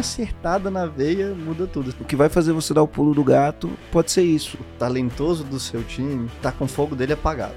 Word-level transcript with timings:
uma 0.00 0.06
acertada 0.06 0.70
na 0.70 0.86
veia 0.86 1.34
muda 1.34 1.66
tudo. 1.66 1.94
O 2.00 2.04
que 2.04 2.16
vai 2.16 2.30
fazer 2.30 2.52
você 2.52 2.72
dar 2.72 2.82
o 2.82 2.88
pulo 2.88 3.14
do 3.14 3.22
gato 3.22 3.70
pode 3.92 4.10
ser 4.10 4.22
isso. 4.22 4.56
O 4.56 4.78
talentoso 4.78 5.44
do 5.44 5.60
seu 5.60 5.84
time 5.84 6.28
tá 6.40 6.50
com 6.50 6.64
o 6.64 6.68
fogo 6.68 6.96
dele 6.96 7.12
apagado. 7.12 7.54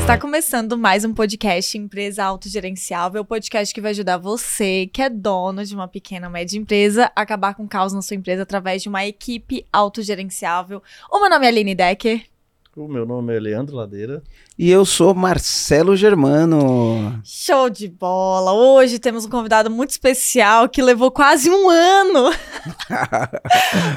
Está 0.00 0.18
começando 0.18 0.76
mais 0.78 1.04
um 1.04 1.12
podcast 1.14 1.76
Empresa 1.76 2.24
Autogerenciável, 2.24 3.24
podcast 3.24 3.72
que 3.72 3.80
vai 3.80 3.92
ajudar 3.92 4.16
você, 4.16 4.88
que 4.92 5.00
é 5.00 5.08
dono 5.08 5.64
de 5.64 5.74
uma 5.74 5.86
pequena 5.86 6.26
ou 6.26 6.32
média 6.32 6.58
empresa, 6.58 7.12
a 7.14 7.20
acabar 7.20 7.54
com 7.54 7.64
o 7.64 7.68
caos 7.68 7.92
na 7.92 8.02
sua 8.02 8.16
empresa 8.16 8.42
através 8.42 8.82
de 8.82 8.88
uma 8.88 9.06
equipe 9.06 9.64
autogerenciável. 9.72 10.82
O 11.10 11.20
meu 11.20 11.30
nome 11.30 11.44
é 11.44 11.48
Aline 11.48 11.74
Decker. 11.74 12.31
O 12.74 12.88
meu 12.88 13.04
nome 13.04 13.36
é 13.36 13.38
Leandro 13.38 13.76
Ladeira. 13.76 14.22
E 14.58 14.70
eu 14.70 14.86
sou 14.86 15.14
Marcelo 15.14 15.94
Germano. 15.94 17.20
Show 17.22 17.68
de 17.68 17.86
bola! 17.86 18.54
Hoje 18.54 18.98
temos 18.98 19.26
um 19.26 19.28
convidado 19.28 19.70
muito 19.70 19.90
especial 19.90 20.66
que 20.70 20.80
levou 20.80 21.10
quase 21.10 21.50
um 21.50 21.68
ano 21.68 22.30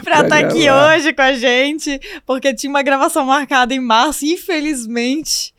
para 0.03 0.23
estar 0.23 0.27
tá 0.27 0.39
aqui 0.39 0.69
hoje 0.69 1.13
com 1.13 1.21
a 1.21 1.31
gente, 1.31 1.97
porque 2.25 2.53
tinha 2.53 2.69
uma 2.69 2.83
gravação 2.83 3.25
marcada 3.25 3.73
em 3.73 3.79
março, 3.79 4.25
infelizmente 4.25 5.53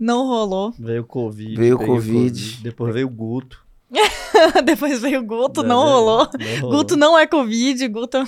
não 0.00 0.26
rolou. 0.26 0.72
Veio 0.78 1.02
o 1.02 1.06
Covid. 1.06 1.56
Veio 1.56 1.76
o 1.76 1.78
COVID. 1.78 2.12
COVID. 2.12 2.62
Depois 2.62 2.94
veio 2.94 3.06
o 3.06 3.10
Guto. 3.10 3.63
Depois 4.64 5.00
veio 5.00 5.20
o 5.20 5.24
Guto, 5.24 5.62
não, 5.62 5.68
não, 5.68 5.92
rolou. 5.92 6.28
não, 6.38 6.60
rolou. 6.60 6.78
Guto 6.78 6.96
não 6.96 7.18
é 7.18 7.26
Covid, 7.26 7.88
Guto... 7.88 8.18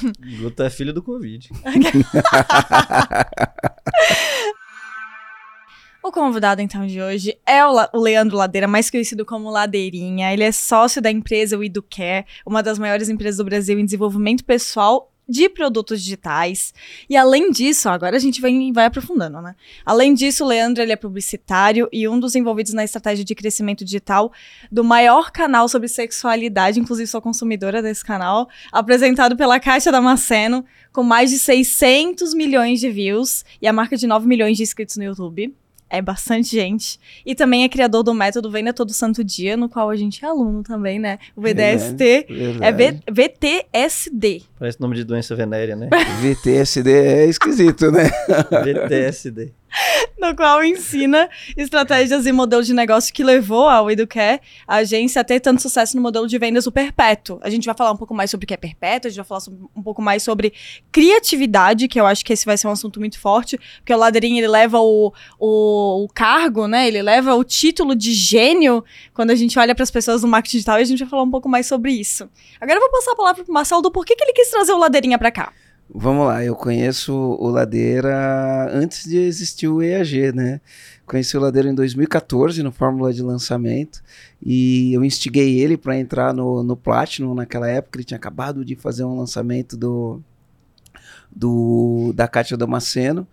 Guto 0.40 0.62
é 0.62 0.70
filho 0.70 0.92
do 0.92 1.02
Covid. 1.02 1.48
O 6.06 6.12
convidado, 6.12 6.62
então, 6.62 6.86
de 6.86 7.02
hoje 7.02 7.36
é 7.44 7.66
o, 7.66 7.74
o, 7.92 8.00
Leandro 8.00 8.36
Ladeira, 8.36 8.68
mais 8.68 8.88
conhecido 8.88 9.26
como 9.26 9.50
Ladeirinha. 9.50 10.32
Ele 10.32 10.44
é 10.44 10.52
sócio 10.52 11.02
da 11.02 11.10
empresa 11.10 11.58
WeDoCare, 11.58 12.24
uma 12.46 12.62
das 12.62 12.78
maiores 12.78 13.08
empresas 13.08 13.38
do 13.38 13.44
Brasil 13.44 13.76
em 13.76 13.84
desenvolvimento 13.84 14.44
pessoal 14.44 15.12
de 15.28 15.48
produtos 15.48 16.02
digitais. 16.02 16.72
E 17.08 17.16
além 17.16 17.50
disso, 17.50 17.88
agora 17.88 18.16
a 18.16 18.18
gente 18.18 18.40
vai, 18.40 18.52
vai 18.72 18.86
aprofundando, 18.86 19.40
né? 19.40 19.54
Além 19.84 20.14
disso, 20.14 20.44
o 20.44 20.46
Leandro 20.46 20.82
ele 20.82 20.92
é 20.92 20.96
publicitário 20.96 21.88
e 21.92 22.06
um 22.08 22.18
dos 22.18 22.34
envolvidos 22.34 22.72
na 22.72 22.84
estratégia 22.84 23.24
de 23.24 23.34
crescimento 23.34 23.84
digital 23.84 24.32
do 24.70 24.84
maior 24.84 25.30
canal 25.30 25.68
sobre 25.68 25.88
sexualidade, 25.88 26.78
inclusive 26.78 27.08
sou 27.08 27.20
consumidora 27.20 27.82
desse 27.82 28.04
canal, 28.04 28.48
apresentado 28.70 29.36
pela 29.36 29.58
Caixa 29.58 29.90
Damasceno, 29.90 30.64
com 30.92 31.02
mais 31.02 31.30
de 31.30 31.38
600 31.38 32.32
milhões 32.34 32.80
de 32.80 32.88
views 32.88 33.44
e 33.60 33.66
a 33.66 33.72
marca 33.72 33.96
de 33.96 34.06
9 34.06 34.26
milhões 34.26 34.56
de 34.56 34.62
inscritos 34.62 34.96
no 34.96 35.04
YouTube 35.04 35.54
é 35.88 36.02
bastante 36.02 36.50
gente. 36.50 36.98
E 37.24 37.34
também 37.34 37.64
é 37.64 37.68
criador 37.68 38.02
do 38.02 38.12
método 38.12 38.50
Venda 38.50 38.72
Todo 38.72 38.92
Santo 38.92 39.22
Dia, 39.22 39.56
no 39.56 39.68
qual 39.68 39.90
a 39.90 39.96
gente 39.96 40.24
é 40.24 40.28
aluno 40.28 40.62
também, 40.62 40.98
né? 40.98 41.18
O 41.34 41.40
VDST 41.40 42.26
é 42.60 42.72
v 42.72 43.00
VTSD. 43.10 44.42
Parece 44.58 44.80
nome 44.80 44.96
de 44.96 45.04
doença 45.04 45.34
venérea, 45.34 45.76
né? 45.76 45.88
VTSD 46.20 46.90
é 46.90 47.26
esquisito, 47.26 47.90
né? 47.90 48.10
VTSD. 48.64 49.52
no 50.18 50.34
qual 50.34 50.64
ensina 50.64 51.28
estratégias 51.56 52.26
e 52.26 52.32
modelos 52.32 52.66
de 52.66 52.74
negócio 52.74 53.12
que 53.12 53.22
levou 53.22 53.68
a 53.68 53.92
Educare, 53.92 54.40
a 54.66 54.76
agência, 54.76 55.20
a 55.20 55.24
ter 55.24 55.40
tanto 55.40 55.62
sucesso 55.62 55.96
no 55.96 56.02
modelo 56.02 56.26
de 56.26 56.38
vendas 56.38 56.64
do 56.64 56.72
perpétuo. 56.72 57.38
A 57.42 57.50
gente 57.50 57.66
vai 57.66 57.74
falar 57.74 57.92
um 57.92 57.96
pouco 57.96 58.14
mais 58.14 58.30
sobre 58.30 58.44
o 58.44 58.46
que 58.46 58.54
é 58.54 58.56
perpétuo, 58.56 59.08
a 59.08 59.10
gente 59.10 59.16
vai 59.16 59.26
falar 59.26 59.42
um 59.74 59.82
pouco 59.82 60.02
mais 60.02 60.22
sobre 60.22 60.52
criatividade, 60.90 61.88
que 61.88 62.00
eu 62.00 62.06
acho 62.06 62.24
que 62.24 62.32
esse 62.32 62.44
vai 62.44 62.56
ser 62.56 62.66
um 62.68 62.72
assunto 62.72 63.00
muito 63.00 63.18
forte, 63.18 63.58
porque 63.78 63.92
o 63.92 63.96
Ladeirinho, 63.96 64.38
ele 64.38 64.48
leva 64.48 64.80
o, 64.80 65.12
o, 65.38 66.04
o 66.04 66.08
cargo, 66.08 66.66
né, 66.66 66.88
ele 66.88 67.02
leva 67.02 67.34
o 67.34 67.44
título 67.44 67.94
de 67.94 68.12
gênio 68.12 68.84
quando 69.14 69.30
a 69.30 69.34
gente 69.34 69.58
olha 69.58 69.74
para 69.74 69.82
as 69.82 69.90
pessoas 69.90 70.22
no 70.22 70.28
marketing 70.28 70.56
digital 70.58 70.78
e 70.78 70.82
a 70.82 70.84
gente 70.84 71.00
vai 71.00 71.08
falar 71.08 71.22
um 71.22 71.30
pouco 71.30 71.48
mais 71.48 71.66
sobre 71.66 71.92
isso. 71.92 72.28
Agora 72.60 72.78
eu 72.78 72.80
vou 72.80 72.90
passar 72.90 73.12
a 73.12 73.16
palavra 73.16 73.44
pro 73.44 73.52
Marcelo 73.52 73.82
do 73.82 73.90
porquê 73.90 74.14
que 74.14 74.24
ele 74.24 74.32
quis 74.32 74.50
trazer 74.50 74.72
o 74.72 74.78
Ladeirinha 74.78 75.18
para 75.18 75.30
cá. 75.30 75.52
Vamos 75.88 76.26
lá, 76.26 76.44
eu 76.44 76.56
conheço 76.56 77.14
o 77.14 77.48
Ladeira 77.48 78.68
antes 78.72 79.04
de 79.08 79.18
existir 79.18 79.68
o 79.68 79.80
EAG, 79.80 80.32
né? 80.32 80.60
Conheci 81.06 81.36
o 81.36 81.40
Ladeira 81.40 81.68
em 81.68 81.74
2014 81.74 82.60
no 82.62 82.72
Fórmula 82.72 83.12
de 83.12 83.22
Lançamento 83.22 84.02
e 84.42 84.92
eu 84.92 85.04
instiguei 85.04 85.60
ele 85.60 85.76
para 85.76 85.96
entrar 85.96 86.34
no, 86.34 86.64
no 86.64 86.76
Platinum 86.76 87.34
naquela 87.34 87.68
época. 87.68 87.98
Ele 87.98 88.04
tinha 88.04 88.18
acabado 88.18 88.64
de 88.64 88.74
fazer 88.74 89.04
um 89.04 89.16
lançamento 89.16 89.76
do, 89.76 90.20
do 91.34 92.12
da 92.16 92.26
Cátia 92.26 92.56
Damasceno 92.56 93.26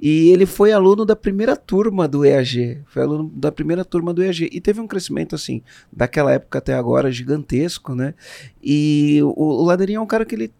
e 0.00 0.30
ele 0.30 0.46
foi 0.46 0.72
aluno 0.72 1.04
da 1.04 1.14
primeira 1.14 1.56
turma 1.56 2.08
do 2.08 2.24
EAG, 2.24 2.82
foi 2.86 3.02
aluno 3.02 3.30
da 3.34 3.52
primeira 3.52 3.84
turma 3.84 4.14
do 4.14 4.22
EAG 4.22 4.48
e 4.50 4.60
teve 4.62 4.80
um 4.80 4.86
crescimento 4.86 5.34
assim, 5.34 5.62
daquela 5.92 6.32
época 6.32 6.58
até 6.58 6.72
agora 6.72 7.12
gigantesco, 7.12 7.94
né? 7.94 8.14
E 8.62 9.20
o, 9.22 9.60
o 9.62 9.64
Ladeirinha 9.64 9.98
é 9.98 10.00
um 10.00 10.06
cara 10.06 10.24
que 10.24 10.34
ele 10.34 10.52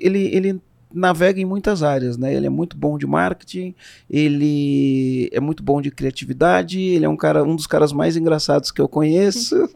ele, 0.00 0.34
ele 0.34 0.60
navega 0.92 1.40
em 1.40 1.44
muitas 1.44 1.82
áreas, 1.82 2.16
né? 2.16 2.34
Ele 2.34 2.46
é 2.46 2.50
muito 2.50 2.76
bom 2.76 2.98
de 2.98 3.06
marketing, 3.06 3.74
ele 4.08 5.28
é 5.32 5.40
muito 5.40 5.62
bom 5.62 5.80
de 5.80 5.90
criatividade, 5.90 6.80
ele 6.80 7.04
é 7.04 7.08
um 7.08 7.16
cara, 7.16 7.44
um 7.44 7.54
dos 7.54 7.66
caras 7.66 7.92
mais 7.92 8.16
engraçados 8.16 8.70
que 8.70 8.80
eu 8.80 8.88
conheço. 8.88 9.68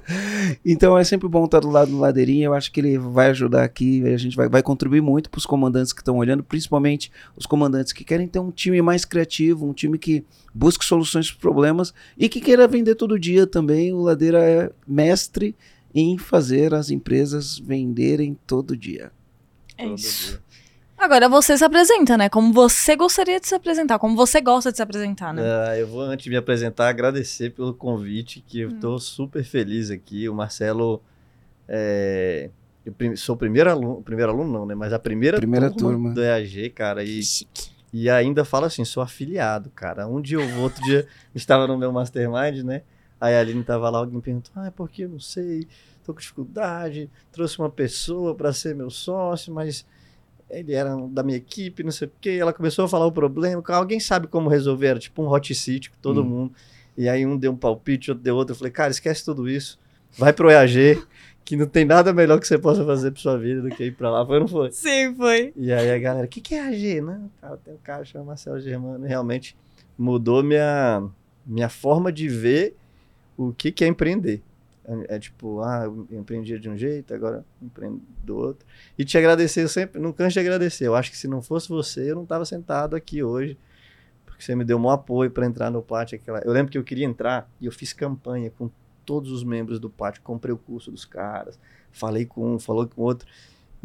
então 0.64 0.96
é 0.96 1.04
sempre 1.04 1.28
bom 1.28 1.44
estar 1.44 1.60
do 1.60 1.70
lado 1.70 1.90
do 1.90 1.98
Ladeirinha. 1.98 2.46
Eu 2.46 2.54
acho 2.54 2.72
que 2.72 2.80
ele 2.80 2.98
vai 2.98 3.30
ajudar 3.30 3.64
aqui, 3.64 4.02
a 4.06 4.16
gente 4.16 4.36
vai, 4.36 4.48
vai 4.48 4.62
contribuir 4.62 5.00
muito 5.00 5.28
para 5.28 5.38
os 5.38 5.46
comandantes 5.46 5.92
que 5.92 6.00
estão 6.00 6.16
olhando, 6.16 6.42
principalmente 6.42 7.12
os 7.36 7.46
comandantes 7.46 7.92
que 7.92 8.04
querem 8.04 8.26
ter 8.26 8.38
um 8.38 8.50
time 8.50 8.80
mais 8.80 9.04
criativo, 9.04 9.66
um 9.66 9.72
time 9.72 9.98
que 9.98 10.24
busque 10.54 10.84
soluções 10.84 11.30
para 11.30 11.40
problemas 11.40 11.92
e 12.16 12.28
que 12.28 12.40
queira 12.40 12.66
vender 12.66 12.94
todo 12.94 13.18
dia 13.18 13.46
também. 13.46 13.92
O 13.92 14.00
Ladeira 14.00 14.38
é 14.38 14.70
mestre 14.86 15.54
em 15.94 16.18
fazer 16.18 16.74
as 16.74 16.90
empresas 16.90 17.58
venderem 17.58 18.36
todo 18.46 18.76
dia. 18.76 19.12
É 19.76 19.86
isso. 19.86 20.32
Dia. 20.32 20.43
Agora 21.04 21.28
você 21.28 21.58
se 21.58 21.62
apresenta, 21.62 22.16
né? 22.16 22.30
Como 22.30 22.50
você 22.50 22.96
gostaria 22.96 23.38
de 23.38 23.46
se 23.46 23.54
apresentar, 23.54 23.98
como 23.98 24.16
você 24.16 24.40
gosta 24.40 24.70
de 24.70 24.78
se 24.78 24.82
apresentar, 24.82 25.34
né? 25.34 25.42
Uh, 25.42 25.74
eu 25.76 25.86
vou, 25.86 26.00
antes 26.00 26.24
de 26.24 26.30
me 26.30 26.36
apresentar, 26.36 26.88
agradecer 26.88 27.50
pelo 27.50 27.74
convite, 27.74 28.40
que 28.40 28.60
eu 28.60 28.70
estou 28.70 28.94
hum. 28.94 28.98
super 28.98 29.44
feliz 29.44 29.90
aqui. 29.90 30.26
O 30.30 30.34
Marcelo, 30.34 31.02
é, 31.68 32.48
eu 32.86 33.16
sou 33.18 33.34
o 33.34 33.38
primeiro 33.38 33.70
aluno, 33.70 34.00
primeiro 34.02 34.32
aluno 34.32 34.50
não, 34.50 34.64
né? 34.64 34.74
Mas 34.74 34.94
a 34.94 34.98
primeira, 34.98 35.36
primeira 35.36 35.70
turma, 35.70 35.92
turma, 35.92 36.14
do 36.14 36.22
EAG, 36.22 36.70
cara, 36.70 37.04
e, 37.04 37.20
e 37.92 38.08
ainda 38.08 38.42
falo 38.42 38.64
assim, 38.64 38.82
sou 38.82 39.02
afiliado, 39.02 39.68
cara. 39.74 40.06
Um 40.06 40.22
dia 40.22 40.40
ou 40.40 40.62
outro 40.62 40.82
dia, 40.84 41.06
estava 41.36 41.66
no 41.66 41.76
meu 41.76 41.92
mastermind, 41.92 42.64
né? 42.64 42.80
Aí 43.20 43.34
a 43.34 43.40
Aline 43.40 43.60
estava 43.60 43.90
lá, 43.90 43.98
alguém 43.98 44.20
perguntou, 44.22 44.52
ah, 44.56 44.68
é 44.68 44.70
porque 44.70 45.04
eu 45.04 45.10
não 45.10 45.20
sei, 45.20 45.68
tô 46.02 46.14
com 46.14 46.20
dificuldade, 46.20 47.10
trouxe 47.30 47.58
uma 47.58 47.68
pessoa 47.68 48.34
para 48.34 48.54
ser 48.54 48.74
meu 48.74 48.88
sócio, 48.88 49.52
mas 49.52 49.84
ele 50.50 50.72
era 50.72 50.94
da 51.08 51.22
minha 51.22 51.38
equipe, 51.38 51.82
não 51.82 51.90
sei 51.90 52.08
o 52.08 52.12
quê. 52.20 52.38
Ela 52.40 52.52
começou 52.52 52.84
a 52.84 52.88
falar 52.88 53.06
o 53.06 53.12
problema. 53.12 53.62
Alguém 53.68 53.98
sabe 53.98 54.26
como 54.26 54.48
resolver? 54.48 54.86
Era 54.88 54.98
tipo 54.98 55.22
um 55.22 55.28
hot 55.28 55.54
seat 55.54 55.90
com 55.90 55.96
todo 56.00 56.22
hum. 56.22 56.24
mundo. 56.24 56.54
E 56.96 57.08
aí 57.08 57.26
um 57.26 57.36
deu 57.36 57.52
um 57.52 57.56
palpite, 57.56 58.10
outro 58.10 58.22
deu 58.22 58.36
outro. 58.36 58.52
Eu 58.52 58.58
falei, 58.58 58.72
cara, 58.72 58.90
esquece 58.90 59.24
tudo 59.24 59.48
isso. 59.48 59.78
Vai 60.16 60.32
pro 60.32 60.50
EAG, 60.50 61.02
que 61.44 61.56
não 61.56 61.66
tem 61.66 61.84
nada 61.84 62.12
melhor 62.12 62.38
que 62.38 62.46
você 62.46 62.56
possa 62.56 62.84
fazer 62.84 63.10
pra 63.10 63.20
sua 63.20 63.36
vida 63.36 63.62
do 63.62 63.68
que 63.68 63.84
ir 63.84 63.92
pra 63.92 64.10
lá. 64.10 64.24
Foi 64.24 64.36
ou 64.36 64.40
não 64.42 64.48
foi? 64.48 64.70
Sim, 64.70 65.14
foi. 65.14 65.52
E 65.56 65.72
aí 65.72 65.90
a 65.90 65.98
galera, 65.98 66.26
o 66.26 66.28
que, 66.28 66.40
que 66.40 66.54
é 66.54 66.58
EAG? 66.58 67.00
Não, 67.00 67.30
cara, 67.40 67.56
tem 67.56 67.74
um 67.74 67.78
cara 67.82 68.04
chamado 68.04 68.28
Marcelo 68.28 68.60
Germano. 68.60 69.04
Realmente 69.04 69.56
mudou 69.98 70.42
minha, 70.42 71.02
minha 71.44 71.68
forma 71.68 72.12
de 72.12 72.28
ver 72.28 72.76
o 73.36 73.52
que, 73.52 73.72
que 73.72 73.84
é 73.84 73.88
empreender. 73.88 74.40
É, 74.86 75.16
é, 75.16 75.18
tipo, 75.18 75.60
ah, 75.60 75.84
eu 75.84 76.06
empreendia 76.10 76.58
de 76.58 76.68
um 76.68 76.76
jeito, 76.76 77.14
agora 77.14 77.44
empreendo 77.60 78.02
do 78.22 78.36
outro. 78.36 78.66
E 78.98 79.04
te 79.04 79.16
agradecer, 79.16 79.62
eu 79.62 79.68
sempre, 79.68 80.00
não 80.00 80.12
canso 80.12 80.34
de 80.34 80.40
agradecer. 80.40 80.86
Eu 80.86 80.94
acho 80.94 81.10
que 81.10 81.16
se 81.16 81.26
não 81.26 81.40
fosse 81.40 81.68
você, 81.68 82.10
eu 82.10 82.16
não 82.16 82.24
estava 82.24 82.44
sentado 82.44 82.94
aqui 82.94 83.22
hoje, 83.22 83.56
porque 84.26 84.42
você 84.42 84.54
me 84.54 84.64
deu 84.64 84.76
um 84.76 84.90
apoio 84.90 85.30
para 85.30 85.46
entrar 85.46 85.70
no 85.70 85.82
Plat. 85.82 86.12
Aquela... 86.12 86.40
Eu 86.40 86.52
lembro 86.52 86.70
que 86.70 86.76
eu 86.76 86.84
queria 86.84 87.06
entrar 87.06 87.50
e 87.60 87.66
eu 87.66 87.72
fiz 87.72 87.92
campanha 87.92 88.50
com 88.50 88.70
todos 89.06 89.30
os 89.32 89.42
membros 89.42 89.80
do 89.80 89.88
Plat, 89.88 90.18
comprei 90.20 90.52
o 90.52 90.58
curso 90.58 90.90
dos 90.90 91.04
caras, 91.04 91.58
falei 91.90 92.24
com 92.26 92.54
um, 92.54 92.58
falou 92.58 92.86
com 92.86 93.02
outro. 93.02 93.26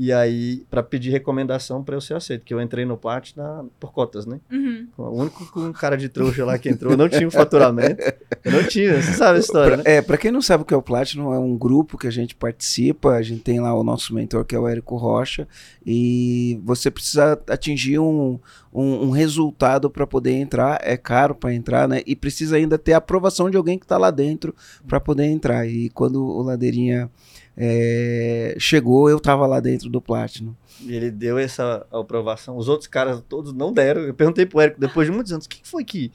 E 0.01 0.13
aí, 0.13 0.63
para 0.69 0.81
pedir 0.81 1.09
recomendação 1.09 1.83
para 1.83 1.93
eu 1.93 1.99
ser 1.99 2.13
aceito, 2.13 2.45
que 2.45 2.53
eu 2.53 2.61
entrei 2.61 2.85
no 2.85 2.95
Plat 2.95 3.35
na, 3.35 3.65
por 3.77 3.91
cotas, 3.91 4.25
né? 4.25 4.39
Uhum. 4.49 4.87
O 4.97 5.09
único 5.09 5.45
com 5.51 5.73
cara 5.73 5.97
de 5.97 6.07
trouxa 6.07 6.45
lá 6.45 6.57
que 6.57 6.69
entrou 6.69 6.95
não 6.95 7.09
tinha 7.09 7.27
um 7.27 7.31
faturamento. 7.31 8.01
não 8.45 8.63
tinha, 8.63 9.01
você 9.01 9.11
sabe 9.11 9.39
a 9.39 9.41
história, 9.41 9.75
né? 9.75 9.83
É, 9.85 10.01
para 10.01 10.17
quem 10.17 10.31
não 10.31 10.41
sabe 10.41 10.63
o 10.63 10.65
que 10.65 10.73
é 10.73 10.77
o 10.77 10.81
Platinum, 10.81 11.33
é 11.33 11.37
um 11.37 11.57
grupo 11.57 11.97
que 11.97 12.07
a 12.07 12.11
gente 12.11 12.33
participa, 12.33 13.15
a 13.15 13.21
gente 13.21 13.41
tem 13.41 13.59
lá 13.59 13.73
o 13.73 13.83
nosso 13.83 14.15
mentor, 14.15 14.45
que 14.45 14.55
é 14.55 14.59
o 14.59 14.69
Érico 14.69 14.95
Rocha, 14.95 15.45
e 15.85 16.61
você 16.63 16.89
precisa 16.89 17.37
atingir 17.49 17.99
um, 17.99 18.39
um, 18.73 19.07
um 19.07 19.09
resultado 19.09 19.89
para 19.89 20.07
poder 20.07 20.31
entrar, 20.31 20.79
é 20.81 20.95
caro 20.95 21.35
para 21.35 21.53
entrar, 21.53 21.89
né? 21.89 22.03
E 22.05 22.15
precisa 22.15 22.55
ainda 22.55 22.77
ter 22.77 22.93
a 22.93 22.99
aprovação 22.99 23.49
de 23.49 23.57
alguém 23.57 23.77
que 23.77 23.83
está 23.83 23.97
lá 23.97 24.11
dentro 24.11 24.55
para 24.87 25.01
poder 25.01 25.25
entrar. 25.25 25.67
E 25.67 25.89
quando 25.89 26.23
o 26.23 26.41
Ladeirinha 26.41 27.11
é, 27.61 28.55
chegou, 28.57 29.09
eu 29.09 29.17
estava 29.17 29.45
lá 29.45 29.59
dentro 29.59 29.89
do 29.89 29.99
Platinum. 29.99 30.55
E 30.81 30.95
ele 30.95 31.11
deu 31.11 31.37
essa 31.37 31.85
aprovação. 31.91 32.55
Os 32.55 32.69
outros 32.69 32.87
caras 32.87 33.21
todos 33.27 33.51
não 33.51 33.73
deram. 33.73 33.99
Eu 34.01 34.13
perguntei 34.13 34.45
pro 34.45 34.61
Érico, 34.61 34.79
depois 34.79 35.05
de 35.07 35.13
muitos 35.13 35.33
anos, 35.33 35.45
o 35.45 35.49
que 35.49 35.59
foi 35.67 35.83
que 35.83 36.09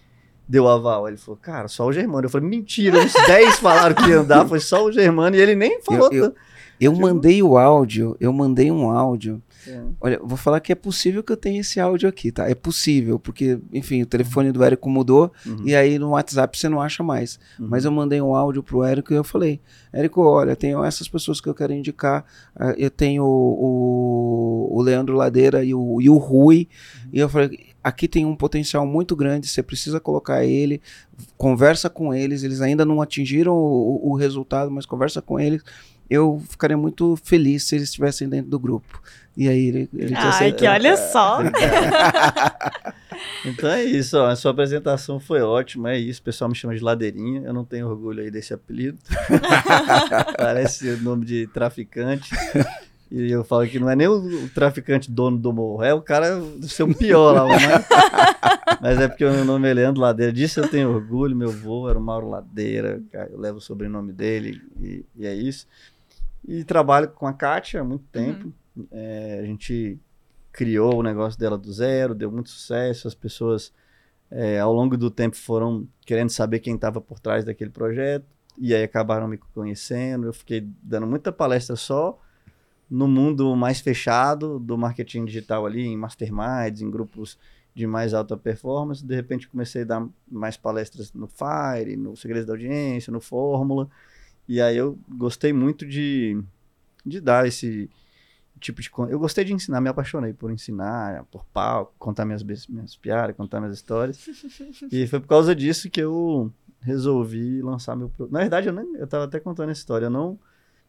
deu 0.48 0.66
aval. 0.66 1.06
Ele 1.06 1.18
falou, 1.18 1.38
cara, 1.40 1.68
só 1.68 1.84
o 1.84 1.92
Germano. 1.92 2.24
Eu 2.24 2.30
falei, 2.30 2.48
mentira, 2.48 2.98
uns 2.98 3.12
10 3.12 3.58
falaram 3.60 3.94
que 3.94 4.08
ia 4.08 4.20
andar, 4.20 4.48
foi 4.48 4.58
só 4.58 4.82
o 4.86 4.90
Germano, 4.90 5.36
e 5.36 5.40
ele 5.40 5.54
nem 5.54 5.82
falou. 5.82 6.10
Eu, 6.10 6.24
eu, 6.24 6.34
eu 6.80 6.94
mandei 6.94 7.42
o 7.42 7.58
áudio, 7.58 8.16
eu 8.18 8.32
mandei 8.32 8.70
um 8.70 8.90
áudio. 8.90 9.42
Tanto. 9.64 9.96
Olha, 10.00 10.18
vou 10.22 10.36
falar 10.36 10.60
que 10.60 10.72
é 10.72 10.74
possível 10.74 11.22
que 11.22 11.32
eu 11.32 11.36
tenha 11.36 11.60
esse 11.60 11.78
áudio 11.80 12.08
aqui, 12.08 12.30
tá? 12.32 12.48
É 12.48 12.54
possível, 12.54 13.18
porque, 13.18 13.58
enfim, 13.72 14.02
o 14.02 14.06
telefone 14.06 14.52
do 14.52 14.62
Érico 14.62 14.88
mudou 14.88 15.32
Uhum. 15.46 15.66
e 15.66 15.74
aí 15.74 15.98
no 15.98 16.10
WhatsApp 16.10 16.58
você 16.58 16.68
não 16.68 16.80
acha 16.80 17.02
mais. 17.02 17.38
Uhum. 17.58 17.66
Mas 17.70 17.84
eu 17.84 17.90
mandei 17.92 18.20
um 18.20 18.34
áudio 18.34 18.62
pro 18.62 18.82
Érico 18.84 19.12
e 19.12 19.16
eu 19.16 19.24
falei: 19.24 19.60
Érico, 19.92 20.20
olha, 20.22 20.54
tenho 20.56 20.84
essas 20.84 21.08
pessoas 21.08 21.40
que 21.40 21.48
eu 21.48 21.54
quero 21.54 21.72
indicar. 21.72 22.24
ah, 22.56 22.74
Eu 22.76 22.90
tenho 22.90 23.24
o, 23.24 24.68
o, 24.78 24.82
Leandro 24.82 25.16
Ladeira 25.16 25.64
e 25.64 25.74
o, 25.74 26.00
e 26.00 26.08
o 26.08 26.16
Rui. 26.16 26.68
E 27.12 27.18
eu 27.18 27.28
falei: 27.28 27.58
aqui 27.82 28.08
tem 28.08 28.24
um 28.24 28.34
potencial 28.36 28.86
muito 28.86 29.14
grande, 29.14 29.46
você 29.48 29.62
precisa 29.62 30.00
colocar 30.00 30.44
ele, 30.44 30.80
conversa 31.36 31.88
com 31.90 32.14
eles. 32.14 32.42
Eles 32.42 32.60
ainda 32.60 32.84
não 32.84 33.00
atingiram 33.02 33.54
o, 33.54 34.10
o 34.12 34.14
resultado, 34.16 34.70
mas 34.70 34.86
conversa 34.86 35.20
com 35.22 35.38
eles. 35.38 35.62
Eu 36.08 36.42
ficaria 36.48 36.76
muito 36.76 37.16
feliz 37.22 37.64
se 37.64 37.76
eles 37.76 37.88
estivessem 37.88 38.28
dentro 38.28 38.50
do 38.50 38.58
grupo. 38.58 39.00
E 39.36 39.48
aí 39.48 39.66
ele, 39.66 39.88
ele 39.92 40.14
Ai, 40.14 40.52
que 40.52 40.66
olha 40.66 40.96
só. 40.96 41.38
Então 43.44 43.70
é 43.70 43.84
isso, 43.84 44.18
ó. 44.18 44.26
A 44.26 44.36
sua 44.36 44.50
apresentação 44.50 45.20
foi 45.20 45.40
ótima, 45.42 45.92
é 45.92 45.98
isso. 45.98 46.20
O 46.20 46.24
pessoal 46.24 46.48
me 46.48 46.54
chama 46.54 46.74
de 46.74 46.82
Ladeirinha. 46.82 47.42
Eu 47.44 47.52
não 47.52 47.64
tenho 47.64 47.88
orgulho 47.88 48.22
aí 48.22 48.30
desse 48.30 48.54
apelido. 48.54 48.98
Parece 50.36 50.88
o 50.90 51.02
nome 51.02 51.24
de 51.24 51.46
traficante. 51.48 52.30
E 53.10 53.30
eu 53.30 53.44
falo 53.44 53.66
que 53.68 53.78
não 53.78 53.88
é 53.88 53.94
nem 53.94 54.08
o, 54.08 54.48
traficante 54.48 55.10
dono 55.10 55.38
do 55.38 55.52
morro, 55.52 55.84
é 55.84 55.94
o 55.94 56.00
cara 56.00 56.36
do 56.40 56.68
seu 56.68 56.92
pior 56.92 57.32
lá. 57.32 57.46
Mas, 57.46 57.60
mas 58.80 59.00
é 59.00 59.08
porque 59.08 59.24
o 59.24 59.32
meu 59.32 59.44
nome 59.44 59.70
é 59.70 59.74
Leandro 59.74 60.00
Ladeira. 60.00 60.32
Disso 60.32 60.60
eu 60.60 60.68
tenho 60.68 60.90
orgulho. 60.90 61.36
Meu 61.36 61.50
avô 61.50 61.88
era 61.88 61.98
o 61.98 62.02
Mauro 62.02 62.28
Ladeira. 62.28 63.00
Eu 63.30 63.38
levo 63.38 63.58
o 63.58 63.62
sobrenome 63.62 64.12
dele 64.12 64.60
e, 64.80 65.04
e 65.16 65.26
é 65.26 65.34
isso. 65.34 65.66
E 66.46 66.64
trabalho 66.64 67.08
com 67.08 67.26
a 67.26 67.32
Kátia 67.32 67.80
há 67.80 67.84
muito 67.84 68.04
tempo. 68.10 68.52
É, 68.90 69.40
a 69.42 69.46
gente 69.46 69.98
criou 70.52 71.00
o 71.00 71.02
negócio 71.02 71.38
dela 71.38 71.58
do 71.58 71.72
zero, 71.72 72.14
deu 72.14 72.30
muito 72.30 72.48
sucesso, 72.50 73.08
as 73.08 73.14
pessoas 73.14 73.72
é, 74.30 74.58
ao 74.60 74.72
longo 74.72 74.96
do 74.96 75.10
tempo 75.10 75.36
foram 75.36 75.86
querendo 76.06 76.30
saber 76.30 76.60
quem 76.60 76.76
estava 76.76 77.00
por 77.00 77.18
trás 77.18 77.44
daquele 77.44 77.70
projeto, 77.70 78.24
e 78.56 78.74
aí 78.74 78.84
acabaram 78.84 79.26
me 79.26 79.36
conhecendo, 79.36 80.26
eu 80.26 80.32
fiquei 80.32 80.68
dando 80.82 81.06
muita 81.06 81.32
palestra 81.32 81.74
só 81.74 82.20
no 82.88 83.08
mundo 83.08 83.56
mais 83.56 83.80
fechado 83.80 84.58
do 84.60 84.78
marketing 84.78 85.24
digital 85.24 85.66
ali, 85.66 85.86
em 85.86 85.96
masterminds, 85.96 86.80
em 86.80 86.90
grupos 86.90 87.38
de 87.74 87.86
mais 87.86 88.14
alta 88.14 88.36
performance, 88.36 89.04
de 89.04 89.14
repente 89.14 89.48
comecei 89.48 89.82
a 89.82 89.86
dar 89.86 90.08
mais 90.30 90.56
palestras 90.56 91.12
no 91.12 91.26
Fire, 91.26 91.96
no 91.96 92.16
Segredos 92.16 92.46
da 92.46 92.52
Audiência, 92.52 93.12
no 93.12 93.20
Fórmula, 93.20 93.90
e 94.48 94.60
aí 94.60 94.76
eu 94.76 94.96
gostei 95.08 95.52
muito 95.52 95.84
de, 95.84 96.40
de 97.04 97.20
dar 97.20 97.48
esse 97.48 97.90
tipo 98.64 98.80
de 98.80 98.90
eu 99.10 99.18
gostei 99.18 99.44
de 99.44 99.52
ensinar, 99.52 99.80
me 99.80 99.90
apaixonei 99.90 100.32
por 100.32 100.50
ensinar, 100.50 101.24
por 101.24 101.44
palco, 101.46 101.94
contar 101.98 102.24
minhas 102.24 102.42
minhas 102.42 102.96
piadas, 102.96 103.36
contar 103.36 103.60
minhas 103.60 103.74
histórias. 103.74 104.26
e 104.90 105.06
foi 105.06 105.20
por 105.20 105.28
causa 105.28 105.54
disso 105.54 105.90
que 105.90 106.00
eu 106.00 106.50
resolvi 106.80 107.60
lançar 107.60 107.94
meu. 107.94 108.10
Na 108.30 108.40
verdade, 108.40 108.68
eu 108.68 108.72
nem, 108.72 108.94
eu 108.96 109.06
tava 109.06 109.24
até 109.24 109.38
contando 109.38 109.70
essa 109.70 109.80
história, 109.80 110.06
eu 110.06 110.10
não 110.10 110.38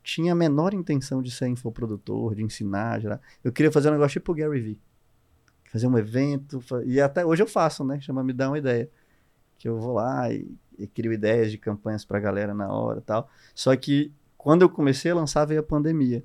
tinha 0.02 0.32
a 0.32 0.36
menor 0.36 0.74
intenção 0.74 1.22
de 1.22 1.32
ser 1.32 1.48
infoprodutor, 1.48 2.36
de 2.36 2.44
ensinar, 2.44 3.02
gerar. 3.02 3.20
Eu 3.44 3.52
queria 3.52 3.72
fazer 3.72 3.90
um 3.90 3.94
negócio 3.94 4.20
tipo 4.20 4.32
o 4.32 4.36
Gary 4.36 4.62
Vee. 4.62 4.80
Fazer 5.72 5.88
um 5.88 5.98
evento, 5.98 6.64
e 6.86 7.02
até 7.02 7.26
hoje 7.26 7.44
eu 7.44 7.48
faço, 7.48 7.84
né? 7.84 8.00
Chama 8.00 8.24
Me 8.24 8.32
Dá 8.32 8.48
Uma 8.48 8.58
Ideia. 8.58 8.90
Que 9.58 9.68
eu 9.68 9.78
vou 9.78 9.94
lá 9.94 10.32
e, 10.32 10.48
e 10.78 10.88
crio 10.88 11.12
ideias 11.12 11.52
de 11.52 11.58
campanhas 11.58 12.06
pra 12.06 12.20
galera 12.20 12.54
na 12.54 12.72
hora 12.72 13.00
e 13.00 13.02
tal. 13.02 13.30
Só 13.54 13.76
que 13.76 14.14
quando 14.38 14.62
eu 14.62 14.70
comecei 14.70 15.12
a 15.12 15.16
lançar 15.16 15.44
veio 15.44 15.60
a 15.60 15.64
pandemia. 15.64 16.24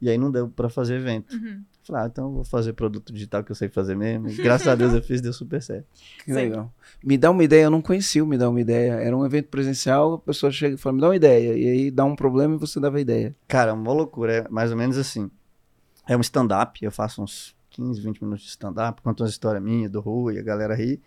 E 0.00 0.08
aí 0.08 0.16
não 0.16 0.30
deu 0.30 0.48
pra 0.48 0.68
fazer 0.68 0.94
evento. 0.94 1.34
Uhum. 1.34 1.62
Falei, 1.82 2.02
ah, 2.02 2.06
então 2.06 2.26
eu 2.26 2.32
vou 2.32 2.44
fazer 2.44 2.74
produto 2.74 3.12
digital 3.12 3.42
que 3.42 3.50
eu 3.50 3.56
sei 3.56 3.68
fazer 3.68 3.96
mesmo. 3.96 4.28
E 4.28 4.36
graças 4.36 4.68
a 4.68 4.74
Deus 4.74 4.92
eu 4.92 5.02
fiz, 5.02 5.20
deu 5.20 5.32
super 5.32 5.62
certo. 5.62 5.86
Que 6.18 6.32
Sim. 6.32 6.34
legal. 6.34 6.72
Me 7.02 7.16
dá 7.16 7.30
uma 7.30 7.42
ideia, 7.42 7.64
eu 7.64 7.70
não 7.70 7.80
conhecia 7.80 8.22
o 8.22 8.26
Me 8.26 8.36
Dá 8.36 8.48
Uma 8.48 8.60
Ideia. 8.60 8.92
Era 8.92 9.16
um 9.16 9.24
evento 9.24 9.48
presencial, 9.48 10.14
a 10.14 10.18
pessoa 10.18 10.52
chega 10.52 10.74
e 10.74 10.78
fala, 10.78 10.94
me 10.94 11.00
dá 11.00 11.08
uma 11.08 11.16
ideia. 11.16 11.56
E 11.56 11.68
aí 11.68 11.90
dá 11.90 12.04
um 12.04 12.14
problema 12.14 12.54
e 12.54 12.58
você 12.58 12.78
dava 12.78 12.98
a 12.98 13.00
ideia. 13.00 13.34
Cara, 13.48 13.72
uma 13.72 13.92
loucura. 13.92 14.32
É 14.32 14.48
mais 14.48 14.70
ou 14.70 14.76
menos 14.76 14.98
assim. 14.98 15.30
É 16.06 16.16
um 16.16 16.20
stand-up, 16.20 16.78
eu 16.84 16.92
faço 16.92 17.22
uns 17.22 17.56
15, 17.70 18.00
20 18.00 18.22
minutos 18.22 18.44
de 18.44 18.50
stand-up, 18.50 19.00
conto 19.02 19.22
uma 19.22 19.28
história 19.28 19.60
minha, 19.60 19.88
do 19.88 20.00
Rui, 20.00 20.38
a 20.38 20.42
galera 20.42 20.74
ri. 20.74 21.00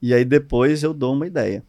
E 0.00 0.12
aí 0.12 0.24
depois 0.24 0.82
eu 0.82 0.94
dou 0.94 1.14
uma 1.14 1.26
ideia. 1.26 1.64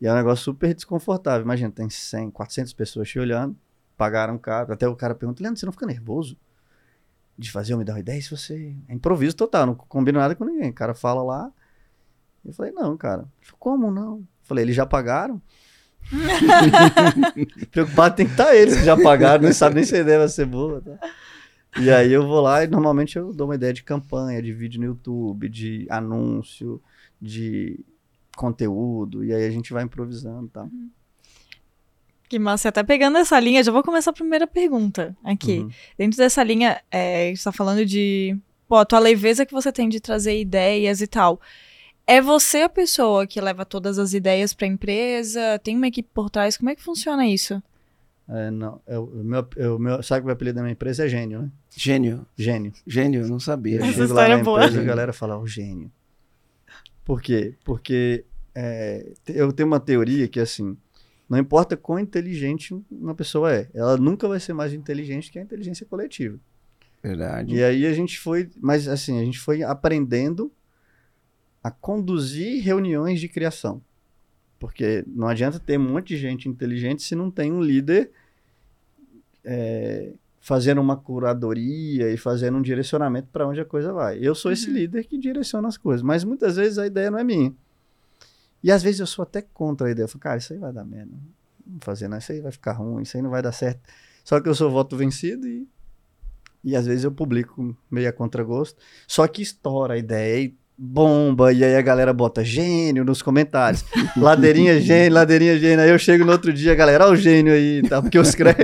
E 0.00 0.06
é 0.06 0.12
um 0.12 0.16
negócio 0.16 0.44
super 0.44 0.72
desconfortável. 0.74 1.42
Imagina, 1.42 1.70
tem 1.70 1.90
100, 1.90 2.30
400 2.30 2.72
pessoas 2.72 3.08
te 3.08 3.18
olhando, 3.18 3.56
pagaram 3.98 4.38
caro. 4.38 4.72
Até 4.72 4.88
o 4.88 4.96
cara 4.96 5.14
pergunta, 5.14 5.42
Leandro, 5.42 5.58
você 5.58 5.66
não 5.66 5.72
fica 5.72 5.84
nervoso 5.84 6.38
de 7.36 7.50
fazer 7.50 7.74
uma, 7.74 7.80
me 7.80 7.84
dar 7.84 7.94
uma 7.94 8.00
ideia? 8.00 8.22
Se 8.22 8.30
você... 8.30 8.74
É 8.88 8.94
improviso 8.94 9.36
total, 9.36 9.66
não 9.66 9.74
combino 9.74 10.18
nada 10.18 10.34
com 10.34 10.44
ninguém. 10.44 10.70
O 10.70 10.74
cara 10.74 10.94
fala 10.94 11.22
lá. 11.22 11.52
Eu 12.44 12.52
falei, 12.54 12.72
não, 12.72 12.96
cara. 12.96 13.26
Falou, 13.42 13.58
Como 13.58 13.90
não? 13.90 14.18
Eu 14.18 14.26
falei, 14.44 14.64
eles 14.64 14.76
já 14.76 14.86
pagaram? 14.86 15.42
Preocupado 17.70 18.16
tem 18.16 18.24
que 18.24 18.32
estar 18.32 18.54
eles 18.54 18.76
que 18.78 18.84
já 18.84 18.96
pagaram, 18.96 19.42
não 19.42 19.52
sabe 19.52 19.74
nem 19.74 19.84
se 19.84 19.94
a 19.94 19.98
ideia 19.98 20.20
vai 20.20 20.28
ser 20.28 20.46
boa. 20.46 20.80
Tá? 20.80 20.98
E 21.78 21.90
aí 21.90 22.12
eu 22.12 22.26
vou 22.26 22.40
lá 22.40 22.64
e 22.64 22.66
normalmente 22.66 23.18
eu 23.18 23.32
dou 23.34 23.48
uma 23.48 23.56
ideia 23.56 23.72
de 23.72 23.82
campanha, 23.82 24.40
de 24.40 24.52
vídeo 24.52 24.80
no 24.80 24.86
YouTube, 24.86 25.48
de 25.48 25.86
anúncio, 25.90 26.80
de 27.20 27.84
conteúdo, 28.36 29.24
e 29.24 29.34
aí 29.34 29.44
a 29.44 29.50
gente 29.50 29.72
vai 29.72 29.82
improvisando 29.82 30.46
e 30.46 30.50
tal. 30.50 30.70
Que 32.28 32.38
massa, 32.38 32.68
até 32.68 32.82
pegando 32.82 33.16
essa 33.16 33.40
linha, 33.40 33.64
já 33.64 33.72
vou 33.72 33.82
começar 33.82 34.10
a 34.10 34.14
primeira 34.14 34.46
pergunta 34.46 35.16
aqui. 35.24 35.60
Uhum. 35.60 35.70
Dentro 35.96 36.18
dessa 36.18 36.42
linha, 36.42 36.80
é, 36.90 37.26
a 37.26 37.28
gente 37.28 37.42
tá 37.42 37.50
falando 37.50 37.86
de, 37.86 38.36
pô, 38.68 38.76
a 38.76 38.84
tua 38.84 38.98
leveza 38.98 39.46
que 39.46 39.52
você 39.52 39.72
tem 39.72 39.88
de 39.88 39.98
trazer 39.98 40.38
ideias 40.38 41.00
e 41.00 41.06
tal. 41.06 41.40
É 42.06 42.20
você 42.20 42.62
a 42.62 42.68
pessoa 42.68 43.26
que 43.26 43.40
leva 43.40 43.64
todas 43.64 43.98
as 43.98 44.12
ideias 44.12 44.52
pra 44.52 44.66
empresa? 44.66 45.58
Tem 45.62 45.76
uma 45.76 45.88
equipe 45.88 46.08
por 46.12 46.28
trás? 46.28 46.56
Como 46.56 46.70
é 46.70 46.74
que 46.74 46.82
funciona 46.82 47.26
isso? 47.26 47.62
É, 48.28 48.50
não, 48.50 48.78
é, 48.86 48.98
o 48.98 49.06
meu, 49.06 49.48
é, 49.56 49.68
o 49.68 49.78
meu, 49.78 50.02
sabe 50.02 50.22
que 50.22 50.28
o 50.28 50.32
apelido 50.32 50.56
da 50.56 50.62
minha 50.62 50.72
empresa 50.72 51.06
é 51.06 51.08
gênio, 51.08 51.42
né? 51.42 51.50
Gênio. 51.74 52.26
Gênio. 52.36 52.72
Gênio, 52.86 53.22
eu 53.22 53.28
não 53.28 53.40
sabia. 53.40 53.76
Eu 53.76 53.84
Essa 53.84 53.92
chego 53.92 54.04
história 54.04 54.28
lá 54.28 54.34
é 54.34 54.36
na 54.36 54.44
boa. 54.44 54.64
empresa, 54.64 54.80
a 54.82 54.84
galera 54.84 55.12
fala, 55.14 55.38
o 55.38 55.46
gênio. 55.46 55.90
Por 57.04 57.22
quê? 57.22 57.54
Porque 57.64 58.24
é, 58.54 59.12
eu 59.28 59.50
tenho 59.50 59.66
uma 59.66 59.80
teoria 59.80 60.28
que, 60.28 60.38
assim, 60.40 60.76
não 61.28 61.38
importa 61.38 61.76
quão 61.76 61.98
inteligente 61.98 62.74
uma 62.90 63.14
pessoa 63.14 63.52
é, 63.52 63.68
ela 63.74 63.96
nunca 63.96 64.26
vai 64.26 64.40
ser 64.40 64.52
mais 64.54 64.72
inteligente 64.72 65.30
que 65.30 65.38
a 65.38 65.42
inteligência 65.42 65.84
coletiva. 65.86 66.38
Verdade. 67.02 67.54
E 67.54 67.62
aí 67.62 67.86
a 67.86 67.92
gente 67.92 68.18
foi, 68.18 68.48
mas 68.60 68.88
assim, 68.88 69.20
a 69.20 69.24
gente 69.24 69.38
foi 69.38 69.62
aprendendo 69.62 70.50
a 71.62 71.70
conduzir 71.70 72.62
reuniões 72.62 73.20
de 73.20 73.28
criação. 73.28 73.80
Porque 74.58 75.04
não 75.06 75.28
adianta 75.28 75.60
ter 75.60 75.78
um 75.78 75.82
monte 75.92 76.08
de 76.08 76.16
gente 76.16 76.48
inteligente 76.48 77.02
se 77.02 77.14
não 77.14 77.30
tem 77.30 77.52
um 77.52 77.62
líder 77.62 78.10
é, 79.44 80.12
fazendo 80.40 80.80
uma 80.80 80.96
curadoria 80.96 82.10
e 82.10 82.16
fazendo 82.16 82.58
um 82.58 82.62
direcionamento 82.62 83.28
para 83.32 83.46
onde 83.46 83.60
a 83.60 83.64
coisa 83.64 83.92
vai. 83.92 84.18
Eu 84.20 84.34
sou 84.34 84.50
esse 84.50 84.68
Uhum. 84.68 84.74
líder 84.74 85.04
que 85.04 85.18
direciona 85.18 85.68
as 85.68 85.76
coisas, 85.76 86.02
mas 86.02 86.24
muitas 86.24 86.56
vezes 86.56 86.78
a 86.78 86.86
ideia 86.86 87.10
não 87.10 87.18
é 87.18 87.24
minha. 87.24 87.54
E 88.62 88.70
às 88.72 88.82
vezes 88.82 89.00
eu 89.00 89.06
sou 89.06 89.22
até 89.22 89.42
contra 89.42 89.88
a 89.88 89.90
ideia. 89.90 90.04
Eu 90.04 90.08
falo, 90.08 90.20
cara, 90.20 90.38
isso 90.38 90.52
aí 90.52 90.58
vai 90.58 90.72
dar 90.72 90.84
merda. 90.84 91.12
Vamos 91.66 91.84
fazer, 91.84 92.08
não, 92.08 92.18
isso 92.18 92.32
aí 92.32 92.40
vai 92.40 92.52
ficar 92.52 92.72
ruim, 92.72 93.02
isso 93.02 93.16
aí 93.16 93.22
não 93.22 93.30
vai 93.30 93.42
dar 93.42 93.52
certo. 93.52 93.80
Só 94.24 94.40
que 94.40 94.48
eu 94.48 94.54
sou 94.54 94.70
voto 94.70 94.96
vencido 94.96 95.46
e, 95.46 95.68
e 96.64 96.74
às 96.74 96.86
vezes 96.86 97.04
eu 97.04 97.12
publico 97.12 97.76
meio 97.90 98.08
a 98.08 98.12
contragosto. 98.12 98.80
Só 99.06 99.26
que 99.28 99.42
estoura 99.42 99.94
a 99.94 99.98
ideia 99.98 100.44
e 100.44 100.56
bomba, 100.78 101.52
e 101.52 101.64
aí 101.64 101.74
a 101.74 101.82
galera 101.82 102.12
bota 102.12 102.44
gênio 102.44 103.04
nos 103.04 103.20
comentários. 103.20 103.84
Ladeirinha 104.16 104.80
gênio, 104.80 105.12
ladeirinha 105.12 105.58
gênio. 105.58 105.80
Aí 105.84 105.90
eu 105.90 105.98
chego 105.98 106.24
no 106.24 106.30
outro 106.30 106.52
dia, 106.52 106.70
a 106.70 106.74
galera, 106.76 107.08
ó 107.08 107.10
o 107.10 107.16
gênio 107.16 107.52
aí, 107.52 107.82
tá? 107.82 108.00
Porque 108.00 108.16
os 108.16 108.32
cré- 108.34 108.56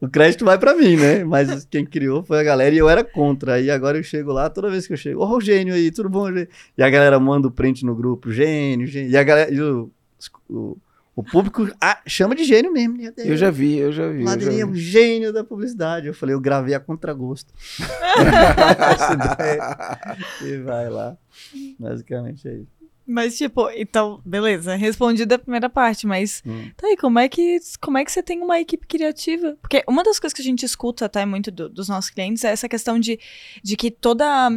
o, 0.00 0.08
crédito 0.08 0.44
vai 0.44 0.58
pra 0.58 0.74
mim, 0.74 0.96
né? 0.96 1.22
Mas 1.22 1.66
quem 1.66 1.84
criou 1.84 2.24
foi 2.24 2.40
a 2.40 2.42
galera 2.42 2.74
e 2.74 2.78
eu 2.78 2.88
era 2.88 3.04
contra. 3.04 3.54
Aí 3.54 3.70
agora 3.70 3.98
eu 3.98 4.02
chego 4.02 4.32
lá, 4.32 4.48
toda 4.48 4.70
vez 4.70 4.86
que 4.86 4.94
eu 4.94 4.96
chego, 4.96 5.20
ó 5.20 5.36
o 5.36 5.40
gênio 5.40 5.74
aí, 5.74 5.90
tudo 5.90 6.08
bom, 6.08 6.28
gênio? 6.28 6.48
E 6.78 6.82
a 6.82 6.88
galera 6.88 7.20
manda 7.20 7.46
o 7.46 7.50
print 7.50 7.84
no 7.84 7.94
grupo, 7.94 8.32
gênio, 8.32 8.86
gênio. 8.86 9.10
E 9.10 9.16
a 9.16 9.22
galera, 9.22 9.52
e 9.52 9.60
o, 9.60 9.90
o, 10.48 10.78
o 11.16 11.22
público 11.22 11.68
ah, 11.80 12.00
chama 12.06 12.34
de 12.34 12.44
gênio 12.44 12.72
mesmo. 12.72 12.96
Deus. 12.98 13.14
Eu 13.18 13.36
já 13.36 13.50
vi, 13.50 13.76
eu 13.76 13.92
já 13.92 14.08
vi. 14.08 14.24
Ladeirinha 14.24 14.62
é 14.62 14.66
um 14.66 14.74
gênio 14.74 15.32
da 15.32 15.44
publicidade. 15.44 16.06
Eu 16.08 16.14
falei, 16.14 16.34
eu 16.34 16.40
gravei 16.40 16.74
a 16.74 16.80
contragosto. 16.80 17.52
E 20.42 20.56
vai 20.58 20.88
lá. 20.88 21.16
Basicamente 21.78 22.48
é 22.48 22.54
isso. 22.54 22.74
Mas, 23.06 23.36
tipo, 23.36 23.68
então, 23.72 24.22
beleza, 24.24 24.74
respondida 24.76 25.34
a 25.34 25.38
primeira 25.38 25.68
parte, 25.68 26.06
mas 26.06 26.42
Hum. 26.46 26.70
tá 26.74 26.86
aí, 26.86 26.96
como 26.96 27.18
é, 27.18 27.28
que, 27.28 27.58
como 27.78 27.98
é 27.98 28.04
que 28.04 28.10
você 28.10 28.22
tem 28.22 28.40
uma 28.40 28.58
equipe 28.58 28.86
criativa? 28.86 29.58
Porque 29.60 29.84
uma 29.86 30.02
das 30.02 30.18
coisas 30.18 30.32
que 30.34 30.40
a 30.40 30.44
gente 30.44 30.64
escuta 30.64 31.04
até 31.04 31.26
muito 31.26 31.50
do- 31.50 31.68
dos 31.68 31.86
nossos 31.86 32.10
clientes 32.10 32.42
é 32.44 32.48
essa 32.50 32.66
questão 32.66 32.98
de, 32.98 33.20
de 33.62 33.76
que 33.76 33.90
toda, 33.90 34.50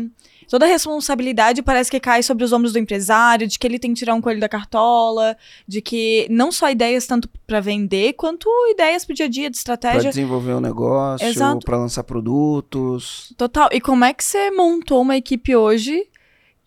toda 0.47 0.65
a 0.65 0.67
responsabilidade 0.67 1.61
parece 1.61 1.91
que 1.91 1.99
cai 1.99 2.23
sobre 2.23 2.43
os 2.43 2.51
ombros 2.53 2.73
do 2.73 2.79
empresário, 2.79 3.47
de 3.47 3.59
que 3.59 3.67
ele 3.67 3.77
tem 3.79 3.93
que 3.93 3.99
tirar 3.99 4.13
um 4.15 4.21
coelho 4.21 4.39
da 4.39 4.49
cartola, 4.49 5.35
de 5.67 5.81
que 5.81 6.27
não 6.29 6.51
só 6.51 6.69
ideias 6.69 7.05
tanto 7.05 7.29
pra 7.45 7.59
vender, 7.59 8.13
quanto 8.13 8.47
ideias 8.71 9.05
pro 9.05 9.13
dia 9.15 9.25
a 9.25 9.29
dia, 9.29 9.49
de 9.49 9.55
Pra 9.55 9.59
estratégia. 9.59 10.09
desenvolver 10.09 10.53
um 10.53 10.59
negócio, 10.61 11.27
Exato. 11.27 11.65
pra 11.65 11.77
lançar 11.77 12.03
produtos. 12.03 13.33
Total. 13.37 13.69
E 13.71 13.81
como 13.81 14.05
é 14.05 14.13
que 14.13 14.23
você 14.23 14.49
montou 14.51 15.01
uma 15.01 15.17
equipe 15.17 15.55
hoje 15.55 16.07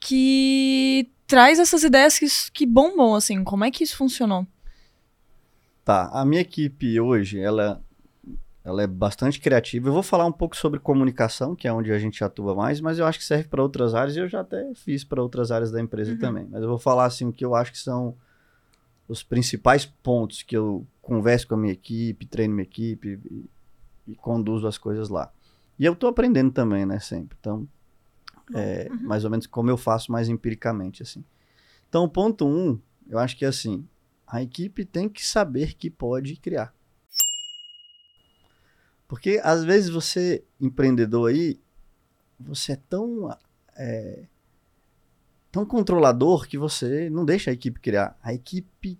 que 0.01 1.09
traz 1.27 1.59
essas 1.59 1.83
ideias 1.85 2.19
que, 2.19 2.27
que 2.53 2.67
bombam, 2.67 3.15
assim? 3.15 3.45
Como 3.45 3.65
é 3.65 3.71
que 3.71 3.85
isso 3.85 3.97
funcionou? 3.97 4.47
Tá, 5.85 6.11
a 6.13 6.25
minha 6.25 6.43
equipe 6.43 7.01
hoje, 7.01 7.39
ela, 7.41 7.83
ela 8.65 8.83
é 8.83 8.87
bastante 8.87 9.41
criativa. 9.41 9.89
Eu 9.89 9.93
vou 9.93 10.03
falar 10.03 10.27
um 10.27 10.33
pouco 10.33 10.57
sobre 10.57 10.79
comunicação, 10.79 11.57
que 11.57 11.67
é 11.67 11.73
onde 11.73 11.91
a 11.93 11.99
gente 11.99 12.23
atua 12.23 12.55
mais, 12.55 12.81
mas 12.81 12.99
eu 12.99 13.07
acho 13.07 13.19
que 13.19 13.25
serve 13.25 13.49
para 13.49 13.63
outras 13.63 13.95
áreas 13.95 14.17
e 14.17 14.21
eu 14.21 14.29
já 14.29 14.41
até 14.41 14.73
fiz 14.75 15.03
para 15.05 15.23
outras 15.23 15.51
áreas 15.51 15.71
da 15.71 15.81
empresa 15.81 16.13
Uhum. 16.13 16.19
também. 16.19 16.47
Mas 16.51 16.63
eu 16.63 16.69
vou 16.69 16.79
falar 16.79 17.07
assim 17.07 17.27
o 17.27 17.33
que 17.33 17.45
eu 17.45 17.55
acho 17.55 17.73
que 17.73 17.79
são 17.79 18.15
os 19.09 19.23
principais 19.23 19.87
pontos 19.87 20.43
que 20.43 20.57
eu 20.57 20.87
converso 21.03 21.49
com 21.49 21.55
a 21.55 21.59
minha 21.59 21.73
equipe, 21.73 22.27
treino 22.27 22.55
minha 22.55 22.63
equipe 22.65 23.19
e, 23.31 24.13
e 24.13 24.15
conduzo 24.15 24.67
as 24.67 24.79
coisas 24.79 25.09
lá. 25.09 25.33
E 25.79 25.85
eu 25.85 25.97
tô 25.97 26.07
aprendendo 26.07 26.51
também, 26.53 26.85
né, 26.85 27.01
sempre. 27.01 27.37
Então, 27.41 27.67
é, 28.55 28.89
mais 29.01 29.25
ou 29.25 29.31
menos 29.31 29.47
como 29.47 29.71
eu 29.71 29.77
faço 29.77 30.13
mais 30.13 30.29
empiricamente, 30.29 31.03
assim. 31.03 31.25
Então, 31.89 32.05
o 32.05 32.09
ponto 32.09 32.47
um, 32.47 32.79
eu 33.09 33.19
acho 33.19 33.37
que 33.37 33.45
é 33.45 33.49
assim, 33.49 33.85
a 34.27 34.43
equipe 34.43 34.85
tem 34.85 35.09
que 35.09 35.25
saber 35.27 35.75
que 35.75 35.89
pode 35.91 36.37
criar. 36.37 36.73
Porque 39.11 39.41
às 39.43 39.65
vezes 39.65 39.91
você, 39.91 40.45
empreendedor 40.61 41.31
aí, 41.31 41.59
você 42.39 42.75
é 42.75 42.77
tão, 42.77 43.37
é, 43.77 44.27
tão 45.51 45.67
controlador 45.67 46.47
que 46.47 46.57
você 46.57 47.11
não 47.11 47.25
deixa 47.25 47.51
a 47.51 47.53
equipe 47.53 47.81
criar. 47.81 48.17
A 48.23 48.33
equipe, 48.33 48.97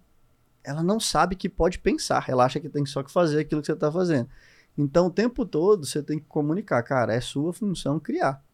ela 0.65 0.83
não 0.83 0.99
sabe 0.99 1.37
que 1.37 1.49
pode 1.49 1.79
pensar, 1.79 2.29
ela 2.29 2.45
acha 2.45 2.59
que 2.59 2.69
tem 2.69 2.85
só 2.85 3.05
que 3.05 3.13
fazer 3.13 3.39
aquilo 3.39 3.61
que 3.61 3.69
você 3.69 3.73
está 3.73 3.93
fazendo. 3.93 4.29
Então, 4.77 5.07
o 5.07 5.11
tempo 5.13 5.47
todo 5.47 5.87
você 5.87 6.03
tem 6.03 6.19
que 6.19 6.27
comunicar, 6.27 6.83
cara, 6.83 7.15
é 7.15 7.21
sua 7.21 7.53
função 7.53 8.01
criar. 8.01 8.45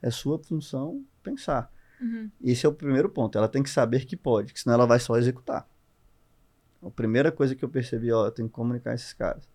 É 0.00 0.08
sua 0.08 0.38
função 0.38 1.04
pensar. 1.20 1.68
Esse 2.40 2.64
é 2.64 2.68
o 2.68 2.72
primeiro 2.72 3.08
ponto. 3.08 3.36
Ela 3.36 3.48
tem 3.48 3.64
que 3.64 3.70
saber 3.70 4.04
que 4.04 4.16
pode, 4.16 4.52
que 4.52 4.60
senão 4.60 4.74
ela 4.74 4.86
vai 4.86 5.00
só 5.00 5.16
executar. 5.16 5.68
A 6.80 6.90
primeira 6.92 7.32
coisa 7.32 7.56
que 7.56 7.64
eu 7.64 7.68
percebi, 7.68 8.12
ó, 8.12 8.26
eu 8.26 8.30
tenho 8.30 8.48
que 8.48 8.54
comunicar 8.54 8.94
esses 8.94 9.12
caras. 9.12 9.50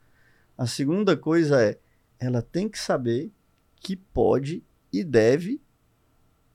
A 0.58 0.66
segunda 0.66 1.16
coisa 1.16 1.62
é, 1.62 1.78
ela 2.20 2.42
tem 2.42 2.68
que 2.68 2.80
saber 2.80 3.32
que 3.76 3.96
pode 3.96 4.64
e 4.92 5.04
deve 5.04 5.62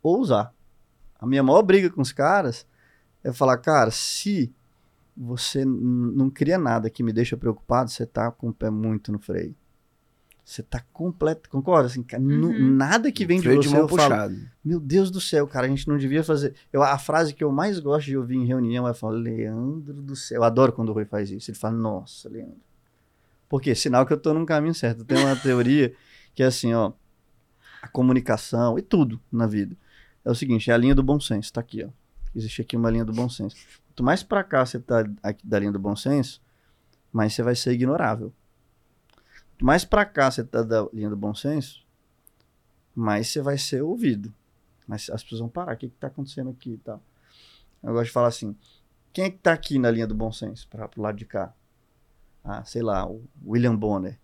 ousar. 0.02 0.52
A 1.18 1.26
minha 1.26 1.42
maior 1.42 1.62
briga 1.62 1.88
com 1.88 2.00
os 2.02 2.12
caras 2.12 2.66
é 3.22 3.32
falar, 3.32 3.58
cara, 3.58 3.90
se 3.90 4.52
você 5.16 5.64
não 5.64 6.28
cria 6.30 6.58
nada 6.58 6.90
que 6.90 7.02
me 7.02 7.12
deixa 7.12 7.36
preocupado, 7.36 7.90
você 7.90 8.04
tá 8.04 8.30
com 8.30 8.48
o 8.48 8.52
pé 8.52 8.70
muito 8.70 9.12
no 9.12 9.18
freio. 9.18 9.54
Você 10.44 10.60
tá 10.60 10.82
completo, 10.92 11.48
concorda? 11.48 11.86
Assim, 11.86 12.02
cara, 12.02 12.20
Uhum. 12.20 12.74
nada 12.74 13.12
que 13.12 13.24
vem 13.24 13.36
de 13.38 13.44
Freio 13.44 13.62
você 13.62 13.68
de 13.68 13.74
mão 13.74 13.84
eu 13.84 13.88
falo, 13.88 14.00
puxado. 14.10 14.36
meu 14.64 14.80
Deus 14.80 15.08
do 15.08 15.20
céu, 15.20 15.46
cara, 15.46 15.66
a 15.66 15.68
gente 15.70 15.86
não 15.86 15.96
devia 15.96 16.24
fazer. 16.24 16.54
Eu, 16.72 16.82
a 16.82 16.98
frase 16.98 17.32
que 17.32 17.44
eu 17.44 17.52
mais 17.52 17.78
gosto 17.78 18.06
de 18.06 18.16
ouvir 18.16 18.34
em 18.38 18.44
reunião 18.44 18.88
é 18.88 18.92
falar, 18.92 19.14
Leandro 19.18 20.02
do 20.02 20.16
céu. 20.16 20.38
Eu 20.38 20.44
adoro 20.44 20.72
quando 20.72 20.88
o 20.88 20.92
Rui 20.92 21.04
faz 21.04 21.30
isso. 21.30 21.48
Ele 21.52 21.56
fala, 21.58 21.76
nossa, 21.76 22.28
Leandro. 22.28 22.56
Por 23.52 23.60
quê? 23.60 23.74
Sinal 23.74 24.06
que 24.06 24.14
eu 24.14 24.18
tô 24.18 24.32
num 24.32 24.46
caminho 24.46 24.74
certo. 24.74 25.04
Tem 25.04 25.18
uma 25.18 25.36
teoria 25.36 25.94
que 26.34 26.42
é 26.42 26.46
assim, 26.46 26.72
ó. 26.72 26.94
A 27.82 27.88
comunicação 27.88 28.78
e 28.78 28.82
tudo 28.82 29.20
na 29.30 29.46
vida. 29.46 29.76
É 30.24 30.30
o 30.30 30.34
seguinte, 30.34 30.70
é 30.70 30.72
a 30.72 30.76
linha 30.78 30.94
do 30.94 31.02
bom 31.02 31.20
senso. 31.20 31.52
Tá 31.52 31.60
aqui, 31.60 31.84
ó. 31.84 31.90
Existe 32.34 32.62
aqui 32.62 32.78
uma 32.78 32.88
linha 32.88 33.04
do 33.04 33.12
bom 33.12 33.28
senso. 33.28 33.54
Quanto 33.88 34.02
mais 34.02 34.22
pra 34.22 34.42
cá 34.42 34.64
você 34.64 34.80
tá 34.80 35.04
aqui 35.22 35.46
da 35.46 35.58
linha 35.58 35.70
do 35.70 35.78
bom 35.78 35.94
senso, 35.94 36.40
mais 37.12 37.34
você 37.34 37.42
vai 37.42 37.54
ser 37.54 37.72
ignorável. 37.72 38.32
Quanto 39.50 39.66
mais 39.66 39.84
pra 39.84 40.06
cá 40.06 40.30
você 40.30 40.42
tá 40.42 40.62
da 40.62 40.88
linha 40.90 41.10
do 41.10 41.16
bom 41.16 41.34
senso, 41.34 41.84
mais 42.94 43.28
você 43.28 43.42
vai 43.42 43.58
ser 43.58 43.82
ouvido. 43.82 44.32
Mas 44.86 45.10
as 45.10 45.22
pessoas 45.22 45.40
vão 45.40 45.50
parar. 45.50 45.74
O 45.74 45.76
que, 45.76 45.90
que 45.90 45.96
tá 45.96 46.06
acontecendo 46.06 46.48
aqui 46.48 46.70
e 46.70 46.78
tal? 46.78 47.02
Eu 47.82 47.92
gosto 47.92 48.06
de 48.06 48.12
falar 48.12 48.28
assim: 48.28 48.56
quem 49.12 49.26
é 49.26 49.30
que 49.30 49.36
tá 49.36 49.52
aqui 49.52 49.78
na 49.78 49.90
linha 49.90 50.06
do 50.06 50.14
bom 50.14 50.32
senso, 50.32 50.66
para 50.68 50.88
pro 50.88 51.02
lado 51.02 51.18
de 51.18 51.26
cá? 51.26 51.52
Ah, 52.44 52.64
sei 52.64 52.82
lá, 52.82 53.06
o 53.08 53.22
William 53.46 53.76
Bonner. 53.76 54.18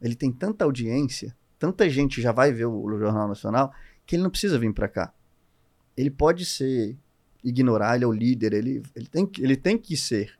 Ele 0.00 0.14
tem 0.14 0.30
tanta 0.32 0.64
audiência, 0.64 1.36
tanta 1.58 1.88
gente 1.88 2.20
já 2.22 2.32
vai 2.32 2.52
ver 2.52 2.66
o, 2.66 2.82
o 2.84 2.98
Jornal 2.98 3.28
Nacional, 3.28 3.72
que 4.06 4.16
ele 4.16 4.22
não 4.22 4.30
precisa 4.30 4.58
vir 4.58 4.72
para 4.72 4.88
cá. 4.88 5.12
Ele 5.96 6.10
pode 6.10 6.44
ser, 6.44 6.96
ignorar, 7.44 7.96
ele 7.96 8.04
é 8.04 8.06
o 8.06 8.12
líder, 8.12 8.52
ele, 8.52 8.82
ele, 8.94 9.06
tem, 9.06 9.26
que- 9.26 9.42
ele 9.42 9.56
tem 9.56 9.76
que 9.78 9.96
ser. 9.96 10.38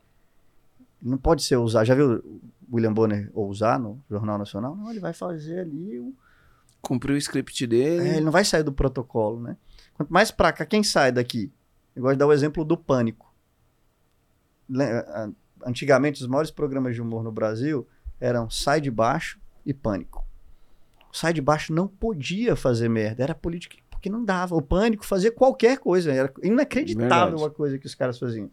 Não 1.03 1.17
pode 1.19 1.43
ser 1.43 1.57
ousar. 1.57 1.85
Já 1.85 1.95
viu 1.95 2.23
o 2.71 2.77
William 2.77 2.93
Bonner 2.93 3.31
ousar 3.35 3.79
no 3.79 4.03
Jornal 4.09 4.39
Nacional? 4.39 4.77
Não, 4.77 4.91
ele 4.91 5.01
vai 5.01 5.13
fazer 5.13 5.61
ali 5.61 5.99
o, 5.99 6.15
Cumpriu 6.83 7.15
o 7.15 7.19
script 7.19 7.67
dele. 7.67 8.07
é, 8.09 8.13
ele 8.17 8.25
não 8.25 8.33
vai 8.33 8.45
sair 8.45 8.63
do 8.63 8.73
protocolo, 8.73 9.41
né? 9.41 9.57
Quanto 9.95 10.11
mais 10.13 10.31
pra 10.31 10.53
cá, 10.53 10.65
quem 10.65 10.83
sai 10.83 11.13
daqui? 11.13 11.53
Eu 11.95 12.03
gosto 12.03 12.15
de 12.15 12.19
dar 12.19 12.27
o 12.27 12.33
exemplo 12.33 12.65
do 12.65 12.77
pânico. 12.77 13.31
Antigamente, 15.65 16.23
os 16.23 16.29
maiores 16.29 16.51
programas 16.51 16.95
de 16.95 17.03
humor 17.03 17.23
no 17.23 17.33
Brasil 17.33 17.87
eram 18.21 18.49
Sai 18.51 18.81
de 18.81 18.91
Baixo 18.91 19.39
e 19.65 19.73
Pânico. 19.73 20.27
O 21.13 21.17
Sai 21.17 21.33
de 21.33 21.41
Baixo 21.41 21.73
não 21.73 21.89
podia 21.89 22.55
fazer 22.55 22.89
merda, 22.89 23.23
era 23.23 23.35
política, 23.35 23.77
porque 23.91 24.09
não 24.09 24.25
dava. 24.25 24.55
O 24.55 24.63
Pânico 24.63 25.05
fazia 25.05 25.33
qualquer 25.33 25.79
coisa, 25.79 26.13
era 26.13 26.33
inacreditável 26.43 27.37
Verdade. 27.37 27.45
a 27.45 27.51
coisa 27.51 27.79
que 27.79 27.87
os 27.87 27.95
caras 27.95 28.19
faziam. 28.19 28.51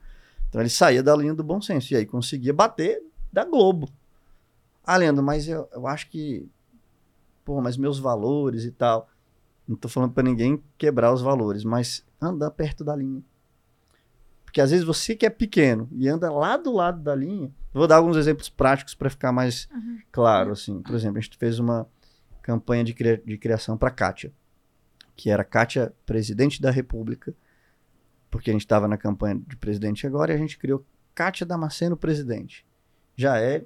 Então 0.50 0.62
ele 0.62 0.70
saía 0.70 1.04
da 1.04 1.16
linha 1.16 1.34
do 1.34 1.44
bom 1.44 1.62
senso, 1.62 1.94
e 1.94 1.98
aí 1.98 2.06
conseguia 2.06 2.54
bater 2.54 3.02
da 3.32 3.44
Globo. 3.44 3.90
Ah, 4.84 4.98
Leandro, 4.98 5.24
mas 5.24 5.48
eu, 5.48 5.68
eu 5.74 5.86
acho 5.86 6.10
que 6.10 6.50
pô, 7.48 7.62
mas 7.62 7.78
meus 7.78 7.98
valores 7.98 8.66
e 8.66 8.72
tal. 8.72 9.10
Não 9.66 9.78
tô 9.78 9.88
falando 9.88 10.12
pra 10.12 10.22
ninguém 10.22 10.62
quebrar 10.78 11.14
os 11.14 11.22
valores, 11.22 11.64
mas 11.64 12.06
anda 12.22 12.52
perto 12.52 12.84
da 12.84 12.94
linha. 12.94 13.24
Porque 14.58 14.64
às 14.64 14.72
vezes 14.72 14.84
você 14.84 15.16
que 15.16 15.24
é 15.24 15.30
pequeno 15.30 15.88
e 15.92 16.08
anda 16.08 16.32
lá 16.32 16.58
do 16.58 16.74
lado 16.74 17.00
da 17.00 17.14
linha. 17.14 17.52
Vou 17.72 17.86
dar 17.86 17.98
alguns 17.98 18.18
exemplos 18.18 18.50
práticos 18.50 18.96
para 18.96 19.08
ficar 19.08 19.32
mais 19.32 19.70
claro, 20.12 20.52
assim. 20.52 20.82
Por 20.82 20.96
exemplo, 20.96 21.20
a 21.20 21.22
gente 21.22 21.38
fez 21.38 21.60
uma 21.60 21.88
campanha 22.42 22.84
de, 22.84 22.96
cria- 22.96 23.22
de 23.24 23.38
criação 23.38 23.78
para 23.78 23.92
Kátia, 23.92 24.34
que 25.16 25.30
era 25.30 25.44
Kátia 25.44 25.94
presidente 26.08 26.60
da 26.60 26.72
República, 26.72 27.36
porque 28.32 28.50
a 28.50 28.54
gente 28.54 28.64
estava 28.64 28.88
na 28.88 28.98
campanha 28.98 29.40
de 29.48 29.56
presidente 29.58 30.08
agora 30.08 30.32
e 30.32 30.36
a 30.36 30.40
gente 30.40 30.58
criou 30.58 30.84
Kátia 31.14 31.46
Damasceno 31.46 31.96
presidente. 31.96 32.66
Já 33.16 33.38
é, 33.40 33.64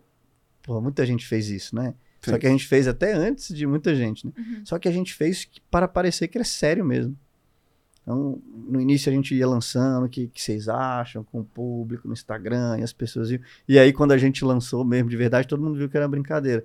porra, 0.62 0.82
muita 0.82 1.06
gente 1.06 1.26
fez 1.26 1.48
isso, 1.48 1.74
né? 1.74 1.94
Só 2.20 2.32
Fez. 2.32 2.42
que 2.42 2.48
a 2.48 2.50
gente 2.50 2.68
fez 2.68 2.86
até 2.86 3.14
antes 3.14 3.56
de 3.56 3.66
muita 3.66 3.96
gente, 3.96 4.28
né? 4.28 4.34
Só 4.66 4.78
que 4.78 4.90
a 4.90 4.92
gente 4.92 5.14
fez 5.14 5.50
para 5.72 5.88
parecer 5.88 6.28
que 6.28 6.38
era 6.38 6.44
sério 6.44 6.84
mesmo. 6.84 7.18
Então, 8.02 8.42
no 8.68 8.82
início 8.82 9.12
a 9.12 9.16
gente 9.16 9.36
ia 9.36 9.48
lançando 9.48 10.06
o 10.06 10.10
que, 10.10 10.28
que 10.28 10.42
vocês 10.42 10.68
acham 10.68 11.24
com 11.24 11.42
o 11.42 11.46
público 11.46 12.08
no 12.08 12.14
Instagram 12.14 12.80
e 12.80 12.84
as 12.84 12.92
pessoas 12.92 13.30
iam. 13.30 13.42
E 13.68 13.78
aí, 13.78 13.94
quando 13.94 14.12
a 14.12 14.18
gente 14.18 14.44
lançou 14.44 14.84
mesmo 14.84 15.10
de 15.10 15.18
verdade, 15.18 15.48
todo 15.48 15.62
mundo 15.62 15.78
viu 15.78 15.88
que 15.88 15.98
era 15.98 16.08
brincadeira. 16.08 16.64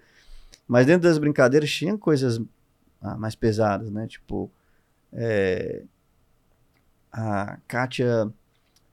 Mas 0.66 0.87
dentro 0.87 1.09
das 1.09 1.19
brincadeiras 1.19 1.71
tinha 1.71 1.97
coisas 1.99 2.40
ah, 3.00 3.16
mais 3.16 3.35
pesadas, 3.35 3.90
né? 3.90 4.07
Tipo, 4.07 4.50
é, 5.12 5.83
a 7.12 7.59
Kátia, 7.69 8.31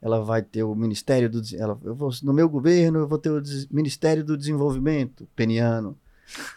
ela 0.02 0.24
vai 0.24 0.42
ter 0.42 0.64
o 0.64 0.76
Ministério 0.76 1.30
do. 1.30 1.42
Ela, 1.58 1.78
eu 1.84 1.96
vou, 1.96 2.10
no 2.24 2.34
meu 2.34 2.48
governo, 2.48 3.00
eu 3.00 3.08
vou 3.08 3.18
ter 3.18 3.30
o 3.30 3.42
Ministério 3.72 4.24
do 4.24 4.38
Desenvolvimento 4.38 5.28
peniano. 5.36 5.98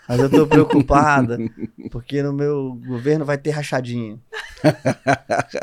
Mas 0.09 0.21
eu 0.21 0.31
tô 0.31 0.47
preocupada, 0.47 1.39
porque 1.91 2.23
no 2.23 2.33
meu 2.33 2.81
governo 2.87 3.25
vai 3.25 3.37
ter 3.37 3.51
rachadinha. 3.51 4.19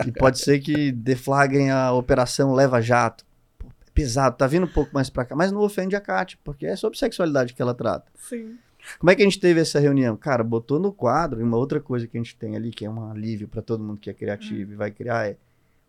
e 0.05 0.11
pode 0.11 0.39
ser 0.39 0.59
que 0.59 0.91
deflagrem 0.91 1.71
a 1.71 1.91
operação 1.93 2.53
Leva 2.53 2.81
Jato. 2.81 3.25
Pô, 3.57 3.67
é 3.67 3.91
pesado, 3.93 4.37
tá 4.37 4.45
vindo 4.45 4.65
um 4.65 4.71
pouco 4.71 4.91
mais 4.93 5.09
pra 5.09 5.25
cá. 5.25 5.35
Mas 5.35 5.51
não 5.51 5.61
ofende 5.61 5.95
a 5.95 6.01
Kátia, 6.01 6.37
porque 6.43 6.65
é 6.65 6.75
sobre 6.75 6.97
sexualidade 6.97 7.53
que 7.53 7.61
ela 7.61 7.73
trata. 7.73 8.11
Sim. 8.15 8.57
Como 8.99 9.09
é 9.09 9.15
que 9.15 9.21
a 9.21 9.25
gente 9.25 9.39
teve 9.39 9.61
essa 9.61 9.79
reunião? 9.79 10.15
Cara, 10.17 10.43
botou 10.43 10.79
no 10.79 10.91
quadro, 10.91 11.39
e 11.39 11.43
uma 11.43 11.57
outra 11.57 11.79
coisa 11.79 12.05
que 12.05 12.17
a 12.17 12.21
gente 12.21 12.35
tem 12.35 12.55
ali, 12.55 12.69
que 12.69 12.85
é 12.85 12.89
um 12.89 13.09
alívio 13.09 13.47
para 13.47 13.61
todo 13.61 13.83
mundo 13.83 13.99
que 13.99 14.09
é 14.09 14.13
criativo 14.13 14.73
e 14.73 14.75
vai 14.75 14.91
criar, 14.91 15.29
é 15.29 15.37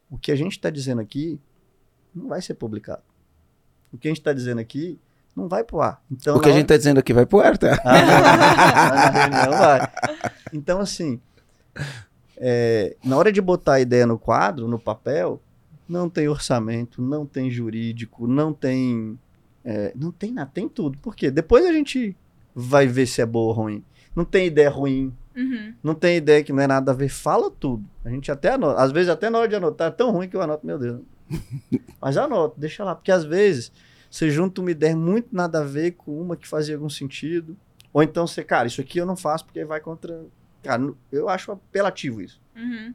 o 0.08 0.16
que 0.16 0.30
a 0.30 0.36
gente 0.36 0.52
está 0.52 0.70
dizendo 0.70 1.00
aqui 1.00 1.40
não 2.14 2.28
vai 2.28 2.40
ser 2.40 2.54
publicado. 2.54 3.02
O 3.92 3.98
que 3.98 4.06
a 4.06 4.10
gente 4.10 4.20
está 4.20 4.32
dizendo 4.32 4.60
aqui 4.60 4.98
não 5.36 5.48
vai 5.48 5.64
pro 5.64 5.80
ar. 5.80 6.02
Então, 6.10 6.36
o 6.36 6.40
que 6.40 6.48
a 6.48 6.52
gente 6.52 6.66
tá 6.66 6.76
dizendo 6.76 6.98
aqui 6.98 7.12
vai 7.12 7.26
pro 7.26 7.40
ar, 7.40 7.56
tá? 7.58 7.80
ah, 7.84 9.04
não, 9.04 9.12
reunião 9.20 9.58
vai. 9.58 9.90
Então, 10.52 10.80
assim, 10.80 11.20
é, 12.36 12.96
na 13.04 13.16
hora 13.16 13.30
de 13.32 13.40
botar 13.40 13.74
a 13.74 13.80
ideia 13.80 14.06
no 14.06 14.18
quadro, 14.18 14.68
no 14.68 14.78
papel, 14.78 15.40
não 15.88 16.08
tem 16.08 16.28
orçamento, 16.28 17.00
não 17.02 17.26
tem 17.26 17.50
jurídico, 17.50 18.26
não 18.26 18.52
tem. 18.52 19.18
é, 19.64 19.92
não 19.94 20.10
tem 20.10 20.32
nada, 20.32 20.50
tem 20.52 20.68
tudo. 20.68 20.98
Por 20.98 21.14
quê? 21.14 21.30
Depois 21.30 21.64
a 21.66 21.72
gente 21.72 22.16
vai 22.54 22.86
ver 22.86 23.06
se 23.06 23.20
é 23.20 23.26
boa 23.26 23.48
ou 23.48 23.52
ruim. 23.52 23.84
Não 24.14 24.24
tem 24.24 24.46
ideia 24.46 24.70
ruim, 24.70 25.12
Uhum. 25.36 25.74
não 25.82 25.94
tem 25.96 26.16
ideia 26.16 26.44
que 26.44 26.52
não 26.52 26.62
é 26.62 26.66
nada 26.68 26.92
a 26.92 26.94
ver, 26.94 27.08
fala 27.08 27.50
tudo. 27.50 27.84
A 28.04 28.08
gente 28.08 28.30
até 28.30 28.50
anota. 28.52 28.80
Às 28.80 28.92
vezes, 28.92 29.08
até 29.08 29.28
na 29.28 29.38
hora 29.40 29.48
de 29.48 29.56
anotar, 29.56 29.88
é 29.88 29.90
tão 29.90 30.12
ruim 30.12 30.28
que 30.28 30.36
eu 30.36 30.40
anoto, 30.42 30.64
meu 30.64 30.78
Deus. 30.78 31.00
Mas 32.00 32.16
anoto, 32.16 32.54
deixa 32.60 32.84
lá. 32.84 32.94
Porque 32.94 33.10
às 33.10 33.24
vezes 33.24 33.72
você 34.14 34.30
junta 34.30 34.60
uma 34.60 34.70
ideia 34.70 34.96
muito 34.96 35.34
nada 35.34 35.58
a 35.58 35.64
ver 35.64 35.90
com 35.96 36.22
uma 36.22 36.36
que 36.36 36.46
fazia 36.46 36.76
algum 36.76 36.88
sentido. 36.88 37.56
Ou 37.92 38.00
então 38.00 38.28
você, 38.28 38.44
cara, 38.44 38.68
isso 38.68 38.80
aqui 38.80 38.98
eu 38.98 39.04
não 39.04 39.16
faço 39.16 39.44
porque 39.44 39.64
vai 39.64 39.80
contra. 39.80 40.24
Cara, 40.62 40.94
eu 41.10 41.28
acho 41.28 41.50
apelativo 41.50 42.22
isso. 42.22 42.40
Uhum. 42.54 42.94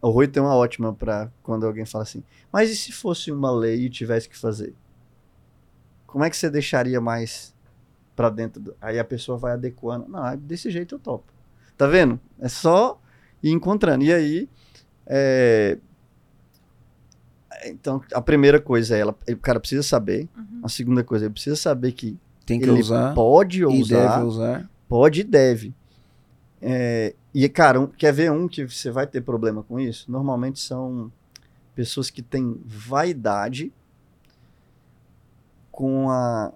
O 0.00 0.08
Rui 0.08 0.26
tem 0.26 0.42
uma 0.42 0.56
ótima 0.56 0.94
pra 0.94 1.30
quando 1.42 1.66
alguém 1.66 1.84
fala 1.84 2.04
assim, 2.04 2.24
mas 2.50 2.70
e 2.70 2.76
se 2.76 2.92
fosse 2.92 3.30
uma 3.30 3.50
lei 3.50 3.84
e 3.84 3.90
tivesse 3.90 4.26
que 4.26 4.38
fazer? 4.38 4.74
Como 6.06 6.24
é 6.24 6.30
que 6.30 6.36
você 6.38 6.48
deixaria 6.48 6.98
mais 6.98 7.54
pra 8.16 8.30
dentro? 8.30 8.58
Do... 8.58 8.76
Aí 8.80 8.98
a 8.98 9.04
pessoa 9.04 9.36
vai 9.36 9.52
adequando. 9.52 10.08
Não, 10.08 10.26
é 10.26 10.34
desse 10.34 10.70
jeito 10.70 10.94
eu 10.94 10.98
topo. 10.98 11.30
Tá 11.76 11.86
vendo? 11.86 12.18
É 12.38 12.48
só 12.48 12.98
ir 13.42 13.50
encontrando. 13.50 14.02
E 14.02 14.14
aí, 14.14 14.48
é... 15.04 15.76
então, 17.64 18.02
a 18.12 18.20
primeira 18.20 18.60
coisa 18.60 18.96
é, 18.96 19.00
ela, 19.00 19.16
o 19.28 19.36
cara 19.36 19.58
precisa 19.60 19.82
saber. 19.82 20.28
Uhum. 20.36 20.60
A 20.62 20.68
segunda 20.68 21.02
coisa, 21.02 21.24
ele 21.26 21.32
precisa 21.32 21.56
saber 21.56 21.92
que 21.92 22.16
Tem 22.46 22.58
que 22.60 22.68
ele 22.68 22.80
usar 22.80 23.14
pode 23.14 23.60
e 23.62 23.64
usar. 23.66 23.96
deve 24.16 24.24
usar. 24.26 24.70
Pode 24.88 25.20
e 25.20 25.24
deve. 25.24 25.74
É, 26.60 27.14
e, 27.34 27.48
cara, 27.48 27.80
um- 27.80 27.86
quer 27.86 28.12
ver 28.12 28.30
um 28.32 28.48
que 28.48 28.64
você 28.68 28.90
vai 28.90 29.06
ter 29.06 29.20
problema 29.20 29.62
com 29.62 29.78
isso? 29.78 30.10
Normalmente 30.10 30.58
são 30.60 31.10
pessoas 31.74 32.10
que 32.10 32.20
têm 32.22 32.60
vaidade 32.64 33.72
com, 35.70 36.10
a, 36.10 36.52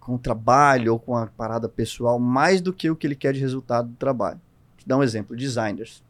com 0.00 0.14
o 0.14 0.18
trabalho 0.18 0.92
ou 0.94 0.98
com 0.98 1.16
a 1.16 1.26
parada 1.26 1.68
pessoal 1.68 2.18
mais 2.18 2.60
do 2.60 2.72
que 2.72 2.90
o 2.90 2.96
que 2.96 3.06
ele 3.06 3.14
quer 3.14 3.32
de 3.32 3.40
resultado 3.40 3.88
do 3.88 3.96
trabalho. 3.96 4.40
Vou 4.70 4.78
te 4.78 4.88
dar 4.88 4.96
um 4.96 5.02
exemplo: 5.02 5.36
designers. 5.36 6.02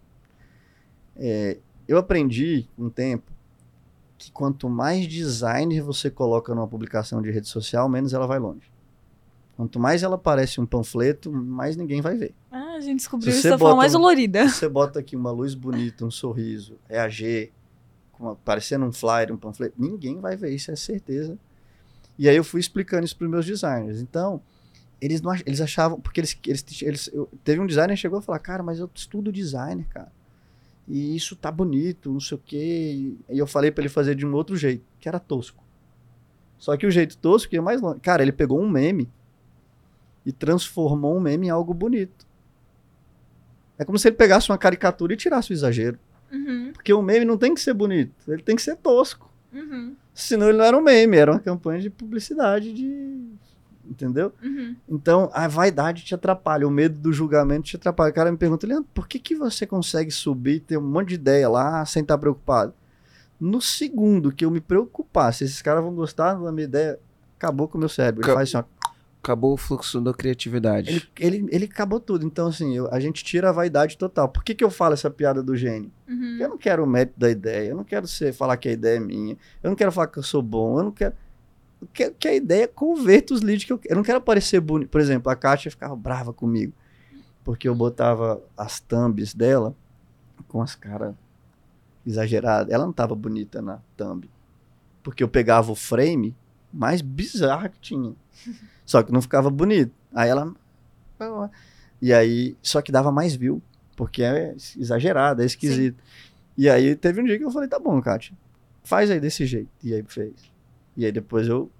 É, 1.17 1.59
eu 1.87 1.99
aprendi 1.99 2.67
um 2.79 2.89
tempo 2.89 3.31
que 4.19 4.33
quanto 4.33 4.69
mais 4.69 5.07
designer 5.07 5.81
você 5.81 6.11
coloca 6.11 6.53
numa 6.55 6.67
publicação 6.67 7.23
de 7.23 7.31
rede 7.31 7.49
social, 7.49 7.89
menos 7.89 8.13
ela 8.13 8.27
vai 8.27 8.39
longe. 8.39 8.71
Quanto 9.57 9.79
mais 9.81 10.03
ela 10.03 10.19
parece 10.19 10.61
um 10.61 10.67
panfleto, 10.67 11.33
mais 11.33 11.77
ninguém 11.77 12.01
vai 12.01 12.17
ver. 12.17 12.35
Ah, 12.51 12.75
a 12.77 12.81
gente 12.81 12.99
descobriu 12.99 13.31
isso 13.33 13.43
da 13.49 13.59
forma 13.59 13.77
mais 13.77 13.93
dolorida. 13.93 14.49
Você 14.49 14.69
bota 14.69 14.99
aqui 15.01 15.17
uma 15.17 15.31
luz 15.31 15.55
bonita, 15.55 16.05
um 16.05 16.11
sorriso, 16.11 16.77
EAG, 16.89 17.53
com 18.13 18.25
uma- 18.25 18.37
parecendo 18.37 18.85
um 18.85 18.93
flyer, 18.93 19.33
um 19.33 19.37
panfleto, 19.37 19.75
ninguém 19.79 20.21
vai 20.21 20.37
ver 20.37 20.51
isso, 20.53 20.71
é 20.71 20.77
certeza. 20.77 21.39
E 22.19 22.29
aí 22.29 22.37
eu 22.37 22.45
fui 22.45 22.61
explicando 22.61 23.05
isso 23.05 23.17
para 23.17 23.25
os 23.25 23.31
meus 23.31 23.47
designers. 23.47 24.01
Então, 24.01 24.41
eles 25.01 25.21
não 25.21 25.33
eles 25.47 25.61
achavam, 25.61 26.01
porque 26.01 26.21
eles, 26.21 26.37
eles, 26.47 26.83
eles 26.83 27.11
eu- 27.13 27.29
teve 27.45 27.61
um 27.61 27.67
designer 27.67 27.95
que 27.95 28.01
chegou 28.01 28.19
a 28.19 28.23
falar, 28.23 28.39
cara, 28.41 28.63
mas 28.63 28.79
eu 28.81 28.91
estudo 28.95 29.31
designer, 29.33 29.87
cara. 29.89 30.11
E 30.89 31.15
isso 31.15 31.37
tá 31.37 31.53
bonito, 31.53 32.11
não 32.11 32.21
sei 32.21 32.37
o 32.37 32.41
quê. 32.45 33.15
E 33.29 33.39
eu 33.39 33.47
falei 33.47 33.71
para 33.71 33.83
ele 33.83 33.89
fazer 33.91 34.15
de 34.15 34.25
um 34.27 34.35
outro 34.35 34.57
jeito, 34.57 34.85
que 34.99 35.09
era 35.09 35.19
tosco. 35.21 35.63
Só 36.59 36.77
que 36.77 36.87
o 36.87 36.91
jeito 36.91 37.17
tosco 37.19 37.55
ia 37.55 37.61
mais 37.63 37.81
longe. 37.81 38.01
Cara, 38.01 38.23
ele 38.23 38.33
pegou 38.33 38.61
um 38.61 38.69
meme 38.69 39.09
e 40.25 40.33
transformou 40.33 41.17
um 41.17 41.21
meme 41.21 41.47
em 41.47 41.51
algo 41.51 41.73
bonito. 41.75 42.27
É 43.79 43.85
como 43.85 43.99
se 43.99 44.09
ele 44.09 44.17
pegasse 44.17 44.51
uma 44.51 44.59
caricatura 44.59 45.13
e 45.13 45.17
tirasse 45.17 45.53
o 45.53 45.55
exagero. 45.55 45.99
Uhum, 46.33 46.73
Porque 46.73 46.93
o 46.93 47.01
meme 47.01 47.25
não 47.25 47.39
tem 47.39 47.55
que 47.55 47.61
ser 47.61 47.73
bonito, 47.75 48.13
ele 48.31 48.43
tem 48.43 48.57
que 48.57 48.63
ser 48.63 48.77
tosco. 48.77 49.31
uhum, 49.53 49.95
Senão 50.13 50.49
ele 50.49 50.59
não 50.59 50.65
era 50.65 50.77
um 50.77 50.83
meme, 50.83 51.17
era 51.17 51.31
uma 51.33 51.39
campanha 51.41 51.81
de 51.81 51.89
publicidade 51.91 52.73
de. 52.73 53.25
Entendeu? 53.89 54.33
uhum. 54.43 54.77
Então 54.89 55.31
a 55.33 55.49
vaidade 55.49 56.05
te 56.05 56.15
atrapalha, 56.15 56.67
o 56.67 56.71
medo 56.71 56.99
do 56.99 57.13
julgamento 57.13 57.63
te 57.69 57.77
atrapalha. 57.77 58.11
O 58.11 58.15
cara 58.15 58.31
me 58.31 58.37
pergunta, 58.39 58.67
Leandro, 58.67 58.89
por 58.93 59.09
que, 59.09 59.19
que 59.19 59.35
você 59.35 59.67
consegue 59.67 60.11
subir, 60.11 60.61
ter 60.61 60.77
um 60.77 60.83
monte 60.83 61.09
de 61.09 61.15
ideia 61.15 61.49
lá 61.49 61.85
sem 61.87 62.03
estar 62.03 62.19
preocupado? 62.19 62.75
No 63.41 63.61
segundo 63.61 64.33
que 64.33 64.45
eu 64.45 64.51
me 64.51 64.61
preocupar 64.61 65.33
se 65.33 65.45
esses 65.45 65.63
caras 65.63 65.83
vão 65.83 65.95
gostar 65.95 66.35
da 66.35 66.51
minha 66.53 66.65
ideia, 66.65 66.99
acabou 67.37 67.69
com 67.69 67.77
o 67.79 67.81
meu 67.81 67.89
cérebro. 67.89 68.21
Ele 68.23 68.27
Ca- 68.29 68.35
faz 68.35 68.55
assim, 68.55 68.65
ó, 68.85 68.89
Acabou 69.21 69.53
o 69.53 69.57
fluxo 69.57 70.01
da 70.01 70.15
criatividade. 70.15 70.91
ele, 71.19 71.37
ele, 71.39 71.49
ele 71.51 71.65
acabou 71.65 71.99
tudo. 71.99 72.25
Então, 72.25 72.47
assim, 72.47 72.77
eu- 72.77 72.89
a 72.93 73.01
gente 73.01 73.23
tira 73.25 73.49
a 73.49 73.53
vaidade 73.53 73.99
total. 73.99 74.29
Por 74.29 74.45
que, 74.45 74.55
que 74.55 74.63
eu 74.65 74.71
falo 74.71 74.95
essa 74.95 75.11
piada 75.11 75.43
do 75.43 75.57
gênio? 75.57 75.91
Uhum. 76.09 76.39
Eu 76.41 76.49
não 76.51 76.57
quero 76.57 76.85
o 76.85 76.87
mérito 76.87 77.19
da 77.19 77.29
ideia, 77.29 77.71
eu 77.71 77.77
não 77.77 77.85
quero 77.85 78.07
ser, 78.07 78.33
falar 78.33 78.57
que 78.57 78.69
a 78.69 78.73
ideia 78.73 78.97
é 78.97 79.01
minha, 79.01 79.37
eu 79.63 79.71
não 79.71 79.77
quero 79.77 79.91
falar 79.93 80.07
que 80.07 80.19
eu 80.19 80.23
sou 80.23 80.41
bom, 80.41 80.79
eu 80.79 80.85
não 80.85 80.93
quero. 80.93 81.15
Quero 81.93 82.15
que 82.15 82.27
a 82.27 82.35
ideia 82.35 82.67
converta 82.67 83.35
os 83.35 83.41
leads 83.41 83.65
que 83.65 83.73
eu 83.73 83.79
quero. 83.79 83.93
Eu 83.93 83.97
não 83.97 84.03
quero 84.03 84.21
parecer 84.21 84.61
bonito. 84.61 84.89
Por 84.89 85.01
exemplo, 85.01 85.31
a 85.31 85.37
Kátia 85.37 85.71
ficava 85.71 85.95
brava 85.95 86.33
comigo, 86.33 86.73
porque 87.45 87.69
eu 87.69 87.75
botava 87.75 88.43
as 88.57 88.81
thumbs 88.81 89.33
dela 89.33 89.75
com 90.49 90.61
as 90.61 90.75
caras 90.75 91.15
exageradas. 92.05 92.73
Ela 92.73 92.85
não 92.85 92.93
tava 92.93 93.15
bonita 93.15 93.63
na 93.63 93.81
thumb, 93.97 94.29
porque 95.03 95.23
eu 95.23 95.29
pegava 95.29 95.71
o 95.71 95.77
frame 95.77 96.35
mais 96.73 97.01
bizarro 97.01 97.71
que 97.71 97.81
tinha, 97.81 98.15
só 98.85 99.03
que 99.03 99.13
não 99.13 99.23
ficava 99.23 99.51
bonito. 99.51 99.93
Aí 100.13 100.29
ela. 100.29 100.53
E 102.01 102.13
aí, 102.13 102.57
só 102.63 102.81
que 102.81 102.93
dava 102.93 103.11
mais 103.11 103.35
view, 103.35 103.61
porque 103.97 104.23
é 104.23 104.55
exagerado, 104.77 105.43
é 105.43 105.47
esquisito. 105.47 106.03
E 106.57 106.69
aí 106.69 106.97
teve 106.97 107.21
um 107.21 107.25
dia 107.25 107.39
que 107.39 107.45
eu 107.45 107.51
falei, 107.51 107.69
tá 107.69 107.79
bom, 107.79 108.01
Kátia, 108.01 108.37
faz 108.83 109.11
aí 109.11 109.21
desse 109.21 109.47
jeito. 109.47 109.71
E 109.83 109.95
aí 109.95 110.03
fez. 110.07 110.33
E 110.99 111.07
aí 111.07 111.13
depois 111.13 111.47
eu 111.49 111.71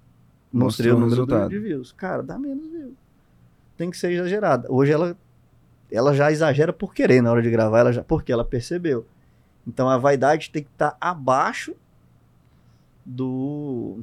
mostrei 0.51 0.91
Mostrou 0.91 0.95
o 0.95 0.99
número 0.99 1.25
do- 1.27 1.31
resultado. 1.33 1.49
de 1.49 1.59
views. 1.59 1.91
Cara, 1.91 2.23
dá 2.23 2.39
menos 2.39 2.65
view. 2.71 2.95
Tem 3.77 3.91
que 3.91 3.97
ser 3.97 4.11
exagerada. 4.13 4.65
Hoje 4.71 4.91
ela, 4.91 5.15
ela 5.91 6.13
já 6.15 6.31
exagera 6.31 6.71
por 6.73 6.93
querer 6.93 7.21
na 7.21 7.29
hora 7.31 7.41
de 7.41 7.51
gravar, 7.51 7.79
ela 7.79 7.91
já, 7.93 8.03
porque 8.03 8.31
ela 8.31 8.45
percebeu. 8.45 9.05
Então 9.67 9.87
a 9.89 9.97
vaidade 9.97 10.49
tem 10.49 10.63
que 10.63 10.69
estar 10.71 10.95
abaixo 11.01 11.75
do 13.05 13.99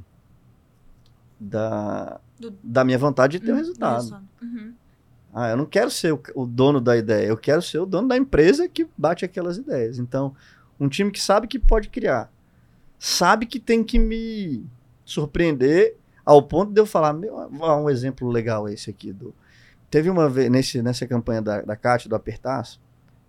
da, 1.39 2.21
Do- 2.39 2.57
da 2.63 2.85
minha 2.85 2.99
vontade 2.99 3.39
de 3.39 3.45
ter 3.45 3.51
o 3.53 3.55
Uhum, 3.55 3.59
resultado. 3.61 4.23
Uhum. 4.43 4.75
Ah, 5.35 5.51
eu 5.51 5.57
não 5.57 5.67
quero 5.67 5.91
ser 5.91 6.13
o, 6.15 6.21
o 6.35 6.47
dono 6.47 6.81
da 6.81 6.97
ideia, 6.97 7.27
eu 7.27 7.37
quero 7.37 7.61
ser 7.61 7.79
o 7.79 7.87
dono 7.87 8.09
da 8.09 8.17
empresa 8.17 8.69
que 8.69 8.87
bate 8.97 9.25
aquelas 9.25 9.59
ideias. 9.59 9.99
Então, 9.99 10.35
um 10.81 10.89
time 10.89 11.11
que 11.11 11.21
sabe 11.21 11.47
que 11.47 11.59
pode 11.59 11.89
criar, 11.91 12.31
sabe 12.99 13.45
que 13.45 13.61
tem 13.61 13.85
que 13.85 13.99
me 13.99 14.65
surpreender 15.07 15.97
ao 16.25 16.43
ponto 16.43 16.73
de 16.73 16.81
eu 16.81 16.85
falar, 16.85 17.15
meu, 17.15 17.35
um 17.51 17.89
exemplo 17.89 18.29
legal 18.29 18.69
esse 18.69 18.91
aqui 18.91 19.13
do 19.13 19.33
Teve 19.89 20.11
uma 20.11 20.29
vez 20.29 20.51
nesse 20.51 20.83
nessa 20.83 21.07
campanha 21.07 21.41
da 21.41 21.63
da 21.63 21.77
Kátia 21.77 22.11
do 22.11 22.17
Apertaço, 22.17 22.81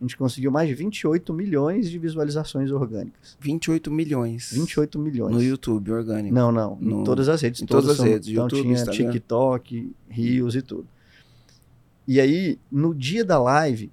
a 0.02 0.04
gente 0.04 0.18
conseguiu 0.18 0.52
mais 0.52 0.68
de 0.68 0.74
28 0.76 1.32
milhões 1.34 1.90
de 1.90 1.98
visualizações 2.00 2.72
orgânicas. 2.72 3.38
28 3.40 3.92
milhões. 3.92 4.52
28 4.52 4.98
milhões. 5.00 5.34
No 5.34 5.42
YouTube, 5.42 5.92
orgânico. 5.92 6.34
Não, 6.34 6.52
não. 6.52 6.76
No- 6.82 7.02
em 7.02 7.04
todas 7.04 7.30
as 7.30 7.42
redes. 7.42 7.62
em 7.62 7.66
todas 7.68 7.92
as 7.92 7.98
são- 7.98 8.06
redes, 8.08 8.28
Então 8.30 8.44
YouTube, 8.46 8.62
tinha 8.64 8.74
Instagram. 8.74 9.12
TikTok, 9.12 9.96
Rios 10.10 10.56
e 10.56 10.62
tudo. 10.64 10.88
E 12.08 12.20
aí, 12.20 12.60
no 12.72 12.94
dia 12.96 13.24
da 13.24 13.38
live, 13.40 13.92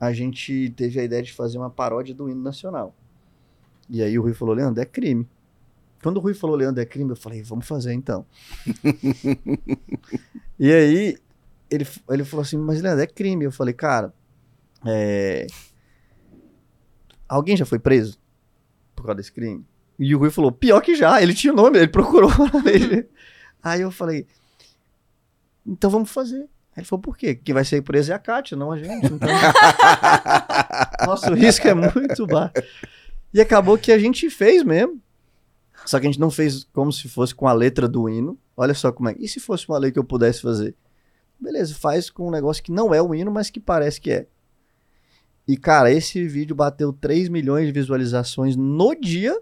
a 0.00 0.12
gente 0.12 0.70
teve 0.76 0.98
a 1.00 1.04
ideia 1.04 1.22
de 1.22 1.32
fazer 1.32 1.58
uma 1.58 1.70
paródia 1.70 2.14
do 2.14 2.28
hino 2.28 2.42
nacional. 2.42 2.94
E 3.88 4.02
aí 4.02 4.18
o 4.18 4.22
Rui 4.22 4.34
falou, 4.34 4.54
Leandro, 4.54 4.80
é 4.82 4.84
crime. 4.86 5.26
Quando 6.06 6.18
o 6.18 6.20
Rui 6.20 6.34
falou, 6.34 6.54
Leandro, 6.54 6.80
é 6.80 6.86
crime, 6.86 7.10
eu 7.10 7.16
falei, 7.16 7.42
vamos 7.42 7.66
fazer 7.66 7.92
então. 7.92 8.24
e 10.56 10.72
aí, 10.72 11.18
ele, 11.68 11.84
ele 12.08 12.24
falou 12.24 12.42
assim, 12.42 12.56
mas 12.56 12.80
Leandro, 12.80 13.02
é 13.02 13.08
crime. 13.08 13.44
Eu 13.44 13.50
falei, 13.50 13.74
cara, 13.74 14.14
é... 14.86 15.48
alguém 17.28 17.56
já 17.56 17.66
foi 17.66 17.80
preso 17.80 18.20
por 18.94 19.02
causa 19.04 19.16
desse 19.16 19.32
crime? 19.32 19.66
E 19.98 20.14
o 20.14 20.18
Rui 20.20 20.30
falou, 20.30 20.52
pior 20.52 20.80
que 20.80 20.94
já, 20.94 21.20
ele 21.20 21.34
tinha 21.34 21.52
o 21.52 21.56
nome, 21.56 21.76
ele 21.76 21.88
procurou. 21.88 22.30
Ele- 22.72 23.08
Aí 23.60 23.80
eu 23.80 23.90
falei, 23.90 24.28
então 25.66 25.90
vamos 25.90 26.12
fazer. 26.12 26.42
Aí 26.42 26.78
ele 26.82 26.86
falou, 26.86 27.02
por 27.02 27.16
quê? 27.16 27.34
Quem 27.34 27.52
vai 27.52 27.64
ser 27.64 27.82
preso 27.82 28.12
é 28.12 28.14
a 28.14 28.18
Kátia, 28.20 28.56
não 28.56 28.70
a 28.70 28.78
gente. 28.78 29.06
Então... 29.06 29.28
Nosso 31.04 31.34
risco 31.34 31.66
é 31.66 31.74
muito 31.74 32.28
baixo. 32.28 32.62
E 33.34 33.40
acabou 33.40 33.76
que 33.76 33.90
a 33.90 33.98
gente 33.98 34.30
fez 34.30 34.62
mesmo. 34.62 35.02
Só 35.86 36.00
que 36.00 36.06
a 36.06 36.10
gente 36.10 36.20
não 36.20 36.30
fez 36.30 36.64
como 36.72 36.92
se 36.92 37.08
fosse 37.08 37.34
com 37.34 37.46
a 37.46 37.52
letra 37.52 37.88
do 37.88 38.08
hino. 38.08 38.38
Olha 38.56 38.74
só 38.74 38.90
como 38.90 39.08
é. 39.08 39.14
E 39.18 39.28
se 39.28 39.38
fosse 39.38 39.68
uma 39.68 39.78
lei 39.78 39.92
que 39.92 39.98
eu 39.98 40.04
pudesse 40.04 40.42
fazer? 40.42 40.74
Beleza, 41.38 41.74
faz 41.74 42.10
com 42.10 42.28
um 42.28 42.30
negócio 42.30 42.62
que 42.62 42.72
não 42.72 42.94
é 42.94 43.00
o 43.00 43.14
hino, 43.14 43.30
mas 43.30 43.50
que 43.50 43.60
parece 43.60 44.00
que 44.00 44.10
é. 44.10 44.26
E, 45.46 45.56
cara, 45.56 45.92
esse 45.92 46.26
vídeo 46.26 46.56
bateu 46.56 46.92
3 46.92 47.28
milhões 47.28 47.66
de 47.66 47.72
visualizações 47.72 48.56
no 48.56 48.94
dia 48.94 49.40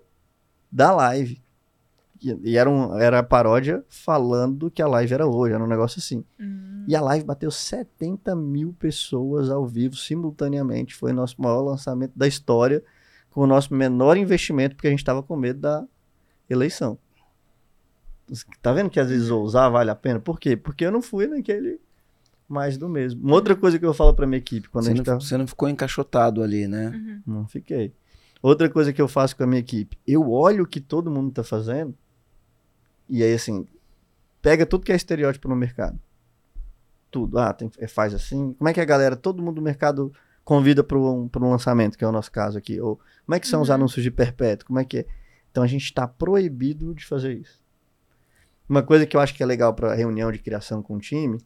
da 0.70 0.92
live. 0.92 1.42
E, 2.22 2.50
e 2.50 2.56
era, 2.58 2.68
um, 2.68 2.98
era 2.98 3.20
a 3.20 3.22
paródia 3.22 3.82
falando 3.88 4.70
que 4.70 4.82
a 4.82 4.86
live 4.86 5.14
era 5.14 5.26
hoje, 5.26 5.54
era 5.54 5.64
um 5.64 5.68
negócio 5.68 5.98
assim. 5.98 6.24
Hum. 6.38 6.84
E 6.86 6.94
a 6.94 7.00
live 7.00 7.24
bateu 7.24 7.50
70 7.50 8.36
mil 8.36 8.74
pessoas 8.78 9.48
ao 9.48 9.66
vivo 9.66 9.96
simultaneamente. 9.96 10.94
Foi 10.94 11.12
nosso 11.12 11.40
maior 11.40 11.62
lançamento 11.62 12.12
da 12.14 12.26
história 12.26 12.82
com 13.30 13.40
o 13.40 13.46
nosso 13.46 13.72
menor 13.72 14.16
investimento, 14.18 14.76
porque 14.76 14.88
a 14.88 14.90
gente 14.90 15.00
estava 15.00 15.22
com 15.22 15.36
medo 15.36 15.60
da 15.60 15.86
eleição. 16.48 16.98
Tá 18.62 18.72
vendo 18.72 18.88
que 18.90 18.98
às 18.98 19.08
vezes 19.08 19.30
ousar 19.30 19.68
vale 19.70 19.90
a 19.90 19.94
pena? 19.94 20.18
Por 20.18 20.40
quê? 20.40 20.56
Porque 20.56 20.84
eu 20.84 20.90
não 20.92 21.02
fui 21.02 21.26
naquele 21.26 21.78
mais 22.48 22.78
do 22.78 22.88
mesmo. 22.88 23.22
Uma 23.22 23.34
outra 23.34 23.54
coisa 23.54 23.78
que 23.78 23.84
eu 23.84 23.92
falo 23.94 24.14
pra 24.14 24.26
minha 24.26 24.38
equipe, 24.38 24.68
quando 24.68 24.84
Você 24.84 24.90
a 24.90 24.92
não, 24.92 24.96
gente 24.98 25.06
tá... 25.06 25.14
você 25.14 25.36
não 25.36 25.46
ficou 25.46 25.68
encaixotado 25.68 26.42
ali, 26.42 26.66
né? 26.66 26.88
Uhum. 26.94 27.22
Não 27.26 27.48
fiquei. 27.48 27.92
Outra 28.42 28.68
coisa 28.68 28.92
que 28.92 29.00
eu 29.00 29.08
faço 29.08 29.36
com 29.36 29.42
a 29.42 29.46
minha 29.46 29.60
equipe, 29.60 29.98
eu 30.06 30.30
olho 30.30 30.64
o 30.64 30.66
que 30.66 30.80
todo 30.80 31.10
mundo 31.10 31.32
tá 31.32 31.42
fazendo, 31.42 31.94
e 33.08 33.22
aí 33.22 33.32
assim, 33.34 33.66
pega 34.42 34.66
tudo 34.66 34.84
que 34.84 34.92
é 34.92 34.96
estereótipo 34.96 35.48
no 35.48 35.56
mercado. 35.56 35.98
Tudo. 37.10 37.38
Ah, 37.38 37.52
tem, 37.52 37.70
é, 37.78 37.86
faz 37.86 38.12
assim. 38.12 38.52
Como 38.54 38.68
é 38.68 38.72
que 38.74 38.80
a 38.80 38.84
galera, 38.84 39.16
todo 39.16 39.42
mundo 39.42 39.56
do 39.56 39.62
mercado 39.62 40.12
convida 40.44 40.82
para 40.84 40.98
um, 40.98 41.28
pra 41.28 41.42
um 41.42 41.50
lançamento, 41.50 41.96
que 41.96 42.04
é 42.04 42.08
o 42.08 42.12
nosso 42.12 42.30
caso 42.30 42.58
aqui? 42.58 42.80
Ou 42.80 43.00
como 43.24 43.34
é 43.36 43.40
que 43.40 43.46
são 43.48 43.62
os 43.62 43.68
Uhum. 43.68 43.76
anúncios 43.76 44.02
de 44.02 44.10
perpétuo? 44.10 44.66
Como 44.66 44.78
é 44.78 44.84
que 44.84 44.98
é? 44.98 45.06
Então 45.54 45.62
a 45.62 45.68
gente 45.68 45.84
está 45.84 46.08
proibido 46.08 46.92
de 46.92 47.06
fazer 47.06 47.32
isso. 47.32 47.62
Uma 48.68 48.82
coisa 48.82 49.06
que 49.06 49.16
eu 49.16 49.20
acho 49.20 49.32
que 49.32 49.40
é 49.40 49.46
legal 49.46 49.72
para 49.72 49.94
reunião 49.94 50.32
de 50.32 50.40
criação 50.40 50.82
com 50.82 50.96
o 50.96 50.98
time 50.98 51.38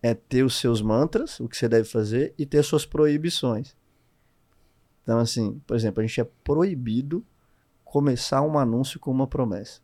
é 0.00 0.14
ter 0.14 0.42
os 0.42 0.58
seus 0.58 0.80
mantras, 0.80 1.38
o 1.38 1.46
que 1.46 1.54
você 1.54 1.68
deve 1.68 1.86
fazer, 1.86 2.32
e 2.38 2.46
ter 2.46 2.60
as 2.60 2.66
suas 2.66 2.86
proibições. 2.86 3.76
Então, 5.02 5.18
assim, 5.18 5.60
por 5.66 5.76
exemplo, 5.76 6.02
a 6.02 6.06
gente 6.06 6.22
é 6.22 6.24
proibido 6.42 7.22
começar 7.84 8.40
um 8.40 8.58
anúncio 8.58 8.98
com 8.98 9.10
uma 9.10 9.26
promessa. 9.26 9.82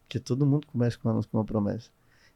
Porque 0.00 0.18
todo 0.18 0.46
mundo 0.46 0.66
começa 0.66 0.96
com 0.96 1.08
um 1.08 1.12
anúncio 1.12 1.30
com 1.30 1.36
uma 1.36 1.44
promessa. 1.44 1.90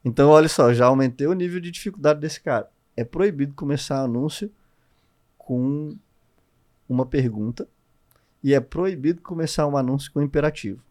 Então, 0.04 0.28
olha 0.28 0.50
só, 0.50 0.74
já 0.74 0.84
aumentei 0.84 1.26
o 1.26 1.32
nível 1.32 1.60
de 1.60 1.70
dificuldade 1.70 2.20
desse 2.20 2.42
cara. 2.42 2.70
É 2.94 3.04
proibido 3.04 3.54
começar 3.54 4.02
anúncio 4.02 4.52
com 5.38 5.96
uma 6.86 7.06
pergunta 7.06 7.66
e 8.42 8.54
é 8.54 8.60
proibido 8.60 9.20
começar 9.20 9.66
um 9.66 9.76
anúncio 9.76 10.10
com 10.12 10.22
imperativo. 10.22 10.82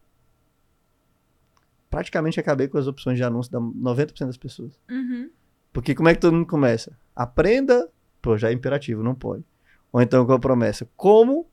Praticamente 1.88 2.38
acabei 2.38 2.68
com 2.68 2.78
as 2.78 2.86
opções 2.86 3.16
de 3.16 3.24
anúncio 3.24 3.50
da 3.50 3.58
90% 3.58 4.26
das 4.26 4.36
pessoas. 4.36 4.78
Uhum. 4.88 5.28
Porque 5.72 5.94
como 5.94 6.08
é 6.08 6.14
que 6.14 6.20
todo 6.20 6.34
mundo 6.34 6.46
começa? 6.46 6.96
Aprenda, 7.14 7.88
pô, 8.22 8.38
já 8.38 8.50
é 8.50 8.52
imperativo, 8.52 9.02
não 9.02 9.14
pode. 9.14 9.44
Ou 9.92 10.00
então 10.00 10.24
com 10.24 10.32
a 10.32 10.38
promessa, 10.38 10.88
como 10.96 11.46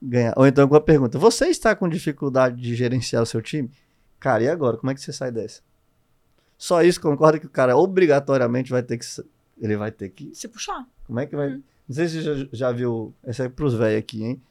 ganhar? 0.00 0.34
Ou 0.36 0.46
então 0.46 0.68
com 0.68 0.74
a 0.74 0.80
pergunta, 0.80 1.18
você 1.18 1.46
está 1.46 1.74
com 1.74 1.88
dificuldade 1.88 2.60
de 2.60 2.74
gerenciar 2.74 3.22
o 3.22 3.26
seu 3.26 3.40
time? 3.40 3.70
Cara, 4.20 4.42
e 4.42 4.48
agora? 4.48 4.76
Como 4.76 4.90
é 4.90 4.94
que 4.94 5.00
você 5.00 5.12
sai 5.12 5.30
dessa? 5.30 5.62
Só 6.56 6.82
isso 6.82 7.00
concorda 7.00 7.38
que 7.38 7.46
o 7.46 7.50
cara 7.50 7.76
obrigatoriamente 7.76 8.70
vai 8.70 8.82
ter 8.82 8.98
que. 8.98 9.06
Ele 9.60 9.76
vai 9.76 9.92
ter 9.92 10.10
que. 10.10 10.34
Se 10.34 10.48
puxar. 10.48 10.86
Como 11.06 11.20
é 11.20 11.26
que 11.26 11.36
vai. 11.36 11.50
Hum. 11.50 11.62
Não 11.88 11.94
sei 11.94 12.08
se 12.08 12.22
você 12.22 12.36
já, 12.36 12.48
já 12.52 12.72
viu. 12.72 13.14
Essa 13.22 13.44
é 13.44 13.48
pros 13.48 13.74
velhos 13.74 14.00
aqui, 14.00 14.24
hein? 14.24 14.42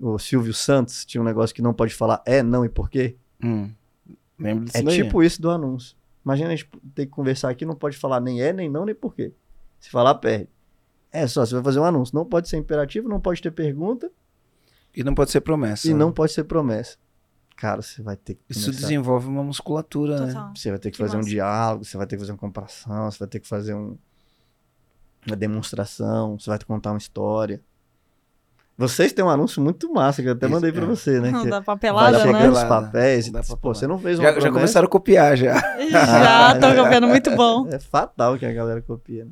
O 0.00 0.18
Silvio 0.18 0.54
Santos 0.54 1.04
tinha 1.04 1.20
um 1.20 1.24
negócio 1.24 1.54
que 1.54 1.60
não 1.60 1.74
pode 1.74 1.94
falar 1.94 2.22
é, 2.24 2.42
não 2.42 2.64
e 2.64 2.68
por 2.68 2.88
quê. 2.88 3.16
Hum. 3.42 3.70
Lembro 4.38 4.64
disso 4.64 4.78
É 4.78 4.82
daí. 4.82 4.96
tipo 5.02 5.22
isso 5.22 5.40
do 5.42 5.50
anúncio. 5.50 5.94
Imagina 6.24 6.48
a 6.48 6.56
gente 6.56 6.68
ter 6.94 7.06
que 7.06 7.12
conversar 7.12 7.50
aqui, 7.50 7.64
não 7.66 7.74
pode 7.76 7.96
falar 7.96 8.20
nem 8.20 8.40
é, 8.42 8.52
nem 8.52 8.68
não, 8.68 8.84
nem 8.86 8.94
porquê. 8.94 9.32
Se 9.78 9.90
falar, 9.90 10.14
perde. 10.16 10.48
É 11.12 11.26
só, 11.26 11.44
você 11.44 11.54
vai 11.54 11.64
fazer 11.64 11.80
um 11.80 11.84
anúncio. 11.84 12.14
Não 12.14 12.24
pode 12.24 12.48
ser 12.48 12.56
imperativo, 12.56 13.08
não 13.08 13.20
pode 13.20 13.42
ter 13.42 13.50
pergunta 13.50 14.10
E 14.94 15.02
não 15.02 15.14
pode 15.14 15.30
ser 15.30 15.40
promessa. 15.40 15.88
e 15.88 15.92
não 15.94 16.12
pode 16.12 16.32
ser 16.32 16.44
promessa. 16.44 16.96
Cara, 17.56 17.82
você 17.82 18.00
vai 18.00 18.16
ter 18.16 18.34
que. 18.36 18.40
Isso 18.48 18.66
começar- 18.66 18.80
desenvolve 18.82 19.26
uma 19.28 19.42
musculatura, 19.44 20.18
né? 20.20 20.26
Total. 20.32 20.52
Você 20.56 20.70
vai 20.70 20.78
ter 20.78 20.90
que, 20.90 20.96
Que 20.96 21.02
fazer 21.02 21.16
um 21.16 21.18
massa. 21.18 21.30
diálogo, 21.30 21.84
você 21.84 21.96
vai 21.98 22.06
ter 22.06 22.16
que 22.16 22.20
fazer 22.20 22.32
uma 22.32 22.38
comparação, 22.38 23.10
você 23.10 23.18
vai 23.18 23.28
ter 23.28 23.40
que 23.40 23.48
fazer 23.48 23.74
um- 23.74 23.98
uma 25.26 25.36
demonstração, 25.36 26.38
você 26.38 26.48
vai 26.48 26.58
ter 26.58 26.64
que 26.64 26.68
contar 26.68 26.92
uma 26.92 26.98
história. 26.98 27.60
Vocês 28.80 29.12
têm 29.12 29.22
um 29.24 29.28
anúncio 29.28 29.60
muito 29.62 29.92
massa 29.92 30.22
que 30.22 30.28
eu 30.28 30.32
até 30.32 30.46
Isso, 30.46 30.54
mandei 30.54 30.72
pra 30.72 30.82
é. 30.82 30.86
você, 30.86 31.20
né? 31.20 31.30
Não 31.30 31.42
que 31.42 31.50
dá 31.50 31.56
vai 31.58 31.64
papelada, 31.66 32.18
pegando 32.18 32.32
né? 32.32 32.48
os 32.48 32.58
Papelada. 32.58 32.86
papéis 32.86 33.26
e 33.26 33.30
Dá 33.30 33.40
pô, 33.42 33.48
papelada. 33.56 33.78
você 33.78 33.86
não 33.86 33.98
fez 33.98 34.18
uma 34.18 34.32
Já, 34.32 34.40
já 34.40 34.50
começaram 34.50 34.86
a 34.86 34.90
copiar, 34.90 35.36
já. 35.36 35.54
Já 35.90 36.54
tô 36.58 36.74
copiando, 36.82 37.06
muito 37.06 37.30
bom. 37.36 37.68
É 37.68 37.78
fatal 37.78 38.38
que 38.38 38.46
a 38.46 38.52
galera 38.52 38.80
copia. 38.80 39.24
Né? 39.26 39.30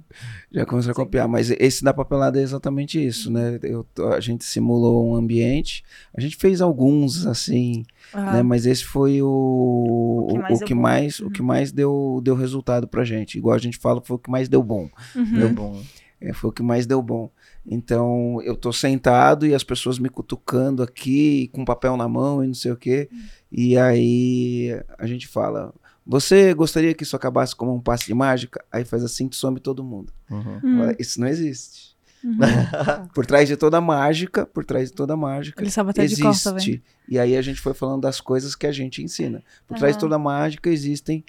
Já 0.52 0.66
começaram 0.66 0.92
a 0.92 0.94
copiar. 0.94 1.26
Mas 1.26 1.50
esse 1.50 1.82
da 1.82 1.94
papelada 1.94 2.38
é 2.38 2.42
exatamente 2.42 3.04
isso, 3.04 3.30
né? 3.32 3.58
Eu- 3.62 3.87
a 4.14 4.20
gente 4.20 4.44
simulou 4.44 5.11
um 5.11 5.14
ambiente. 5.14 5.82
A 6.14 6.20
gente 6.20 6.37
fez 6.37 6.61
alguns, 6.61 7.26
assim, 7.26 7.84
Ah, 8.12 8.34
né? 8.34 8.42
Mas 8.42 8.66
esse 8.66 8.84
foi 8.84 9.22
o, 9.22 10.26
O 10.26 10.26
que 10.28 10.34
o, 10.37 10.40
mais 10.42 10.54
o 10.54 10.58
deu 10.58 10.66
que 10.66 10.74
mais, 10.74 11.20
o 11.20 11.24
Uhum. 11.24 11.30
que 11.30 11.42
mais 11.42 11.72
deu, 11.72 12.20
deu 12.22 12.34
resultado 12.34 12.87
pra 12.87 13.02
gente. 13.04 13.38
Igual 13.38 13.54
a 13.54 13.58
gente 13.58 13.78
fala, 13.78 14.00
foi 14.04 14.16
o 14.16 14.18
que 14.18 14.30
mais 14.30 14.48
deu 14.48 14.62
bom. 14.62 14.88
uhum. 15.16 15.32
Deu 15.38 15.48
bom. 15.50 15.80
É, 16.20 16.32
foi 16.32 16.50
o 16.50 16.52
que 16.52 16.62
mais 16.62 16.84
deu 16.87 17.00
bom. 17.00 17.30
Então, 17.70 18.40
eu 18.44 18.57
tô 18.57 18.72
sentado 18.72 19.46
e 19.46 19.54
as 19.54 19.62
pessoas 19.62 19.98
me 19.98 20.09
cutucando 20.09 20.83
aqui, 20.83 21.48
com 21.52 21.64
papel 21.64 21.96
na 21.96 22.09
mão 22.09 22.42
e 22.42 22.46
não 22.46 22.54
sei 22.54 22.72
o 22.72 22.76
quê. 22.76 23.09
E 23.52 23.76
aí 23.76 24.70
a 24.98 25.07
gente 25.07 25.28
fala: 25.28 25.74
Você 26.07 26.54
gostaria 26.54 26.94
que 26.94 27.02
isso 27.02 27.14
acabasse 27.14 27.54
como 27.54 27.74
um 27.74 27.81
passe 27.81 28.07
de 28.07 28.14
mágica? 28.14 28.64
Aí 28.72 28.85
faz 28.85 29.04
assim 29.04 29.28
que 29.28 29.37
some 29.37 29.61
todo 29.61 29.85
mundo. 29.85 30.12
Uhum. 30.31 30.61
Hum, 30.64 30.81
Olha, 30.81 30.96
Isso 30.98 31.20
não 31.20 31.28
existe. 31.28 31.94
uhum. 32.24 32.38
Por 33.14 33.26
trás 33.26 33.46
de 33.48 33.57
toda 33.57 33.81
mágica, 33.81 34.46
por 34.46 34.64
trás 34.64 34.88
de 34.88 34.94
toda 34.94 35.14
mágica, 35.16 35.62
Ele 35.62 35.70
sabe 35.70 35.90
até 35.90 36.07
de 36.07 36.20
cor, 36.20 36.33
tá 36.33 36.50
vendo? 36.50 36.59
existe. 36.62 36.83
E 37.09 37.18
aí 37.18 37.37
a 37.37 37.42
gente 37.42 37.61
foi 37.61 37.74
falando 37.74 38.00
das 38.02 38.20
coisas 38.20 38.54
que 38.54 38.66
a 38.66 38.72
gente 38.72 39.02
ensina. 39.02 39.42
Por 39.66 39.76
trás 39.78 39.94
de 39.94 40.00
toda 40.00 40.18
mágica 40.18 40.70
existem 40.70 41.22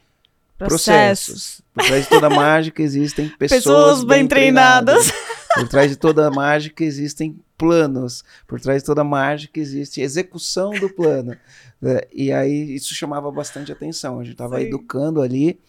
Processos. 0.57 1.61
Por 1.73 1.85
trás 1.85 2.03
de 2.03 2.09
toda 2.09 2.29
mágica 2.29 2.81
existem 2.83 3.29
pessoas, 3.39 3.63
Pessoas 3.63 4.03
bem 4.03 4.27
treinadas. 4.27 5.11
Por 5.59 5.67
trás 5.67 5.89
de 5.91 5.97
toda 5.97 6.29
mágica 6.31 6.83
existem 6.83 7.39
planos. 7.57 8.23
Por 8.47 8.59
trás 8.61 8.81
de 8.81 8.85
toda 8.85 9.03
mágica 9.03 9.59
existe 9.59 9.99
execução 10.01 10.71
do 10.71 10.89
plano. 10.89 11.35
né? 11.81 12.01
E 12.13 12.31
aí 12.31 12.73
isso 12.75 12.93
chamava 12.95 13.29
bastante 13.31 13.71
atenção. 13.71 14.19
A 14.19 14.23
gente 14.23 14.33
estava 14.33 14.59
Sim. 14.59 14.65
educando 14.67 15.21
ali. 15.21 15.59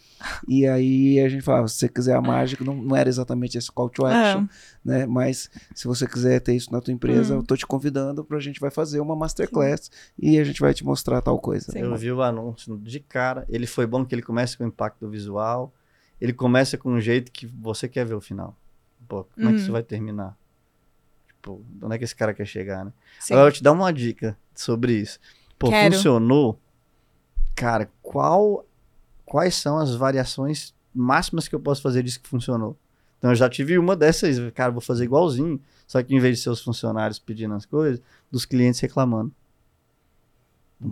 E 0.47 0.67
aí 0.67 1.19
a 1.19 1.27
gente 1.27 1.41
falava, 1.41 1.67
se 1.67 1.75
você 1.75 1.89
quiser 1.89 2.15
a 2.15 2.21
mágica, 2.21 2.63
não, 2.63 2.75
não 2.75 2.95
era 2.95 3.09
exatamente 3.09 3.57
esse 3.57 3.71
call 3.71 3.89
to 3.89 4.05
action, 4.05 4.43
Ah, 4.43 4.49
né? 4.85 5.05
Mas 5.05 5.49
se 5.73 5.87
você 5.87 6.07
quiser 6.07 6.39
ter 6.39 6.53
isso 6.55 6.71
na 6.71 6.79
tua 6.79 6.93
empresa, 6.93 7.33
Hum. 7.33 7.37
eu 7.37 7.43
tô 7.43 7.57
te 7.57 7.65
convidando 7.65 8.23
para 8.23 8.37
a 8.37 8.41
gente 8.41 8.59
vai 8.59 8.69
fazer 8.71 8.99
uma 8.99 9.15
masterclass 9.15 9.89
e 10.17 10.37
a 10.39 10.43
gente 10.43 10.59
vai 10.61 10.73
te 10.73 10.85
mostrar 10.85 11.21
tal 11.21 11.39
coisa. 11.39 11.71
Sim. 11.71 11.79
Eu 11.79 11.95
vi 11.97 12.11
o 12.11 12.21
anúncio 12.21 12.77
de 12.77 12.99
cara. 12.99 13.45
Ele 13.49 13.65
foi 13.67 13.85
bom 13.87 14.05
que 14.05 14.13
ele 14.15 14.21
começa 14.21 14.55
com 14.57 14.65
impacto 14.65 15.09
visual. 15.09 15.73
Ele 16.21 16.33
começa 16.33 16.77
com 16.77 16.91
um 16.93 17.01
jeito 17.01 17.31
que 17.31 17.47
você 17.47 17.87
quer 17.89 18.05
ver 18.05 18.13
o 18.13 18.21
final. 18.21 18.55
Pô, 19.11 19.25
como 19.25 19.47
é 19.47 19.51
que 19.51 19.57
Uhum. 19.57 19.63
isso 19.63 19.71
vai 19.73 19.83
terminar? 19.83 20.37
Tipo, 21.27 21.61
onde 21.81 21.95
é 21.95 21.97
que 21.97 22.05
esse 22.05 22.15
cara 22.15 22.33
quer 22.33 22.45
chegar, 22.45 22.85
né? 22.85 22.93
sim. 23.19 23.33
Agora 23.33 23.47
eu 23.47 23.51
vou 23.51 23.57
te 23.57 23.61
dar 23.61 23.73
uma 23.73 23.91
dica 23.91 24.37
sobre 24.55 24.93
isso. 24.93 25.19
Pô, 25.59 25.67
Quero. 25.69 25.93
funcionou. 25.93 26.57
Cara, 27.53 27.91
qual, 28.01 28.65
quais 29.25 29.55
são 29.55 29.77
as 29.77 29.93
variações 29.93 30.73
máximas 30.95 31.49
que 31.49 31.53
eu 31.55 31.59
posso 31.59 31.81
fazer 31.81 32.03
disso 32.03 32.21
que 32.21 32.29
funcionou? 32.29 32.77
Então 33.17 33.31
eu 33.31 33.35
já 33.35 33.49
tive 33.49 33.77
uma 33.77 33.97
dessas, 33.97 34.37
cara, 34.53 34.71
vou 34.71 34.79
fazer 34.79 35.03
igualzinho. 35.03 35.59
Só 35.85 36.01
que 36.01 36.15
em 36.15 36.19
vez 36.19 36.37
de 36.37 36.43
ser 36.45 36.49
os 36.49 36.61
funcionários 36.63 37.19
pedindo 37.19 37.53
as 37.53 37.65
coisas, 37.65 38.01
dos 38.31 38.45
clientes 38.45 38.79
reclamando. 38.79 39.29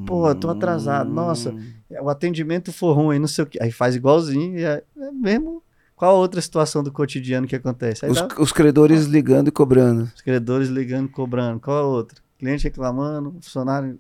Pô, 0.06 0.28
eu 0.28 0.36
tô 0.36 0.50
atrasado. 0.50 1.10
Nossa, 1.10 1.52
Hum. 1.54 1.72
o 2.02 2.10
atendimento 2.10 2.74
for 2.74 2.92
ruim, 2.94 3.18
não 3.18 3.28
sei 3.28 3.46
o 3.46 3.48
que. 3.48 3.64
Aí 3.64 3.72
faz 3.72 3.96
igualzinho 3.96 4.60
e 4.60 4.64
é, 4.66 4.84
é 4.98 5.12
mesmo. 5.12 5.64
Qual 6.00 6.16
a 6.16 6.18
outra 6.18 6.40
situação 6.42 6.82
do 6.82 6.94
cotidiano 6.94 7.46
que 7.46 7.58
acontece? 7.58 8.06
Aí 8.06 8.12
Os, 8.12 8.22
dá 8.22 8.28
os 8.40 8.54
credores 8.54 9.04
ligando 9.04 9.50
e 9.50 9.52
cobrando. 9.52 10.10
os 10.16 10.22
credores 10.22 10.70
ligando, 10.70 11.10
cobrando. 11.10 11.60
Qual 11.60 11.78
a 11.78 11.84
outra? 11.86 12.22
Cliente 12.38 12.64
reclamando, 12.64 13.34
funcionário. 13.34 14.00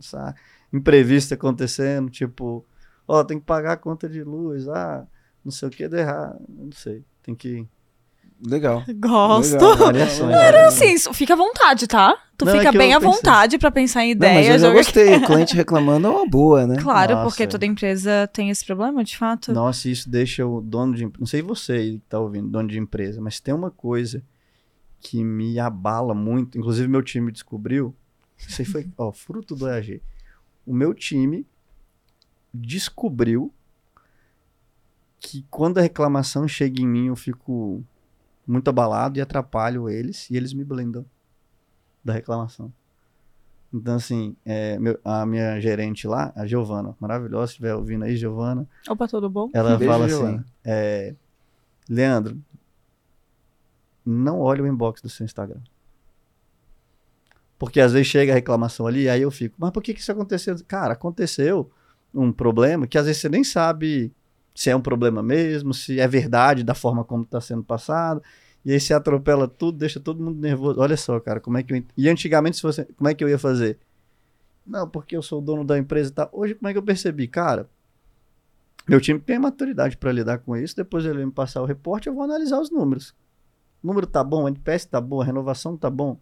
sabe? 0.00 0.38
Imprevisto 0.72 1.34
acontecendo, 1.34 2.08
tipo, 2.08 2.64
ó, 3.06 3.22
tem 3.22 3.38
que 3.38 3.44
pagar 3.44 3.72
a 3.72 3.76
conta 3.76 4.08
de 4.08 4.24
luz, 4.24 4.68
ah, 4.68 5.06
não 5.44 5.52
sei 5.52 5.68
o 5.68 5.70
que, 5.70 5.86
deu 5.86 5.98
errado, 6.00 6.40
não 6.48 6.72
sei. 6.72 7.04
Tem 7.22 7.34
que. 7.34 7.68
Legal. 8.42 8.82
Gosto. 8.98 9.52
Legal. 9.52 9.76
Variações. 9.76 10.30
Legal. 10.34 10.68
Assim, 10.68 10.96
fica 11.12 11.34
à 11.34 11.36
vontade, 11.36 11.86
tá? 11.86 12.16
Tu 12.40 12.44
Não, 12.46 12.52
é 12.54 12.56
fica 12.58 12.68
eu 12.68 12.78
bem 12.78 12.92
à 12.94 12.98
pensei- 13.00 13.14
vontade 13.16 13.58
pra 13.58 13.70
pensar 13.70 14.04
em 14.04 14.14
Não, 14.14 14.20
mas 14.20 14.34
eu 14.36 14.40
ideias. 14.56 14.62
já 14.62 14.72
gostei. 14.72 15.14
O 15.20 15.26
cliente 15.26 15.54
reclamando 15.54 16.06
é 16.06 16.10
uma 16.10 16.26
boa, 16.26 16.66
né? 16.66 16.76
Claro, 16.80 17.14
Nossa, 17.14 17.28
porque 17.28 17.42
é. 17.42 17.46
toda 17.46 17.66
empresa 17.66 18.28
tem 18.32 18.50
esse 18.50 18.64
problema, 18.64 19.04
de 19.04 19.16
fato. 19.16 19.52
Nossa, 19.52 19.88
isso 19.88 20.08
deixa 20.10 20.46
o 20.46 20.60
dono 20.60 20.94
de. 20.94 21.10
Não 21.18 21.26
sei 21.26 21.42
você 21.42 21.92
que 21.92 22.02
tá 22.08 22.18
ouvindo, 22.18 22.48
dono 22.48 22.68
de 22.68 22.78
empresa, 22.78 23.20
mas 23.20 23.38
tem 23.40 23.52
uma 23.54 23.70
coisa 23.70 24.22
que 24.98 25.22
me 25.22 25.58
abala 25.60 26.14
muito. 26.14 26.58
Inclusive, 26.58 26.88
meu 26.88 27.02
time 27.02 27.30
descobriu. 27.30 27.94
Isso 28.38 28.62
aí 28.62 28.66
foi, 28.66 28.88
ó, 28.96 29.12
fruto 29.12 29.54
do 29.54 29.68
EAG. 29.68 30.02
O 30.66 30.72
meu 30.72 30.94
time 30.94 31.46
descobriu 32.52 33.52
que 35.18 35.44
quando 35.50 35.78
a 35.78 35.82
reclamação 35.82 36.48
chega 36.48 36.80
em 36.80 36.86
mim, 36.86 37.06
eu 37.08 37.16
fico 37.16 37.84
muito 38.46 38.68
abalado 38.68 39.18
e 39.18 39.20
atrapalho 39.20 39.88
eles, 39.88 40.28
e 40.30 40.36
eles 40.36 40.52
me 40.52 40.64
blindam 40.64 41.04
da 42.04 42.12
reclamação. 42.12 42.72
Então, 43.72 43.94
assim, 43.94 44.34
é, 44.44 44.78
meu- 44.78 44.98
a 45.04 45.24
minha 45.24 45.60
gerente 45.60 46.06
lá, 46.06 46.32
a 46.34 46.44
Giovana, 46.46 46.96
maravilhosa, 46.98 47.46
se 47.48 47.52
estiver 47.52 47.74
ouvindo 47.74 48.04
aí, 48.04 48.16
Giovana, 48.16 48.66
Opa, 48.88 49.06
tudo 49.06 49.30
bom? 49.30 49.48
ela 49.52 49.76
Beijo, 49.78 49.92
fala 49.92 50.04
assim, 50.06 50.44
é, 50.64 51.14
Leandro, 51.88 52.36
não 54.04 54.40
olhe 54.40 54.60
o 54.62 54.66
inbox 54.66 55.00
do 55.00 55.08
seu 55.08 55.24
Instagram. 55.24 55.60
Porque 57.58 57.80
às 57.80 57.92
vezes 57.92 58.08
chega 58.08 58.32
a 58.32 58.34
reclamação 58.34 58.86
ali, 58.86 59.08
aí 59.08 59.22
eu 59.22 59.30
fico, 59.30 59.54
mas 59.58 59.70
por 59.70 59.82
que, 59.82 59.92
que 59.94 60.00
isso 60.00 60.10
aconteceu? 60.10 60.56
Cara, 60.66 60.94
aconteceu 60.94 61.70
um 62.12 62.32
problema 62.32 62.86
que 62.86 62.96
às 62.98 63.06
vezes 63.06 63.20
você 63.20 63.28
nem 63.28 63.44
sabe 63.44 64.12
se 64.54 64.70
é 64.70 64.74
um 64.74 64.80
problema 64.80 65.22
mesmo, 65.22 65.72
se 65.74 66.00
é 66.00 66.08
verdade 66.08 66.64
da 66.64 66.74
forma 66.74 67.04
como 67.04 67.22
está 67.22 67.40
sendo 67.40 67.62
passado. 67.62 68.22
E 68.64 68.72
aí 68.72 68.80
você 68.80 68.92
atropela 68.92 69.48
tudo, 69.48 69.78
deixa 69.78 69.98
todo 69.98 70.22
mundo 70.22 70.38
nervoso. 70.38 70.80
Olha 70.80 70.96
só, 70.96 71.18
cara, 71.18 71.40
como 71.40 71.56
é 71.56 71.62
que 71.62 71.72
eu. 71.72 71.82
E 71.96 72.08
antigamente, 72.08 72.56
se 72.56 72.62
você... 72.62 72.84
como 72.84 73.08
é 73.08 73.14
que 73.14 73.24
eu 73.24 73.28
ia 73.28 73.38
fazer? 73.38 73.78
Não, 74.66 74.88
porque 74.88 75.16
eu 75.16 75.22
sou 75.22 75.40
dono 75.40 75.64
da 75.64 75.78
empresa 75.78 76.10
e 76.10 76.12
tá. 76.12 76.28
Hoje, 76.32 76.54
como 76.54 76.68
é 76.68 76.72
que 76.72 76.78
eu 76.78 76.82
percebi? 76.82 77.26
Cara, 77.26 77.68
meu 78.86 79.00
time 79.00 79.18
tem 79.18 79.38
maturidade 79.38 79.96
para 79.96 80.12
lidar 80.12 80.38
com 80.38 80.56
isso. 80.56 80.76
Depois 80.76 81.04
ele 81.04 81.24
me 81.24 81.32
passar 81.32 81.62
o 81.62 81.66
reporte, 81.66 82.08
eu 82.08 82.14
vou 82.14 82.22
analisar 82.22 82.60
os 82.60 82.70
números. 82.70 83.14
O 83.82 83.86
número 83.86 84.06
tá 84.06 84.22
bom, 84.22 84.44
o 84.44 84.48
NPS 84.48 84.84
tá 84.84 85.00
bom, 85.00 85.22
a 85.22 85.24
renovação 85.24 85.76
tá 85.76 85.88
bom. 85.88 86.18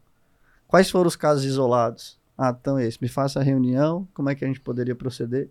Quais 0.69 0.91
foram 0.91 1.09
os 1.09 1.17
casos 1.17 1.45
isolados? 1.45 2.19
Ah, 2.37 2.57
então 2.59 2.79
é 2.79 2.87
esse. 2.87 2.99
Me 3.03 3.09
faça 3.09 3.41
a 3.41 3.43
reunião, 3.43 4.07
como 4.15 4.31
é 4.31 4.35
que 4.35 4.45
a 4.45 4.49
gente 4.49 4.61
poderia 4.61 4.95
proceder? 4.95 5.51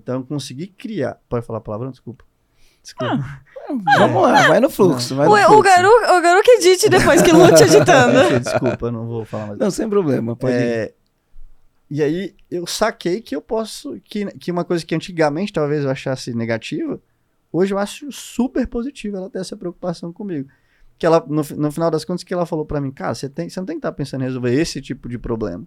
Então, 0.00 0.20
eu 0.20 0.24
consegui 0.24 0.68
criar. 0.68 1.20
Pode 1.28 1.44
falar 1.44 1.58
a 1.58 1.62
palavra? 1.62 1.90
Desculpa. 1.90 2.24
Desculpa. 2.88 3.42
Ah, 3.86 3.98
vamos 3.98 4.22
lá, 4.22 4.48
vai 4.48 4.60
no 4.60 4.70
fluxo. 4.70 5.14
Vai 5.14 5.26
o, 5.26 5.30
no 5.30 5.36
o, 5.36 5.44
fluxo. 5.46 5.62
Garu, 5.62 5.88
o 5.88 6.22
Garu 6.22 6.42
que 6.42 6.52
edite 6.52 6.88
depois 6.88 7.20
que 7.20 7.32
lute 7.32 7.62
editando. 7.64 8.40
Desculpa, 8.40 8.90
não 8.90 9.06
vou 9.06 9.24
falar 9.26 9.48
mais. 9.48 9.58
Não, 9.58 9.70
sem 9.70 9.88
problema, 9.88 10.34
pode 10.34 10.54
ir. 10.54 10.62
É, 10.62 10.94
e 11.90 12.02
aí 12.02 12.34
eu 12.50 12.66
saquei 12.66 13.20
que 13.20 13.36
eu 13.36 13.42
posso. 13.42 14.00
Que, 14.04 14.24
que 14.38 14.50
uma 14.50 14.64
coisa 14.64 14.84
que 14.86 14.94
antigamente 14.94 15.52
talvez 15.52 15.84
eu 15.84 15.90
achasse 15.90 16.32
negativa, 16.34 16.98
hoje 17.52 17.74
eu 17.74 17.78
acho 17.78 18.10
super 18.10 18.66
positiva 18.66 19.18
ela 19.18 19.28
ter 19.30 19.40
essa 19.40 19.56
preocupação 19.56 20.12
comigo. 20.12 20.48
Que 20.98 21.04
ela, 21.04 21.22
no, 21.28 21.42
no 21.56 21.70
final 21.70 21.90
das 21.90 22.04
contas, 22.04 22.24
que 22.24 22.32
ela 22.34 22.46
falou 22.46 22.64
pra 22.64 22.80
mim, 22.80 22.90
cara, 22.90 23.14
você, 23.14 23.28
tem, 23.28 23.48
você 23.50 23.60
não 23.60 23.66
tem 23.66 23.76
que 23.76 23.80
estar 23.80 23.92
pensando 23.92 24.22
em 24.22 24.24
resolver 24.24 24.52
esse 24.52 24.80
tipo 24.80 25.08
de 25.08 25.18
problema. 25.18 25.64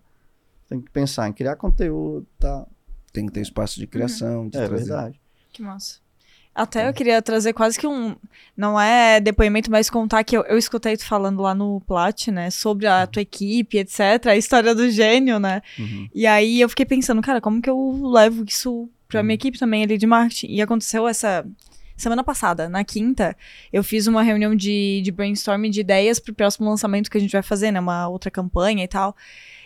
Você 0.64 0.70
tem 0.70 0.82
que 0.82 0.90
pensar 0.92 1.30
em 1.30 1.34
criar 1.34 1.56
conteúdo 1.56 2.26
tal. 2.40 2.68
Tem 3.14 3.28
que 3.28 3.32
ter 3.32 3.42
espaço 3.42 3.80
de 3.80 3.86
criação, 3.86 4.50
de 4.50 4.58
É 4.58 4.68
trazer. 4.68 4.86
verdade. 4.86 5.22
Que 5.54 5.62
massa. 5.62 6.01
Até 6.54 6.88
eu 6.90 6.94
queria 6.94 7.22
trazer 7.22 7.54
quase 7.54 7.80
que 7.80 7.88
um. 7.88 8.16
Não 8.58 8.80
é 8.80 9.20
depoimento, 9.22 9.72
mas 9.72 9.90
contar 9.90 10.24
que 10.24 10.36
eu, 10.36 10.44
eu 10.44 10.58
escutei 10.58 10.98
tu 10.98 11.06
falando 11.06 11.42
lá 11.42 11.56
no 11.56 11.80
Plat, 11.88 12.28
né? 12.28 12.50
Sobre 12.50 12.88
a 12.88 13.08
tua 13.08 13.22
equipe, 13.22 13.78
etc. 13.78 14.28
A 14.28 14.36
história 14.36 14.76
do 14.76 14.90
gênio, 14.90 15.40
né? 15.40 15.62
Uhum. 15.80 16.10
E 16.14 16.28
aí 16.28 16.60
eu 16.60 16.68
fiquei 16.68 16.86
pensando, 16.86 17.22
cara, 17.22 17.40
como 17.40 17.62
que 17.62 17.70
eu 17.70 18.02
levo 18.12 18.44
isso 18.46 18.90
pra 19.08 19.20
Uhum. 19.22 19.28
minha 19.28 19.36
equipe 19.36 19.58
também 19.58 19.82
ali 19.84 19.98
de 19.98 20.06
marketing? 20.06 20.48
E 20.54 20.62
aconteceu 20.62 21.08
essa. 21.08 21.46
Semana 21.96 22.24
passada, 22.24 22.68
na 22.68 22.84
quinta, 22.84 23.38
eu 23.72 23.84
fiz 23.84 24.08
uma 24.08 24.24
reunião 24.24 24.56
de, 24.56 25.02
de 25.04 25.12
brainstorming 25.12 25.70
de 25.70 25.82
ideias 25.82 26.20
pro 26.20 26.34
próximo 26.34 26.68
lançamento 26.68 27.12
que 27.12 27.18
a 27.18 27.22
gente 27.22 27.32
vai 27.32 27.44
fazer, 27.44 27.70
né? 27.72 27.80
Uma 27.80 28.08
outra 28.08 28.32
campanha 28.32 28.84
e 28.84 28.88
tal. 28.88 29.16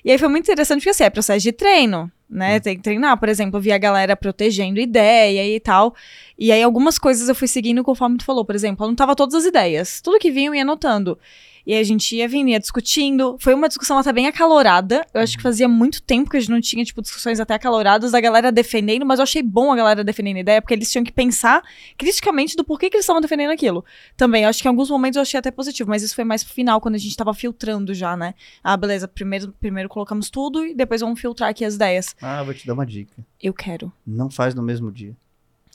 E 0.03 0.11
aí 0.11 0.17
foi 0.17 0.27
muito 0.27 0.43
interessante, 0.43 0.79
porque 0.81 0.89
assim, 0.89 1.05
é 1.05 1.09
processo 1.09 1.41
de 1.41 1.53
treino, 1.53 2.11
né? 2.29 2.59
Tem 2.59 2.75
que 2.75 2.81
treinar, 2.81 3.17
por 3.19 3.29
exemplo, 3.29 3.57
eu 3.57 3.61
vi 3.61 3.71
a 3.71 3.77
galera 3.77 4.15
protegendo 4.15 4.79
ideia 4.79 5.47
e 5.47 5.59
tal. 5.59 5.95
E 6.37 6.51
aí 6.51 6.61
algumas 6.61 6.97
coisas 6.97 7.29
eu 7.29 7.35
fui 7.35 7.47
seguindo 7.47 7.83
conforme 7.83 8.17
tu 8.17 8.25
falou. 8.25 8.43
Por 8.43 8.55
exemplo, 8.55 8.83
eu 8.83 8.87
anotava 8.87 9.15
todas 9.15 9.35
as 9.35 9.45
ideias. 9.45 10.01
Tudo 10.01 10.19
que 10.19 10.31
vinha 10.31 10.49
eu 10.49 10.55
ia 10.55 10.63
anotando. 10.63 11.17
E 11.65 11.73
a 11.73 11.83
gente 11.83 12.15
ia 12.15 12.27
vindo, 12.27 12.49
ia 12.49 12.59
discutindo. 12.59 13.37
Foi 13.39 13.53
uma 13.53 13.67
discussão 13.67 13.97
até 13.97 14.13
bem 14.13 14.27
acalorada. 14.27 15.05
Eu 15.13 15.21
acho 15.21 15.35
que 15.35 15.41
fazia 15.41 15.67
muito 15.67 16.01
tempo 16.01 16.29
que 16.29 16.37
a 16.37 16.39
gente 16.39 16.51
não 16.51 16.61
tinha, 16.61 16.83
tipo, 16.85 17.01
discussões 17.01 17.39
até 17.39 17.55
acaloradas 17.55 18.11
da 18.11 18.21
galera 18.21 18.51
defendendo, 18.51 19.05
mas 19.05 19.19
eu 19.19 19.23
achei 19.23 19.41
bom 19.41 19.71
a 19.71 19.75
galera 19.75 20.03
defendendo 20.03 20.37
a 20.37 20.39
ideia, 20.41 20.61
porque 20.61 20.73
eles 20.73 20.91
tinham 20.91 21.03
que 21.03 21.11
pensar 21.11 21.63
criticamente 21.97 22.55
do 22.55 22.63
porquê 22.63 22.89
que 22.89 22.97
eles 22.97 23.03
estavam 23.03 23.21
defendendo 23.21 23.51
aquilo. 23.51 23.83
Também, 24.15 24.43
eu 24.43 24.49
acho 24.49 24.61
que 24.61 24.67
em 24.67 24.69
alguns 24.69 24.89
momentos 24.89 25.15
eu 25.15 25.21
achei 25.21 25.39
até 25.39 25.49
positivo, 25.49 25.89
mas 25.89 26.03
isso 26.03 26.13
foi 26.13 26.23
mais 26.23 26.43
pro 26.43 26.53
final, 26.53 26.79
quando 26.79 26.95
a 26.95 26.99
gente 26.99 27.15
tava 27.17 27.33
filtrando 27.33 27.93
já, 27.93 28.15
né? 28.15 28.35
Ah, 28.63 28.77
beleza, 28.77 29.07
primeiro, 29.07 29.53
primeiro 29.59 29.89
colocamos 29.89 30.29
tudo 30.29 30.65
e 30.65 30.73
depois 30.73 31.01
vamos 31.01 31.19
filtrar 31.19 31.49
aqui 31.49 31.65
as 31.65 31.75
ideias. 31.75 32.15
Ah, 32.21 32.43
vou 32.43 32.53
te 32.53 32.67
dar 32.67 32.73
uma 32.73 32.85
dica. 32.85 33.25
Eu 33.41 33.53
quero. 33.53 33.91
Não 34.05 34.29
faz 34.29 34.53
no 34.53 34.61
mesmo 34.61 34.91
dia. 34.91 35.15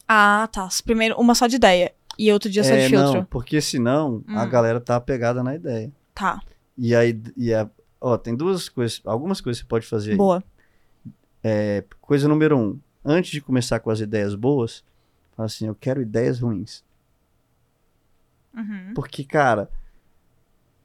Ah, 0.07 0.49
tá. 0.51 0.69
Primeiro, 0.85 1.15
uma 1.21 1.35
só 1.37 1.47
de 1.47 1.57
ideia. 1.57 1.93
E 2.19 2.31
outro 2.33 2.51
dia 2.51 2.63
só 2.65 2.71
de 2.71 2.77
É, 2.81 2.89
filtro. 2.89 3.13
não, 3.15 3.25
porque 3.25 3.61
senão 3.61 4.23
a 4.29 4.45
Hum. 4.45 4.49
galera 4.49 4.81
tá 4.81 4.97
apegada 4.97 5.43
na 5.43 5.55
ideia. 5.55 5.91
Tá. 6.15 6.41
E 6.77 6.95
aí, 6.95 7.21
e 7.37 7.53
a, 7.55 7.69
ó, 8.01 8.17
tem 8.19 8.35
duas 8.37 8.69
coisas, 8.69 9.01
algumas 9.05 9.41
coisas 9.41 9.61
que 9.61 9.67
você 9.67 9.69
pode 9.69 9.87
fazer. 9.87 10.17
Boa. 10.17 10.43
É, 11.43 11.85
coisa 12.01 12.29
número 12.29 12.59
um, 12.59 12.79
antes 13.05 13.31
de 13.31 13.41
começar 13.41 13.81
com 13.81 13.91
as 13.91 14.01
ideias 14.01 14.35
boas, 14.35 14.85
fala 15.37 15.47
assim, 15.47 15.67
eu 15.67 15.75
quero 15.75 16.03
ideias 16.03 16.41
ruins. 16.41 16.85
Uhum. 18.55 18.93
Porque, 18.95 19.25
cara, 19.25 19.71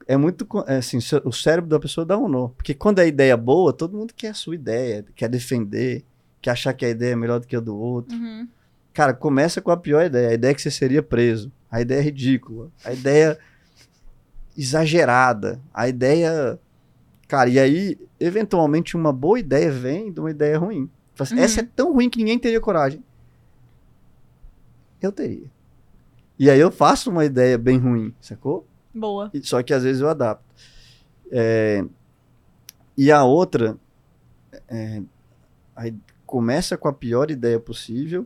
é 0.08 0.16
muito, 0.16 0.48
é 0.68 0.78
assim, 0.78 1.00
o 1.24 1.32
cérebro 1.32 1.70
da 1.70 1.80
pessoa 1.80 2.06
dá 2.06 2.18
um 2.18 2.28
nó. 2.30 2.50
Porque 2.50 2.74
quando 2.74 3.00
é 3.00 3.08
ideia 3.08 3.36
boa, 3.36 3.74
todo 3.74 3.98
mundo 3.98 4.14
quer 4.16 4.30
a 4.30 4.34
sua 4.34 4.56
ideia, 4.56 5.04
quer 5.16 5.28
defender, 5.28 6.06
quer 6.42 6.52
achar 6.52 6.74
que 6.74 6.86
a 6.86 6.90
ideia 6.90 7.14
é 7.14 7.16
melhor 7.16 7.40
do 7.40 7.48
que 7.48 7.56
a 7.56 7.60
do 7.60 7.76
outro. 7.78 8.16
Uhum. 8.16 8.48
Cara, 8.96 9.14
começa 9.14 9.62
com 9.62 9.72
a 9.72 9.76
pior 9.76 10.06
ideia. 10.06 10.30
A 10.30 10.34
ideia 10.34 10.52
é 10.52 10.56
que 10.56 10.62
você 10.62 10.72
seria 10.72 11.04
preso. 11.04 11.52
A 11.70 11.82
ideia 11.82 12.00
é 12.00 12.02
ridícula. 12.02 12.72
A 12.86 12.94
ideia 12.94 13.38
exagerada. 14.58 15.60
A 15.74 15.90
ideia. 15.90 16.58
Cara, 17.28 17.50
e 17.50 17.60
aí, 17.60 18.00
eventualmente, 18.18 18.96
uma 18.96 19.12
boa 19.12 19.38
ideia 19.38 19.70
vem 19.70 20.14
de 20.14 20.22
uma 20.22 20.32
ideia 20.32 20.58
ruim. 20.58 20.90
Assim, 21.20 21.36
Uhum. 21.36 21.42
Essa 21.42 21.60
é 21.60 21.68
tão 21.76 21.92
ruim 21.92 22.10
que 22.10 22.20
ninguém 22.20 22.40
teria 22.40 22.62
coragem. 22.62 23.04
Eu 25.02 25.12
teria. 25.12 25.52
E 26.40 26.50
aí 26.50 26.60
eu 26.60 26.72
faço 26.72 27.10
uma 27.12 27.26
ideia 27.26 27.58
bem 27.58 27.78
ruim, 27.78 28.14
sacou? 28.22 28.66
Boa. 28.94 29.30
Só 29.44 29.62
que 29.62 29.74
às 29.74 29.84
vezes 29.84 30.02
eu 30.02 30.08
adapto. 30.08 30.46
É, 31.30 31.84
e 32.98 33.12
a 33.12 33.26
outra, 33.26 33.78
é, 34.70 35.02
começa 36.26 36.78
com 36.78 36.88
a 36.88 36.94
pior 36.94 37.30
ideia 37.30 37.60
possível 37.60 38.26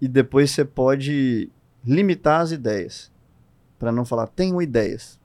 e 0.00 0.08
depois 0.08 0.50
você 0.50 0.64
pode 0.64 1.50
limitar 1.84 2.40
as 2.40 2.52
ideias. 2.52 3.12
Para 3.78 3.92
não 3.92 4.04
falar, 4.04 4.26
tenho 4.26 4.60
ideias. 4.60 5.20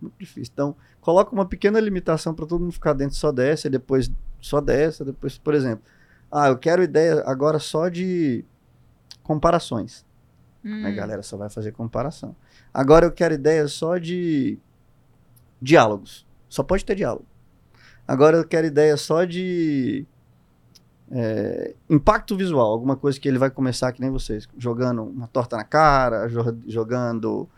Muito 0.00 0.14
difícil. 0.18 0.50
Então, 0.52 0.76
coloca 1.00 1.32
uma 1.32 1.46
pequena 1.46 1.80
limitação 1.80 2.34
para 2.34 2.46
todo 2.46 2.60
mundo 2.60 2.72
ficar 2.72 2.92
dentro 2.92 3.16
só 3.16 3.32
dessa, 3.32 3.66
e 3.66 3.70
depois 3.70 4.10
só 4.40 4.60
dessa, 4.60 5.04
depois, 5.04 5.36
por 5.36 5.54
exemplo, 5.54 5.84
ah, 6.30 6.48
eu 6.48 6.56
quero 6.56 6.82
ideia 6.82 7.22
agora 7.26 7.58
só 7.58 7.88
de 7.88 8.44
comparações. 9.22 10.04
Hum. 10.64 10.86
A 10.86 10.90
galera 10.90 11.22
só 11.22 11.36
vai 11.36 11.50
fazer 11.50 11.72
comparação. 11.72 12.36
Agora 12.72 13.06
eu 13.06 13.12
quero 13.12 13.34
ideia 13.34 13.66
só 13.66 13.98
de 13.98 14.58
diálogos. 15.60 16.26
Só 16.48 16.62
pode 16.62 16.84
ter 16.84 16.94
diálogo. 16.94 17.26
Agora 18.06 18.36
eu 18.36 18.46
quero 18.46 18.66
ideia 18.66 18.96
só 18.96 19.24
de 19.24 20.06
é, 21.10 21.74
impacto 21.88 22.36
visual. 22.36 22.66
Alguma 22.72 22.96
coisa 22.96 23.18
que 23.18 23.28
ele 23.28 23.38
vai 23.38 23.50
começar, 23.50 23.92
que 23.92 24.00
nem 24.00 24.10
vocês, 24.10 24.48
jogando 24.56 25.02
uma 25.02 25.26
torta 25.26 25.56
na 25.56 25.64
cara, 25.64 26.28
jo- 26.28 26.58
jogando 26.66 27.48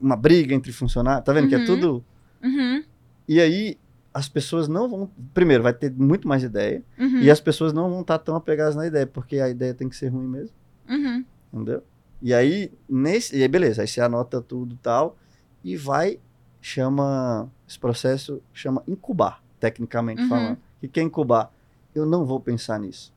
uma 0.00 0.16
briga 0.16 0.54
entre 0.54 0.72
funcionários. 0.72 1.24
Tá 1.24 1.32
vendo 1.32 1.48
que 1.48 1.54
é 1.54 1.58
Uhum. 1.58 1.64
tudo. 1.66 2.04
Uhum. 2.42 2.84
E 3.28 3.40
aí 3.40 3.78
as 4.14 4.28
pessoas 4.28 4.68
não 4.68 4.88
vão. 4.88 5.10
Primeiro, 5.34 5.62
vai 5.62 5.72
ter 5.74 5.92
muito 5.92 6.26
mais 6.28 6.42
ideia. 6.42 6.82
Uhum. 6.98 7.18
E 7.20 7.30
as 7.30 7.40
pessoas 7.40 7.72
não 7.72 7.90
vão 7.90 8.00
estar 8.02 8.18
tão 8.18 8.36
apegadas 8.36 8.76
na 8.76 8.86
ideia, 8.86 9.06
porque 9.06 9.40
a 9.40 9.48
ideia 9.48 9.74
tem 9.74 9.88
que 9.88 9.96
ser 9.96 10.08
ruim 10.08 10.26
mesmo. 10.26 10.54
Uhum. 10.88 11.24
Entendeu? 11.52 11.82
E 12.22 12.32
aí, 12.32 12.72
nesse, 12.88 13.36
e 13.36 13.42
aí 13.42 13.48
beleza, 13.48 13.82
aí 13.82 13.88
você 13.88 14.00
anota 14.00 14.40
tudo 14.40 14.74
e 14.74 14.78
tal, 14.78 15.16
e 15.62 15.76
vai, 15.76 16.18
chama, 16.62 17.48
esse 17.68 17.78
processo 17.78 18.40
chama 18.54 18.82
incubar, 18.88 19.42
tecnicamente 19.60 20.22
Uhum. 20.22 20.28
falando. 20.28 20.54
O 20.54 20.58
que 20.80 20.88
que 20.88 21.00
é 21.00 21.02
incubar? 21.02 21.52
Eu 21.96 22.06
não 22.06 22.24
vou 22.24 22.38
pensar 22.38 22.78
nisso. 22.78 23.14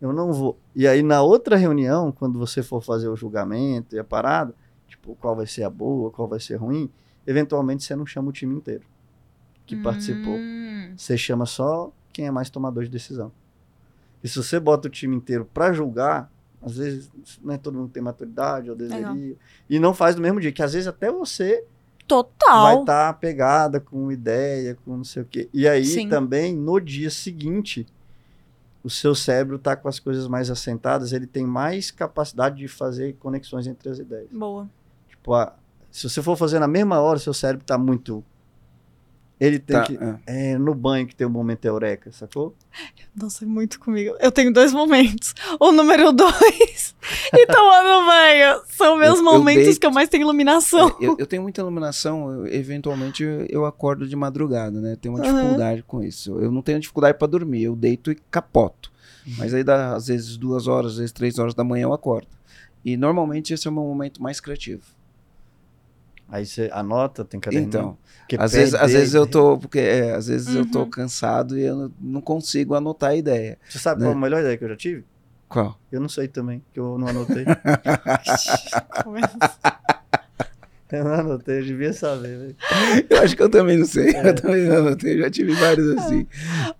Eu 0.00 0.12
não 0.12 0.32
vou. 0.32 0.58
E 0.74 0.86
aí, 0.86 1.02
na 1.02 1.22
outra 1.22 1.56
reunião, 1.56 2.10
quando 2.10 2.38
você 2.38 2.62
for 2.62 2.80
fazer 2.80 3.08
o 3.08 3.16
julgamento 3.16 3.94
e 3.94 3.98
a 3.98 4.04
parada, 4.04 4.54
tipo, 4.88 5.14
qual 5.16 5.36
vai 5.36 5.46
ser 5.46 5.64
a 5.64 5.70
boa, 5.70 6.10
qual 6.10 6.26
vai 6.26 6.40
ser 6.40 6.56
ruim, 6.56 6.90
eventualmente 7.26 7.84
você 7.84 7.94
não 7.94 8.06
chama 8.06 8.30
o 8.30 8.32
time 8.32 8.54
inteiro 8.54 8.84
que 9.66 9.76
participou. 9.76 10.34
Hum. 10.34 10.94
Você 10.96 11.16
chama 11.16 11.46
só 11.46 11.92
quem 12.12 12.26
é 12.26 12.30
mais 12.30 12.50
tomador 12.50 12.82
de 12.84 12.90
decisão. 12.90 13.30
E 14.22 14.28
se 14.28 14.36
você 14.36 14.58
bota 14.58 14.88
o 14.88 14.90
time 14.90 15.14
inteiro 15.14 15.48
pra 15.52 15.72
julgar, 15.72 16.30
às 16.60 16.76
vezes 16.76 17.10
não 17.42 17.54
é 17.54 17.58
todo 17.58 17.78
mundo 17.78 17.90
tem 17.90 18.02
maturidade 18.02 18.70
ou 18.70 18.76
Legal. 18.76 19.14
deveria. 19.14 19.36
E 19.68 19.78
não 19.78 19.94
faz 19.94 20.16
no 20.16 20.22
mesmo 20.22 20.40
dia, 20.40 20.52
que 20.52 20.62
às 20.62 20.72
vezes 20.72 20.88
até 20.88 21.10
você 21.10 21.64
vai 22.10 22.22
Total. 22.24 22.80
estar 22.80 23.12
pegada 23.14 23.80
com 23.80 24.10
ideia, 24.12 24.76
com 24.84 24.96
não 24.96 25.04
sei 25.04 25.22
o 25.22 25.24
quê. 25.26 25.48
E 25.52 25.66
aí 25.68 25.84
Sim. 25.84 26.08
também, 26.08 26.54
no 26.54 26.78
dia 26.80 27.10
seguinte, 27.10 27.86
o 28.82 28.90
seu 28.90 29.14
cérebro 29.14 29.58
tá 29.58 29.76
com 29.76 29.88
as 29.88 29.98
coisas 29.98 30.26
mais 30.26 30.50
assentadas, 30.50 31.12
ele 31.12 31.26
tem 31.26 31.44
mais 31.46 31.90
capacidade 31.90 32.56
de 32.56 32.68
fazer 32.68 33.14
conexões 33.18 33.66
entre 33.66 33.88
as 33.90 33.98
ideias. 33.98 34.28
Boa. 34.32 34.68
Tipo, 35.08 35.34
a- 35.34 35.54
se 35.90 36.08
você 36.08 36.22
for 36.22 36.36
fazer 36.36 36.58
na 36.58 36.68
mesma 36.68 37.00
hora, 37.00 37.18
seu 37.18 37.34
cérebro 37.34 37.64
tá 37.64 37.76
muito 37.76 38.24
Ele 39.40 39.58
tem 39.58 39.74
Tá, 39.76 39.84
que. 39.84 39.96
é. 40.26 40.52
É 40.52 40.58
no 40.58 40.74
banho 40.74 41.06
que 41.06 41.16
tem 41.16 41.26
o 41.26 41.30
momento 41.30 41.64
eureka, 41.64 42.12
sacou? 42.12 42.54
Nossa, 43.16 43.44
é 43.44 43.46
muito 43.48 43.80
comigo. 43.80 44.14
Eu 44.20 44.30
tenho 44.30 44.52
dois 44.52 44.70
momentos. 44.72 45.34
O 45.58 45.72
número 45.72 46.12
dois 46.12 46.94
e 47.32 47.46
tomando 47.46 48.06
banho. 48.06 48.60
São 48.68 48.96
meus 48.98 49.18
Eu- 49.18 49.24
eu 49.24 49.32
momentos 49.32 49.64
deito. 49.64 49.80
que 49.80 49.86
eu 49.86 49.90
mais 49.90 50.10
tenho 50.10 50.22
iluminação. 50.24 50.94
Eu, 51.00 51.16
eu 51.18 51.26
tenho 51.26 51.42
muita 51.42 51.62
iluminação, 51.62 52.30
eu- 52.30 52.46
eventualmente 52.48 53.22
eu, 53.22 53.46
eu 53.48 53.64
acordo 53.64 54.06
de 54.06 54.14
madrugada, 54.14 54.78
né? 54.78 54.94
Tenho 55.00 55.14
uma 55.14 55.22
dificuldade 55.24 55.82
com 55.84 56.02
isso. 56.02 56.38
Eu 56.38 56.52
não 56.52 56.60
tenho 56.60 56.78
dificuldade 56.78 57.16
para 57.16 57.26
dormir, 57.26 57.62
eu 57.62 57.74
deito 57.74 58.12
e 58.12 58.16
capoto. 58.30 58.92
Mas 59.38 59.54
aí 59.54 59.64
dá 59.64 59.94
às 59.96 60.08
vezes 60.08 60.36
duas 60.36 60.66
horas, 60.66 60.92
às 60.92 60.98
vezes 60.98 61.12
três 61.12 61.38
horas 61.38 61.54
da 61.54 61.64
manhã 61.64 61.84
eu 61.84 61.92
acordo. 61.94 62.28
E 62.84 62.96
normalmente 62.96 63.54
esse 63.54 63.66
é 63.66 63.70
o 63.70 63.74
meu 63.74 63.84
momento 63.84 64.22
mais 64.22 64.38
criativo. 64.40 64.82
Aí 66.30 66.46
você 66.46 66.70
anota, 66.72 67.24
tem 67.24 67.40
caderninho. 67.40 67.68
Então, 67.68 67.98
às 68.38 68.52
vezes, 68.52 68.74
às 68.74 68.92
vezes 68.92 69.14
eu 69.14 69.26
tô, 69.26 69.58
porque 69.58 69.80
é, 69.80 70.12
às 70.14 70.28
vezes 70.28 70.54
eu 70.54 70.70
tô 70.70 70.80
Uhum. 70.80 70.90
cansado 70.90 71.58
e 71.58 71.62
eu 71.62 71.76
não- 71.76 71.92
não 72.00 72.20
consigo 72.20 72.74
anotar 72.74 73.10
a 73.10 73.16
ideia. 73.16 73.58
Você 73.68 73.78
sabe 73.78 74.00
né? 74.00 74.06
qual 74.06 74.16
a 74.16 74.20
melhor 74.20 74.40
ideia 74.40 74.56
que 74.56 74.64
eu 74.64 74.68
já 74.68 74.76
tive? 74.76 75.04
Qual? 75.48 75.76
Eu 75.90 76.00
não 76.00 76.08
sei 76.08 76.28
também, 76.28 76.62
que 76.72 76.78
eu 76.78 76.96
não 76.96 77.08
anotei. 77.08 77.44
Eu 80.92 81.04
não 81.04 81.12
anotei, 81.12 81.58
eu 81.58 81.64
devia 81.64 81.92
saber, 81.92 82.38
velho. 82.38 82.56
Eu 83.08 83.22
acho 83.22 83.36
que 83.36 83.42
eu 83.42 83.48
também 83.48 83.78
não 83.78 83.86
sei. 83.86 84.10
É. 84.10 84.28
Eu 84.28 84.34
também 84.34 84.62
não 84.64 84.78
anotei, 84.78 85.18
já 85.18 85.30
tive 85.30 85.52
vários 85.52 85.88
assim. 85.98 86.26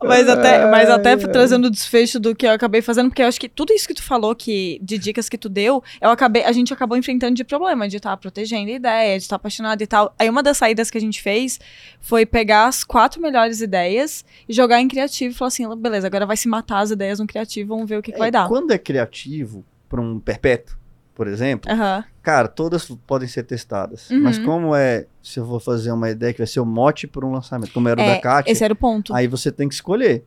Mas 0.03 0.29
até, 0.29 0.71
mas 0.71 0.91
até 0.91 1.17
trazendo 1.17 1.67
o 1.67 1.71
desfecho 1.71 2.19
do 2.19 2.35
que 2.35 2.47
eu 2.47 2.51
acabei 2.53 2.83
fazendo, 2.83 3.09
porque 3.09 3.23
eu 3.23 3.27
acho 3.27 3.41
que 3.41 3.49
tudo 3.49 3.73
isso 3.73 3.87
que 3.87 3.95
tu 3.95 4.03
falou, 4.03 4.35
que, 4.35 4.79
de 4.83 4.99
dicas 4.99 5.29
que 5.29 5.39
tu 5.39 5.49
deu, 5.49 5.83
eu 6.01 6.11
acabei, 6.11 6.45
a 6.45 6.53
gente 6.53 6.73
acabou 6.73 6.97
enfrentando 6.97 7.35
de 7.35 7.45
problema, 7.45 7.89
de 7.89 7.97
estar 7.97 8.17
protegendo 8.17 8.71
a 8.71 8.75
ideia, 8.75 9.17
de 9.17 9.25
estar 9.25 9.37
apaixonado 9.37 9.83
e 9.83 9.87
tal. 9.87 10.15
Aí 10.19 10.29
uma 10.29 10.43
das 10.43 10.57
saídas 10.57 10.91
que 10.91 10.99
a 10.99 11.01
gente 11.01 11.23
fez 11.23 11.59
foi 12.01 12.27
pegar 12.27 12.67
as 12.67 12.85
quatro 12.85 13.21
melhores 13.21 13.61
ideias 13.61 14.25
e 14.49 14.53
jogar 14.53 14.81
em 14.81 14.89
criativo 14.89 15.33
e 15.33 15.37
falar 15.37 15.49
assim, 15.49 15.77
beleza, 15.77 16.07
agora 16.07 16.27
vai 16.27 16.37
se 16.37 16.49
matar 16.49 16.81
as 16.81 16.91
ideias 16.91 17.21
no 17.21 17.27
criativo, 17.27 17.69
vamos 17.75 17.89
ver 17.89 17.99
o 17.99 18.03
que, 18.03 18.13
que 18.13 18.19
vai 18.19 18.29
É, 18.29 18.33
dar. 18.33 18.49
Quando 18.49 18.73
é 18.73 18.79
criativo, 18.79 19.65
para 19.89 20.01
um 20.01 20.21
perpétuo, 20.21 20.77
por 21.21 21.29
exemplo, 21.29 21.71
Aham. 21.71 22.03
cara, 22.23 22.49
todas 22.49 22.89
podem 23.07 23.29
ser 23.29 23.43
testadas. 23.43 24.09
Uhum. 24.09 24.23
Mas 24.23 24.39
como 24.39 24.75
é, 24.75 25.05
se 25.23 25.39
eu 25.39 25.45
vou 25.45 25.61
fazer 25.61 25.93
uma 25.93 26.09
ideia 26.09 26.33
que 26.33 26.39
vai 26.39 26.47
ser 26.47 26.61
o 26.61 26.65
mote 26.65 27.07
para 27.07 27.27
um 27.27 27.31
lançamento, 27.31 27.75
como 27.75 27.91
era 27.91 28.01
o 28.01 28.03
É, 28.03 28.15
da 28.15 28.21
Kátia, 28.23 28.51
esse 28.51 28.65
era 28.65 28.73
o 28.73 28.77
ponto. 28.77 29.15
aí 29.15 29.27
você 29.29 29.53
tem 29.53 29.69
que 29.69 29.75
escolher. 29.75 30.25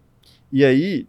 E 0.52 0.64
aí, 0.64 1.08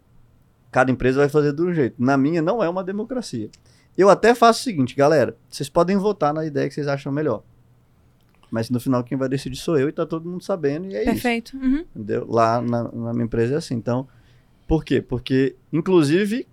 cada 0.71 0.91
empresa 0.91 1.19
vai 1.19 1.29
fazer 1.29 1.53
de 1.53 1.61
um 1.61 1.71
jeito. 1.71 1.93
Na 1.99 2.17
minha, 2.17 2.41
não 2.41 2.63
é 2.63 2.67
uma 2.67 2.83
democracia. 2.83 3.47
Eu 3.95 4.09
até 4.09 4.33
faço 4.33 4.61
o 4.61 4.63
seguinte, 4.63 4.95
galera, 4.95 5.37
vocês 5.47 5.69
podem 5.69 5.97
votar 5.97 6.33
na 6.33 6.43
ideia 6.43 6.67
que 6.67 6.73
vocês 6.73 6.87
acham 6.87 7.11
melhor. 7.11 7.43
Mas 8.49 8.71
no 8.71 8.79
final 8.79 9.03
quem 9.03 9.15
vai 9.15 9.29
decidir 9.29 9.57
sou 9.57 9.77
eu 9.77 9.87
e 9.87 9.91
tá 9.91 10.03
todo 10.03 10.27
mundo 10.27 10.43
sabendo 10.43 10.87
e 10.87 10.95
é 10.95 11.03
isso. 11.03 11.11
Perfeito. 11.11 11.57
Uhum. 11.57 11.85
Entendeu? 11.95 12.25
Lá 12.27 12.59
na, 12.59 12.91
na 12.91 13.13
minha 13.13 13.25
empresa 13.25 13.53
é 13.53 13.57
assim. 13.57 13.75
Então, 13.75 14.07
por 14.67 14.83
quê? 14.83 14.99
Porque, 14.99 15.55
inclusive, 15.71 16.47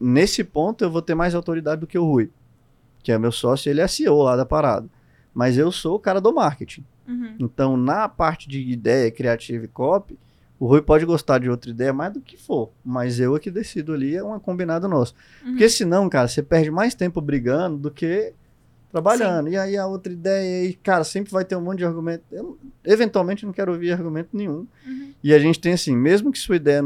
nesse 0.00 0.44
ponto 0.44 0.84
eu 0.84 0.90
vou 0.90 1.02
ter 1.02 1.14
mais 1.14 1.34
autoridade 1.34 1.80
do 1.80 1.86
que 1.86 1.98
o 1.98 2.04
Rui, 2.04 2.30
que 3.02 3.12
é 3.12 3.18
meu 3.18 3.32
sócio, 3.32 3.70
ele 3.70 3.80
é 3.80 3.86
CEO 3.86 4.22
lá 4.22 4.36
da 4.36 4.46
parada. 4.46 4.88
Mas 5.32 5.58
eu 5.58 5.70
sou 5.72 5.96
o 5.96 5.98
cara 5.98 6.20
do 6.20 6.32
marketing. 6.32 6.84
Uhum. 7.06 7.36
Então, 7.38 7.76
na 7.76 8.08
parte 8.08 8.48
de 8.48 8.60
ideia, 8.60 9.10
criativa 9.10 9.64
e 9.64 9.68
copy, 9.68 10.18
o 10.58 10.66
Rui 10.66 10.80
pode 10.80 11.04
gostar 11.04 11.38
de 11.38 11.50
outra 11.50 11.70
ideia 11.70 11.92
mais 11.92 12.12
do 12.12 12.20
que 12.20 12.36
for, 12.36 12.70
mas 12.84 13.18
eu 13.18 13.36
é 13.36 13.40
que 13.40 13.50
decido 13.50 13.92
ali, 13.92 14.14
é 14.14 14.22
um 14.22 14.38
combinado 14.38 14.88
nosso. 14.88 15.14
Uhum. 15.44 15.50
Porque 15.50 15.68
senão, 15.68 16.08
cara, 16.08 16.28
você 16.28 16.42
perde 16.42 16.70
mais 16.70 16.94
tempo 16.94 17.20
brigando 17.20 17.76
do 17.76 17.90
que 17.90 18.32
trabalhando. 18.90 19.48
E 19.48 19.56
aí 19.56 19.76
a 19.76 19.86
outra 19.86 20.12
ideia, 20.12 20.68
e 20.68 20.74
cara, 20.74 21.02
sempre 21.02 21.32
vai 21.32 21.44
ter 21.44 21.56
um 21.56 21.60
monte 21.60 21.78
de 21.78 21.84
argumento. 21.84 22.22
Eu, 22.30 22.56
eventualmente, 22.84 23.44
não 23.44 23.52
quero 23.52 23.72
ouvir 23.72 23.92
argumento 23.92 24.30
nenhum. 24.32 24.66
Uhum. 24.86 25.12
E 25.22 25.34
a 25.34 25.38
gente 25.38 25.58
tem 25.58 25.72
assim, 25.72 25.96
mesmo 25.96 26.30
que 26.30 26.38
sua 26.38 26.56
ideia 26.56 26.82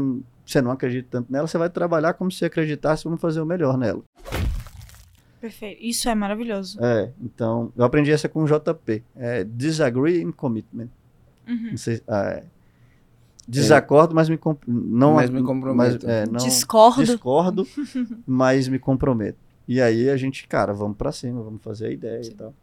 você 0.51 0.61
não 0.61 0.71
acredite 0.71 1.07
tanto 1.09 1.31
nela, 1.31 1.47
você 1.47 1.57
vai 1.57 1.69
trabalhar 1.69 2.13
como 2.13 2.31
se 2.31 2.43
acreditasse, 2.45 3.03
vamos 3.03 3.21
fazer 3.21 3.39
o 3.41 3.45
melhor 3.45 3.77
nela. 3.77 4.01
Perfeito. 5.39 5.81
Isso 5.81 6.09
é 6.09 6.15
maravilhoso. 6.15 6.77
É, 6.83 7.11
então, 7.21 7.71
eu 7.77 7.83
aprendi 7.85 8.11
essa 8.11 8.27
com 8.27 8.43
o 8.43 8.45
JP. 8.45 9.03
É 9.15 9.43
disagree 9.43 10.21
in 10.21 10.31
commitment. 10.31 10.89
Uhum. 11.47 11.69
Não 11.71 11.77
sei, 11.77 12.01
ah, 12.07 12.23
é. 12.31 12.43
Desacordo, 13.47 14.13
mas 14.13 14.29
me 14.29 14.37
comp- 14.37 14.61
não 14.67 15.15
Mas 15.15 15.29
me 15.29 15.41
comprometo. 15.41 16.05
mas, 16.05 16.13
é, 16.13 16.25
não, 16.27 16.33
Discordo. 16.37 17.03
discordo, 17.03 17.67
mas 18.27 18.67
me 18.67 18.77
comprometo. 18.77 19.39
E 19.67 19.81
aí 19.81 20.09
a 20.09 20.17
gente, 20.17 20.47
cara, 20.47 20.71
vamos 20.73 20.97
pra 20.97 21.11
cima, 21.11 21.41
vamos 21.41 21.61
fazer 21.63 21.87
a 21.87 21.91
ideia 21.91 22.21
e 22.23 22.31
tal. 22.31 22.53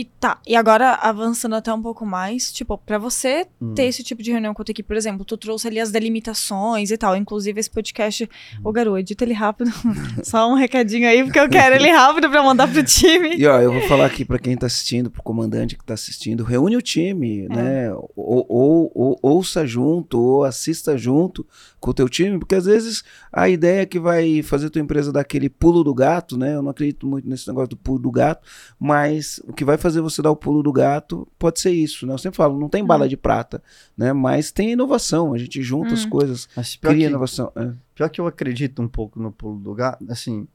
E 0.00 0.04
tá, 0.06 0.40
e 0.46 0.56
agora 0.56 0.94
avançando 0.94 1.54
até 1.56 1.70
um 1.74 1.82
pouco 1.82 2.06
mais, 2.06 2.50
tipo, 2.50 2.78
pra 2.78 2.96
você 2.96 3.46
Hum. 3.60 3.74
ter 3.74 3.82
esse 3.84 4.02
tipo 4.02 4.22
de 4.22 4.30
reunião 4.32 4.54
com 4.54 4.62
a 4.62 4.64
tua 4.64 4.72
equipe, 4.72 4.86
por 4.86 4.96
exemplo, 4.96 5.26
tu 5.26 5.36
trouxe 5.36 5.68
ali 5.68 5.78
as 5.78 5.90
delimitações 5.90 6.90
e 6.90 6.96
tal, 6.96 7.14
inclusive 7.14 7.60
esse 7.60 7.68
podcast, 7.68 8.26
ô 8.64 8.72
Garoto, 8.72 8.96
edita 8.96 9.24
ele 9.24 9.34
rápido, 9.34 9.70
só 10.24 10.50
um 10.50 10.54
recadinho 10.54 11.06
aí, 11.06 11.22
porque 11.22 11.38
eu 11.38 11.50
quero 11.50 11.74
ele 11.74 11.90
rápido 11.90 12.30
pra 12.30 12.42
mandar 12.42 12.66
pro 12.72 12.82
time. 12.82 13.36
E 13.36 13.46
ó, 13.46 13.60
eu 13.60 13.70
vou 13.72 13.82
falar 13.82 14.06
aqui 14.06 14.24
pra 14.24 14.38
quem 14.38 14.56
tá 14.56 14.64
assistindo, 14.66 15.10
pro 15.10 15.22
comandante 15.22 15.76
que 15.76 15.84
tá 15.84 15.92
assistindo, 15.92 16.44
reúne 16.44 16.78
o 16.78 16.82
time, 16.82 17.44
É. 17.44 17.48
né? 17.54 17.92
Ou, 18.16 18.46
ou- 18.48 18.92
ou- 18.94 19.18
ouça 19.22 19.66
junto, 19.66 20.18
ou 20.18 20.44
assista 20.44 20.96
junto 20.96 21.46
com 21.78 21.90
o 21.90 21.94
teu 21.94 22.08
time, 22.08 22.38
porque 22.38 22.54
às 22.54 22.64
vezes 22.64 23.02
a 23.30 23.50
ideia 23.50 23.84
que 23.84 23.98
vai 23.98 24.42
fazer 24.42 24.70
tua 24.70 24.80
empresa 24.80 25.12
dar 25.12 25.20
aquele 25.20 25.50
pulo 25.50 25.84
do 25.84 25.92
gato, 25.94 26.38
né? 26.38 26.54
Eu 26.54 26.62
não 26.62 26.70
acredito 26.70 27.06
muito 27.06 27.28
nesse 27.28 27.46
negócio 27.48 27.68
do 27.68 27.76
pulo 27.76 27.98
do 27.98 28.10
gato, 28.10 28.46
mas 28.78 29.40
o 29.44 29.52
que 29.52 29.64
vai 29.64 29.76
fazer 29.76 29.89
você 29.98 30.20
dar 30.22 30.30
o 30.30 30.36
pulo 30.36 30.62
do 30.62 30.70
gato 30.72 31.26
pode 31.38 31.58
ser 31.58 31.70
isso, 31.72 32.06
né? 32.06 32.12
Eu 32.12 32.18
sempre 32.18 32.36
falo, 32.36 32.58
não 32.60 32.68
tem 32.68 32.84
bala 32.84 33.08
de 33.08 33.16
prata, 33.16 33.62
né? 33.96 34.12
Mas 34.12 34.52
tem 34.52 34.72
inovação, 34.72 35.32
a 35.34 35.38
gente 35.38 35.62
junta 35.62 35.94
as 35.94 36.04
Hum. 36.04 36.10
coisas, 36.10 36.48
Mas 36.54 36.76
cria 36.76 36.94
que, 36.94 37.04
inovação. 37.04 37.50
é. 37.56 37.72
pior 37.94 38.08
que 38.10 38.20
eu 38.20 38.26
acredito 38.26 38.80
um 38.82 38.86
pouco 38.88 39.18
no 39.20 39.32
pulo 39.32 39.58
do 39.58 39.74
gato, 39.74 40.04
assim, 40.08 40.46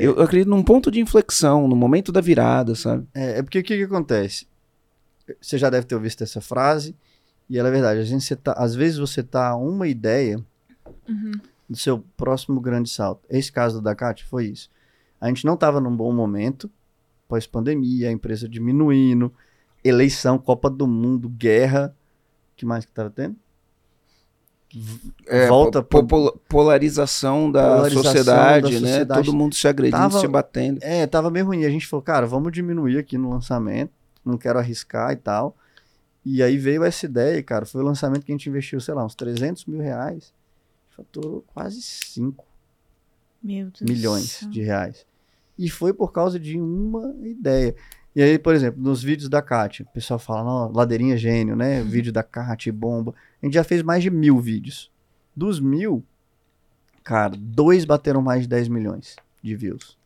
Eu, 0.00 0.16
eu 0.16 0.22
acredito 0.22 0.48
num 0.48 0.62
ponto 0.62 0.90
de 0.90 1.00
inflexão, 1.00 1.68
no 1.68 1.76
momento 1.76 2.10
da 2.10 2.20
virada, 2.20 2.74
sabe? 2.74 3.06
é, 3.14 3.38
é 3.38 3.42
porque 3.42 3.58
o 3.60 3.62
que, 3.62 3.76
que 3.76 3.82
acontece? 3.84 4.46
Você 5.40 5.56
já 5.56 5.70
deve 5.70 5.86
ter 5.86 5.94
ouvido 5.94 6.16
essa 6.22 6.40
frase, 6.40 6.94
e 7.48 7.58
ela 7.58 7.68
é 7.68 7.72
verdade. 7.72 8.00
A 8.00 8.04
gente, 8.04 8.34
tá, 8.36 8.52
às 8.52 8.74
vezes 8.74 8.98
você 8.98 9.22
tá 9.22 9.54
uma 9.56 9.86
ideia 9.88 10.42
Uhum. 11.08 11.32
do 11.68 11.76
seu 11.78 12.04
próximo 12.16 12.60
grande 12.60 12.90
salto. 12.90 13.22
Esse 13.30 13.50
caso 13.50 13.80
da 13.80 13.94
Cat 13.94 14.22
foi 14.24 14.46
isso. 14.48 14.68
A 15.20 15.28
gente 15.28 15.44
não 15.46 15.54
estava 15.54 15.80
num 15.80 15.94
bom 15.96 16.12
momento, 16.12 16.70
pós-pandemia, 17.28 18.08
a 18.08 18.12
empresa 18.12 18.48
diminuindo, 18.48 19.32
eleição, 19.82 20.38
Copa 20.38 20.68
do 20.70 20.86
Mundo, 20.86 21.28
guerra. 21.28 21.94
que 22.56 22.64
mais 22.66 22.84
que 22.84 22.92
tava 22.92 23.10
tendo? 23.10 23.36
É, 25.26 25.46
Volta 25.46 25.82
po- 25.82 26.04
pro- 26.04 26.36
polarização 26.48 27.50
da 27.50 27.62
Polarização 27.76 28.02
sociedade, 28.02 28.74
da 28.74 28.80
né? 28.80 28.88
sociedade. 28.88 29.24
Todo 29.26 29.36
mundo 29.36 29.54
se 29.54 29.68
agredindo, 29.68 29.96
Tava- 30.02 30.18
se 30.20 30.26
batendo. 30.26 30.78
É, 30.82 31.06
tava 31.06 31.30
meio 31.30 31.46
ruim. 31.46 31.64
A 31.64 31.70
gente 31.70 31.86
falou, 31.86 32.02
cara, 32.02 32.26
vamos 32.26 32.50
diminuir 32.52 32.98
aqui 32.98 33.16
no 33.16 33.30
lançamento, 33.30 33.92
não 34.24 34.36
quero 34.36 34.58
arriscar 34.58 35.12
e 35.12 35.16
tal. 35.16 35.56
E 36.24 36.42
aí 36.42 36.56
veio 36.58 36.82
essa 36.82 37.06
ideia, 37.06 37.40
cara. 37.42 37.66
Foi 37.66 37.82
o 37.82 37.84
lançamento 37.84 38.24
que 38.24 38.32
a 38.32 38.34
gente 38.34 38.48
investiu, 38.48 38.80
sei 38.80 38.94
lá, 38.94 39.04
uns 39.04 39.14
300 39.14 39.64
mil 39.66 39.78
reais. 39.80 40.32
Faturou 40.90 41.44
quase 41.54 41.80
5 41.82 42.44
Meu 43.42 43.66
Deus. 43.66 43.80
milhões 43.82 44.40
de 44.50 44.62
reais. 44.62 45.06
E 45.58 45.70
foi 45.70 45.92
por 45.92 46.12
causa 46.12 46.38
de 46.38 46.60
uma 46.60 47.14
ideia. 47.22 47.74
E 48.14 48.22
aí, 48.22 48.38
por 48.38 48.54
exemplo, 48.54 48.80
nos 48.80 49.02
vídeos 49.02 49.28
da 49.28 49.42
Kátia, 49.42 49.84
o 49.88 49.92
pessoal 49.92 50.18
fala, 50.18 50.68
ladeirinha 50.68 51.16
gênio, 51.16 51.56
né? 51.56 51.82
Vídeo 51.82 52.12
da 52.12 52.22
Kátia, 52.22 52.72
bomba. 52.72 53.14
A 53.42 53.46
gente 53.46 53.54
já 53.54 53.64
fez 53.64 53.82
mais 53.82 54.02
de 54.02 54.10
mil 54.10 54.38
vídeos. 54.40 54.90
Dos 55.34 55.58
mil, 55.58 56.04
cara, 57.02 57.34
dois 57.36 57.84
bateram 57.84 58.22
mais 58.22 58.42
de 58.42 58.48
10 58.48 58.68
milhões 58.68 59.16
de 59.42 59.56
views. 59.56 59.98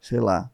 Sei 0.00 0.20
lá. 0.20 0.50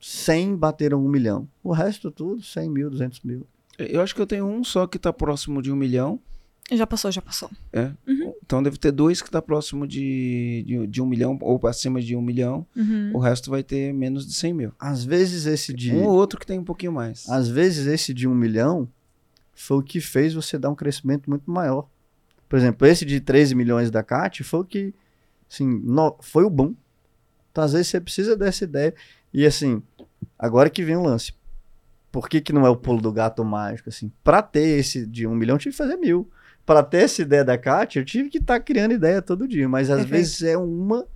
100 0.00 0.56
bateram 0.56 1.04
um 1.04 1.08
milhão. 1.08 1.46
O 1.62 1.70
resto 1.70 2.10
tudo, 2.10 2.42
100 2.42 2.70
mil, 2.70 2.90
200 2.90 3.20
mil. 3.20 3.46
Eu 3.78 4.00
acho 4.00 4.14
que 4.14 4.20
eu 4.20 4.26
tenho 4.26 4.46
um 4.46 4.64
só 4.64 4.86
que 4.86 4.98
tá 4.98 5.12
próximo 5.12 5.60
de 5.60 5.70
um 5.70 5.76
milhão. 5.76 6.18
Já 6.76 6.86
passou, 6.86 7.10
já 7.12 7.22
passou. 7.22 7.50
Então 8.44 8.62
deve 8.62 8.76
ter 8.76 8.90
dois 8.92 9.22
que 9.22 9.30
tá 9.30 9.40
próximo 9.40 9.86
de, 9.86 10.64
de, 10.66 10.86
de 10.86 11.00
um 11.02 11.06
milhão 11.06 11.38
ou 11.40 11.60
acima 11.66 12.00
de 12.00 12.14
um 12.16 12.20
milhão. 12.22 12.66
Uhum. 12.76 13.10
O 13.14 13.18
resto 13.18 13.50
vai 13.50 13.62
ter 13.62 13.92
menos 13.94 14.26
de 14.26 14.32
100 14.34 14.52
mil. 14.52 14.72
Às 14.78 15.04
vezes 15.04 15.46
esse 15.46 15.72
de... 15.72 15.92
Um 15.92 16.04
ou 16.04 16.10
outro 16.14 16.38
que 16.38 16.46
tem 16.46 16.58
um 16.58 16.64
pouquinho 16.64 16.92
mais. 16.92 17.28
Às 17.28 17.48
vezes 17.48 17.86
esse 17.86 18.12
de 18.12 18.26
um 18.28 18.34
milhão 18.34 18.88
foi 19.54 19.78
o 19.78 19.82
que 19.82 20.00
fez 20.00 20.34
você 20.34 20.58
dar 20.58 20.70
um 20.70 20.74
crescimento 20.74 21.30
muito 21.30 21.50
maior. 21.50 21.86
Por 22.48 22.58
exemplo, 22.58 22.86
esse 22.86 23.04
de 23.04 23.20
13 23.20 23.54
milhões 23.54 23.90
da 23.90 24.02
CAT 24.02 24.42
foi 24.44 24.60
o 24.60 24.64
que, 24.64 24.92
assim, 25.50 25.66
no- 25.84 26.16
foi 26.20 26.44
o 26.44 26.50
boom. 26.50 26.74
Então, 27.50 27.64
às 27.64 27.72
vezes 27.72 27.88
você 27.88 28.00
precisa 28.00 28.36
dessa 28.36 28.64
ideia. 28.64 28.94
E 29.32 29.46
assim, 29.46 29.82
agora 30.38 30.68
que 30.68 30.82
vem 30.84 30.96
o 30.96 31.02
lance. 31.02 31.32
Por 32.10 32.28
que, 32.28 32.40
que 32.42 32.52
não 32.52 32.66
é 32.66 32.70
o 32.70 32.76
pulo 32.76 33.00
do 33.00 33.10
gato 33.10 33.42
mágico, 33.42 33.88
assim? 33.88 34.12
Pra 34.22 34.42
ter 34.42 34.78
esse 34.78 35.06
de 35.06 35.26
um 35.26 35.34
milhão, 35.34 35.54
eu 35.56 35.58
tive 35.60 35.70
que 35.72 35.78
fazer 35.78 35.96
mil. 35.96 36.30
Pra 36.64 36.82
ter 36.82 36.98
essa 36.98 37.22
ideia 37.22 37.44
da 37.44 37.58
CAT, 37.58 37.98
eu 37.98 38.04
tive 38.04 38.28
que 38.28 38.38
estar 38.38 38.60
criando 38.60 38.92
ideia 38.92 39.20
todo 39.20 39.48
dia. 39.48 39.68
Mas 39.68 39.90
às 39.90 40.04
vezes 40.04 40.42
é 40.42 40.56
uma 40.56 41.06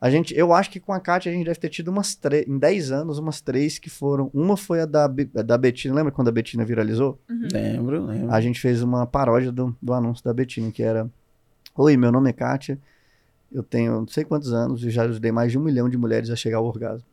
A 0.00 0.08
gente, 0.08 0.34
eu 0.34 0.54
acho 0.54 0.70
que 0.70 0.80
com 0.80 0.94
a 0.94 0.98
Kátia 0.98 1.30
a 1.30 1.34
gente 1.34 1.44
deve 1.44 1.60
ter 1.60 1.68
tido 1.68 1.88
umas 1.88 2.14
três, 2.14 2.48
em 2.48 2.58
10 2.58 2.90
anos, 2.90 3.18
umas 3.18 3.42
três 3.42 3.78
que 3.78 3.90
foram. 3.90 4.30
Uma 4.32 4.56
foi 4.56 4.80
a 4.80 4.86
da, 4.86 5.04
a 5.04 5.42
da 5.42 5.58
Betina, 5.58 5.94
lembra 5.94 6.10
quando 6.10 6.28
a 6.28 6.32
Betina 6.32 6.64
viralizou? 6.64 7.18
Uhum. 7.28 7.48
Lembro, 7.52 8.06
lembro. 8.06 8.32
A 8.32 8.40
gente 8.40 8.58
fez 8.58 8.82
uma 8.82 9.06
paródia 9.06 9.52
do, 9.52 9.76
do 9.80 9.92
anúncio 9.92 10.24
da 10.24 10.32
Betina, 10.32 10.72
que 10.72 10.82
era: 10.82 11.10
Oi, 11.76 11.98
meu 11.98 12.10
nome 12.10 12.30
é 12.30 12.32
Kátia, 12.32 12.78
eu 13.52 13.62
tenho 13.62 14.00
não 14.00 14.08
sei 14.08 14.24
quantos 14.24 14.54
anos 14.54 14.82
e 14.82 14.90
já 14.90 15.02
ajudei 15.02 15.30
mais 15.30 15.52
de 15.52 15.58
um 15.58 15.62
milhão 15.62 15.88
de 15.88 15.98
mulheres 15.98 16.30
a 16.30 16.36
chegar 16.36 16.58
ao 16.58 16.64
orgasmo. 16.64 17.06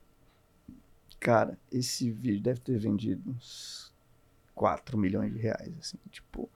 Cara, 1.20 1.58
esse 1.70 2.10
vídeo 2.10 2.42
deve 2.42 2.62
ter 2.62 2.78
vendido 2.78 3.32
uns 3.32 3.92
4 4.56 4.98
milhões 4.98 5.34
de 5.34 5.40
reais, 5.40 5.74
assim, 5.82 5.98
tipo, 6.10 6.50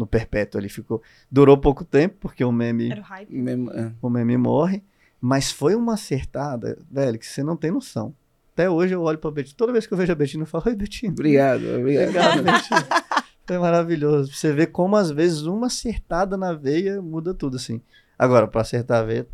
no 0.00 0.06
perpétuo 0.06 0.58
ele 0.58 0.70
ficou. 0.70 1.02
Durou 1.30 1.56
pouco 1.58 1.84
tempo, 1.84 2.16
porque 2.18 2.42
o 2.42 2.50
meme, 2.50 2.90
Era 2.90 3.00
o 3.00 3.04
hype. 3.04 3.34
É. 3.74 3.92
o 4.00 4.08
meme 4.08 4.36
morre, 4.38 4.82
mas 5.20 5.52
foi 5.52 5.74
uma 5.74 5.94
acertada, 5.94 6.78
velho, 6.90 7.18
que 7.18 7.26
você 7.26 7.42
não 7.42 7.54
tem 7.56 7.70
noção. 7.70 8.14
Até 8.54 8.68
hoje 8.68 8.94
eu 8.94 9.02
olho 9.02 9.18
pra 9.18 9.30
Betina, 9.30 9.54
toda 9.56 9.72
vez 9.72 9.86
que 9.86 9.92
eu 9.92 9.98
vejo 9.98 10.10
a 10.10 10.14
Betina, 10.14 10.42
eu 10.42 10.46
falo: 10.46 10.64
Oi, 10.66 10.74
Betina. 10.74 11.12
Obrigado, 11.12 11.62
obrigado. 11.78 12.08
Obrigado, 12.08 12.42
Betinho. 12.42 12.86
Foi 13.46 13.58
maravilhoso. 13.58 14.32
Você 14.32 14.52
vê 14.52 14.66
como 14.66 14.96
às 14.96 15.10
vezes 15.10 15.42
uma 15.42 15.66
acertada 15.66 16.36
na 16.36 16.52
veia 16.54 17.02
muda 17.02 17.34
tudo, 17.34 17.56
assim. 17.56 17.80
Agora, 18.18 18.48
pra 18.48 18.62
acertar 18.62 19.00
a 19.00 19.04
veia, 19.04 19.26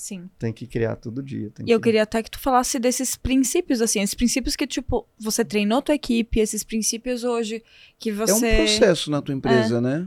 Sim. 0.00 0.30
tem 0.38 0.52
que 0.52 0.64
criar 0.64 0.94
todo 0.94 1.20
dia. 1.20 1.50
E 1.66 1.70
eu 1.72 1.80
que- 1.80 1.84
queria 1.84 2.04
até 2.04 2.22
que 2.22 2.30
tu 2.30 2.38
falasse 2.38 2.78
desses 2.78 3.16
princípios, 3.16 3.80
assim, 3.82 4.00
esses 4.00 4.14
princípios 4.14 4.54
que, 4.54 4.64
tipo, 4.64 5.04
você 5.18 5.44
treinou 5.44 5.82
tua 5.82 5.96
equipe, 5.96 6.38
esses 6.38 6.62
princípios 6.62 7.24
hoje 7.24 7.64
que 7.98 8.10
É 8.10 8.12
um 8.12 8.16
você. 8.16 8.56
processo 8.58 9.10
na 9.10 9.20
tua 9.20 9.34
empresa, 9.34 9.80
né? 9.80 10.06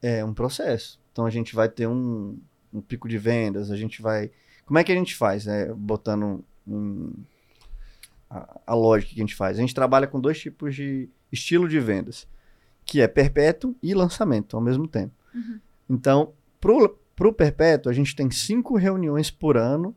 É 0.00 0.24
um 0.24 0.32
processo. 0.32 0.98
Então 1.12 1.26
a 1.26 1.30
gente 1.30 1.54
vai 1.54 1.68
ter 1.68 1.86
um, 1.86 2.38
um 2.72 2.80
pico 2.80 3.06
de 3.06 3.18
vendas, 3.18 3.70
a 3.70 3.76
gente 3.76 4.00
vai. 4.00 4.30
Como 4.64 4.78
é 4.78 4.82
que 4.84 4.90
a 4.92 4.94
gente 4.94 5.14
faz? 5.14 5.46
É, 5.46 5.70
botando 5.74 6.42
um- 6.66 7.12
a, 8.30 8.60
a 8.68 8.74
lógica 8.74 9.12
que 9.12 9.20
a 9.20 9.22
gente 9.22 9.34
faz. 9.34 9.58
A 9.58 9.60
gente 9.60 9.74
trabalha 9.74 10.06
com 10.06 10.18
dois 10.18 10.40
tipos 10.40 10.74
de 10.74 11.06
estilo 11.30 11.68
de 11.68 11.78
vendas, 11.80 12.26
que 12.86 13.00
é 13.02 13.06
perpétuo 13.08 13.76
e 13.82 13.92
lançamento 13.94 14.56
ao 14.56 14.62
mesmo 14.62 14.88
tempo. 14.88 15.12
Uhum. 15.34 15.60
Então, 15.90 16.32
pro, 16.60 16.98
pro 17.14 17.32
perpétuo, 17.32 17.90
a 17.90 17.94
gente 17.94 18.14
tem 18.14 18.30
cinco 18.30 18.76
reuniões 18.76 19.30
por 19.30 19.56
ano 19.56 19.94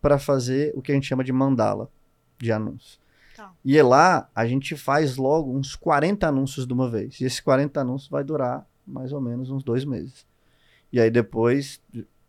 para 0.00 0.18
fazer 0.18 0.72
o 0.74 0.82
que 0.82 0.92
a 0.92 0.94
gente 0.94 1.06
chama 1.06 1.24
de 1.24 1.32
mandala 1.32 1.90
de 2.38 2.50
anúncios. 2.52 2.98
Tá. 3.36 3.52
E 3.64 3.80
lá 3.82 4.28
a 4.34 4.46
gente 4.46 4.76
faz 4.76 5.16
logo 5.16 5.56
uns 5.56 5.74
40 5.76 6.26
anúncios 6.26 6.66
de 6.66 6.72
uma 6.72 6.88
vez. 6.90 7.20
E 7.20 7.24
esses 7.24 7.40
40 7.40 7.80
anúncios 7.80 8.10
vai 8.10 8.24
durar 8.24 8.66
mais 8.86 9.12
ou 9.12 9.20
menos 9.20 9.50
uns 9.50 9.62
dois 9.62 9.84
meses. 9.84 10.26
E 10.92 11.00
aí 11.00 11.10
depois 11.10 11.80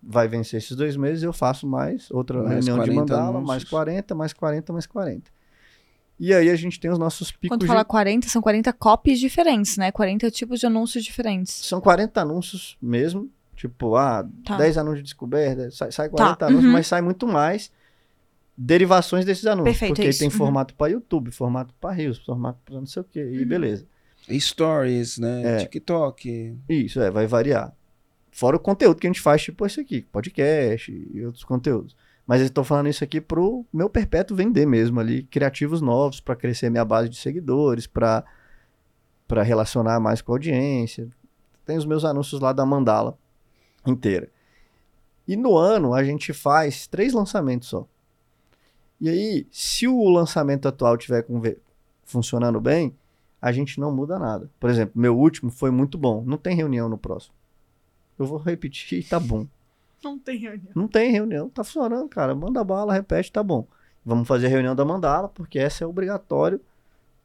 vai 0.02 0.28
vencer 0.28 0.58
esses 0.58 0.76
dois 0.76 0.98
meses, 0.98 1.24
eu 1.24 1.32
faço 1.34 1.68
mais 1.68 2.10
outra 2.12 2.42
Mais 2.42 2.66
reunião 2.66 2.80
de 2.80 2.92
40 2.92 3.00
mandala, 3.00 3.30
anúncios. 3.30 3.48
mais 3.48 3.64
40, 3.64 4.16
mais 4.16 4.34
40, 4.34 4.74
mais 4.74 4.86
40. 4.88 5.32
E 6.20 6.34
aí 6.34 6.50
a 6.50 6.56
gente 6.56 6.80
tem 6.80 6.92
os 6.92 7.00
nossos 7.00 7.32
picos 7.32 7.50
Quando 7.50 7.62
de... 7.62 7.68
fala 7.68 7.84
40, 7.84 8.28
são 8.28 8.42
40 8.42 8.72
copies 8.74 9.20
diferentes, 9.20 9.78
né? 9.78 9.92
40 9.92 10.30
tipos 10.30 10.60
de 10.60 10.68
anúncios 10.68 11.04
diferentes. 11.04 11.54
São 11.66 11.82
40 11.82 12.22
anúncios 12.22 12.78
mesmo. 12.82 13.30
Tipo, 13.62 13.96
ah, 13.96 14.28
Tá. 14.44 14.58
10 14.58 14.76
anúncios 14.80 15.00
de 15.02 15.04
descoberta, 15.04 15.70
sai, 15.70 15.92
sai 15.92 16.10
40 16.10 16.36
Tá, 16.36 16.46
anúncios, 16.48 16.66
uhum. 16.66 16.72
mas 16.72 16.88
sai 16.88 17.00
muito 17.00 17.28
mais 17.28 17.72
derivações 18.58 19.24
desses 19.24 19.46
anúncios. 19.46 19.66
Perfeito, 19.78 19.92
porque 19.94 20.08
é 20.08 20.10
isso, 20.10 20.18
tem 20.18 20.30
uhum. 20.30 20.34
formato 20.36 20.74
para 20.74 20.92
YouTube, 20.92 21.30
formato 21.30 21.72
para 21.80 21.92
Reels, 21.94 22.18
formato 22.26 22.58
para 22.66 22.74
não 22.80 22.88
sei 22.88 23.04
o 23.04 23.06
quê, 23.06 23.20
e 23.20 23.44
Uhum. 23.44 23.48
beleza. 23.48 23.86
Stories, 24.32 25.20
né? 25.20 25.44
É. 25.44 25.58
TikTok. 25.58 26.58
Isso, 26.68 27.00
é, 27.00 27.12
vai 27.12 27.28
variar. 27.28 27.72
Fora 28.32 28.56
o 28.56 28.60
conteúdo 28.60 29.00
que 29.00 29.06
a 29.06 29.10
gente 29.12 29.22
faz, 29.22 29.44
tipo 29.44 29.64
esse 29.64 29.80
aqui, 29.80 30.02
podcast 30.12 30.92
e 30.92 31.24
outros 31.24 31.44
conteúdos. 31.44 31.96
Mas 32.26 32.42
eu 32.42 32.48
estou 32.48 32.64
falando 32.64 32.88
isso 32.90 33.04
aqui 33.04 33.22
pro 33.22 33.64
meu 33.72 33.92
perpétuo 33.92 34.36
vender 34.36 34.66
mesmo 34.66 35.00
ali, 35.00 35.22
criativos 35.22 35.82
novos, 35.82 36.20
para 36.20 36.36
crescer 36.36 36.72
minha 36.72 36.86
base 36.86 37.10
de 37.10 37.18
seguidores, 37.18 37.86
para 37.86 38.24
para 39.28 39.44
relacionar 39.44 40.00
mais 40.00 40.20
com 40.20 40.32
a 40.32 40.36
audiência. 40.36 41.08
Tem 41.64 41.78
os 41.78 41.86
meus 41.86 42.04
anúncios 42.04 42.42
lá 42.42 42.52
da 42.52 42.66
Mandala 42.66 43.18
inteira. 43.86 44.30
E 45.28 45.36
no 45.36 45.56
ano 45.58 45.94
a 45.94 46.04
gente 46.04 46.34
faz 46.34 46.88
três 46.88 47.14
lançamentos 47.14 47.70
só. 47.70 47.88
E 49.00 49.10
aí, 49.10 49.48
se 49.52 49.88
o 49.88 50.10
lançamento 50.10 50.68
atual 50.68 50.96
tiver 50.98 51.26
funcionando 52.06 52.60
bem, 52.60 52.94
a 53.42 53.52
gente 53.52 53.80
não 53.80 53.92
muda 53.92 54.20
nada. 54.20 54.50
Por 54.60 54.70
exemplo, 54.70 54.94
meu 55.00 55.18
último 55.18 55.50
foi 55.50 55.72
muito 55.72 55.98
bom. 55.98 56.24
Não 56.26 56.38
tem 56.38 56.56
reunião 56.56 56.88
no 56.88 56.98
próximo. 56.98 57.34
Eu 58.20 58.26
vou 58.26 58.38
repetir 58.38 59.00
e 59.00 59.04
tá 59.04 59.20
bom. 59.20 59.48
Não 60.04 60.18
tem 60.20 60.38
reunião. 60.38 60.72
Não 60.76 60.88
tem 60.88 61.12
reunião, 61.12 61.50
tá 61.50 61.64
funcionando, 61.64 62.08
cara. 62.10 62.36
Manda 62.36 62.64
bala, 62.64 62.94
repete, 62.94 63.32
tá 63.32 63.42
bom. 63.42 63.66
Vamos 64.06 64.28
fazer 64.28 64.48
a 64.48 64.50
reunião 64.50 64.76
da 64.76 64.84
mandala, 64.86 65.28
porque 65.30 65.58
essa 65.60 65.84
é 65.84 65.88
obrigatório. 65.88 66.60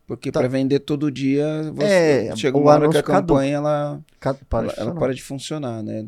Porque 0.07 0.31
Tá. 0.31 0.41
para 0.41 0.49
vender 0.49 0.81
todo 0.81 1.11
dia, 1.11 1.73
você 1.75 1.85
É, 2.31 2.37
chega 2.37 2.57
o 2.57 2.61
uma 2.61 2.73
hora 2.73 2.89
que 2.89 2.97
a 2.97 3.03
caduca. 3.03 3.21
campanha 3.35 3.57
ela, 3.57 4.01
Ca- 4.21 4.35
Para 4.49 4.69
ela, 4.69 4.75
ela 4.79 4.95
para 4.95 5.13
de 5.15 5.23
funcionar, 5.23 5.83
né? 5.83 6.07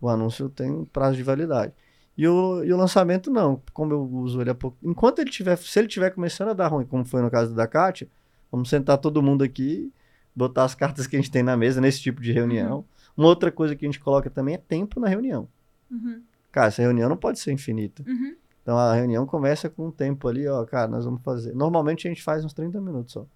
O 0.00 0.08
anúncio 0.08 0.48
tem 0.48 0.70
um 0.70 0.84
prazo 0.84 1.16
de 1.16 1.22
validade. 1.22 1.72
E 2.16 2.26
o, 2.26 2.62
e 2.64 2.72
o 2.72 2.76
lançamento 2.76 3.30
não, 3.30 3.62
como 3.72 3.92
eu 3.92 4.02
uso 4.02 4.40
ele 4.40 4.50
há 4.50 4.54
pouco. 4.54 4.76
Enquanto 4.82 5.20
ele 5.20 5.30
tiver, 5.30 5.56
se 5.56 5.78
ele 5.78 5.88
tiver 5.88 6.10
começando 6.10 6.48
a 6.50 6.52
dar 6.52 6.68
ruim, 6.68 6.84
como 6.84 7.04
foi 7.04 7.22
no 7.22 7.30
caso 7.30 7.54
da 7.54 7.66
Kátia, 7.66 8.08
vamos 8.50 8.68
sentar 8.68 8.98
todo 8.98 9.22
mundo 9.22 9.42
aqui, 9.42 9.92
botar 10.34 10.64
as 10.64 10.74
cartas 10.74 11.06
que 11.06 11.16
a 11.16 11.18
gente 11.18 11.30
tem 11.30 11.42
na 11.42 11.56
mesa 11.56 11.80
nesse 11.80 12.00
tipo 12.00 12.20
de 12.20 12.32
reunião. 12.32 12.84
Uma 13.16 13.28
outra 13.28 13.50
coisa 13.50 13.74
que 13.74 13.84
a 13.84 13.88
gente 13.88 14.00
coloca 14.00 14.28
também 14.28 14.54
é 14.54 14.58
tempo 14.58 15.00
na 15.00 15.08
reunião. 15.08 15.48
Uhum, 15.90 16.22
Cara, 16.52 16.68
essa 16.68 16.82
reunião 16.82 17.08
não 17.08 17.16
pode 17.16 17.38
ser 17.38 17.52
infinita. 17.52 18.04
uhum. 18.06 18.36
Então 18.62 18.76
a 18.78 18.94
reunião 18.94 19.26
começa 19.26 19.70
com 19.70 19.86
um 19.86 19.90
tempo 19.90 20.28
ali, 20.28 20.46
ó, 20.46 20.64
cara, 20.64 20.86
nós 20.86 21.04
vamos 21.04 21.22
fazer. 21.22 21.54
Normalmente 21.54 22.06
a 22.06 22.10
gente 22.10 22.22
faz 22.22 22.44
uns 22.44 22.52
30 22.52 22.80
minutos 22.80 23.14
só. 23.14 23.26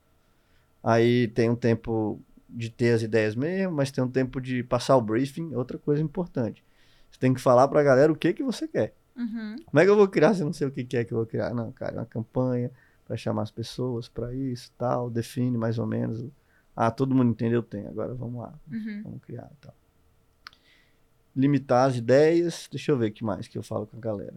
Aí 0.82 1.28
tem 1.28 1.48
um 1.48 1.56
tempo 1.56 2.20
de 2.56 2.70
ter 2.70 2.92
as 2.94 3.02
ideias 3.02 3.34
mesmo, 3.34 3.72
mas 3.74 3.90
tem 3.90 4.02
um 4.04 4.08
tempo 4.10 4.40
de 4.40 4.62
passar 4.62 4.96
o 4.96 5.00
briefing, 5.02 5.54
outra 5.54 5.76
coisa 5.78 6.00
importante. 6.02 6.64
Você 7.10 7.18
tem 7.18 7.34
que 7.34 7.40
falar 7.40 7.68
pra 7.68 7.82
galera 7.82 8.12
o 8.12 8.16
que 8.16 8.32
que 8.32 8.42
você 8.42 8.66
quer. 8.68 8.94
Uhum. 9.16 9.56
Como 9.66 9.80
é 9.80 9.84
que 9.84 9.90
eu 9.90 9.96
vou 9.96 10.08
criar 10.08 10.34
se 10.34 10.40
eu 10.42 10.46
não 10.46 10.52
sei 10.52 10.66
o 10.66 10.70
que 10.70 10.84
que 10.84 10.96
é 10.96 11.04
que 11.04 11.12
eu 11.12 11.18
vou 11.18 11.26
criar? 11.26 11.52
Não, 11.54 11.70
cara, 11.72 11.94
é 11.96 11.98
uma 11.98 12.06
campanha 12.06 12.70
pra 13.06 13.16
chamar 13.16 13.42
as 13.42 13.50
pessoas 13.50 14.08
pra 14.08 14.32
isso, 14.34 14.72
tal, 14.78 15.10
define 15.10 15.56
mais 15.58 15.78
ou 15.78 15.86
menos. 15.86 16.24
Ah, 16.74 16.90
todo 16.90 17.14
mundo 17.14 17.30
entendeu, 17.30 17.62
tem. 17.62 17.86
Agora 17.86 18.14
vamos 18.14 18.40
lá, 18.40 18.52
Uhum. 18.70 19.02
vamos 19.04 19.20
criar 19.22 19.50
tal. 19.60 19.74
Limitar 21.36 21.88
as 21.88 21.96
ideias. 21.96 22.68
Deixa 22.70 22.92
eu 22.92 22.98
ver 22.98 23.10
o 23.10 23.12
que 23.12 23.24
mais 23.24 23.48
que 23.48 23.58
eu 23.58 23.62
falo 23.62 23.86
com 23.86 23.96
a 23.96 24.00
galera. 24.00 24.34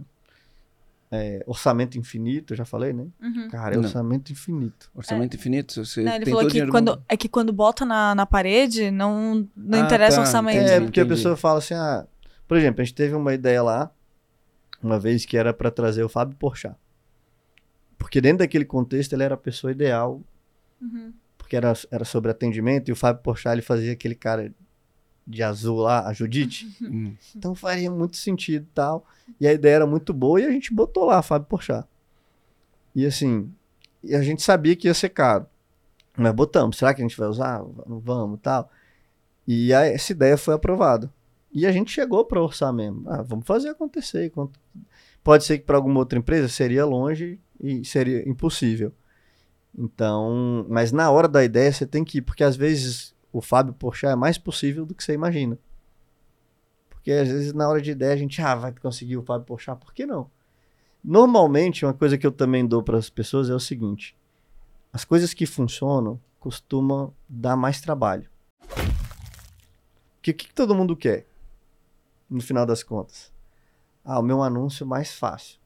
É, 1.09 1.41
orçamento 1.47 1.97
infinito, 1.97 2.51
eu 2.51 2.57
já 2.57 2.65
falei, 2.65 2.91
né? 2.91 3.07
Uhum. 3.21 3.47
Cara, 3.49 3.73
é 3.75 3.77
Não. 3.77 3.83
orçamento 3.85 4.29
infinito. 4.31 4.91
Orçamento 4.93 5.37
infinito, 5.37 5.85
você 5.85 6.03
Não, 6.03 6.13
ele 6.13 6.25
tem 6.25 6.33
falou 6.33 6.49
que 6.49 6.67
quando, 6.67 6.89
mundo. 6.91 7.03
é 7.07 7.15
que 7.15 7.29
quando 7.29 7.53
bota 7.53 7.85
na, 7.85 8.13
na 8.13 8.25
parede, 8.25 8.91
não, 8.91 9.47
não 9.55 9.79
Ah, 9.79 9.85
interessa 9.85 10.15
o 10.17 10.19
tá, 10.19 10.21
orçamento. 10.23 10.57
entendi. 10.57 10.71
É, 10.73 10.81
porque 10.81 10.99
a 10.99 11.03
entendi. 11.03 11.15
pessoa 11.15 11.37
fala 11.37 11.59
assim, 11.59 11.75
ah, 11.75 12.05
por 12.45 12.57
exemplo, 12.57 12.81
a 12.81 12.83
gente 12.83 12.93
teve 12.93 13.15
uma 13.15 13.33
ideia 13.33 13.63
lá, 13.63 13.89
uma 14.83 14.99
vez 14.99 15.25
que 15.25 15.37
era 15.37 15.53
pra 15.53 15.71
trazer 15.71 16.03
o 16.03 16.09
Fábio 16.09 16.35
Porchat. 16.35 16.75
Porque 17.97 18.19
dentro 18.19 18.39
daquele 18.39 18.65
contexto 18.65 19.13
ele 19.13 19.23
era 19.23 19.35
a 19.35 19.37
pessoa 19.37 19.71
ideal, 19.71 20.21
Uhum. 20.81 21.13
porque 21.37 21.55
era, 21.55 21.71
era 21.89 22.03
sobre 22.03 22.31
atendimento, 22.31 22.89
e 22.89 22.91
o 22.91 22.95
Fábio 22.97 23.23
Porchat 23.23 23.53
ele 23.53 23.61
fazia 23.61 23.93
aquele 23.93 24.13
cara 24.13 24.53
de 25.27 25.43
azul 25.43 25.79
lá, 25.79 26.07
a 26.07 26.13
Judite. 26.13 26.73
Hum. 26.81 27.13
Então 27.35 27.53
faria 27.53 27.91
muito 27.91 28.15
sentido 28.15 28.63
e 28.63 28.73
tal. 28.73 29.05
E 29.39 29.45
a 29.47 29.51
ideia 29.53 29.75
era 29.75 29.85
muito 29.85 30.13
boa 30.13 30.39
e 30.39 30.45
a 30.45 30.51
gente 30.51 30.73
botou 30.73 31.05
lá 31.05 31.21
Fábio 31.21 31.47
Porchat. 31.47 31.85
E 32.95 33.05
assim, 33.05 33.51
e 34.03 34.15
a 34.15 34.21
gente 34.21 34.41
sabia 34.41 34.75
que 34.75 34.87
ia 34.87 34.93
ser 34.93 35.09
caro. 35.09 35.45
Mas 36.15 36.33
botamos, 36.33 36.77
será 36.77 36.93
que 36.93 37.01
a 37.01 37.05
gente 37.07 37.17
vai 37.17 37.27
usar? 37.27 37.59
Não 37.85 37.99
vamos 37.99 38.39
tal. 38.41 38.71
E 39.45 39.73
aí, 39.73 39.91
essa 39.93 40.11
ideia 40.13 40.37
foi 40.37 40.53
aprovada. 40.55 41.11
E 41.53 41.65
a 41.65 41.71
gente 41.71 41.91
chegou 41.91 42.25
para 42.25 42.41
orçar 42.41 42.73
mesmo. 42.73 43.03
Ah, 43.07 43.21
vamos 43.21 43.45
fazer 43.45 43.69
acontecer. 43.69 44.29
Quanto- 44.31 44.59
Pode 45.23 45.43
ser 45.43 45.57
que 45.59 45.65
para 45.65 45.75
alguma 45.75 45.99
outra 45.99 46.17
empresa 46.17 46.47
seria 46.47 46.85
longe 46.85 47.39
e 47.61 47.83
seria 47.85 48.27
impossível. 48.27 48.91
Então, 49.77 50.65
mas 50.69 50.91
na 50.91 51.11
hora 51.11 51.27
da 51.27 51.43
ideia 51.43 51.71
você 51.71 51.85
tem 51.85 52.03
que 52.03 52.17
ir, 52.19 52.21
porque 52.21 52.43
às 52.43 52.55
vezes 52.55 53.13
o 53.37 53.41
Fábio 53.41 53.71
Porchat 53.71 54.13
é 54.13 54.15
mais 54.15 54.35
possível 54.35 54.83
do 54.83 54.95
que 54.95 55.03
você 55.03 55.13
imagina. 55.13 55.59
Porque 56.89 57.11
às 57.11 57.27
vezes 57.27 57.53
na 57.53 57.69
hora 57.69 57.79
de 57.79 57.91
ideia 57.91 58.13
a 58.13 58.17
gente, 58.17 58.41
ah, 58.41 58.55
vai 58.55 58.71
conseguir 58.73 59.15
o 59.15 59.21
Fábio 59.21 59.45
Porchat, 59.45 59.79
por 59.79 59.93
que 59.93 60.07
não? 60.07 60.27
Normalmente, 61.03 61.85
uma 61.85 61.93
coisa 61.93 62.17
que 62.17 62.25
eu 62.25 62.31
também 62.31 62.65
dou 62.65 62.81
para 62.81 62.97
as 62.97 63.11
pessoas 63.11 63.47
é 63.47 63.53
o 63.53 63.59
seguinte: 63.59 64.17
as 64.91 65.05
coisas 65.05 65.35
que 65.35 65.45
funcionam 65.45 66.19
costumam 66.39 67.13
dar 67.29 67.55
mais 67.55 67.79
trabalho. 67.79 68.27
Porque 70.15 70.31
o 70.31 70.33
que, 70.33 70.47
que 70.47 70.53
todo 70.53 70.73
mundo 70.73 70.95
quer? 70.95 71.27
No 72.27 72.41
final 72.41 72.65
das 72.65 72.81
contas. 72.81 73.31
Ah, 74.03 74.19
o 74.19 74.23
meu 74.23 74.41
anúncio 74.41 74.85
mais 74.85 75.13
fácil. 75.13 75.59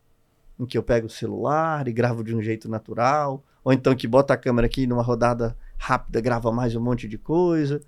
Em 0.59 0.65
que 0.65 0.78
eu 0.78 0.84
pego 0.84 1.07
o 1.07 1.09
celular 1.09 1.88
e 1.88 1.93
gravo 1.93 2.22
de 2.22 2.36
um 2.36 2.41
jeito 2.41 2.67
natural. 2.67 3.41
Ou 3.63 3.72
então 3.72 3.95
que 3.95 4.07
bota 4.07 4.34
a 4.34 4.38
câmera 4.38 4.67
aqui 4.67 4.86
numa 4.86 5.01
rodada 5.01 5.57
rápida, 5.84 6.21
grava 6.21 6.51
mais 6.51 6.75
um 6.75 6.79
monte 6.79 7.07
de 7.07 7.17
coisa. 7.17 7.82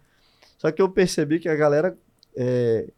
Só 0.57 0.71
que 0.71 0.81
eu 0.81 0.89
percebi 0.89 1.39
que 1.39 1.47
a 1.47 1.55
galera 1.55 1.95
é, 2.35 2.89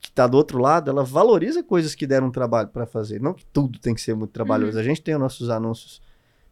que 0.00 0.08
está 0.10 0.26
do 0.28 0.36
outro 0.36 0.58
lado, 0.58 0.90
ela 0.90 1.02
valoriza 1.02 1.62
coisas 1.64 1.94
que 1.94 2.06
deram 2.06 2.30
trabalho 2.30 2.68
para 2.68 2.86
fazer. 2.86 3.20
Não 3.20 3.34
que 3.34 3.44
tudo 3.46 3.78
tem 3.80 3.94
que 3.94 4.00
ser 4.00 4.14
muito 4.14 4.30
trabalhoso. 4.30 4.74
Uhum. 4.76 4.80
A 4.80 4.84
gente 4.84 5.02
tem 5.02 5.14
os 5.14 5.20
nossos 5.20 5.50
anúncios 5.50 6.00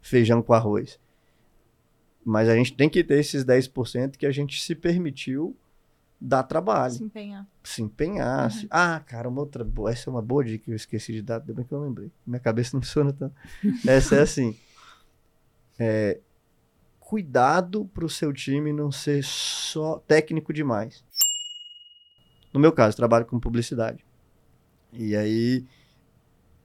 feijão 0.01 0.41
com 0.41 0.53
arroz. 0.53 0.99
Mas 2.25 2.49
a 2.49 2.55
gente 2.55 2.73
tem 2.73 2.89
que 2.89 3.03
ter 3.03 3.19
esses 3.19 3.45
10% 3.45 4.17
que 4.17 4.25
a 4.25 4.31
gente 4.31 4.61
se 4.61 4.75
permitiu 4.75 5.55
dar 6.19 6.43
trabalho, 6.43 6.93
Se 6.93 7.03
empenhar. 7.03 7.47
se 7.63 7.81
empenhar. 7.81 8.49
se- 8.51 8.67
Ah, 8.69 9.01
cara, 9.05 9.27
uma 9.29 9.41
outra. 9.41 9.65
Essa 9.89 10.09
é 10.09 10.11
uma 10.11 10.21
boa 10.21 10.43
dica 10.43 10.65
que 10.65 10.71
eu 10.71 10.75
esqueci 10.75 11.11
de 11.13 11.21
dar, 11.21 11.39
ainda 11.39 11.53
bem 11.53 11.65
que 11.65 11.71
eu 11.73 11.81
lembrei. 11.81 12.11
Minha 12.25 12.39
cabeça 12.39 12.75
não 12.75 12.81
funciona 12.81 13.11
tanto. 13.13 13.35
Essa 13.87 14.15
é 14.15 14.21
assim. 14.21 14.57
É, 15.79 16.19
cuidado 17.13 17.85
pro 17.93 18.09
seu 18.09 18.33
time 18.33 18.73
não 18.73 18.91
ser 18.91 19.23
só 19.23 19.99
técnico 20.07 20.51
demais. 20.51 21.05
No 22.51 22.59
meu 22.59 22.71
caso, 22.71 22.97
trabalho 22.97 23.23
com 23.23 23.39
publicidade. 23.39 24.03
E 24.91 25.15
aí 25.15 25.63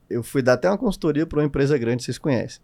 eu 0.09 0.23
fui 0.23 0.41
dar 0.41 0.53
até 0.53 0.67
uma 0.67 0.75
consultoria 0.75 1.23
para 1.27 1.37
uma 1.37 1.45
empresa 1.45 1.77
grande, 1.77 2.03
vocês 2.03 2.17
conhecem. 2.17 2.63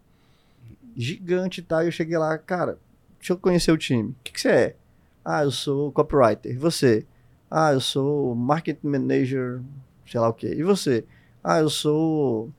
Gigante 0.96 1.60
e 1.60 1.62
tal, 1.62 1.84
e 1.84 1.86
eu 1.86 1.92
cheguei 1.92 2.18
lá, 2.18 2.36
cara, 2.38 2.76
deixa 3.20 3.34
eu 3.34 3.38
conhecer 3.38 3.70
o 3.70 3.78
time. 3.78 4.10
O 4.10 4.16
que, 4.24 4.32
que 4.32 4.40
você 4.40 4.48
é? 4.48 4.76
Ah, 5.24 5.44
eu 5.44 5.52
sou 5.52 5.92
copywriter. 5.92 6.50
E 6.50 6.58
você? 6.58 7.06
Ah, 7.48 7.72
eu 7.72 7.80
sou 7.80 8.34
marketing 8.34 8.88
manager, 8.88 9.62
sei 10.04 10.18
lá 10.18 10.28
o 10.28 10.34
quê. 10.34 10.52
E 10.56 10.64
você? 10.64 11.04
Ah, 11.40 11.60
eu 11.60 11.70
sou 11.70 12.52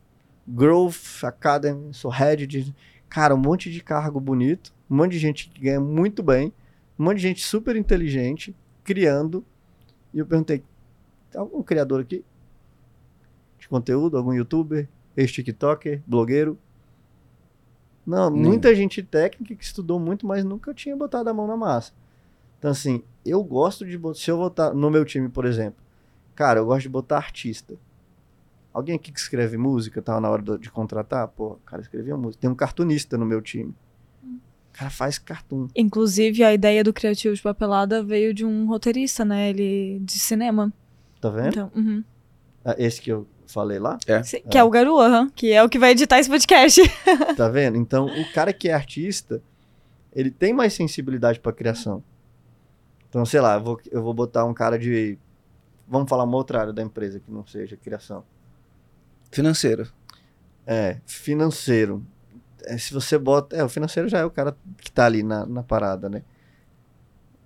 Growth 0.48 1.22
Academy, 1.22 1.94
sou 1.94 2.10
head 2.10 2.48
de. 2.48 2.74
Cara, 3.10 3.34
um 3.34 3.38
monte 3.38 3.72
de 3.72 3.82
cargo 3.82 4.20
bonito, 4.20 4.74
um 4.90 4.96
monte 4.98 5.12
de 5.14 5.20
gente 5.20 5.50
que 5.50 5.62
ganha 5.62 5.80
muito 5.80 6.22
bem, 6.22 6.54
um 6.98 7.06
monte 7.06 7.18
de 7.18 7.24
gente 7.24 7.44
super 7.44 7.76
inteligente, 7.76 8.56
criando. 8.84 9.46
E 10.14 10.20
eu 10.20 10.26
perguntei: 10.26 10.64
tem 11.32 11.40
algum 11.40 11.62
criador 11.62 12.02
aqui? 12.02 12.24
De 13.60 13.68
conteúdo? 13.68 14.18
Algum 14.18 14.34
youtuber? 14.34 14.88
Ex-tiktoker? 15.16 16.02
Blogueiro? 16.06 16.58
Não, 18.06 18.30
Não. 18.30 18.38
muita 18.38 18.74
gente 18.74 19.04
técnica 19.04 19.56
que 19.56 19.64
estudou 19.64 20.00
muito, 20.00 20.26
mas 20.26 20.44
nunca 20.44 20.74
tinha 20.74 20.96
botado 20.96 21.30
a 21.30 21.34
mão 21.34 21.46
na 21.46 21.58
massa. 21.58 21.92
Então, 22.58 22.72
assim, 22.72 23.04
eu 23.26 23.44
gosto 23.44 23.86
de 23.86 23.98
botar. 23.98 24.20
Se 24.20 24.32
eu 24.32 24.38
botar 24.38 24.74
no 24.74 24.90
meu 24.90 25.04
time, 25.04 25.28
por 25.30 25.46
exemplo, 25.46 25.84
cara, 26.34 26.60
eu 26.60 26.66
gosto 26.66 26.84
de 26.84 26.90
botar 26.90 27.18
artista. 27.18 27.76
Alguém 28.78 28.96
aqui 28.96 29.12
que 29.12 29.20
escreve 29.20 29.58
música, 29.58 30.02
tá 30.02 30.22
na 30.22 30.30
hora 30.30 30.42
do- 30.42 30.60
de 30.60 30.70
contratar? 30.70 31.28
Pô, 31.30 31.54
o 31.54 31.60
cara 31.66 31.82
escrevia 31.82 32.16
música. 32.16 32.42
Tem 32.42 32.50
um 32.50 32.54
cartunista 32.56 33.18
no 33.18 33.26
meu 33.26 33.42
time. 33.42 33.74
O 34.24 34.40
cara 34.72 34.92
faz 34.92 35.18
cartoon. 35.18 35.68
Inclusive, 35.76 36.44
a 36.44 36.54
ideia 36.54 36.84
do 36.84 36.94
Criativo 36.94 37.34
de 37.34 37.42
Papelada 37.42 38.04
veio 38.04 38.34
de 38.36 38.46
um 38.46 38.68
roteirista, 38.68 39.26
né? 39.26 39.50
Ele 39.50 40.00
de 40.02 40.20
cinema. 40.20 40.72
Tá 41.20 41.30
vendo? 41.32 41.48
Então, 41.48 41.72
uhum. 41.76 42.04
Ah, 42.64 42.76
Esse 42.78 43.02
que 43.02 43.12
eu 43.12 43.26
falei 43.48 43.80
lá? 43.80 43.98
Sim, 44.24 44.42
Que 44.48 44.58
é 44.60 44.64
o 44.64 44.70
Garu, 44.70 44.98
que 45.34 45.52
é 45.52 45.64
o 45.64 45.70
que 45.70 45.80
vai 45.80 45.92
editar 45.92 46.20
esse 46.20 46.30
podcast. 46.30 46.80
Tá 47.36 47.50
vendo? 47.50 47.78
Então, 47.78 48.06
o 48.06 48.32
cara 48.34 48.54
que 48.54 48.70
é 48.70 48.74
artista, 48.74 49.42
ele 50.14 50.30
tem 50.30 50.54
mais 50.54 50.74
sensibilidade 50.74 51.40
pra 51.40 51.52
criação. 51.52 52.04
Então, 53.10 53.26
sei 53.26 53.42
lá, 53.42 53.56
eu 53.56 53.64
vou, 53.64 53.82
eu 53.92 54.04
vou 54.04 54.14
botar 54.14 54.46
um 54.46 54.54
cara 54.54 54.78
de. 54.78 55.18
Vamos 55.88 56.08
falar 56.10 56.26
uma 56.26 56.38
outra 56.38 56.60
área 56.60 56.74
da 56.74 56.84
empresa 56.84 57.20
que 57.20 57.32
não 57.32 57.44
seja 57.48 57.76
criação. 57.78 58.24
Financeiro. 59.32 59.88
É, 60.66 60.98
financeiro. 61.06 62.06
É, 62.66 62.78
se 62.78 62.94
você 62.94 63.18
bota. 63.18 63.56
É, 63.56 63.64
o 63.64 63.70
financeiro 63.70 64.10
já 64.10 64.20
é 64.20 64.26
o 64.26 64.32
cara 64.32 64.58
que 64.78 64.92
tá 64.92 65.06
ali 65.06 65.24
na, 65.24 65.46
na 65.46 65.64
parada, 65.64 66.10
né? 66.10 66.24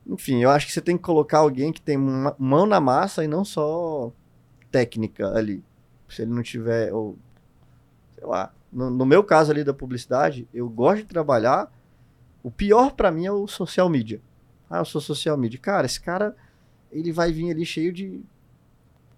Enfim, 0.07 0.41
eu 0.41 0.49
acho 0.49 0.65
que 0.65 0.73
você 0.73 0.82
tem 0.82 0.97
que 0.97 1.03
colocar 1.03 1.39
alguém 1.39 1.71
que 1.71 1.82
tem 1.82 1.97
uma- 1.97 2.36
mão 2.39 2.65
na 2.65 2.79
massa 2.79 3.23
e 3.23 3.27
não 3.27 3.45
só 3.45 4.11
técnica 4.71 5.27
ali. 5.36 5.63
Se 6.09 6.23
ele 6.23 6.32
não 6.34 6.41
tiver. 6.43 6.91
Ou, 6.93 7.17
sei 8.15 8.25
lá. 8.25 8.51
No, 8.71 8.89
no 8.89 9.05
meu 9.05 9.23
caso 9.23 9.51
ali 9.51 9.63
da 9.63 9.73
publicidade, 9.73 10.47
eu 10.53 10.67
gosto 10.69 10.99
de 10.99 11.05
trabalhar. 11.07 11.71
O 12.41 12.49
pior 12.49 12.93
pra 12.93 13.11
mim 13.11 13.25
é 13.25 13.32
o 13.32 13.47
social 13.47 13.88
media. 13.89 14.21
Ah, 14.69 14.79
eu 14.79 14.86
sou 14.86 14.99
social 15.01 15.38
media. 15.38 15.59
Cara, 15.59 15.86
esse 15.86 15.99
cara, 16.01 16.36
ele 16.91 17.11
vai 17.11 17.32
vir 17.32 17.51
ali 17.51 17.65
cheio 17.65 17.91
de 17.93 18.21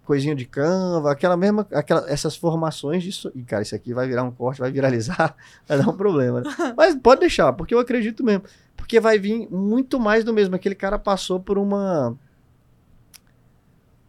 coisinha 0.03 0.35
de 0.35 0.45
Canva, 0.45 1.11
aquela 1.11 1.37
mesma, 1.37 1.67
aquela, 1.71 2.09
essas 2.09 2.35
formações 2.35 3.03
disso. 3.03 3.31
E, 3.33 3.41
cara, 3.41 3.63
isso 3.63 3.75
aqui 3.75 3.93
vai 3.93 4.07
virar 4.07 4.23
um 4.23 4.31
corte, 4.31 4.59
vai 4.59 4.71
viralizar, 4.71 5.35
vai 5.67 5.77
dar 5.77 5.89
um 5.89 5.95
problema. 5.95 6.41
né? 6.41 6.49
Mas 6.75 6.95
pode 6.95 7.21
deixar, 7.21 7.53
porque 7.53 7.73
eu 7.73 7.79
acredito 7.79 8.23
mesmo. 8.23 8.43
Porque 8.75 8.99
vai 8.99 9.17
vir 9.17 9.47
muito 9.49 9.99
mais 9.99 10.23
do 10.23 10.33
mesmo. 10.33 10.55
Aquele 10.55 10.75
cara 10.75 10.99
passou 10.99 11.39
por 11.39 11.57
uma 11.57 12.17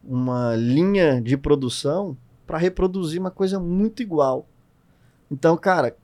uma 0.03 0.55
linha 0.55 1.19
de 1.19 1.35
produção 1.35 2.15
para 2.45 2.59
reproduzir 2.59 3.19
uma 3.19 3.31
coisa 3.31 3.59
muito 3.59 4.03
igual. 4.03 4.47
Então, 5.31 5.57
cara, 5.57 5.97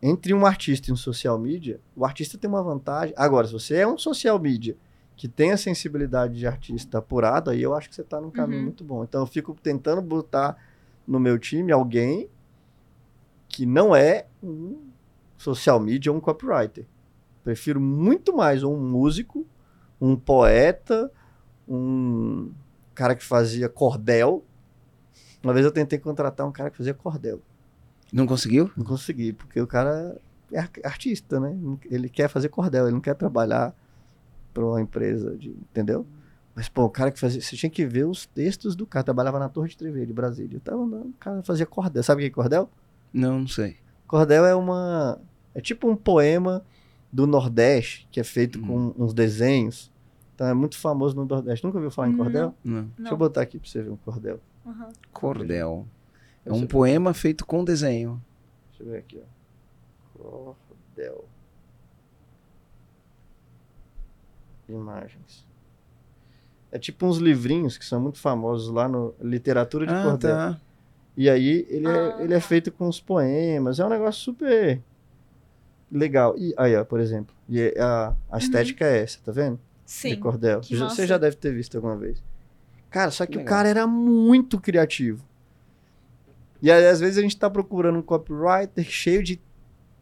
entre 0.00 0.32
um 0.32 0.46
artista 0.46 0.88
e 0.88 0.92
um 0.92 0.96
social 0.96 1.38
media, 1.38 1.78
o 1.94 2.06
artista 2.06 2.38
tem 2.38 2.48
uma 2.48 2.62
vantagem. 2.62 3.14
Agora, 3.16 3.46
se 3.46 3.52
você 3.52 3.76
é 3.76 3.86
um 3.86 3.98
social 3.98 4.38
media 4.38 4.74
que 5.22 5.28
tem 5.28 5.52
a 5.52 5.56
sensibilidade 5.56 6.34
de 6.36 6.44
artista 6.48 6.98
apurado, 6.98 7.48
aí 7.48 7.62
eu 7.62 7.72
acho 7.76 7.88
que 7.88 7.94
você 7.94 8.00
está 8.00 8.20
num 8.20 8.28
caminho 8.28 8.58
Uhum. 8.58 8.64
muito 8.64 8.82
bom. 8.82 9.04
Então, 9.04 9.20
eu 9.20 9.26
fico 9.28 9.54
tentando 9.54 10.02
botar 10.02 10.56
no 11.06 11.20
meu 11.20 11.38
time 11.38 11.70
alguém 11.70 12.28
que 13.48 13.64
não 13.64 13.94
é 13.94 14.26
um 14.42 14.80
social 15.38 15.78
media 15.78 16.10
ou 16.10 16.18
um 16.18 16.20
copywriter. 16.20 16.86
Prefiro 17.44 17.80
muito 17.80 18.34
mais 18.36 18.64
um 18.64 18.76
músico, 18.76 19.46
um 20.00 20.16
poeta, 20.16 21.08
um 21.68 22.50
cara 22.92 23.14
que 23.14 23.22
fazia 23.22 23.68
cordel. 23.68 24.44
Uma 25.40 25.52
vez 25.52 25.64
eu 25.64 25.70
tentei 25.70 26.00
contratar 26.00 26.44
um 26.48 26.50
cara 26.50 26.68
que 26.68 26.76
fazia 26.78 26.94
cordel. 26.94 27.40
Não 28.12 28.26
conseguiu? 28.26 28.72
Não 28.76 28.84
consegui, 28.84 29.32
porque 29.32 29.60
o 29.60 29.68
cara 29.68 30.20
é 30.50 30.58
ar- 30.58 30.70
artista, 30.82 31.38
né? 31.38 31.56
Ele 31.88 32.08
quer 32.08 32.26
fazer 32.28 32.48
cordel, 32.48 32.86
ele 32.86 32.94
não 32.94 33.00
quer 33.00 33.14
trabalhar 33.14 33.72
para 34.52 34.64
uma 34.64 34.80
empresa, 34.80 35.36
de, 35.36 35.50
entendeu? 35.50 36.06
Mas, 36.54 36.68
pô, 36.68 36.84
o 36.84 36.90
cara 36.90 37.10
que 37.10 37.18
fazia. 37.18 37.40
Você 37.40 37.56
tinha 37.56 37.70
que 37.70 37.86
ver 37.86 38.04
os 38.06 38.26
textos 38.26 38.76
do 38.76 38.86
cara. 38.86 39.02
Trabalhava 39.04 39.38
na 39.38 39.48
Torre 39.48 39.70
de 39.70 39.76
TV 39.76 40.04
de 40.04 40.12
Brasília. 40.12 40.56
Eu 40.56 40.60
tava 40.60 40.82
andando, 40.82 41.06
o 41.08 41.14
cara 41.18 41.42
fazia 41.42 41.64
cordel. 41.64 42.02
Sabe 42.02 42.20
o 42.20 42.24
que 42.24 42.28
é 42.28 42.30
cordel? 42.34 42.68
Não, 43.12 43.40
não 43.40 43.48
sei. 43.48 43.76
Cordel 44.06 44.44
é 44.44 44.54
uma. 44.54 45.18
É 45.54 45.60
tipo 45.60 45.88
um 45.88 45.96
poema 45.96 46.62
do 47.10 47.26
Nordeste, 47.26 48.06
que 48.10 48.20
é 48.20 48.24
feito 48.24 48.58
Hum. 48.58 48.92
com 48.94 49.04
uns 49.04 49.14
desenhos. 49.14 49.90
Então 50.34 50.46
é 50.46 50.52
muito 50.54 50.78
famoso 50.78 51.16
no 51.16 51.24
Nordeste. 51.24 51.64
Nunca 51.64 51.78
ouviu 51.78 51.90
falar 51.90 52.08
em 52.08 52.12
Não. 52.12 52.18
cordel? 52.18 52.54
Não. 52.62 52.90
Deixa 52.98 53.12
eu 53.14 53.16
botar 53.18 53.40
aqui 53.42 53.58
pra 53.58 53.68
você 53.68 53.82
ver 53.82 53.90
um 53.90 53.96
cordel. 53.96 54.38
Uhum. 54.66 54.92
Cordel. 55.12 55.86
É 56.44 56.52
um 56.52 56.66
poema 56.66 57.14
feito 57.14 57.46
com 57.46 57.64
desenho. 57.64 58.22
Deixa 58.70 58.82
eu 58.82 58.90
ver 58.90 58.98
aqui, 58.98 59.20
ó. 60.18 60.18
Cordel. 60.18 61.24
Imagens. 64.68 65.46
É 66.70 66.78
tipo 66.78 67.04
uns 67.06 67.18
livrinhos 67.18 67.76
que 67.76 67.84
são 67.84 68.00
muito 68.00 68.18
famosos 68.18 68.68
lá 68.72 68.88
no 68.88 69.14
Literatura 69.20 69.86
de 69.86 69.92
Ah, 69.92 70.02
Cordel. 70.04 70.30
tá. 70.36 70.60
E 71.16 71.28
aí 71.28 71.66
ele, 71.68 71.86
Ah, 71.86 72.16
é, 72.20 72.24
ele 72.24 72.32
é 72.34 72.40
tá. 72.40 72.46
feito 72.46 72.72
com 72.72 72.88
os 72.88 72.98
poemas. 73.00 73.78
É 73.78 73.84
um 73.84 73.90
negócio 73.90 74.22
super 74.22 74.80
legal. 75.90 76.34
E 76.38 76.54
aí, 76.56 76.74
ó, 76.74 76.84
por 76.84 77.00
exemplo. 77.00 77.34
E 77.48 77.60
é- 77.60 77.78
a, 77.80 78.14
a 78.30 78.38
estética 78.38 78.86
é 78.86 79.02
essa, 79.02 79.18
tá 79.22 79.30
vendo? 79.30 79.56
De 79.84 79.90
Sim. 79.92 80.18
cordel. 80.18 80.60
que 80.60 80.74
Já- 80.74 80.84
massa. 80.84 80.96
Você 80.96 81.06
já 81.06 81.18
deve 81.18 81.36
ter 81.36 81.52
visto 81.52 81.74
alguma 81.76 81.96
vez. 81.96 82.22
Cara, 82.88 83.10
só 83.10 83.26
que 83.26 83.36
o 83.36 83.40
Legal. 83.40 83.54
cara 83.54 83.68
era 83.68 83.86
muito 83.86 84.58
criativo. 84.58 85.22
E 86.62 86.70
aí, 86.70 86.86
às 86.86 87.00
vezes, 87.00 87.18
a 87.18 87.22
gente 87.22 87.36
tá 87.36 87.50
procurando 87.50 87.98
um 87.98 88.02
copywriter 88.02 88.84
cheio 88.84 89.22
de 89.22 89.38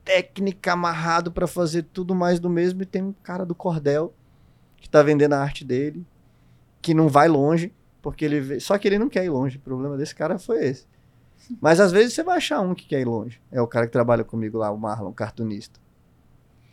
técnica 0.04 0.72
amarrado 0.72 1.32
pra 1.32 1.46
fazer 1.48 1.82
tudo 1.92 2.14
mais 2.14 2.38
do 2.38 2.48
mesmo. 2.50 2.82
E 2.82 2.86
tem 2.86 3.02
um 3.02 3.12
cara 3.12 3.44
do 3.44 3.54
cordel 3.54 4.12
que 4.80 4.88
tá 4.88 5.02
vendendo 5.02 5.34
a 5.34 5.38
arte 5.40 5.64
dele, 5.64 6.04
que 6.82 6.94
não 6.94 7.08
vai 7.08 7.28
longe, 7.28 7.72
porque 8.02 8.24
ele 8.24 8.40
vê... 8.40 8.58
Só 8.60 8.76
que 8.78 8.88
ele 8.88 8.98
não 8.98 9.08
quer 9.08 9.24
ir 9.24 9.30
longe. 9.30 9.58
O 9.58 9.60
problema 9.60 9.96
desse 9.96 10.14
cara 10.14 10.38
foi 10.38 10.64
esse. 10.64 10.86
Mas 11.60 11.78
às 11.80 11.92
vezes 11.92 12.14
você 12.14 12.22
vai 12.22 12.38
achar 12.38 12.60
um 12.60 12.74
que 12.74 12.86
quer 12.86 13.00
ir 13.00 13.04
longe. 13.06 13.40
É 13.52 13.60
o 13.60 13.66
cara 13.66 13.86
que 13.86 13.92
trabalha 13.92 14.24
comigo 14.24 14.58
lá, 14.58 14.70
o 14.70 14.78
Marlon, 14.78 15.12
cartunista. 15.12 15.78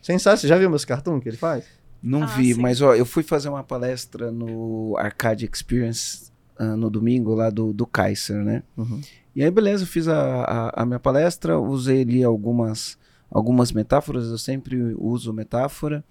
Sensacional. 0.01 0.37
Você 0.37 0.47
já 0.47 0.57
viu 0.57 0.69
meus 0.69 0.85
cartoons 0.85 1.21
que 1.21 1.29
ele 1.29 1.37
faz? 1.37 1.65
Não 2.01 2.23
Ah, 2.23 2.27
vi, 2.27 2.53
sim. 2.53 2.61
mas 2.61 2.81
ó, 2.81 2.93
eu 2.95 3.05
fui 3.05 3.23
fazer 3.23 3.49
uma 3.49 3.63
palestra 3.63 4.31
no 4.31 4.95
Arcade 4.97 5.49
Experience 5.51 6.31
ah, 6.57 6.75
no 6.75 6.89
domingo, 6.89 7.33
lá 7.33 7.49
do, 7.49 7.73
do 7.73 7.85
Kaiser, 7.85 8.37
né? 8.43 8.63
Uhum. 8.77 9.01
E 9.35 9.43
aí, 9.43 9.51
beleza, 9.51 9.83
eu 9.83 9.87
fiz 9.87 10.07
a, 10.07 10.43
a, 10.43 10.83
a 10.83 10.85
minha 10.85 10.99
palestra, 10.99 11.59
usei 11.59 12.01
ali 12.01 12.23
algumas, 12.23 12.97
algumas 13.29 13.71
metáforas, 13.71 14.27
eu 14.29 14.37
sempre 14.37 14.95
uso 14.97 15.33
metáfora. 15.33 16.03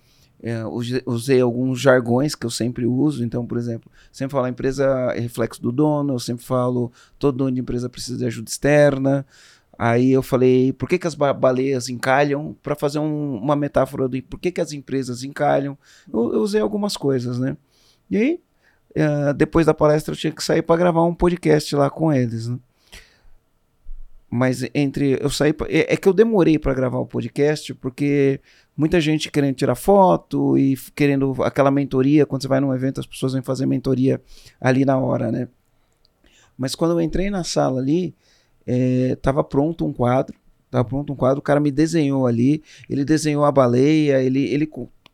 É, 0.42 0.64
use- 0.66 1.02
usei 1.06 1.40
alguns 1.40 1.80
jargões 1.80 2.34
que 2.34 2.44
eu 2.44 2.50
sempre 2.50 2.84
uso, 2.86 3.24
então, 3.24 3.46
por 3.46 3.56
exemplo, 3.56 3.90
sempre 4.12 4.32
falo 4.32 4.44
a 4.44 4.50
empresa 4.50 4.84
é 5.14 5.20
reflexo 5.20 5.62
do 5.62 5.72
dono, 5.72 6.14
eu 6.14 6.18
sempre 6.18 6.44
falo 6.44 6.92
todo 7.18 7.38
dono 7.38 7.52
de 7.52 7.60
empresa 7.60 7.88
precisa 7.88 8.18
de 8.18 8.26
ajuda 8.26 8.50
externa. 8.50 9.26
Aí 9.78 10.10
eu 10.12 10.22
falei, 10.22 10.72
por 10.72 10.88
que, 10.88 10.98
que 10.98 11.06
as 11.06 11.14
ba- 11.14 11.32
baleias 11.34 11.88
encalham? 11.88 12.56
Para 12.62 12.74
fazer 12.74 12.98
um- 12.98 13.36
uma 13.36 13.56
metáfora 13.56 14.08
de 14.08 14.22
por 14.22 14.38
que, 14.38 14.50
que 14.52 14.60
as 14.60 14.72
empresas 14.72 15.22
encalham. 15.22 15.76
Eu, 16.12 16.34
eu 16.34 16.40
usei 16.42 16.60
algumas 16.60 16.96
coisas, 16.96 17.38
né? 17.38 17.56
E 18.10 18.16
aí, 18.16 18.40
uh, 18.96 19.34
depois 19.34 19.66
da 19.66 19.74
palestra 19.74 20.12
eu 20.14 20.18
tinha 20.18 20.32
que 20.32 20.44
sair 20.44 20.62
para 20.62 20.76
gravar 20.76 21.04
um 21.04 21.14
podcast 21.14 21.74
lá 21.76 21.90
com 21.90 22.12
eles, 22.12 22.46
né? 22.48 22.58
Mas 24.30 24.64
entre 24.74 25.18
eu 25.22 25.30
saí 25.30 25.54
é, 25.68 25.94
é 25.94 25.96
que 25.96 26.08
eu 26.08 26.12
demorei 26.12 26.58
para 26.58 26.74
gravar 26.74 26.98
o 26.98 27.06
podcast 27.06 27.72
porque 27.74 28.40
muita 28.76 29.00
gente 29.00 29.30
querendo 29.30 29.54
tirar 29.54 29.74
foto 29.74 30.58
e 30.58 30.76
querendo 30.94 31.34
aquela 31.42 31.70
mentoria 31.70 32.26
quando 32.26 32.42
você 32.42 32.48
vai 32.48 32.60
num 32.60 32.74
evento 32.74 33.00
as 33.00 33.06
pessoas 33.06 33.32
vêm 33.32 33.42
fazer 33.42 33.66
mentoria 33.66 34.20
ali 34.60 34.84
na 34.84 34.98
hora, 34.98 35.32
né? 35.32 35.48
Mas 36.58 36.74
quando 36.74 36.92
eu 36.92 37.00
entrei 37.00 37.30
na 37.30 37.44
sala 37.44 37.80
ali, 37.80 38.14
é, 38.66 39.16
tava 39.16 39.44
pronto 39.44 39.84
um 39.86 39.92
quadro, 39.92 40.34
tava 40.70 40.84
pronto 40.84 41.12
um 41.12 41.16
quadro, 41.16 41.38
o 41.38 41.42
cara 41.42 41.60
me 41.60 41.70
desenhou 41.70 42.26
ali, 42.26 42.62
ele 42.88 43.04
desenhou 43.04 43.44
a 43.44 43.52
baleia, 43.52 44.22
ele, 44.22 44.44
ele 44.44 44.70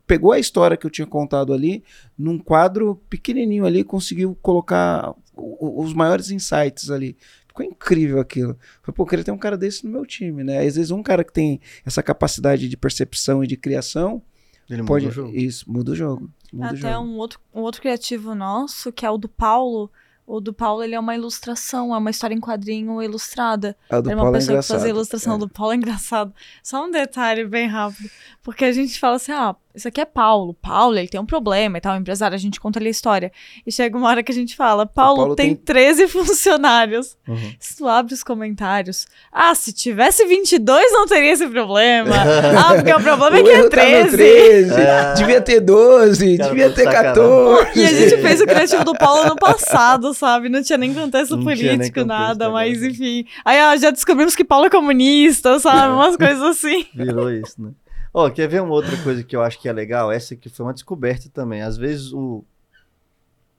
pegou 0.07 0.33
a 0.33 0.39
história 0.39 0.77
que 0.77 0.87
eu 0.87 0.91
tinha 0.91 1.07
contado 1.07 1.53
ali 1.53 1.83
num 2.17 2.39
quadro 2.39 3.01
pequenininho 3.09 3.67
ali, 3.67 3.83
conseguiu 3.83 4.37
colocar 4.41 5.15
os 5.35 5.93
maiores 5.95 6.31
insights 6.31 6.91
ali. 6.91 7.17
Ficou 7.53 7.66
incrível 7.66 8.18
aquilo. 8.18 8.57
Falei, 8.82 8.96
pô, 8.96 9.03
eu 9.03 9.07
queria 9.07 9.24
ter 9.24 9.30
um 9.30 9.36
cara 9.38 9.59
desse 9.59 9.84
no 9.84 9.92
meu 9.92 10.07
time, 10.07 10.42
né? 10.42 10.59
Às 10.66 10.76
vezes 10.76 10.90
um 10.90 11.03
cara 11.03 11.22
que 11.22 11.32
tem 11.32 11.61
essa 11.84 12.03
capacidade 12.03 12.66
de 12.66 12.76
percepção 12.78 13.44
e 13.44 13.46
de 13.46 13.59
criação, 13.59 14.22
Ele 14.70 14.82
pode, 14.84 15.05
muda 15.05 15.12
o 15.12 15.14
jogo. 15.26 15.36
Isso, 15.36 15.70
muda 15.70 15.92
o 15.92 15.94
jogo. 15.94 16.30
Muda 16.50 16.66
o 16.66 16.68
Até 16.70 16.92
jogo. 16.92 17.07
um 17.07 17.16
outro, 17.18 17.38
um 17.55 17.61
outro 17.61 17.80
criativo 17.82 18.34
nosso, 18.34 18.90
que 18.90 19.05
é 19.05 19.11
o 19.11 19.18
do 19.18 19.28
Paulo. 19.28 19.90
O 20.26 20.40
do 20.40 20.53
Paulo, 20.55 20.82
ele 20.82 20.94
é 20.94 21.00
uma 21.00 21.14
ilustração, 21.16 21.94
é 21.94 21.98
uma 21.98 22.09
história 22.11 22.34
em 22.34 22.40
quadrinho 22.40 23.03
ilustrada. 23.03 23.76
A 23.90 24.00
do 24.00 24.09
Era 24.09 24.16
uma 24.16 24.22
Paulo 24.24 24.36
é 24.36 24.38
pessoa 24.38 24.59
que 24.59 24.62
fazia 24.62 24.76
engraçado. 24.76 24.96
ilustração 24.96 25.34
É. 25.34 25.38
do 25.38 25.48
Paulo, 25.48 25.72
é 25.72 25.76
engraçado. 25.76 26.34
Só 26.62 26.86
um 26.86 26.90
detalhe 26.90 27.44
bem 27.44 27.66
rápido. 27.66 28.09
Porque 28.42 28.64
a 28.64 28.72
gente 28.72 28.98
fala 28.98 29.16
assim, 29.16 29.32
ah, 29.32 29.55
isso 29.75 29.89
aqui 29.89 30.01
é 30.01 30.05
Paulo. 30.05 30.55
Paulo, 30.55 30.97
ele 30.99 31.09
tem 31.09 31.20
um 31.20 31.27
problema 31.27 31.79
e 31.79 31.81
tal, 31.81 31.97
empresário, 31.97 32.35
a 32.35 32.39
gente 32.39 32.61
conta 32.61 32.79
ali 32.79 32.89
a 32.89 32.91
história. 32.91 33.33
E 33.66 33.73
chega 33.73 33.97
uma 33.97 34.09
hora 34.09 34.23
que 34.23 34.31
a 34.33 34.35
gente 34.35 34.55
fala, 34.57 34.85
Paulo, 34.87 35.16
Paulo 35.20 35.37
tem, 35.37 35.55
tem- 35.55 35.64
13 35.64 36.09
funcionários. 36.12 37.16
Uhum. 37.27 37.53
Se 37.59 37.77
tu 37.77 37.89
abre 37.89 38.14
os 38.14 38.23
comentários, 38.23 39.07
ah, 39.33 39.55
se 39.55 39.73
tivesse 39.73 40.25
22 40.27 40.93
não 40.93 41.07
teria 41.07 41.33
esse 41.33 41.47
problema. 41.49 42.14
ah, 42.59 42.75
porque 42.75 42.93
o 42.93 43.01
problema 43.01 43.39
é 43.39 43.41
O 43.41 43.45
que 43.45 43.51
é 43.51 43.53
erro 43.55 43.70
tá 43.70 43.77
no 43.77 43.83
13. 44.11 44.16
13, 44.16 44.81
É. 44.81 45.14
devia 45.14 45.41
ter 45.41 45.61
12, 45.61 46.39
Cara, 46.39 46.51
devia 46.51 46.68
tô 46.68 46.75
ter 46.75 46.85
sacanagem. 46.85 47.14
14. 47.14 47.81
E 47.81 47.85
a 47.85 47.93
gente 47.93 48.16
fez 48.23 48.41
o 48.41 48.47
criativo 48.47 48.85
do 48.85 48.95
Paulo 48.95 49.25
no 49.29 49.37
passado, 49.37 50.12
sabe? 50.14 50.49
Não 50.49 50.62
tinha 50.62 50.79
nem 50.79 50.93
contexto 50.93 51.37
Não 51.37 51.43
tinha 51.45 51.55
nem 51.55 51.64
político, 51.77 52.01
contexto 52.01 52.07
nada, 52.07 52.51
mas 52.51 52.83
enfim. 52.83 53.25
Aí 53.45 53.59
ó, 53.62 53.77
já 53.77 53.91
descobrimos 53.91 54.35
que 54.37 54.45
Paulo 54.45 54.66
é 54.66 54.70
comunista, 54.70 55.59
sabe? 55.59 55.93
Umas 55.95 56.16
coisas 56.16 56.43
assim. 56.43 56.85
Virou 56.95 57.31
isso, 57.31 57.55
né? 57.61 57.70
Ó, 58.15 58.29
quer 58.31 58.47
ver 58.49 58.61
uma 58.63 58.73
outra 58.75 59.01
coisa 59.03 59.23
que 59.25 59.35
eu 59.35 59.43
acho 59.43 59.59
que 59.59 59.69
é 59.69 59.73
legal? 59.73 60.13
Essa 60.13 60.35
aqui 60.35 60.49
foi 60.51 60.67
uma 60.67 60.75
descoberta 60.75 61.29
também. 61.31 61.63
Às 61.63 61.77
vezes 61.79 62.13
o, 62.13 62.45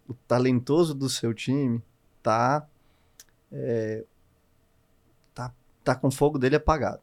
o 0.07 0.13
talentoso 0.27 0.93
do 0.93 1.09
seu 1.09 1.33
time 1.33 1.81
tá, 2.21 2.65
é, 3.51 4.03
tá 5.33 5.51
tá 5.83 5.95
com 5.95 6.07
o 6.07 6.11
fogo 6.11 6.37
dele 6.37 6.55
apagado. 6.55 7.01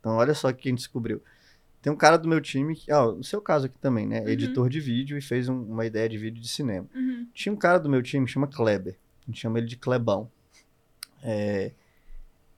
Então 0.00 0.16
olha 0.16 0.34
só 0.34 0.48
o 0.48 0.54
que 0.54 0.68
a 0.68 0.70
gente 0.70 0.78
descobriu. 0.78 1.22
Tem 1.80 1.92
um 1.92 1.96
cara 1.96 2.18
do 2.18 2.28
meu 2.28 2.40
time, 2.40 2.74
que, 2.74 2.90
no 2.92 3.22
seu 3.22 3.40
caso 3.40 3.66
aqui 3.66 3.78
também, 3.78 4.06
né? 4.06 4.20
Uhum. 4.22 4.28
Editor 4.28 4.68
de 4.68 4.80
vídeo 4.80 5.16
e 5.16 5.22
fez 5.22 5.48
um- 5.48 5.62
uma 5.62 5.86
ideia 5.86 6.08
de 6.08 6.18
vídeo 6.18 6.42
de 6.42 6.48
cinema. 6.48 6.86
Tinha 7.32 7.52
um 7.52 7.56
cara 7.56 7.78
do 7.78 7.88
meu 7.88 8.02
time 8.02 8.26
que 8.26 8.32
chama 8.32 8.48
Kleber. 8.48 8.96
A 9.22 9.26
gente 9.30 9.40
chama 9.40 9.58
ele 9.58 9.68
de 9.68 9.76
Klebão. 9.76 10.28
É, 11.22 11.72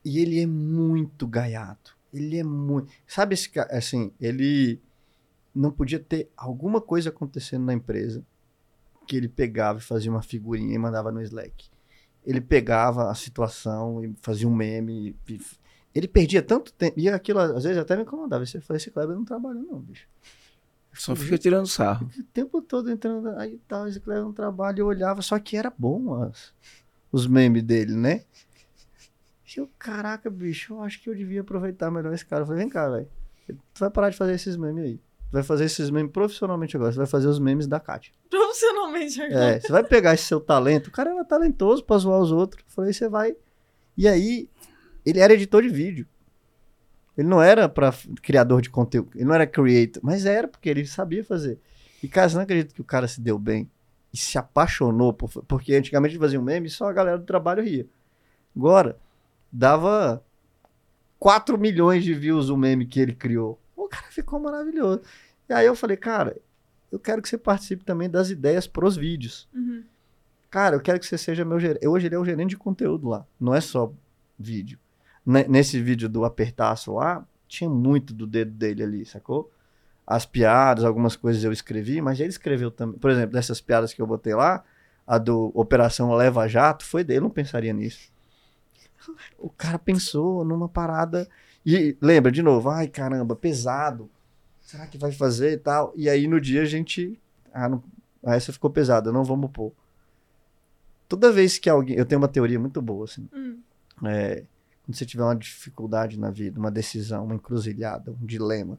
E 0.02 0.18
ele 0.18 0.40
é 0.40 0.46
muito 0.46 1.26
gaiato. 1.26 1.94
Ele 2.12 2.38
é 2.38 2.44
muito. 2.44 2.92
Sabe 3.06 3.34
esse 3.34 3.48
cara? 3.50 3.76
Assim, 3.76 4.12
ele 4.20 4.80
não 5.54 5.70
podia 5.70 5.98
ter 5.98 6.30
alguma 6.36 6.80
coisa 6.80 7.10
acontecendo 7.10 7.64
na 7.64 7.72
empresa 7.74 8.24
que 9.06 9.16
ele 9.16 9.28
pegava 9.28 9.78
e 9.78 9.82
fazia 9.82 10.10
uma 10.10 10.22
figurinha 10.22 10.74
e 10.74 10.78
mandava 10.78 11.10
no 11.10 11.20
Slack. 11.22 11.68
Ele 12.24 12.40
pegava 12.40 13.10
a 13.10 13.14
situação 13.14 14.04
e 14.04 14.14
fazia 14.20 14.46
um 14.46 14.54
meme. 14.54 15.16
e- 15.28 15.40
Ele 15.94 16.06
perdia 16.06 16.42
tanto 16.42 16.72
tempo. 16.72 16.98
E 16.98 17.08
aquilo 17.08 17.38
às 17.40 17.64
vezes 17.64 17.78
até 17.78 17.96
me 17.96 18.02
incomodava. 18.02 18.44
Você 18.46 18.60
falou, 18.60 18.76
esse 18.76 18.90
Kleber 18.90 19.16
não 19.16 19.24
trabalha, 19.24 19.58
não, 19.60 19.80
bicho. 19.80 20.06
Só 20.92 21.14
fica 21.16 21.38
tirando 21.38 21.66
sarro. 21.66 22.08
O 22.18 22.22
tempo 22.24 22.60
todo 22.60 22.90
entrando 22.90 23.28
aí 23.38 23.60
tal, 23.66 23.88
esse 23.88 23.98
Kleber 24.00 24.22
não 24.24 24.32
trabalha, 24.32 24.80
eu 24.80 24.86
olhava, 24.86 25.22
só 25.22 25.38
que 25.38 25.56
era 25.56 25.72
bom 25.76 26.22
as, 26.22 26.52
os 27.12 27.26
memes 27.26 27.62
dele, 27.62 27.94
né? 27.94 28.24
Eu, 29.56 29.68
caraca, 29.78 30.30
bicho, 30.30 30.74
eu 30.74 30.82
acho 30.82 31.02
que 31.02 31.10
eu 31.10 31.14
devia 31.14 31.40
aproveitar 31.40 31.90
melhor 31.90 32.12
esse 32.12 32.24
cara. 32.24 32.42
Eu 32.42 32.46
falei, 32.46 32.62
vem 32.62 32.70
cá, 32.70 32.88
velho. 32.88 33.08
Tu 33.46 33.80
vai 33.80 33.90
parar 33.90 34.10
de 34.10 34.16
fazer 34.16 34.34
esses 34.34 34.56
memes 34.56 34.84
aí. 34.84 34.96
Tu 34.96 35.32
vai 35.32 35.42
fazer 35.42 35.64
esses 35.64 35.90
memes 35.90 36.12
profissionalmente 36.12 36.76
agora. 36.76 36.92
Você 36.92 36.98
vai 36.98 37.06
fazer 37.06 37.26
os 37.26 37.38
memes 37.38 37.66
da 37.66 37.80
Kátia. 37.80 38.12
Profissionalmente 38.28 39.20
agora. 39.20 39.44
É, 39.44 39.60
você 39.60 39.72
vai 39.72 39.84
pegar 39.84 40.14
esse 40.14 40.24
seu 40.24 40.40
talento. 40.40 40.88
O 40.88 40.90
cara 40.90 41.10
era 41.10 41.24
talentoso 41.24 41.84
pra 41.84 41.98
zoar 41.98 42.20
os 42.20 42.30
outros. 42.30 42.64
Eu 42.64 42.72
falei, 42.72 42.92
você 42.92 43.08
vai. 43.08 43.36
E 43.96 44.06
aí, 44.06 44.48
ele 45.04 45.18
era 45.18 45.32
editor 45.32 45.62
de 45.62 45.68
vídeo. 45.68 46.06
Ele 47.16 47.28
não 47.28 47.42
era 47.42 47.68
para 47.68 47.92
criador 48.22 48.62
de 48.62 48.70
conteúdo. 48.70 49.10
Ele 49.14 49.24
não 49.24 49.34
era 49.34 49.46
creator. 49.46 50.00
Mas 50.02 50.26
era 50.26 50.48
porque 50.48 50.68
ele 50.68 50.86
sabia 50.86 51.24
fazer. 51.24 51.58
E, 52.02 52.08
cara, 52.08 52.28
você 52.28 52.36
não 52.36 52.42
acredita 52.42 52.74
que 52.74 52.80
o 52.80 52.84
cara 52.84 53.06
se 53.06 53.20
deu 53.20 53.38
bem 53.38 53.70
e 54.12 54.16
se 54.16 54.38
apaixonou. 54.38 55.12
Por, 55.12 55.28
porque 55.44 55.74
antigamente 55.74 56.18
fazia 56.18 56.40
um 56.40 56.42
meme 56.42 56.68
e 56.68 56.70
só 56.70 56.88
a 56.88 56.92
galera 56.92 57.18
do 57.18 57.24
trabalho 57.24 57.62
ria. 57.62 57.86
Agora, 58.56 58.96
dava 59.52 60.22
4 61.18 61.58
milhões 61.58 62.04
de 62.04 62.14
views 62.14 62.48
o 62.48 62.56
meme 62.56 62.86
que 62.86 63.00
ele 63.00 63.14
criou. 63.14 63.58
O 63.76 63.88
cara 63.88 64.06
ficou 64.10 64.38
maravilhoso. 64.40 65.02
E 65.48 65.52
aí 65.52 65.66
eu 65.66 65.74
falei, 65.74 65.96
cara, 65.96 66.36
eu 66.90 66.98
quero 66.98 67.20
que 67.20 67.28
você 67.28 67.36
participe 67.38 67.84
também 67.84 68.08
das 68.08 68.30
ideias 68.30 68.66
pros 68.66 68.96
vídeos. 68.96 69.48
Uhum. 69.54 69.82
Cara, 70.50 70.76
eu 70.76 70.80
quero 70.80 70.98
que 70.98 71.06
você 71.06 71.18
seja 71.18 71.44
meu 71.44 71.60
gerente. 71.60 71.86
Hoje 71.86 72.06
ele 72.06 72.14
é 72.14 72.18
o 72.18 72.24
gerente 72.24 72.50
de 72.50 72.56
conteúdo 72.56 73.08
lá. 73.08 73.24
Não 73.38 73.54
é 73.54 73.60
só 73.60 73.92
vídeo. 74.38 74.78
Ne- 75.24 75.46
Nesse 75.48 75.80
vídeo 75.80 76.08
do 76.08 76.24
apertaço 76.24 76.94
lá, 76.94 77.24
tinha 77.46 77.68
muito 77.70 78.12
do 78.14 78.26
dedo 78.26 78.50
dele 78.52 78.82
ali, 78.82 79.04
sacou? 79.04 79.50
As 80.06 80.26
piadas, 80.26 80.84
algumas 80.84 81.14
coisas 81.14 81.44
eu 81.44 81.52
escrevi, 81.52 82.00
mas 82.00 82.18
ele 82.18 82.30
escreveu 82.30 82.70
também. 82.70 82.98
Por 82.98 83.10
exemplo, 83.10 83.32
dessas 83.32 83.60
piadas 83.60 83.92
que 83.92 84.02
eu 84.02 84.06
botei 84.06 84.34
lá, 84.34 84.64
a 85.06 85.18
do 85.18 85.52
Operação 85.54 86.12
Leva 86.14 86.48
Jato 86.48 86.84
foi 86.84 87.04
dele, 87.04 87.18
eu 87.18 87.22
não 87.24 87.30
pensaria 87.30 87.72
nisso. 87.72 88.10
O 89.38 89.48
cara 89.50 89.78
pensou 89.78 90.44
numa 90.44 90.68
parada. 90.68 91.28
E 91.64 91.96
lembra, 92.00 92.30
de 92.32 92.42
novo, 92.42 92.68
ai 92.68 92.88
caramba, 92.88 93.36
pesado. 93.36 94.10
Será 94.60 94.86
que 94.86 94.98
vai 94.98 95.12
fazer 95.12 95.52
e 95.52 95.58
tal? 95.58 95.92
E 95.96 96.08
aí 96.08 96.26
no 96.26 96.40
dia 96.40 96.62
a 96.62 96.66
gente. 96.66 97.18
Ah, 97.52 97.68
não, 97.68 97.82
ah, 98.24 98.36
essa 98.36 98.52
ficou 98.52 98.70
pesada, 98.70 99.10
não 99.10 99.24
vamos 99.24 99.50
pôr. 99.50 99.72
Toda 101.08 101.32
vez 101.32 101.58
que 101.58 101.68
alguém. 101.68 101.96
Eu 101.96 102.06
tenho 102.06 102.20
uma 102.20 102.28
teoria 102.28 102.58
muito 102.58 102.80
boa, 102.80 103.04
assim. 103.04 103.28
Hum. 103.32 103.60
É, 104.04 104.44
quando 104.84 104.96
você 104.96 105.04
tiver 105.04 105.24
uma 105.24 105.36
dificuldade 105.36 106.18
na 106.18 106.30
vida, 106.30 106.58
uma 106.58 106.70
decisão, 106.70 107.24
uma 107.24 107.34
encruzilhada, 107.34 108.12
um 108.12 108.26
dilema, 108.26 108.78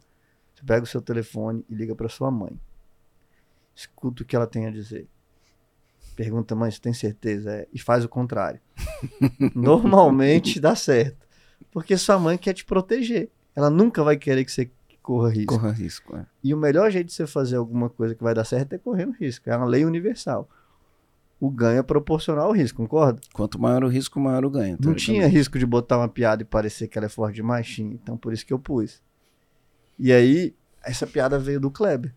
você 0.54 0.64
pega 0.66 0.84
o 0.84 0.88
seu 0.88 1.02
telefone 1.02 1.66
e 1.70 1.76
liga 1.76 1.96
para 1.96 2.10
sua 2.10 2.32
mãe. 2.32 2.58
Escuta 3.76 4.24
o 4.24 4.26
que 4.26 4.36
ela 4.36 4.48
tem 4.48 4.68
a 4.68 4.72
dizer. 4.72 5.08
Pergunta, 6.22 6.56
mãe, 6.56 6.70
você 6.70 6.80
tem 6.80 6.94
certeza? 6.94 7.52
É, 7.52 7.68
e 7.74 7.80
faz 7.80 8.06
o 8.06 8.08
contrário. 8.08 8.60
Normalmente 9.56 10.60
dá 10.60 10.76
certo. 10.76 11.26
Porque 11.72 11.98
sua 11.98 12.20
mãe 12.20 12.38
quer 12.38 12.54
te 12.54 12.64
proteger. 12.64 13.32
Ela 13.56 13.72
nunca 13.72 14.04
vai 14.04 14.16
querer 14.18 14.46
que 14.46 14.52
você 14.52 14.70
corra 15.02 15.32
risco. 15.32 15.56
Corra 15.56 15.72
risco. 15.72 16.16
é. 16.16 16.28
E 16.44 16.54
o 16.54 16.58
melhor 16.58 16.92
jeito 16.92 17.08
de 17.08 17.14
você 17.14 17.26
fazer 17.26 17.56
alguma 17.56 17.90
coisa 17.90 18.14
que 18.14 18.22
vai 18.22 18.36
dar 18.36 18.46
certo 18.46 18.74
é 18.74 18.78
correndo 18.78 19.14
risco. 19.20 19.50
É 19.50 19.58
uma 19.58 19.66
lei 19.66 19.84
universal. 19.84 20.48
O 21.40 21.50
ganho 21.50 21.80
é 21.80 21.84
proporcional 21.84 22.50
ao 22.50 22.52
risco, 22.52 22.78
concorda? 22.78 23.20
Quanto 23.34 23.60
maior 23.60 23.84
o 23.84 23.88
risco, 23.88 24.20
maior 24.20 24.46
o 24.46 24.50
ganho. 24.52 24.78
Não 24.80 24.94
tinha 24.94 25.26
risco 25.26 25.58
de 25.58 25.66
botar 25.66 25.98
uma 25.98 26.08
piada 26.08 26.44
e 26.44 26.46
parecer 26.46 26.88
que 26.88 27.00
ela 27.00 27.08
é 27.08 27.10
forte 27.10 27.34
demais? 27.34 27.66
Tinha. 27.66 27.96
Então 27.96 28.16
por 28.16 28.32
isso 28.32 28.46
que 28.46 28.54
eu 28.54 28.60
pus. 28.60 29.02
E 29.98 30.14
aí, 30.14 30.54
essa 30.84 31.08
piada 31.08 31.40
veio 31.40 31.60
do 31.60 31.72
Kleber. 31.72 32.14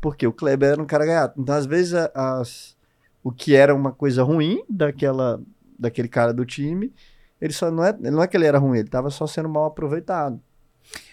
Porque 0.00 0.26
o 0.26 0.32
Kleber 0.32 0.70
era 0.70 0.82
um 0.82 0.86
cara 0.86 1.04
gaiato. 1.04 1.40
Então, 1.40 1.54
às 1.54 1.66
vezes, 1.66 1.94
as, 2.14 2.76
o 3.22 3.32
que 3.32 3.54
era 3.54 3.74
uma 3.74 3.92
coisa 3.92 4.22
ruim 4.22 4.62
daquela, 4.68 5.40
daquele 5.78 6.08
cara 6.08 6.32
do 6.32 6.44
time, 6.44 6.92
ele 7.40 7.52
só 7.52 7.70
não 7.70 7.84
é, 7.84 7.96
não 7.98 8.22
é 8.22 8.26
que 8.28 8.36
ele 8.36 8.46
era 8.46 8.58
ruim, 8.58 8.78
ele 8.78 8.88
tava 8.88 9.10
só 9.10 9.26
sendo 9.26 9.48
mal 9.48 9.66
aproveitado. 9.66 10.40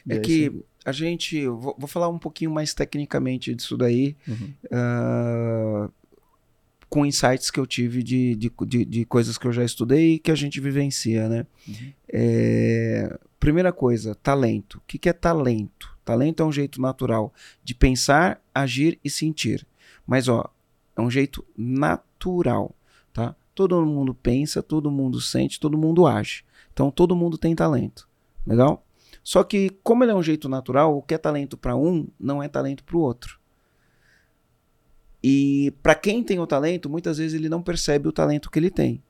E 0.06 0.14
É 0.14 0.16
aí, 0.16 0.22
que 0.22 0.64
a 0.86 0.92
gente. 0.92 1.48
Vou, 1.48 1.76
vou 1.78 1.88
falar 1.88 2.08
um 2.08 2.20
pouquinho 2.20 2.52
mais 2.52 2.74
tecnicamente 2.74 3.54
disso 3.54 3.76
daí. 3.76 4.16
Uhum. 4.28 4.54
ah, 4.72 5.90
com 6.88 7.06
insights 7.06 7.52
que 7.52 7.60
eu 7.60 7.66
tive 7.66 8.02
de, 8.04 8.36
de, 8.36 8.52
de, 8.66 8.86
de 8.86 9.06
coisas 9.06 9.38
que 9.38 9.46
eu 9.46 9.52
já 9.52 9.66
estudei 9.66 10.14
e 10.14 10.20
que 10.20 10.32
a 10.32 10.36
gente 10.36 10.62
vivencia, 10.62 11.28
né? 11.28 11.46
Uhum. 11.68 11.94
É, 12.08 13.20
primeira 13.40 13.74
coisa, 13.74 14.16
talento. 14.16 14.78
O 14.78 14.82
que, 14.88 14.98
que 14.98 15.10
é 15.10 15.14
talento? 15.14 15.95
Talento 16.06 16.43
é 16.43 16.45
um 16.45 16.51
jeito 16.51 16.80
natural 16.80 17.34
de 17.64 17.74
pensar, 17.74 18.39
agir 18.53 18.99
e 19.03 19.10
sentir. 19.10 19.68
Mas, 20.06 20.28
ó, 20.28 20.47
é 20.95 21.01
um 21.01 21.10
jeito 21.10 21.43
natural, 21.58 22.74
tá? 23.12 23.36
Todo 23.56 23.84
mundo 23.86 24.14
pensa, 24.14 24.62
todo 24.62 24.91
mundo 24.91 25.20
sente, 25.20 25.60
todo 25.60 25.78
mundo 25.78 26.06
age. 26.06 26.45
Então, 26.72 26.91
todo 26.91 27.16
mundo 27.16 27.38
tem 27.38 27.56
talento. 27.56 28.08
Legal? 28.45 28.86
Só 29.24 29.43
que, 29.43 29.72
como 29.82 30.03
ele 30.03 30.12
é 30.12 30.16
um 30.16 30.22
jeito 30.22 30.47
natural, 30.47 30.95
o 30.95 31.01
que 31.01 31.16
é 31.16 31.18
talento 31.18 31.58
para 31.58 31.76
um 31.76 32.08
não 32.20 32.43
é 32.43 32.47
talento 32.47 32.84
para 32.84 32.95
o 32.95 32.99
outro. 32.99 33.39
E 35.24 35.74
para 35.82 35.95
quem 35.95 36.24
tem 36.24 36.39
o 36.39 36.45
talento, 36.45 36.88
muitas 36.88 37.18
vezes 37.18 37.34
ele 37.34 37.49
não 37.49 37.64
percebe 37.64 38.08
o 38.08 38.12
talento 38.12 38.51
que 38.51 38.60
ele 38.60 38.70
tem. 38.70 39.01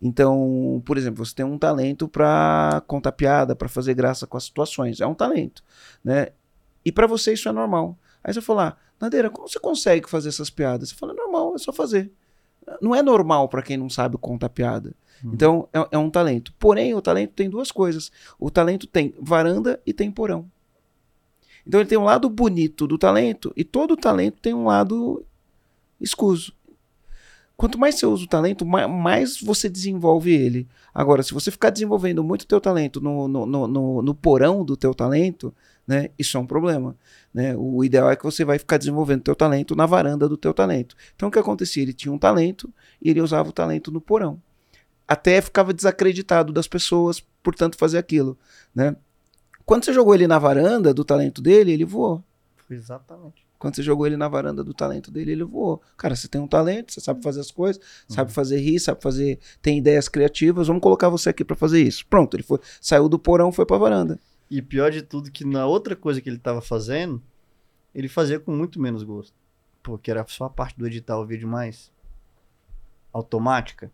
Então, 0.00 0.82
por 0.84 0.98
exemplo, 0.98 1.24
você 1.24 1.34
tem 1.34 1.44
um 1.44 1.58
talento 1.58 2.06
para 2.06 2.82
contar 2.86 3.12
piada, 3.12 3.56
para 3.56 3.68
fazer 3.68 3.94
graça 3.94 4.26
com 4.26 4.36
as 4.36 4.44
situações, 4.44 5.00
é 5.00 5.06
um 5.06 5.14
talento, 5.14 5.62
né? 6.04 6.28
E 6.84 6.92
para 6.92 7.06
você 7.06 7.32
isso 7.32 7.48
é 7.48 7.52
normal. 7.52 7.98
Aí 8.22 8.32
você 8.32 8.40
fala, 8.40 8.68
ah, 8.68 8.76
Nadeira, 9.00 9.30
como 9.30 9.48
você 9.48 9.58
consegue 9.58 10.08
fazer 10.08 10.28
essas 10.28 10.50
piadas? 10.50 10.90
Você 10.90 10.94
fala, 10.94 11.14
normal, 11.14 11.54
é 11.54 11.58
só 11.58 11.72
fazer. 11.72 12.12
Não 12.80 12.94
é 12.94 13.02
normal 13.02 13.48
para 13.48 13.62
quem 13.62 13.76
não 13.76 13.88
sabe 13.88 14.18
contar 14.18 14.48
piada. 14.48 14.94
Uhum. 15.24 15.30
Então, 15.32 15.68
é, 15.72 15.88
é 15.92 15.98
um 15.98 16.10
talento. 16.10 16.52
Porém, 16.58 16.94
o 16.94 17.00
talento 17.00 17.32
tem 17.32 17.48
duas 17.48 17.70
coisas. 17.70 18.10
O 18.38 18.50
talento 18.50 18.86
tem 18.86 19.14
varanda 19.20 19.80
e 19.86 19.92
tem 19.92 20.10
porão. 20.10 20.50
Então 21.66 21.80
ele 21.80 21.88
tem 21.88 21.98
um 21.98 22.04
lado 22.04 22.30
bonito 22.30 22.86
do 22.86 22.96
talento 22.96 23.52
e 23.56 23.64
todo 23.64 23.96
talento 23.96 24.38
tem 24.40 24.54
um 24.54 24.66
lado 24.66 25.24
escuso. 26.00 26.52
Quanto 27.56 27.78
mais 27.78 27.94
você 27.94 28.04
usa 28.04 28.24
o 28.24 28.28
talento, 28.28 28.66
mais 28.66 29.40
você 29.40 29.66
desenvolve 29.66 30.30
ele. 30.30 30.68
Agora, 30.92 31.22
se 31.22 31.32
você 31.32 31.50
ficar 31.50 31.70
desenvolvendo 31.70 32.22
muito 32.22 32.42
o 32.42 32.46
teu 32.46 32.60
talento 32.60 33.00
no, 33.00 33.26
no, 33.26 33.46
no, 33.46 34.02
no, 34.02 34.14
porão 34.14 34.62
do 34.62 34.76
teu 34.76 34.94
talento, 34.94 35.54
né, 35.86 36.10
isso 36.18 36.36
é 36.36 36.40
um 36.40 36.46
problema. 36.46 36.94
Né? 37.32 37.56
O 37.56 37.82
ideal 37.82 38.10
é 38.10 38.16
que 38.16 38.24
você 38.24 38.44
vai 38.44 38.58
ficar 38.58 38.76
desenvolvendo 38.76 39.20
o 39.20 39.24
teu 39.24 39.34
talento 39.34 39.74
na 39.74 39.86
varanda 39.86 40.28
do 40.28 40.36
teu 40.36 40.52
talento. 40.52 40.94
Então, 41.14 41.30
o 41.30 41.32
que 41.32 41.38
acontecia? 41.38 41.82
Ele 41.82 41.94
tinha 41.94 42.12
um 42.12 42.18
talento 42.18 42.70
e 43.00 43.08
ele 43.08 43.22
usava 43.22 43.48
o 43.48 43.52
talento 43.52 43.90
no 43.90 44.02
porão. 44.02 44.40
Até 45.08 45.40
ficava 45.40 45.72
desacreditado 45.72 46.52
das 46.52 46.68
pessoas, 46.68 47.20
portanto, 47.42 47.78
fazer 47.78 47.96
aquilo. 47.96 48.36
Né? 48.74 48.94
Quando 49.64 49.84
você 49.84 49.94
jogou 49.94 50.14
ele 50.14 50.26
na 50.26 50.38
varanda 50.38 50.92
do 50.92 51.04
talento 51.04 51.40
dele, 51.40 51.72
ele 51.72 51.86
voou. 51.86 52.22
Exatamente. 52.68 53.45
Quando 53.58 53.76
você 53.76 53.82
jogou 53.82 54.06
ele 54.06 54.16
na 54.16 54.28
varanda 54.28 54.62
do 54.62 54.74
talento 54.74 55.10
dele, 55.10 55.32
ele 55.32 55.44
voou. 55.44 55.80
Cara, 55.96 56.14
você 56.14 56.28
tem 56.28 56.40
um 56.40 56.46
talento, 56.46 56.92
você 56.92 57.00
sabe 57.00 57.22
fazer 57.22 57.40
as 57.40 57.50
coisas, 57.50 57.82
uhum. 58.08 58.14
sabe 58.14 58.32
fazer 58.32 58.58
rir, 58.58 58.78
sabe 58.78 59.02
fazer. 59.02 59.38
tem 59.62 59.78
ideias 59.78 60.08
criativas, 60.08 60.66
vamos 60.66 60.82
colocar 60.82 61.08
você 61.08 61.30
aqui 61.30 61.44
para 61.44 61.56
fazer 61.56 61.82
isso. 61.82 62.06
Pronto, 62.06 62.36
ele 62.36 62.42
foi, 62.42 62.58
saiu 62.80 63.08
do 63.08 63.18
porão, 63.18 63.50
foi 63.50 63.64
pra 63.64 63.78
varanda. 63.78 64.18
E 64.50 64.62
pior 64.62 64.90
de 64.90 65.02
tudo, 65.02 65.30
que 65.30 65.44
na 65.44 65.66
outra 65.66 65.96
coisa 65.96 66.20
que 66.20 66.28
ele 66.28 66.38
tava 66.38 66.60
fazendo, 66.60 67.22
ele 67.94 68.08
fazia 68.08 68.38
com 68.38 68.52
muito 68.52 68.80
menos 68.80 69.02
gosto. 69.02 69.34
Porque 69.82 70.10
era 70.10 70.24
só 70.28 70.44
a 70.44 70.50
parte 70.50 70.78
do 70.78 70.86
editar 70.86 71.18
o 71.18 71.26
vídeo 71.26 71.48
mais 71.48 71.90
automática. 73.12 73.90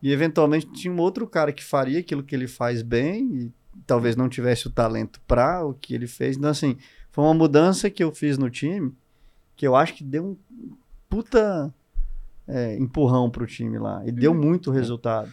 E 0.00 0.12
eventualmente 0.12 0.70
tinha 0.72 0.92
um 0.92 1.00
outro 1.00 1.26
cara 1.26 1.52
que 1.52 1.64
faria 1.64 1.98
aquilo 1.98 2.22
que 2.22 2.34
ele 2.34 2.46
faz 2.46 2.82
bem 2.82 3.28
e 3.34 3.52
talvez 3.86 4.16
não 4.16 4.28
tivesse 4.28 4.66
o 4.66 4.70
talento 4.70 5.20
para 5.26 5.64
o 5.64 5.74
que 5.74 5.94
ele 5.94 6.06
fez. 6.06 6.36
Então, 6.36 6.50
assim, 6.50 6.76
foi 7.18 7.24
uma 7.24 7.34
mudança 7.34 7.90
que 7.90 8.04
eu 8.04 8.12
fiz 8.12 8.38
no 8.38 8.48
time 8.48 8.94
que 9.56 9.66
eu 9.66 9.74
acho 9.74 9.92
que 9.92 10.04
deu 10.04 10.24
um 10.24 10.36
puta 11.10 11.74
é, 12.46 12.76
empurrão 12.76 13.28
pro 13.28 13.44
time 13.44 13.76
lá. 13.76 14.04
E 14.06 14.12
deu 14.12 14.30
uhum. 14.30 14.38
muito 14.38 14.70
resultado 14.70 15.28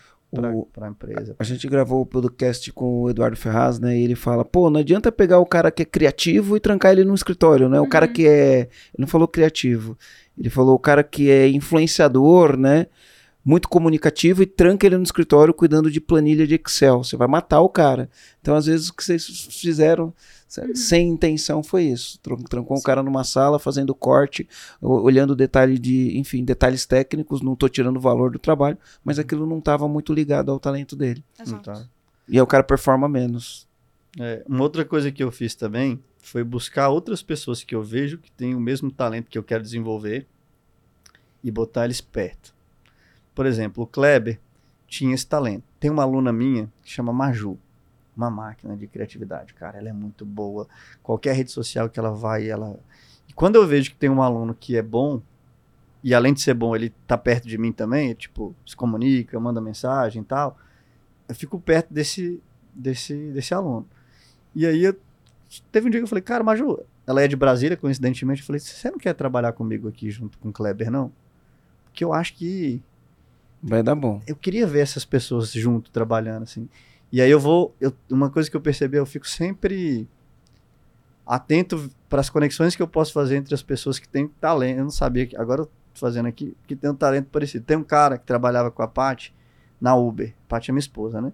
para 0.74 0.88
a 0.88 0.90
empresa. 0.90 1.36
A 1.38 1.44
gente 1.44 1.68
gravou 1.68 2.02
o 2.02 2.06
podcast 2.08 2.72
com 2.74 3.04
o 3.04 3.10
Eduardo 3.12 3.38
Ferraz, 3.38 3.78
né? 3.78 3.96
E 3.96 4.04
ele 4.04 4.16
fala: 4.16 4.44
pô, 4.44 4.68
não 4.72 4.80
adianta 4.80 5.12
pegar 5.12 5.38
o 5.38 5.46
cara 5.46 5.70
que 5.70 5.84
é 5.84 5.86
criativo 5.86 6.58
e 6.58 6.60
trancar 6.60 6.92
ele 6.92 7.06
no 7.06 7.14
escritório, 7.14 7.70
né? 7.70 7.80
O 7.80 7.88
cara 7.88 8.08
uhum. 8.08 8.14
que 8.14 8.28
é. 8.28 8.62
Ele 8.62 8.70
não 8.98 9.08
falou 9.08 9.28
criativo, 9.28 9.96
ele 10.36 10.50
falou 10.50 10.74
o 10.74 10.80
cara 10.80 11.04
que 11.04 11.30
é 11.30 11.48
influenciador, 11.50 12.58
né? 12.58 12.88
Muito 13.46 13.70
comunicativo 13.70 14.42
e 14.42 14.48
tranca 14.48 14.88
ele 14.88 14.98
no 14.98 15.04
escritório 15.04 15.54
cuidando 15.54 15.92
de 15.92 16.02
planilha 16.02 16.48
de 16.48 16.56
Excel. 16.56 17.04
Você 17.04 17.16
vai 17.16 17.28
matar 17.28 17.62
o 17.62 17.70
cara. 17.70 18.10
Então, 18.42 18.56
às 18.56 18.66
vezes, 18.66 18.90
o 18.90 18.94
que 18.96 19.04
vocês 19.04 19.48
fizeram 19.52 20.12
uhum. 20.58 20.76
sem 20.76 21.10
intenção 21.10 21.62
foi 21.62 21.84
isso. 21.84 22.20
Trancou 22.50 22.76
Sim. 22.76 22.82
o 22.82 22.84
cara 22.84 23.04
numa 23.04 23.24
sala, 23.24 23.60
fazendo 23.60 23.94
corte, 23.94 24.50
olhando 24.82 25.36
detalhe 25.36 25.78
de, 25.78 26.18
enfim, 26.18 26.44
detalhes 26.44 26.88
técnicos, 26.88 27.44
não 27.44 27.54
estou 27.54 27.70
tirando 27.70 27.98
o 27.98 28.02
valor 28.02 28.32
do 28.32 28.40
trabalho, 28.40 28.80
mas 29.04 29.20
aquilo 29.20 29.46
não 29.46 29.60
estava 29.60 29.88
muito 29.88 30.12
ligado 30.12 30.52
ao 30.52 30.60
talento 30.60 30.96
dele. 30.96 31.24
Exato. 31.40 31.88
E 32.28 32.38
aí 32.38 32.42
o 32.42 32.48
cara 32.48 32.64
performa 32.64 33.08
menos. 33.08 33.68
É, 34.20 34.44
uma 34.48 34.64
outra 34.64 34.84
coisa 34.84 35.12
que 35.12 35.22
eu 35.22 35.32
fiz 35.32 35.54
também 35.54 36.00
foi 36.18 36.44
buscar 36.44 36.90
outras 36.90 37.22
pessoas 37.22 37.64
que 37.64 37.76
eu 37.76 37.84
vejo 37.84 38.18
que 38.18 38.32
têm 38.32 38.56
o 38.56 38.60
mesmo 38.60 38.90
talento 38.90 39.30
que 39.30 39.38
eu 39.38 39.44
quero 39.44 39.62
desenvolver 39.62 40.26
e 41.44 41.52
botar 41.52 41.86
eles 41.86 42.02
perto. 42.02 42.55
Por 43.36 43.46
exemplo, 43.46 43.84
o 43.84 43.88
Kleber 43.88 44.40
tinha 44.88 45.14
esse 45.14 45.28
talento. 45.28 45.64
Tem 45.80 45.92
uma 45.92 46.04
aluna 46.04 46.32
minha 46.32 46.72
que 46.82 46.90
chama 46.90 47.12
Maju, 47.12 47.60
uma 48.16 48.30
máquina 48.30 48.76
de 48.78 48.88
criatividade, 48.88 49.54
cara. 49.54 49.78
Ela 49.78 49.90
é 49.90 49.94
muito 49.94 50.26
boa. 50.26 50.68
Qualquer 51.04 51.36
rede 51.36 51.52
social 51.52 51.90
que 51.90 52.00
ela 52.00 52.12
vai, 52.12 52.50
ela. 52.50 52.80
E 53.28 53.34
quando 53.34 53.58
eu 53.58 53.68
vejo 53.68 53.92
que 53.92 53.98
tem 53.98 54.10
um 54.10 54.22
aluno 54.22 54.56
que 54.56 54.78
é 54.78 54.82
bom, 54.82 55.22
e 56.02 56.14
além 56.14 56.34
de 56.34 56.42
ser 56.42 56.54
bom, 56.54 56.76
ele 56.76 56.94
tá 57.06 57.18
perto 57.18 57.48
de 57.48 57.58
mim 57.58 57.72
também, 57.72 58.14
tipo, 58.14 58.56
se 58.66 58.76
comunica, 58.76 59.40
manda 59.40 59.60
mensagem 59.60 60.22
e 60.22 60.26
tal, 60.26 60.58
eu 61.28 61.36
fico 61.36 61.60
perto 61.60 61.94
desse, 61.94 62.42
desse, 62.74 63.32
desse 63.32 63.54
aluno. 63.54 63.88
E 64.56 64.66
aí 64.66 64.84
eu, 64.84 64.96
teve 65.72 65.88
um 65.88 65.90
dia 65.90 66.00
que 66.00 66.04
eu 66.04 66.08
falei, 66.08 66.22
cara, 66.22 66.44
Maju, 66.44 66.80
ela 67.08 67.22
é 67.22 67.28
de 67.28 67.36
Brasília, 67.36 67.76
coincidentemente, 67.76 68.42
eu 68.42 68.46
falei, 68.46 68.60
você 68.60 68.90
não 68.90 68.98
quer 68.98 69.14
trabalhar 69.14 69.52
comigo 69.54 69.88
aqui 69.88 70.10
junto 70.10 70.38
com 70.38 70.50
o 70.50 70.54
Kleber, 70.54 70.90
não? 70.90 71.12
Porque 71.86 72.04
eu 72.04 72.14
acho 72.14 72.36
que 72.36 72.82
Vai 73.68 73.82
dar 73.82 73.96
bom. 73.96 74.22
Eu 74.28 74.36
queria 74.36 74.68
ver 74.68 74.82
essas 74.82 75.04
pessoas 75.04 75.52
junto, 75.52 75.90
trabalhando, 75.90 76.44
assim. 76.44 76.70
E 77.12 77.20
aí 77.20 77.32
eu 77.32 77.40
vou. 77.40 77.76
Eu, 77.82 77.92
uma 78.12 78.30
coisa 78.30 78.50
que 78.50 78.56
eu 78.56 78.62
percebi, 78.62 78.98
eu 78.98 79.06
fico 79.08 79.28
sempre 79.28 80.08
atento 81.26 81.90
para 82.08 82.22
as 82.22 82.30
conexões 82.30 82.76
que 82.76 82.82
eu 82.82 82.88
posso 82.88 83.12
fazer 83.12 83.38
entre 83.38 83.56
as 83.56 83.64
pessoas 83.64 83.98
que 83.98 84.08
têm 84.08 84.28
talento. 84.28 84.78
Eu 84.78 84.84
não 84.84 84.92
sabia 84.92 85.26
que. 85.26 85.36
Agora 85.36 85.62
eu 85.62 85.66
tô 85.66 85.72
fazendo 85.96 86.28
aqui, 86.28 86.56
que 86.68 86.76
tem 86.76 86.92
um 86.92 86.96
talento 86.96 87.28
parecido. 87.32 87.66
Tem 87.66 87.76
um 87.76 87.84
cara 87.84 88.20
que 88.20 88.26
trabalhava 88.26 88.70
com 88.70 88.84
a 88.84 88.88
Paty 88.88 89.34
na 89.82 89.96
Uber. 89.96 90.36
A 90.46 90.48
Paty 90.48 90.70
é 90.70 90.72
minha 90.72 90.80
esposa, 90.80 91.20
né? 91.20 91.34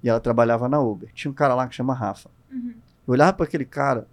E 0.00 0.08
ela 0.08 0.20
trabalhava 0.20 0.68
na 0.68 0.78
Uber. 0.80 1.10
Tinha 1.12 1.30
um 1.30 1.34
cara 1.34 1.56
lá 1.56 1.66
que 1.66 1.74
chama 1.74 1.92
Rafa. 1.92 2.30
Uhum. 2.52 2.74
Eu 3.06 3.12
olhava 3.12 3.32
para 3.32 3.46
aquele 3.46 3.64
cara, 3.64 4.06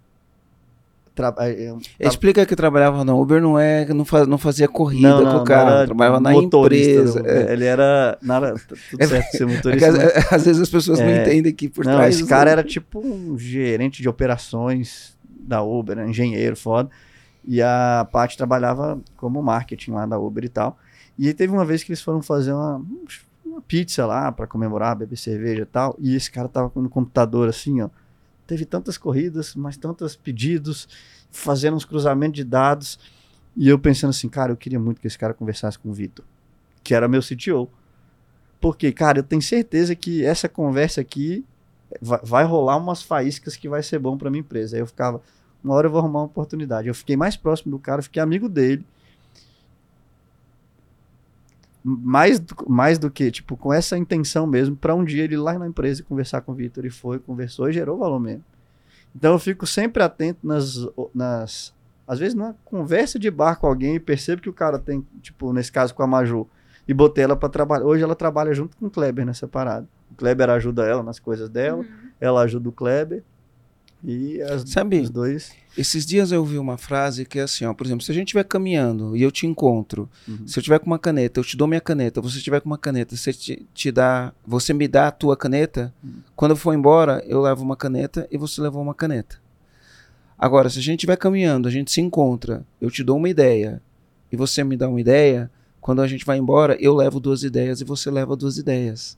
Tra... 1.14 1.34
É, 1.40 1.74
é, 1.98 2.08
Explica 2.08 2.46
que 2.46 2.56
trabalhava 2.56 3.04
na 3.04 3.14
Uber 3.14 3.40
não 3.40 3.58
é 3.58 3.84
não, 3.92 4.04
faz, 4.04 4.26
não 4.26 4.38
fazia 4.38 4.66
corrida 4.66 5.08
não, 5.08 5.24
não, 5.24 5.32
com 5.32 5.38
o 5.38 5.44
cara, 5.44 5.84
trabalhava 5.84 6.20
na 6.20 6.34
empresa. 6.34 7.22
É. 7.26 7.52
Ele 7.52 7.64
era 7.64 8.16
nada, 8.22 8.54
tudo 8.66 9.02
é, 9.02 9.06
certo 9.06 9.36
ser 9.36 9.46
motorista. 9.46 9.86
É 9.86 10.18
às, 10.18 10.32
às 10.32 10.44
vezes 10.46 10.62
as 10.62 10.70
pessoas 10.70 11.00
não 11.00 11.10
entendem 11.10 11.52
que 11.52 11.68
por 11.68 11.84
não, 11.84 11.94
trás. 11.94 12.14
Esse 12.14 12.26
cara 12.26 12.50
era 12.50 12.64
tipo 12.64 12.98
um 12.98 13.38
gerente 13.38 14.00
de 14.00 14.08
operações 14.08 15.16
da 15.24 15.62
Uber, 15.62 15.96
né? 15.96 16.08
engenheiro 16.08 16.56
foda. 16.56 16.88
E 17.44 17.60
a 17.60 18.08
Paty 18.10 18.36
trabalhava 18.36 18.98
como 19.16 19.42
marketing 19.42 19.90
lá 19.90 20.06
da 20.06 20.18
Uber 20.18 20.44
e 20.44 20.48
tal. 20.48 20.78
E 21.18 21.26
aí 21.26 21.34
teve 21.34 21.52
uma 21.52 21.64
vez 21.64 21.82
que 21.82 21.90
eles 21.90 22.00
foram 22.00 22.22
fazer 22.22 22.52
uma, 22.52 22.82
uma 23.44 23.60
pizza 23.60 24.06
lá 24.06 24.32
para 24.32 24.46
comemorar, 24.46 24.96
beber 24.96 25.16
cerveja 25.16 25.62
e 25.62 25.66
tal. 25.66 25.94
E 25.98 26.16
esse 26.16 26.30
cara 26.30 26.48
tava 26.48 26.72
no 26.76 26.88
computador 26.88 27.48
assim, 27.48 27.82
ó 27.82 27.90
teve 28.52 28.66
tantas 28.66 28.98
corridas, 28.98 29.54
mas 29.54 29.78
tantos 29.78 30.14
pedidos, 30.14 30.86
fazendo 31.30 31.74
uns 31.74 31.86
cruzamentos 31.86 32.36
de 32.36 32.44
dados. 32.44 32.98
E 33.56 33.66
eu 33.66 33.78
pensando 33.78 34.10
assim, 34.10 34.28
cara, 34.28 34.52
eu 34.52 34.56
queria 34.58 34.78
muito 34.78 35.00
que 35.00 35.06
esse 35.06 35.18
cara 35.18 35.32
conversasse 35.32 35.78
com 35.78 35.88
o 35.88 35.92
Vitor, 35.92 36.22
que 36.84 36.94
era 36.94 37.08
meu 37.08 37.22
CTO. 37.22 37.66
Porque, 38.60 38.92
cara, 38.92 39.20
eu 39.20 39.22
tenho 39.22 39.40
certeza 39.40 39.94
que 39.94 40.22
essa 40.22 40.50
conversa 40.50 41.00
aqui 41.00 41.46
vai, 42.00 42.20
vai 42.22 42.44
rolar 42.44 42.76
umas 42.76 43.02
faíscas 43.02 43.56
que 43.56 43.70
vai 43.70 43.82
ser 43.82 43.98
bom 43.98 44.18
para 44.18 44.30
minha 44.30 44.40
empresa. 44.40 44.76
Aí 44.76 44.82
eu 44.82 44.86
ficava, 44.86 45.22
uma 45.64 45.74
hora 45.74 45.86
eu 45.86 45.90
vou 45.90 46.00
arrumar 46.00 46.20
uma 46.20 46.26
oportunidade. 46.26 46.88
Eu 46.88 46.94
fiquei 46.94 47.16
mais 47.16 47.36
próximo 47.38 47.70
do 47.72 47.78
cara, 47.78 48.02
fiquei 48.02 48.22
amigo 48.22 48.50
dele 48.50 48.84
mais, 51.84 52.42
mais 52.68 52.98
do 52.98 53.10
que, 53.10 53.30
tipo, 53.30 53.56
com 53.56 53.72
essa 53.72 53.98
intenção 53.98 54.46
mesmo, 54.46 54.76
para 54.76 54.94
um 54.94 55.04
dia 55.04 55.24
ele 55.24 55.34
ir 55.34 55.38
lá 55.38 55.58
na 55.58 55.66
empresa 55.66 56.00
e 56.00 56.04
conversar 56.04 56.40
com 56.42 56.52
o 56.52 56.54
Vitor. 56.54 56.84
E 56.84 56.90
foi, 56.90 57.18
conversou 57.18 57.68
e 57.68 57.72
gerou 57.72 57.98
valor 57.98 58.20
mesmo. 58.20 58.44
Então 59.14 59.32
eu 59.32 59.38
fico 59.38 59.66
sempre 59.66 60.02
atento 60.02 60.40
nas. 60.42 60.86
nas 61.14 61.74
às 62.06 62.18
vezes 62.18 62.34
numa 62.34 62.54
conversa 62.64 63.18
de 63.18 63.30
bar 63.30 63.56
com 63.56 63.66
alguém 63.66 63.94
e 63.94 64.00
percebo 64.00 64.42
que 64.42 64.48
o 64.48 64.52
cara 64.52 64.78
tem, 64.78 65.06
tipo, 65.20 65.52
nesse 65.52 65.70
caso 65.70 65.94
com 65.94 66.02
a 66.02 66.06
Maju, 66.06 66.48
e 66.86 66.92
botei 66.92 67.24
ela 67.24 67.36
para 67.36 67.48
trabalhar. 67.48 67.84
Hoje 67.84 68.02
ela 68.02 68.14
trabalha 68.14 68.52
junto 68.52 68.76
com 68.76 68.86
o 68.86 68.90
Kleber 68.90 69.24
nessa 69.24 69.46
parada. 69.46 69.86
O 70.10 70.14
Kleber 70.14 70.50
ajuda 70.50 70.84
ela 70.84 71.02
nas 71.02 71.18
coisas 71.18 71.48
dela, 71.48 71.78
uhum. 71.78 72.08
ela 72.20 72.42
ajuda 72.42 72.68
o 72.68 72.72
Kleber. 72.72 73.22
E 74.04 74.42
as, 74.42 74.68
Sabe, 74.68 75.00
os 75.00 75.10
dois. 75.10 75.52
Esses 75.78 76.04
dias 76.04 76.32
eu 76.32 76.40
ouvi 76.40 76.58
uma 76.58 76.76
frase 76.76 77.24
que 77.24 77.38
é 77.38 77.42
assim, 77.42 77.64
ó, 77.64 77.72
por 77.72 77.86
exemplo, 77.86 78.04
se 78.04 78.10
a 78.10 78.14
gente 78.14 78.28
estiver 78.28 78.44
caminhando 78.44 79.16
e 79.16 79.22
eu 79.22 79.30
te 79.30 79.46
encontro, 79.46 80.10
uhum. 80.26 80.46
se 80.46 80.58
eu 80.58 80.62
tiver 80.62 80.78
com 80.80 80.86
uma 80.86 80.98
caneta, 80.98 81.38
eu 81.38 81.44
te 81.44 81.56
dou 81.56 81.68
minha 81.68 81.80
caneta, 81.80 82.20
você 82.20 82.38
estiver 82.38 82.60
com 82.60 82.68
uma 82.68 82.76
caneta, 82.76 83.16
você 83.16 83.32
te, 83.32 83.66
te 83.72 83.92
dá, 83.92 84.32
você 84.44 84.74
me 84.74 84.88
dá 84.88 85.08
a 85.08 85.12
tua 85.12 85.36
caneta, 85.36 85.94
uhum. 86.02 86.14
quando 86.34 86.50
eu 86.50 86.56
for 86.56 86.74
embora, 86.74 87.22
eu 87.26 87.40
levo 87.40 87.62
uma 87.62 87.76
caneta 87.76 88.26
e 88.30 88.36
você 88.36 88.60
levou 88.60 88.82
uma 88.82 88.94
caneta. 88.94 89.40
Agora, 90.36 90.68
se 90.68 90.80
a 90.80 90.82
gente 90.82 90.98
estiver 90.98 91.16
caminhando, 91.16 91.68
a 91.68 91.70
gente 91.70 91.92
se 91.92 92.00
encontra, 92.00 92.66
eu 92.80 92.90
te 92.90 93.04
dou 93.04 93.16
uma 93.16 93.28
ideia 93.28 93.80
e 94.32 94.36
você 94.36 94.64
me 94.64 94.76
dá 94.76 94.88
uma 94.88 95.00
ideia, 95.00 95.48
quando 95.80 96.02
a 96.02 96.08
gente 96.08 96.24
vai 96.24 96.38
embora, 96.38 96.76
eu 96.80 96.94
levo 96.94 97.20
duas 97.20 97.44
ideias 97.44 97.80
e 97.80 97.84
você 97.84 98.10
leva 98.10 98.36
duas 98.36 98.58
ideias. 98.58 99.16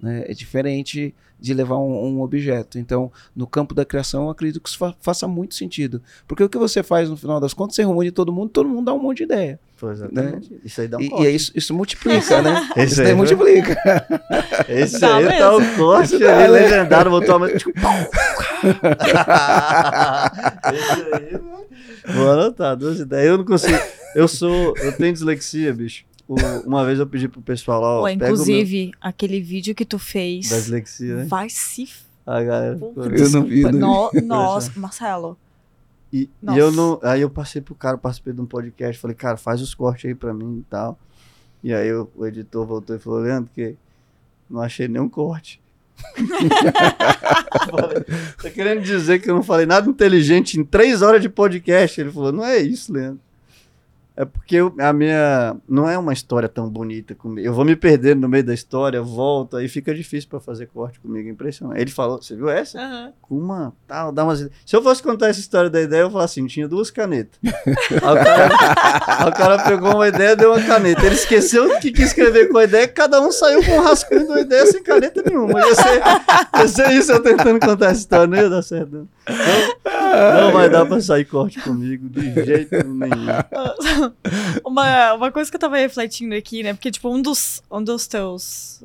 Né? 0.00 0.24
É 0.26 0.34
diferente 0.34 1.14
de 1.38 1.54
levar 1.54 1.76
um, 1.76 2.06
um, 2.06 2.20
objeto. 2.22 2.78
Então, 2.78 3.12
no 3.34 3.46
campo 3.46 3.74
da 3.74 3.84
criação, 3.84 4.24
eu 4.24 4.30
acredito 4.30 4.60
que 4.60 4.68
isso 4.68 4.78
fa 4.78 4.94
faça 5.00 5.28
muito 5.28 5.54
sentido. 5.54 6.02
Porque 6.26 6.42
o 6.42 6.48
que 6.48 6.58
você 6.58 6.82
faz 6.82 7.10
no 7.10 7.16
final 7.16 7.38
das 7.38 7.52
contas, 7.54 7.76
você 7.76 7.82
reúne 7.82 8.10
todo 8.10 8.32
mundo, 8.32 8.50
todo 8.50 8.68
mundo 8.68 8.84
dá 8.86 8.94
um 8.94 8.98
monte 8.98 9.18
de 9.18 9.24
ideia. 9.24 9.60
Pois 9.78 9.98
exatamente. 9.98 10.50
Né? 10.50 10.58
Isso 10.64 10.80
aí 10.80 10.88
dá 10.88 10.96
um 10.96 11.00
e, 11.00 11.10
corte. 11.10 11.26
E 11.26 11.34
isso, 11.34 11.52
isso 11.54 11.74
multiplica, 11.74 12.40
né? 12.40 12.70
Esse 12.76 12.92
isso 12.94 13.02
aí 13.02 13.14
multiplica. 13.14 13.76
Esse 14.68 14.98
dá 14.98 15.16
aí 15.16 15.24
mesmo. 15.24 15.38
tá 15.38 15.56
o 15.56 15.76
corte 15.76 16.14
ali, 16.14 16.24
é 16.24 16.48
legendário, 16.48 17.10
botou 17.10 17.34
a 17.34 17.38
mão. 17.38 17.48
Tipo, 17.48 17.72
Esse 20.72 21.14
aí, 21.14 21.38
Vou 22.14 22.30
anotar, 22.30 22.76
duas 22.76 23.00
ideias. 23.00 23.26
Eu 23.26 23.38
não 23.38 23.44
consigo. 23.44 23.78
Eu 24.14 24.28
sou. 24.28 24.74
Eu 24.78 24.96
tenho 24.96 25.12
dislexia, 25.12 25.72
bicho. 25.74 26.04
Uma 26.28 26.84
vez 26.84 26.98
eu 26.98 27.06
pedi 27.06 27.28
pro 27.28 27.40
pessoal 27.40 27.80
lá. 27.80 28.00
Ó, 28.00 28.08
inclusive, 28.08 28.86
meu... 28.86 28.94
aquele 29.00 29.40
vídeo 29.40 29.74
que 29.74 29.84
tu 29.84 29.98
fez. 29.98 30.48
Da 30.48 30.56
dislexia, 30.56 31.16
né? 31.16 31.24
Vai 31.24 31.48
se. 31.48 31.88
A 32.26 32.42
galera. 32.42 32.78
eu 32.80 33.30
não 33.30 33.44
vi. 33.44 33.62
Não 33.62 34.10
no, 34.12 34.22
nossa, 34.22 34.72
Marcelo. 34.76 35.38
E, 36.12 36.28
e, 36.42 36.58
eu 36.58 36.72
não. 36.72 36.98
Aí 37.02 37.20
eu 37.20 37.30
passei 37.30 37.62
pro 37.62 37.74
cara, 37.74 37.96
participei 37.96 38.32
de 38.32 38.40
um 38.40 38.46
podcast. 38.46 39.00
Falei, 39.00 39.14
cara, 39.14 39.36
faz 39.36 39.62
os 39.62 39.74
cortes 39.74 40.06
aí 40.06 40.14
pra 40.14 40.34
mim 40.34 40.58
e 40.58 40.64
tal. 40.68 40.98
E 41.62 41.72
aí 41.72 41.88
eu, 41.88 42.10
o 42.16 42.26
editor 42.26 42.66
voltou 42.66 42.96
e 42.96 42.98
falou, 42.98 43.20
Leandro, 43.20 43.50
que 43.54 43.76
não 44.48 44.60
achei 44.60 44.88
nenhum 44.88 45.08
corte. 45.08 45.60
tá 48.42 48.50
querendo 48.50 48.82
dizer 48.82 49.20
que 49.20 49.30
eu 49.30 49.34
não 49.34 49.42
falei 49.42 49.66
nada 49.66 49.88
inteligente 49.88 50.60
em 50.60 50.64
três 50.64 51.02
horas 51.02 51.22
de 51.22 51.28
podcast? 51.28 52.00
Ele 52.00 52.10
falou, 52.10 52.32
não 52.32 52.44
é 52.44 52.58
isso, 52.58 52.92
Leandro. 52.92 53.20
É 54.16 54.24
porque 54.24 54.56
eu, 54.56 54.74
a 54.78 54.92
minha. 54.92 55.56
Não 55.68 55.88
é 55.88 55.98
uma 55.98 56.12
história 56.12 56.48
tão 56.48 56.70
bonita 56.70 57.14
comigo. 57.14 57.46
Eu 57.46 57.52
vou 57.52 57.64
me 57.64 57.76
perder 57.76 58.16
no 58.16 58.28
meio 58.28 58.44
da 58.44 58.54
história, 58.54 59.02
volto, 59.02 59.56
aí 59.56 59.68
fica 59.68 59.94
difícil 59.94 60.30
para 60.30 60.40
fazer 60.40 60.66
corte 60.66 60.98
comigo. 61.00 61.28
Impressionante. 61.28 61.80
Ele 61.80 61.90
falou, 61.90 62.22
você 62.22 62.34
viu 62.34 62.48
essa? 62.48 62.78
Uhum. 62.78 63.12
Com 63.20 63.38
uma. 63.38 63.72
Tal, 63.86 64.10
dá 64.12 64.24
umas... 64.24 64.48
Se 64.64 64.74
eu 64.74 64.82
fosse 64.82 65.02
contar 65.02 65.28
essa 65.28 65.40
história 65.40 65.68
da 65.68 65.82
ideia, 65.82 66.02
eu 66.02 66.10
falar 66.10 66.24
assim: 66.24 66.46
tinha 66.46 66.66
duas 66.66 66.90
canetas. 66.90 67.38
o 67.42 68.24
cara, 68.24 69.28
o 69.28 69.32
cara 69.32 69.64
pegou 69.64 69.94
uma 69.94 70.08
ideia 70.08 70.34
deu 70.34 70.52
uma 70.52 70.62
caneta. 70.62 71.04
Ele 71.04 71.14
esqueceu 71.14 71.66
o 71.66 71.80
que 71.80 71.90
quis 71.92 72.08
escrever 72.08 72.48
com 72.48 72.58
a 72.58 72.64
ideia, 72.64 72.86
cada 72.88 73.20
um 73.20 73.30
saiu 73.30 73.62
com 73.64 73.72
um 73.72 73.82
rascunho 73.82 74.24
de 74.24 74.26
uma 74.28 74.40
ideia 74.40 74.66
sem 74.66 74.82
caneta 74.82 75.22
nenhuma. 75.26 75.60
Ia 75.60 75.74
ser, 75.74 76.02
ia 76.58 76.68
ser 76.68 76.90
isso 76.92 77.12
eu 77.12 77.22
tentando 77.22 77.60
contar 77.60 77.86
essa 77.86 78.00
história, 78.00 78.26
não 78.26 78.38
ia 78.38 78.48
dar 78.48 78.62
certo. 78.62 79.08
Não, 79.28 80.34
não, 80.34 80.40
não 80.42 80.52
vai 80.52 80.70
dar 80.70 80.86
pra 80.86 81.00
sair 81.00 81.24
corte 81.24 81.60
comigo 81.60 82.08
de 82.08 82.44
jeito 82.44 82.86
nenhum. 82.86 83.26
uma, 84.64 85.14
uma 85.14 85.32
coisa 85.32 85.50
que 85.50 85.56
eu 85.56 85.60
tava 85.60 85.76
refletindo 85.76 86.34
aqui, 86.34 86.62
né? 86.62 86.72
Porque, 86.74 86.90
tipo, 86.90 87.08
um 87.08 87.20
dos, 87.20 87.62
um 87.70 87.82
dos 87.82 88.06
teus. 88.06 88.82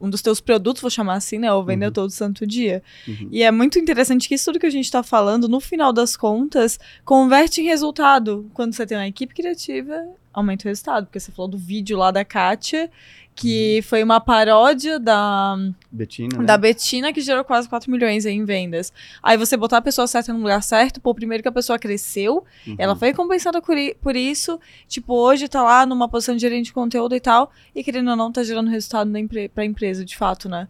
Um 0.00 0.08
dos 0.08 0.22
teus 0.22 0.40
produtos, 0.40 0.80
vou 0.80 0.90
chamar 0.90 1.16
assim, 1.16 1.38
né? 1.38 1.52
O 1.52 1.62
Vender 1.62 1.88
uhum. 1.88 1.92
Todo 1.92 2.10
Santo 2.10 2.46
Dia. 2.46 2.82
Uhum. 3.06 3.28
E 3.30 3.42
é 3.42 3.50
muito 3.50 3.78
interessante 3.78 4.26
que 4.26 4.34
isso 4.34 4.46
tudo 4.46 4.58
que 4.58 4.64
a 4.64 4.70
gente 4.70 4.90
tá 4.90 5.02
falando, 5.02 5.50
no 5.50 5.60
final 5.60 5.92
das 5.92 6.16
contas, 6.16 6.80
converte 7.04 7.60
em 7.60 7.64
resultado. 7.64 8.50
Quando 8.54 8.72
você 8.72 8.86
tem 8.86 8.96
uma 8.96 9.06
equipe 9.06 9.34
criativa, 9.34 10.02
aumenta 10.36 10.66
o 10.66 10.68
resultado. 10.68 11.06
Porque 11.06 11.18
você 11.18 11.32
falou 11.32 11.50
do 11.50 11.58
vídeo 11.58 11.98
lá 11.98 12.12
da 12.12 12.24
Kátia 12.24 12.90
que 13.36 13.82
foi 13.82 14.02
uma 14.02 14.18
paródia 14.18 14.98
da 14.98 15.56
Betina, 15.92 16.38
né? 16.38 16.44
da 16.44 16.56
Betina 16.56 17.12
que 17.12 17.20
gerou 17.20 17.44
quase 17.44 17.68
4 17.68 17.90
milhões 17.90 18.24
em 18.24 18.42
vendas. 18.46 18.90
Aí 19.22 19.36
você 19.36 19.58
botar 19.58 19.76
a 19.76 19.82
pessoa 19.82 20.06
certa 20.06 20.32
no 20.32 20.38
lugar 20.38 20.62
certo, 20.62 21.02
pô, 21.02 21.14
primeiro 21.14 21.42
que 21.42 21.48
a 21.48 21.52
pessoa 21.52 21.78
cresceu, 21.78 22.42
uhum. 22.66 22.76
ela 22.78 22.96
foi 22.96 23.08
recompensada 23.08 23.60
por, 23.60 23.76
por, 24.00 24.16
isso, 24.16 24.58
tipo, 24.88 25.14
hoje 25.14 25.48
tá 25.48 25.62
lá 25.62 25.84
numa 25.84 26.08
posição 26.08 26.34
de 26.34 26.40
gerente 26.40 26.66
de 26.66 26.72
conteúdo 26.72 27.14
e 27.14 27.20
tal, 27.20 27.52
e 27.74 27.84
querendo 27.84 28.08
ou 28.08 28.16
não, 28.16 28.32
tá 28.32 28.42
gerando 28.42 28.70
resultado 28.70 29.10
na 29.10 29.20
empre 29.20 29.50
pra 29.50 29.66
empresa, 29.66 30.02
de 30.02 30.16
fato, 30.16 30.48
né? 30.48 30.66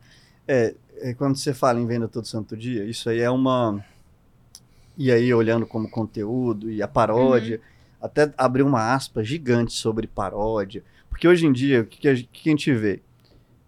É, 0.49 0.75
é, 0.99 1.14
quando 1.14 1.37
você 1.37 1.55
fala 1.55 1.79
em 1.79 1.87
venda 1.87 2.09
todo 2.09 2.27
santo 2.27 2.57
dia, 2.57 2.85
isso 2.85 3.09
aí 3.09 3.21
é 3.21 3.31
uma... 3.31 3.83
E 4.99 5.12
aí, 5.12 5.33
olhando 5.33 5.67
como 5.67 5.89
conteúdo 5.89 6.71
e 6.71 6.83
a 6.83 6.89
paródia, 6.89 7.59
uhum. 7.59 7.76
Até 8.07 8.33
abrir 8.37 8.63
uma 8.63 8.95
aspa 8.95 9.23
gigante 9.23 9.73
sobre 9.73 10.07
paródia, 10.07 10.83
porque 11.09 11.27
hoje 11.27 11.47
em 11.47 11.53
dia, 11.53 11.83
o 11.83 11.85
que, 11.87 11.99
que, 11.99 12.09
a, 12.09 12.15
que 12.15 12.49
a 12.49 12.53
gente 12.53 12.73
vê? 12.73 13.03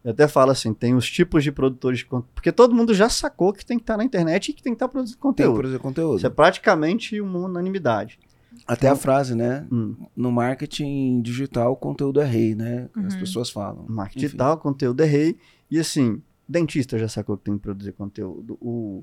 Eu 0.05 0.13
até 0.13 0.29
falo 0.29 0.51
assim, 0.51 0.73
tem 0.73 0.95
os 0.95 1.11
tipos 1.11 1.43
de 1.43 1.53
produtores 1.53 1.99
de 1.99 2.07
conteúdo. 2.07 2.31
Porque 2.35 2.53
todo 2.53 2.75
mundo 2.75 2.95
já 2.95 3.09
sacou 3.09 3.53
que 3.53 3.65
tem 3.65 3.77
que 3.77 3.83
estar 3.83 3.95
tá 3.95 3.99
na 3.99 4.05
internet 4.05 4.49
e 4.49 4.53
que 4.53 4.63
tem 4.63 4.73
que 4.73 4.77
estar 4.77 4.87
tá 4.87 4.93
produzindo 4.93 5.19
conteúdo. 5.19 5.37
Tem 5.37 5.55
que 5.55 5.61
produzir 5.61 5.79
conteúdo. 5.79 6.17
Isso 6.17 6.27
é 6.27 6.31
praticamente 6.31 7.21
uma 7.21 7.41
unanimidade. 7.41 8.19
Até 8.67 8.87
então, 8.87 8.93
a 8.93 8.97
frase, 8.97 9.35
né? 9.35 9.67
Hum. 9.71 9.97
No 10.17 10.31
marketing 10.31 11.21
digital, 11.21 11.73
o 11.73 11.77
conteúdo 11.77 12.21
é 12.21 12.25
rei, 12.25 12.55
né? 12.55 12.89
Uhum. 12.97 13.07
As 13.07 13.17
pessoas 13.17 13.51
falam. 13.51 13.85
Marketing 13.89 14.21
digital, 14.21 14.59
conteúdo 14.59 15.03
é 15.03 15.07
rei. 15.07 15.37
E 15.71 15.79
assim, 15.79 16.23
dentista 16.49 16.99
já 16.99 17.09
sacou 17.09 17.37
que 17.37 17.45
tem 17.45 17.55
que 17.55 17.63
produzir 17.63 17.93
conteúdo. 17.93 18.57
O, 18.61 19.03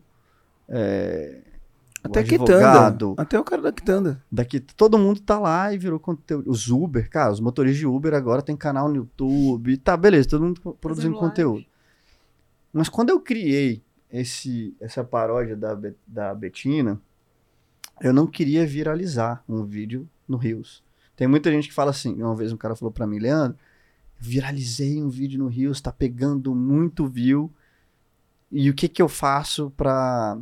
é, 0.68 1.42
até 2.06 2.24
Quitanda. 2.24 3.14
Até 3.18 3.40
o 3.40 3.44
cara 3.44 3.62
da 3.62 3.72
Quitanda. 3.72 4.24
Daqui, 4.32 4.60
todo 4.60 4.98
mundo 4.98 5.20
tá 5.20 5.40
lá 5.40 5.74
e 5.74 5.78
virou 5.78 6.00
conteúdo. 6.00 6.50
Os 6.50 6.70
Uber, 6.70 7.10
cara, 7.10 7.32
os 7.32 7.40
motoristas 7.40 7.80
de 7.80 7.88
Uber 7.88 8.14
agora 8.14 8.42
tem 8.42 8.56
canal 8.56 8.88
no 8.88 8.96
YouTube. 8.96 9.78
Tá, 9.78 9.96
beleza, 9.98 10.30
todo 10.30 10.44
mundo 10.44 10.78
produzindo 10.80 11.18
conteúdo. 11.18 11.66
Mas 12.72 12.90
quando 12.90 13.10
eu 13.10 13.20
criei 13.20 13.84
esse, 14.12 14.76
essa 14.80 15.04
paródia 15.04 15.56
da, 15.56 15.78
da 16.06 16.34
Betina, 16.34 17.02
eu 18.02 18.14
não 18.14 18.28
queria 18.28 18.66
viralizar 18.66 19.44
um 19.48 19.64
vídeo 19.64 20.08
no 20.28 20.38
Rios. 20.38 20.84
Tem 21.16 21.28
muita 21.28 21.50
gente 21.50 21.70
que 21.70 21.74
fala 21.74 21.92
assim, 21.92 22.22
uma 22.22 22.36
vez 22.36 22.52
um 22.52 22.58
cara 22.58 22.76
falou 22.76 22.92
para 22.92 23.08
mim, 23.08 23.20
Leandro, 23.20 23.58
viralizei 24.18 25.02
um 25.02 25.10
vídeo 25.10 25.40
no 25.40 25.48
Rios, 25.48 25.80
tá 25.80 25.92
pegando 25.92 26.54
muito 26.54 27.08
view, 27.08 27.52
e 28.52 28.70
o 28.70 28.74
que 28.74 28.88
que 28.88 29.02
eu 29.02 29.08
faço 29.08 29.72
para 29.72 30.38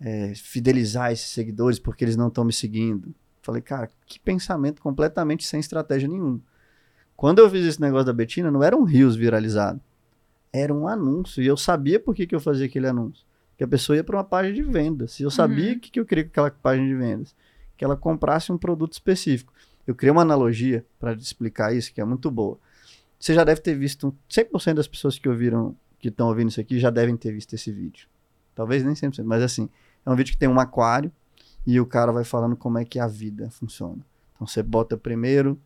é, 0.00 0.34
fidelizar 0.34 1.12
esses 1.12 1.28
seguidores 1.28 1.78
porque 1.78 2.04
eles 2.04 2.16
não 2.16 2.28
estão 2.28 2.44
me 2.44 2.52
seguindo. 2.52 3.14
Falei, 3.42 3.62
cara, 3.62 3.88
que 4.06 4.18
pensamento 4.18 4.82
completamente 4.82 5.46
sem 5.46 5.60
estratégia 5.60 6.08
nenhuma. 6.08 6.40
Quando 7.16 7.38
eu 7.38 7.48
fiz 7.48 7.64
esse 7.64 7.80
negócio 7.80 8.06
da 8.06 8.12
Betina, 8.12 8.50
não 8.50 8.62
era 8.62 8.76
um 8.76 8.82
Rios 8.82 9.16
viralizado. 9.16 9.80
Era 10.52 10.74
um 10.74 10.86
anúncio. 10.86 11.42
E 11.42 11.46
eu 11.46 11.56
sabia 11.56 11.98
por 11.98 12.14
que, 12.14 12.26
que 12.26 12.34
eu 12.34 12.40
fazia 12.40 12.66
aquele 12.66 12.86
anúncio. 12.86 13.24
Que 13.56 13.64
a 13.64 13.68
pessoa 13.68 13.96
ia 13.96 14.04
para 14.04 14.16
uma 14.16 14.24
página 14.24 14.54
de 14.54 14.62
vendas. 14.62 15.18
E 15.18 15.22
eu 15.22 15.30
sabia 15.30 15.70
o 15.70 15.74
uhum. 15.74 15.78
que, 15.78 15.90
que 15.90 16.00
eu 16.00 16.04
queria 16.04 16.24
com 16.24 16.30
aquela 16.30 16.50
página 16.50 16.86
de 16.86 16.94
vendas. 16.94 17.34
Que 17.76 17.84
ela 17.84 17.96
comprasse 17.96 18.52
um 18.52 18.58
produto 18.58 18.92
específico. 18.92 19.52
Eu 19.86 19.94
criei 19.94 20.10
uma 20.10 20.22
analogia 20.22 20.84
para 20.98 21.12
explicar 21.12 21.74
isso, 21.74 21.94
que 21.94 22.00
é 22.00 22.04
muito 22.04 22.30
boa. 22.30 22.58
Você 23.18 23.32
já 23.32 23.44
deve 23.44 23.60
ter 23.60 23.74
visto, 23.74 24.14
100% 24.28 24.74
das 24.74 24.88
pessoas 24.88 25.18
que 25.18 25.28
ouviram, 25.28 25.74
que 25.98 26.08
estão 26.08 26.28
ouvindo 26.28 26.50
isso 26.50 26.60
aqui, 26.60 26.78
já 26.78 26.90
devem 26.90 27.16
ter 27.16 27.32
visto 27.32 27.54
esse 27.54 27.70
vídeo. 27.70 28.08
Talvez 28.54 28.82
nem 28.82 28.94
100%, 28.94 29.22
mas 29.24 29.42
assim, 29.42 29.68
é 30.06 30.10
um 30.10 30.16
vídeo 30.16 30.32
que 30.32 30.38
tem 30.38 30.48
um 30.48 30.60
aquário 30.60 31.10
e 31.66 31.80
o 31.80 31.84
cara 31.84 32.12
vai 32.12 32.24
falando 32.24 32.56
como 32.56 32.78
é 32.78 32.84
que 32.84 32.98
a 32.98 33.08
vida 33.08 33.50
funciona. 33.50 33.98
Então 34.34 34.46
você 34.46 34.62
bota 34.62 34.96
primeiro 34.96 35.60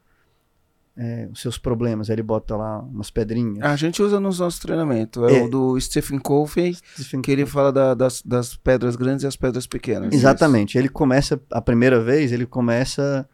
é, 0.97 1.29
os 1.31 1.41
seus 1.41 1.59
problemas, 1.59 2.09
aí 2.09 2.15
ele 2.15 2.23
bota 2.23 2.57
lá 2.57 2.81
umas 2.81 3.11
pedrinhas. 3.11 3.63
A 3.63 3.77
gente 3.77 4.03
usa 4.03 4.19
nos 4.19 4.39
nossos 4.39 4.59
treinamentos. 4.59 5.23
É, 5.31 5.39
é. 5.39 5.43
o 5.43 5.49
do 5.49 5.81
Stephen 5.81 6.19
Covey, 6.19 6.75
Stephen 6.95 7.21
que 7.21 7.31
ele 7.31 7.45
fala 7.45 7.73
da, 7.73 7.95
das, 7.95 8.23
das 8.23 8.57
pedras 8.57 8.97
grandes 8.97 9.25
e 9.25 9.27
as 9.27 9.37
pedras 9.37 9.67
pequenas. 9.67 10.13
Exatamente. 10.13 10.71
Isso. 10.71 10.79
Ele 10.79 10.89
começa, 10.89 11.41
a 11.51 11.61
primeira 11.61 12.01
vez, 12.01 12.33
ele 12.33 12.47
começa 12.47 13.29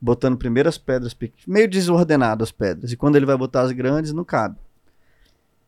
botando 0.00 0.36
primeiro 0.36 0.68
as 0.68 0.78
pedras 0.78 1.12
pequenas, 1.12 1.46
meio 1.46 1.68
desordenado 1.68 2.42
as 2.42 2.52
pedras. 2.52 2.92
E 2.92 2.96
quando 2.96 3.16
ele 3.16 3.26
vai 3.26 3.36
botar 3.36 3.62
as 3.62 3.72
grandes, 3.72 4.12
não 4.12 4.24
cabe. 4.24 4.56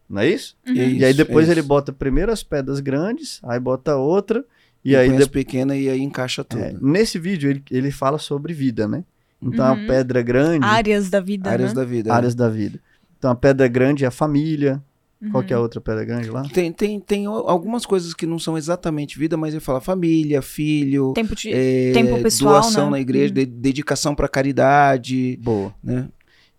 Não 0.09 0.21
é 0.21 0.29
isso? 0.29 0.57
Uhum. 0.67 0.75
E 0.75 1.05
aí 1.05 1.15
depois 1.15 1.49
ele 1.49 1.63
bota 1.63 1.93
primeiro 1.93 2.31
as 2.31 2.43
pedras 2.43 2.81
grandes, 2.81 3.41
aí 3.43 3.59
bota 3.59 3.97
outra, 3.97 4.45
e, 4.85 4.91
e 4.91 4.97
aí 4.97 5.09
depois 5.09 5.29
pequena 5.29 5.77
e 5.77 5.89
aí 5.89 6.01
encaixa 6.01 6.43
tudo. 6.43 6.63
É, 6.63 6.75
nesse 6.81 7.19
vídeo 7.19 7.51
ele, 7.51 7.63
ele 7.71 7.91
fala 7.91 8.19
sobre 8.19 8.53
vida, 8.53 8.89
né? 8.89 9.05
Então 9.41 9.65
uhum. 9.67 9.85
a 9.85 9.87
pedra 9.87 10.23
grande. 10.23 10.65
Áreas 10.65 11.11
da 11.11 11.21
vida. 11.21 11.51
Áreas 11.51 11.71
né? 11.71 11.75
da 11.75 11.85
vida. 11.85 12.15
Áreas 12.15 12.35
é. 12.35 12.37
da 12.37 12.49
vida. 12.49 12.81
Então 13.19 13.31
a 13.31 13.35
pedra 13.35 13.67
grande 13.69 14.05
é 14.05 14.09
a 14.09 14.11
família. 14.11 14.83
Uhum. 15.21 15.31
Qual 15.31 15.45
que 15.45 15.53
é 15.53 15.57
a 15.57 15.61
outra 15.61 15.81
pedra 15.81 16.05
grande 16.05 16.29
lá? 16.29 16.43
Tem, 16.49 16.73
tem, 16.73 16.99
tem 16.99 17.27
algumas 17.27 17.87
coisas 17.87 18.13
que 18.13 18.27
não 18.27 18.41
são 18.41 18.59
exatamente 18.59 19.17
vida, 19.17 19.37
mas 19.37 19.55
ele 19.55 19.61
fala 19.61 19.81
família, 19.81 20.43
filho, 20.43 21.13
tempo, 21.13 21.37
de, 21.37 21.53
é, 21.53 21.93
tempo 21.93 22.21
pessoal, 22.21 22.55
doação 22.55 22.87
né? 22.87 22.93
na 22.93 23.01
igreja, 23.01 23.29
uhum. 23.29 23.35
de, 23.35 23.47
dedicação 23.47 24.15
para 24.17 24.29
caridade. 24.29 25.39
Boa. 25.41 25.73
Né? 25.83 26.09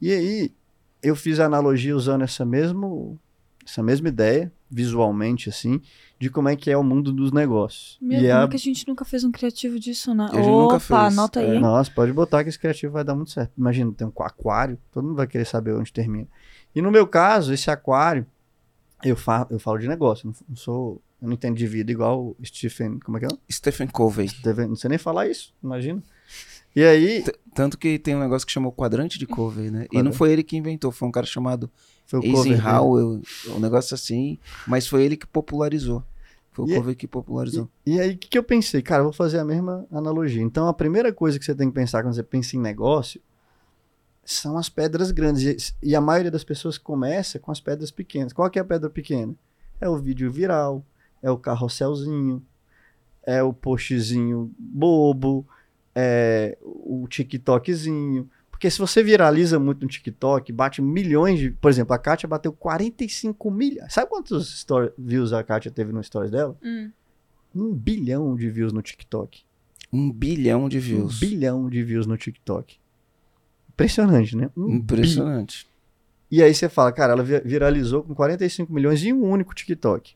E 0.01 0.11
aí 0.11 0.51
eu 1.01 1.15
fiz 1.15 1.39
a 1.41 1.45
analogia 1.45 1.95
usando 1.95 2.21
essa, 2.21 2.45
mesmo, 2.45 3.19
essa 3.65 3.83
mesma 3.83 4.07
ideia, 4.07 4.49
visualmente 4.71 5.49
assim, 5.49 5.81
de 6.23 6.29
como 6.29 6.47
é 6.47 6.55
que 6.55 6.71
é 6.71 6.77
o 6.77 6.83
mundo 6.83 7.11
dos 7.11 7.33
negócios. 7.33 7.97
Meu, 8.01 8.17
e 8.17 8.21
como 8.21 8.31
é 8.31 8.43
a... 8.43 8.47
que 8.47 8.55
a 8.55 8.59
gente 8.59 8.87
nunca 8.87 9.03
fez 9.03 9.25
um 9.25 9.31
criativo 9.31 9.77
disso, 9.77 10.13
né? 10.13 10.29
A 10.31 10.35
gente 10.37 10.47
Opa, 10.47 10.61
nunca 10.61 10.79
fez. 10.79 10.99
anota 10.99 11.39
aí. 11.41 11.57
É. 11.57 11.59
Nossa, 11.59 11.91
pode 11.91 12.13
botar 12.13 12.43
que 12.43 12.49
esse 12.49 12.57
criativo 12.57 12.93
vai 12.93 13.03
dar 13.03 13.13
muito 13.13 13.31
certo. 13.31 13.51
Imagina, 13.57 13.91
tem 13.91 14.07
um 14.07 14.23
aquário, 14.23 14.79
todo 14.89 15.03
mundo 15.03 15.17
vai 15.17 15.27
querer 15.27 15.43
saber 15.43 15.73
onde 15.73 15.91
termina. 15.91 16.27
E 16.73 16.81
no 16.81 16.89
meu 16.89 17.05
caso, 17.05 17.53
esse 17.53 17.69
aquário, 17.69 18.25
eu, 19.03 19.17
fa 19.17 19.45
eu 19.49 19.59
falo 19.59 19.77
de 19.77 19.87
negócio, 19.87 20.33
não 20.47 20.55
sou... 20.55 21.01
Eu 21.21 21.27
não 21.27 21.33
entendo 21.33 21.57
de 21.57 21.67
vida 21.67 21.91
igual 21.91 22.35
o 22.39 22.45
Stephen... 22.45 22.99
Como 22.99 23.17
é 23.17 23.19
que 23.19 23.25
é? 23.25 23.29
Stephen 23.51 23.87
Covey. 23.87 24.29
Stephen, 24.29 24.67
não 24.67 24.75
sei 24.77 24.89
nem 24.91 24.97
falar 24.97 25.27
isso, 25.27 25.53
imagina. 25.61 26.01
E 26.75 26.83
aí, 26.83 27.21
T- 27.21 27.35
Tanto 27.53 27.77
que 27.77 27.99
tem 27.99 28.15
um 28.15 28.19
negócio 28.19 28.47
que 28.47 28.51
chamou 28.51 28.71
quadrante 28.71 29.19
de 29.19 29.27
Covey, 29.27 29.69
né? 29.69 29.87
E 29.91 29.97
não 29.97 30.03
Quadrante. 30.05 30.17
foi 30.17 30.31
ele 30.31 30.43
que 30.43 30.55
inventou, 30.57 30.91
foi 30.91 31.07
um 31.07 31.11
cara 31.11 31.25
chamado 31.25 31.69
foi 32.05 32.19
o 32.19 32.21
cover 32.23 32.43
dele. 32.43 32.55
Eisenhower, 32.55 33.21
um 33.55 33.59
negócio 33.59 33.93
assim, 33.93 34.37
mas 34.67 34.87
foi 34.87 35.03
ele 35.03 35.15
que 35.15 35.27
popularizou. 35.27 36.03
Foi 36.53 36.65
o 36.65 36.69
E- 36.69 36.75
Covey 36.75 36.95
que 36.95 37.07
popularizou. 37.07 37.67
E 37.85 37.99
aí, 37.99 38.11
o 38.13 38.17
que, 38.17 38.29
que 38.29 38.37
eu 38.37 38.43
pensei? 38.43 38.81
Cara, 38.81 38.99
eu 39.01 39.05
vou 39.05 39.13
fazer 39.13 39.39
a 39.39 39.45
mesma 39.45 39.85
analogia. 39.91 40.41
Então, 40.41 40.67
a 40.67 40.73
primeira 40.73 41.11
coisa 41.11 41.37
que 41.39 41.43
você 41.45 41.53
tem 41.55 41.67
que 41.67 41.73
pensar 41.75 42.03
quando 42.03 42.13
você 42.13 42.23
pensa 42.23 42.55
em 42.55 42.59
negócio 42.59 43.19
são 44.23 44.57
as 44.57 44.69
pedras 44.69 45.11
grandes. 45.11 45.75
E, 45.81 45.89
e 45.89 45.95
a 45.95 46.01
maioria 46.01 46.31
das 46.31 46.43
pessoas 46.43 46.77
começa 46.77 47.39
com 47.39 47.51
as 47.51 47.59
pedras 47.59 47.91
pequenas. 47.91 48.31
Qual 48.31 48.49
que 48.49 48.57
é 48.59 48.61
a 48.61 48.65
pedra 48.65 48.89
pequena? 48.89 49.35
É 49.81 49.89
o 49.89 49.97
vídeo 49.97 50.31
viral, 50.31 50.85
é 51.21 51.29
o 51.29 51.37
carrosselzinho, 51.37 52.41
é 53.25 53.41
o 53.43 53.51
postzinho 53.51 54.51
bobo, 54.57 55.45
é 55.95 56.57
o 56.61 57.05
TikTokzinho. 57.09 58.29
Porque 58.63 58.71
se 58.71 58.79
você 58.79 59.03
viraliza 59.03 59.59
muito 59.59 59.81
no 59.81 59.89
TikTok, 59.89 60.53
bate 60.53 60.81
milhões 60.81 61.37
de. 61.37 61.51
Por 61.51 61.69
exemplo, 61.69 61.93
a 61.93 61.99
Kátia 61.99 62.29
bateu 62.29 62.53
45 62.53 63.51
milhões. 63.51 63.91
Sabe 63.93 64.09
quantos 64.09 64.53
story, 64.53 64.89
views 64.97 65.33
a 65.33 65.43
Kátia 65.43 65.69
teve 65.69 65.91
no 65.91 66.01
stories 66.01 66.31
dela? 66.31 66.57
Hum. 66.63 66.89
um 67.53 67.73
bilhão 67.73 68.33
de 68.37 68.49
views 68.49 68.71
no 68.71 68.81
TikTok. 68.81 69.43
Um 69.91 70.09
bilhão 70.09 70.69
de 70.69 70.79
views. 70.79 71.17
Um 71.17 71.19
bilhão 71.27 71.69
de 71.69 71.83
views 71.83 72.07
no 72.07 72.15
TikTok. 72.15 72.77
Impressionante, 73.67 74.37
né? 74.37 74.49
Um 74.55 74.67
bi- 74.67 74.75
Impressionante. 74.77 75.67
E 76.31 76.41
aí 76.41 76.53
você 76.53 76.69
fala, 76.69 76.93
cara, 76.93 77.11
ela 77.11 77.23
vi- 77.23 77.41
viralizou 77.41 78.01
com 78.01 78.15
45 78.15 78.71
milhões 78.71 79.03
em 79.03 79.11
um 79.11 79.23
único 79.29 79.53
TikTok. 79.53 80.15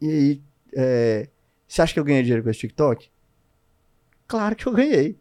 E 0.00 0.08
aí, 0.08 0.42
é, 0.74 1.28
você 1.68 1.82
acha 1.82 1.92
que 1.92 2.00
eu 2.00 2.04
ganhei 2.04 2.22
dinheiro 2.22 2.42
com 2.42 2.48
esse 2.48 2.60
TikTok? 2.60 3.10
Claro 4.26 4.56
que 4.56 4.66
eu 4.66 4.72
ganhei. 4.72 5.18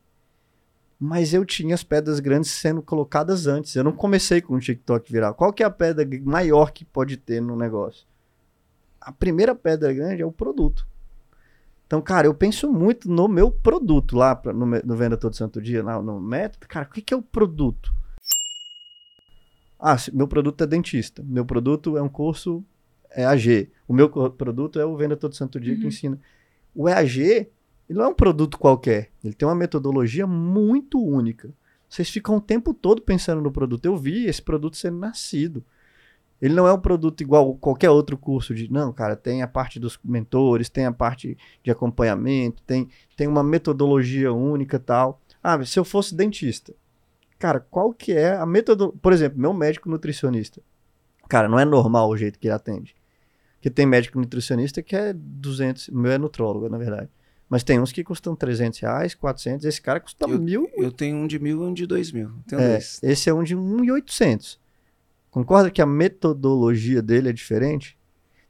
Mas 0.99 1.33
eu 1.33 1.43
tinha 1.45 1.75
as 1.75 1.83
pedras 1.83 2.19
grandes 2.19 2.51
sendo 2.51 2.81
colocadas 2.81 3.47
antes. 3.47 3.75
Eu 3.75 3.83
não 3.83 3.91
comecei 3.91 4.41
com 4.41 4.55
o 4.55 4.59
TikTok 4.59 5.11
viral. 5.11 5.35
Qual 5.35 5.51
que 5.51 5.61
é 5.61 5.65
a 5.65 5.69
pedra 5.69 6.07
maior 6.23 6.71
que 6.71 6.85
pode 6.85 7.17
ter 7.17 7.41
no 7.41 7.55
negócio? 7.55 8.05
A 9.01 9.11
primeira 9.11 9.53
pedra 9.53 9.91
grande 9.93 10.21
é 10.21 10.25
o 10.25 10.31
produto. 10.31 10.87
Então, 11.85 12.01
cara, 12.01 12.25
eu 12.27 12.33
penso 12.33 12.71
muito 12.71 13.09
no 13.11 13.27
meu 13.27 13.51
produto 13.51 14.15
lá 14.15 14.35
pra- 14.35 14.53
no, 14.53 14.65
no 14.65 14.95
Venda 14.95 15.15
Todo 15.17 15.35
Santo 15.35 15.61
Dia, 15.61 15.83
lá 15.83 16.01
no 16.01 16.19
método. 16.19 16.65
Cara, 16.67 16.87
o 16.87 16.91
que, 16.91 17.01
que 17.01 17.13
é 17.13 17.17
o 17.17 17.21
produto? 17.21 17.93
Ah, 19.79 19.95
meu 20.13 20.27
produto 20.27 20.63
é 20.63 20.67
dentista. 20.67 21.21
Meu 21.23 21.45
produto 21.45 21.97
é 21.97 22.01
um 22.01 22.09
curso 22.09 22.63
EAG. 23.15 23.69
O 23.87 23.93
meu 23.93 24.09
produto 24.09 24.79
é 24.79 24.85
o 24.85 24.95
Venda 24.97 25.15
Todo 25.15 25.35
Santo 25.35 25.59
Dia 25.59 25.75
que 25.75 25.81
Uhum. 25.81 25.87
ensina. 25.89 26.19
O 26.73 26.89
EAG, 26.89 27.47
ele 27.89 27.99
não 27.99 28.05
é 28.05 28.07
um 28.09 28.13
produto 28.13 28.57
qualquer. 28.57 29.11
Ele 29.23 29.33
tem 29.33 29.47
uma 29.47 29.55
metodologia 29.55 30.25
muito 30.25 31.03
única. 31.03 31.53
Vocês 31.87 32.09
ficam 32.09 32.37
o 32.37 32.41
tempo 32.41 32.73
todo 32.73 33.01
pensando 33.01 33.41
no 33.41 33.51
produto. 33.51 33.85
Eu 33.85 33.95
vi 33.95 34.25
esse 34.25 34.41
produto 34.41 34.75
sendo 34.75 34.97
nascido. 34.97 35.63
Ele 36.41 36.53
não 36.53 36.67
é 36.67 36.73
um 36.73 36.79
produto 36.79 37.21
igual 37.21 37.55
qualquer 37.55 37.89
outro 37.89 38.17
curso 38.17 38.53
de. 38.53 38.71
Não, 38.71 38.91
cara, 38.91 39.15
tem 39.15 39.41
a 39.41 39.47
parte 39.47 39.79
dos 39.79 39.97
mentores, 40.03 40.67
tem 40.67 40.85
a 40.85 40.91
parte 40.91 41.37
de 41.63 41.71
acompanhamento, 41.71 42.61
tem, 42.63 42.89
tem 43.15 43.27
uma 43.27 43.43
metodologia 43.43 44.33
única 44.33 44.77
tal. 44.77 45.21
Ah, 45.41 45.63
se 45.63 45.79
eu 45.79 45.85
fosse 45.85 46.13
dentista, 46.13 46.73
cara, 47.39 47.59
qual 47.59 47.93
que 47.93 48.11
é 48.11 48.35
a 48.35 48.45
metodologia? 48.45 48.99
Por 49.01 49.13
exemplo, 49.13 49.39
meu 49.39 49.53
médico 49.53 49.89
nutricionista. 49.89 50.61
Cara, 51.29 51.47
não 51.47 51.57
é 51.57 51.65
normal 51.65 52.09
o 52.09 52.17
jeito 52.17 52.37
que 52.37 52.47
ele 52.47 52.53
atende. 52.53 52.95
Porque 53.55 53.69
tem 53.69 53.85
médico 53.85 54.19
nutricionista 54.19 54.83
que 54.83 54.95
é 54.95 55.13
200, 55.13 55.87
o 55.87 55.97
meu 55.97 56.11
é 56.11 56.17
nutrólogo, 56.17 56.67
na 56.69 56.77
verdade. 56.77 57.09
Mas 57.55 57.63
tem 57.63 57.79
uns 57.79 57.93
que 57.93 58.03
custam 58.03 58.35
300 58.35 58.79
reais, 58.81 59.15
400, 59.15 59.65
esse 59.65 59.81
cara 59.81 60.01
custa 60.01 60.27
mil. 60.27 60.69
Eu 60.75 60.91
tenho 60.91 61.15
um 61.15 61.25
de 61.25 61.39
mil 61.39 61.63
e 61.63 61.65
um 61.65 61.73
de 61.73 61.85
dois 61.87 62.11
mil. 62.11 62.29
Tenho 62.45 62.61
É, 62.61 62.71
dois. 62.71 62.99
esse 63.01 63.29
é 63.29 63.33
um 63.33 63.43
de 63.43 63.55
1.800. 63.55 64.59
Concorda 65.31 65.71
que 65.71 65.81
a 65.81 65.85
metodologia 65.85 67.01
dele 67.01 67.29
é 67.29 67.31
diferente? 67.31 67.97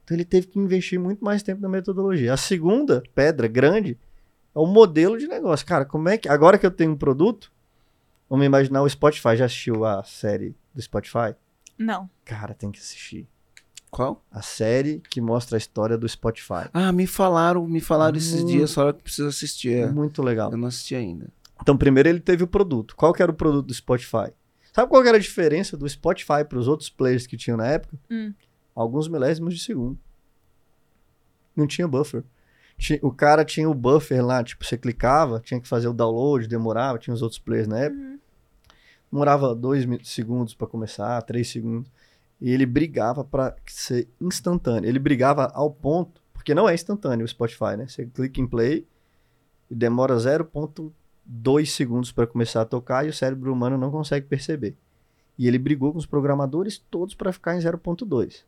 Então 0.02 0.16
ele 0.16 0.24
teve 0.24 0.48
que 0.48 0.58
investir 0.58 0.98
muito 0.98 1.24
mais 1.24 1.40
tempo 1.40 1.62
na 1.62 1.68
metodologia. 1.68 2.32
A 2.32 2.36
segunda 2.36 3.00
pedra 3.14 3.46
grande 3.46 3.96
é 4.52 4.58
o 4.58 4.66
modelo 4.66 5.16
de 5.16 5.28
negócio. 5.28 5.64
Cara, 5.64 5.84
como 5.84 6.08
é 6.08 6.18
que. 6.18 6.28
Agora 6.28 6.58
que 6.58 6.66
eu 6.66 6.70
tenho 6.72 6.90
um 6.90 6.96
produto, 6.96 7.52
vamos 8.28 8.44
imaginar 8.44 8.82
o 8.82 8.88
Spotify. 8.90 9.36
Já 9.36 9.44
assistiu 9.44 9.84
a 9.84 10.02
série 10.02 10.52
do 10.74 10.82
Spotify? 10.82 11.32
Não. 11.78 12.10
Cara, 12.24 12.54
tem 12.54 12.72
que 12.72 12.80
assistir. 12.80 13.28
Qual? 13.96 14.22
A 14.30 14.42
série 14.42 15.00
que 15.08 15.22
mostra 15.22 15.56
a 15.56 15.58
história 15.58 15.96
do 15.96 16.06
Spotify. 16.06 16.68
Ah, 16.74 16.92
me 16.92 17.06
falaram, 17.06 17.66
me 17.66 17.80
falaram 17.80 18.18
esses 18.18 18.42
Hum. 18.42 18.46
dias, 18.46 18.74
falaram 18.74 18.94
que 18.98 19.02
precisa 19.02 19.28
assistir. 19.28 19.72
é. 19.74 19.86
Muito 19.90 20.22
legal. 20.22 20.50
Eu 20.52 20.58
não 20.58 20.68
assisti 20.68 20.94
ainda. 20.94 21.28
Então, 21.62 21.78
primeiro 21.78 22.06
ele 22.06 22.20
teve 22.20 22.44
o 22.44 22.46
produto. 22.46 22.94
Qual 22.94 23.14
que 23.14 23.22
era 23.22 23.32
o 23.32 23.34
produto 23.34 23.68
do 23.68 23.72
Spotify? 23.72 24.30
Sabe 24.70 24.90
qual 24.90 25.00
que 25.02 25.08
era 25.08 25.16
a 25.16 25.20
diferença 25.20 25.78
do 25.78 25.88
Spotify 25.88 26.44
para 26.46 26.58
os 26.58 26.68
outros 26.68 26.90
players 26.90 27.26
que 27.26 27.38
tinham 27.38 27.56
na 27.56 27.66
época? 27.68 27.96
Hum. 28.10 28.34
Alguns 28.74 29.08
milésimos 29.08 29.54
de 29.54 29.60
segundo. 29.64 29.98
Não 31.56 31.66
tinha 31.66 31.88
buffer. 31.88 32.22
O 33.00 33.10
cara 33.10 33.46
tinha 33.46 33.66
o 33.70 33.72
buffer 33.72 34.22
lá, 34.22 34.44
tipo, 34.44 34.62
você 34.62 34.76
clicava, 34.76 35.40
tinha 35.40 35.58
que 35.58 35.66
fazer 35.66 35.88
o 35.88 35.94
download, 35.94 36.46
demorava, 36.46 36.98
tinha 36.98 37.14
os 37.14 37.22
outros 37.22 37.38
players 37.38 37.66
na 37.66 37.78
época. 37.78 37.98
Uhum. 38.02 38.18
Demorava 39.10 39.54
dois 39.54 39.86
segundos 40.06 40.52
para 40.52 40.66
começar, 40.66 41.22
três 41.22 41.48
segundos. 41.48 41.90
E 42.40 42.50
ele 42.50 42.66
brigava 42.66 43.24
para 43.24 43.56
ser 43.66 44.08
instantâneo. 44.20 44.88
Ele 44.88 44.98
brigava 44.98 45.46
ao 45.54 45.70
ponto, 45.70 46.20
porque 46.34 46.54
não 46.54 46.68
é 46.68 46.74
instantâneo 46.74 47.24
o 47.24 47.28
Spotify, 47.28 47.76
né? 47.78 47.86
Você 47.88 48.04
clica 48.06 48.40
em 48.40 48.46
play 48.46 48.86
e 49.70 49.74
demora 49.74 50.14
0.2 50.16 51.66
segundos 51.66 52.12
para 52.12 52.26
começar 52.26 52.60
a 52.62 52.66
tocar 52.66 53.06
e 53.06 53.08
o 53.08 53.12
cérebro 53.12 53.52
humano 53.52 53.78
não 53.78 53.90
consegue 53.90 54.26
perceber. 54.26 54.76
E 55.38 55.46
ele 55.48 55.58
brigou 55.58 55.92
com 55.92 55.98
os 55.98 56.06
programadores 56.06 56.78
todos 56.90 57.14
para 57.14 57.32
ficar 57.32 57.56
em 57.56 57.60
0.2. 57.60 58.44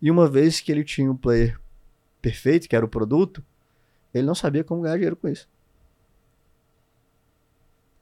E 0.00 0.10
uma 0.10 0.28
vez 0.28 0.60
que 0.60 0.70
ele 0.72 0.84
tinha 0.84 1.10
o 1.10 1.16
player 1.18 1.58
perfeito, 2.20 2.68
que 2.68 2.76
era 2.76 2.84
o 2.84 2.88
produto, 2.88 3.42
ele 4.14 4.26
não 4.26 4.34
sabia 4.34 4.62
como 4.64 4.82
ganhar 4.82 4.94
dinheiro 4.96 5.16
com 5.16 5.28
isso. 5.28 5.48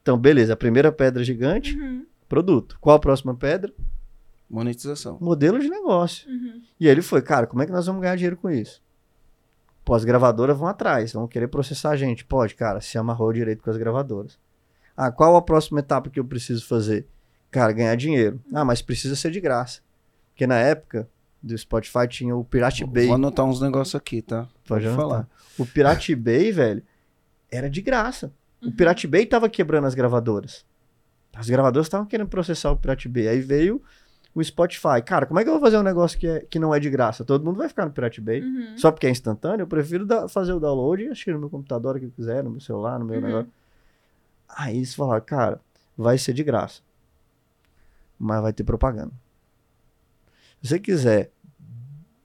Então, 0.01 0.17
beleza, 0.17 0.53
a 0.53 0.57
primeira 0.57 0.91
pedra 0.91 1.23
gigante, 1.23 1.77
Uhum. 1.77 2.05
produto. 2.27 2.77
Qual 2.81 2.95
a 2.95 2.99
próxima 2.99 3.35
pedra? 3.35 3.71
Monetização. 4.51 5.17
Modelo 5.21 5.59
de 5.59 5.69
negócio. 5.69 6.29
Uhum. 6.29 6.61
E 6.79 6.85
aí 6.87 6.91
ele 6.91 7.01
foi, 7.01 7.21
cara, 7.21 7.47
como 7.47 7.61
é 7.63 7.65
que 7.65 7.71
nós 7.71 7.85
vamos 7.85 8.01
ganhar 8.01 8.15
dinheiro 8.15 8.35
com 8.37 8.49
isso? 8.49 8.81
Pô, 9.85 9.93
as 9.95 10.03
gravadoras 10.03 10.57
vão 10.57 10.67
atrás, 10.67 11.13
vão 11.13 11.27
querer 11.27 11.47
processar 11.47 11.91
a 11.91 11.95
gente. 11.95 12.25
Pode, 12.25 12.53
cara, 12.55 12.81
se 12.81 12.97
amarrou 12.97 13.31
direito 13.33 13.63
com 13.63 13.69
as 13.69 13.77
gravadoras. 13.77 14.37
Ah, 14.95 15.11
qual 15.11 15.35
a 15.35 15.41
próxima 15.41 15.79
etapa 15.79 16.09
que 16.09 16.19
eu 16.19 16.25
preciso 16.25 16.67
fazer? 16.67 17.07
Cara, 17.49 17.71
ganhar 17.71 17.95
dinheiro. 17.95 18.39
Ah, 18.53 18.63
mas 18.65 18.81
precisa 18.81 19.15
ser 19.15 19.31
de 19.31 19.39
graça. 19.41 19.81
Porque 20.29 20.45
na 20.45 20.57
época 20.59 21.09
do 21.41 21.57
Spotify 21.57 22.07
tinha 22.07 22.35
o 22.35 22.43
Pirate 22.43 22.85
Bay. 22.85 23.07
Vou 23.07 23.15
anotar 23.15 23.45
uns 23.45 23.59
negócios 23.61 23.95
aqui, 23.95 24.21
tá? 24.21 24.47
Pode 24.67 24.85
falar. 24.85 24.95
falar. 24.95 25.29
O 25.57 25.65
Pirate 25.65 26.13
Bay, 26.15 26.51
velho, 26.51 26.83
era 27.49 27.69
de 27.69 27.81
graça. 27.81 28.31
O 28.61 28.65
Uhum. 28.67 28.71
Pirate 28.71 29.07
Bay 29.07 29.25
tava 29.25 29.49
quebrando 29.49 29.87
as 29.87 29.95
gravadoras. 29.95 30.63
As 31.33 31.49
gravadoras 31.49 31.87
estavam 31.87 32.05
querendo 32.05 32.27
processar 32.27 32.71
o 32.71 32.77
Pirate 32.77 33.09
Bay. 33.09 33.27
Aí 33.27 33.39
veio 33.41 33.81
o 34.33 34.43
Spotify. 34.43 35.01
Cara, 35.05 35.25
como 35.25 35.39
é 35.39 35.43
que 35.43 35.49
eu 35.49 35.53
vou 35.53 35.61
fazer 35.61 35.77
um 35.77 35.83
negócio 35.83 36.17
que, 36.17 36.27
é, 36.27 36.39
que 36.41 36.57
não 36.59 36.73
é 36.73 36.79
de 36.79 36.89
graça? 36.89 37.23
Todo 37.25 37.43
mundo 37.43 37.57
vai 37.57 37.67
ficar 37.67 37.85
no 37.85 37.91
Pirate 37.91 38.21
Bay. 38.21 38.41
Uhum. 38.41 38.77
Só 38.77 38.91
porque 38.91 39.07
é 39.07 39.09
instantâneo, 39.09 39.63
eu 39.63 39.67
prefiro 39.67 40.05
da- 40.05 40.27
fazer 40.27 40.53
o 40.53 40.59
download 40.59 41.03
e 41.03 41.07
assistir 41.07 41.33
no 41.33 41.39
meu 41.39 41.49
computador, 41.49 41.95
o 41.95 41.99
que 41.99 42.05
eu 42.05 42.11
quiser, 42.11 42.43
no 42.43 42.49
meu 42.51 42.61
celular, 42.61 42.97
no 42.99 43.05
meu 43.05 43.15
Uhum. 43.19 43.21
negócio. 43.21 43.51
Aí 44.47 44.77
eles 44.77 44.93
falaram, 44.95 45.23
cara, 45.25 45.59
vai 45.97 46.17
ser 46.17 46.33
de 46.33 46.43
graça. 46.43 46.81
Mas 48.19 48.41
vai 48.41 48.53
ter 48.53 48.63
propaganda. 48.63 49.11
Se 50.61 50.69
você 50.69 50.79
quiser 50.79 51.31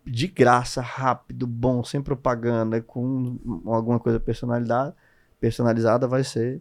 de 0.04 0.26
graça, 0.28 0.80
rápido, 0.80 1.46
bom, 1.46 1.82
sem 1.82 2.00
propaganda, 2.02 2.80
com 2.80 3.38
alguma 3.66 3.98
coisa 3.98 4.20
personalizada, 4.20 4.94
personalizada, 5.40 6.06
vai 6.06 6.22
ser. 6.22 6.60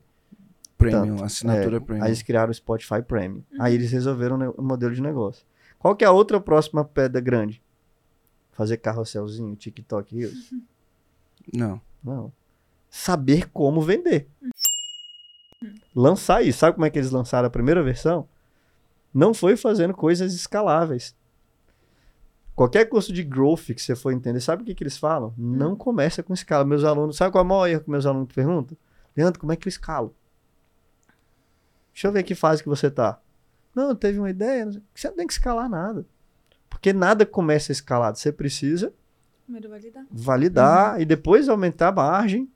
Premium, 0.90 1.16
Tanto. 1.16 1.26
assinatura 1.26 1.78
é, 1.78 1.80
premium. 1.80 2.04
Aí 2.04 2.10
eles 2.10 2.22
criaram 2.22 2.52
o 2.52 2.54
Spotify 2.54 3.02
Premium. 3.02 3.44
Aí 3.60 3.74
eles 3.74 3.92
resolveram 3.92 4.54
o 4.58 4.62
modelo 4.62 4.94
de 4.94 5.02
negócio. 5.02 5.46
Qual 5.80 5.96
que 5.96 6.04
é 6.04 6.08
a 6.08 6.12
outra 6.12 6.40
próxima 6.40 6.84
pedra 6.84 7.22
grande? 7.22 7.62
Fazer 8.52 8.78
carrosselzinho, 8.78 9.56
TikTok, 9.56 10.16
Reels? 10.16 10.52
Não. 11.54 11.82
Não. 12.04 12.32
Saber 12.90 13.50
como 13.50 13.82
vender. 13.82 14.28
Lançar 15.96 16.42
isso. 16.44 16.60
Sabe 16.60 16.76
como 16.76 16.86
é 16.86 16.90
que 16.90 16.98
eles 16.98 17.12
lançaram 17.12 17.48
a 17.48 17.52
primeira 17.52 17.84
versão? 17.84 18.28
Não 19.14 19.34
foi 19.34 19.56
fazendo 19.56 19.94
coisas 19.94 20.34
escaláveis. 20.34 21.16
Qualquer 22.56 22.86
curso 22.86 23.12
de 23.12 23.22
growth 23.22 23.66
que 23.66 23.82
você 23.82 23.96
for 23.96 24.12
entender, 24.12 24.40
sabe 24.40 24.64
o 24.64 24.66
que, 24.66 24.74
que 24.74 24.84
eles 24.84 24.98
falam? 24.98 25.34
Não 25.38 25.76
começa 25.76 26.24
com 26.24 26.34
escala. 26.34 26.64
Meus 26.64 26.86
alunos, 26.86 27.18
sabe 27.18 27.32
qual 27.32 27.44
é 27.44 27.46
o 27.46 27.50
maior 27.50 27.68
erro 27.68 27.82
que 27.82 27.90
meus 27.90 28.06
alunos 28.06 28.34
perguntam? 28.34 28.78
Leandro, 29.16 29.40
como 29.40 29.52
é 29.52 29.56
que 29.58 29.68
eu 29.68 29.70
escalo? 29.70 30.16
Deixa 31.96 32.10
eu 32.10 32.12
ver 32.12 32.24
que 32.24 32.36
fase 32.36 32.62
que 32.62 32.68
você 32.68 32.92
tá. 32.92 33.18
Não, 33.74 33.96
teve 33.96 34.20
uma 34.20 34.30
ideia. 34.30 34.70
Você 34.94 35.08
não 35.08 35.16
tem 35.16 35.26
que 35.26 35.32
escalar 35.32 35.70
nada. 35.70 36.06
Porque 36.70 36.92
nada 36.92 37.26
começa 37.26 37.72
escalado. 37.72 38.18
Você 38.18 38.34
precisa 38.34 38.94
Primeiro 39.46 39.70
validar. 39.70 40.06
validar 40.12 41.02
e 41.02 41.06
depois 41.06 41.48
aumentar 41.48 41.88
a 41.88 41.92
margem. 41.94 42.52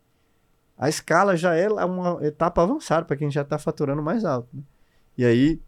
A 0.78 0.90
escala 0.90 1.38
já 1.38 1.56
é 1.56 1.70
uma 1.70 2.20
etapa 2.26 2.62
avançada 2.64 3.06
para 3.06 3.16
quem 3.16 3.32
já 3.32 3.42
está 3.42 3.58
faturando 3.58 4.04
mais 4.04 4.26
alto. 4.26 4.50
Né? 4.54 4.62
E 5.18 5.24
aí, 5.26 5.62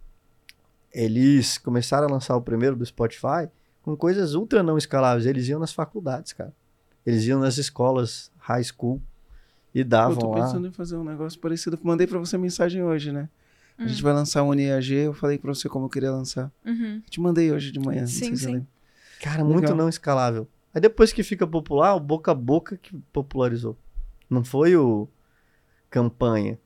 eles 0.91 1.57
começaram 1.57 2.09
a 2.09 2.11
lançar 2.11 2.36
o 2.36 2.41
primeiro 2.41 2.76
do 2.76 2.86
Spotify 2.86 3.47
com 3.82 3.95
coisas 3.95 4.34
ultra 4.34 4.61
não 4.61 4.78
escaláveis. 4.78 5.26
Eles 5.26 5.47
iam 5.47 5.61
nas 5.61 5.72
faculdades, 5.72 6.34
cara. 6.34 6.53
Eles 7.05 7.24
iam 7.24 7.39
nas 7.39 7.57
escolas, 7.57 8.30
high 8.38 8.63
school, 8.63 9.01
e 9.74 9.82
davam 9.82 10.30
lá. 10.30 10.38
Eu 10.38 10.41
tô 10.41 10.45
pensando 10.45 10.63
lá. 10.63 10.69
em 10.69 10.74
fazer 10.74 10.97
um 10.97 11.05
negócio 11.05 11.39
parecido. 11.39 11.80
Mandei 11.82 12.05
para 12.05 12.19
você 12.19 12.38
mensagem 12.38 12.84
hoje, 12.84 13.13
né? 13.13 13.30
A 13.82 13.88
gente 13.88 13.99
Hum. 13.99 14.03
vai 14.03 14.13
lançar 14.13 14.43
um 14.43 14.53
NIAG, 14.53 14.93
eu 14.93 15.13
falei 15.13 15.38
para 15.38 15.53
você 15.53 15.67
como 15.67 15.86
eu 15.86 15.89
queria 15.89 16.11
lançar. 16.11 16.51
Uhum. 16.65 17.01
Te 17.09 17.19
mandei 17.19 17.51
hoje 17.51 17.71
de 17.71 17.79
manhã, 17.79 18.05
Sim, 18.05 18.36
sim. 18.36 18.45
lembra. 18.45 18.67
Cara, 19.21 19.43
muito 19.43 19.61
Legal. 19.61 19.75
não 19.77 19.89
escalável. 19.89 20.47
Aí 20.73 20.79
depois 20.82 21.11
que 21.11 21.23
fica 21.23 21.45
popular, 21.47 21.95
o 21.95 21.99
boca 21.99 22.32
a 22.32 22.36
boca 22.36 22.77
que 22.77 22.95
popularizou. 23.11 23.77
Não 24.29 24.43
foi 24.43 24.75
o 24.75 25.07
campanha. 25.89 26.57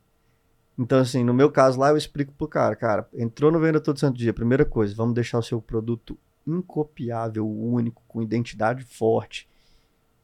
Então, 0.78 0.99
assim, 0.99 1.24
no 1.24 1.34
meu 1.34 1.49
caso 1.51 1.80
lá, 1.80 1.89
eu 1.89 1.97
explico 1.97 2.34
pro 2.34 2.47
cara, 2.47 2.76
cara, 2.76 3.07
entrou 3.13 3.51
no 3.51 3.59
Venda 3.59 3.80
Todo 3.80 3.99
Santo 3.99 4.18
Dia, 4.18 4.34
primeira 4.34 4.66
coisa, 4.66 4.93
vamos 4.93 5.13
deixar 5.16 5.39
o 5.39 5.43
seu 5.43 5.61
produto 5.61 6.18
incopiável, 6.45 7.47
único, 7.49 8.03
com 8.07 8.22
identidade 8.22 8.84
forte. 8.84 9.47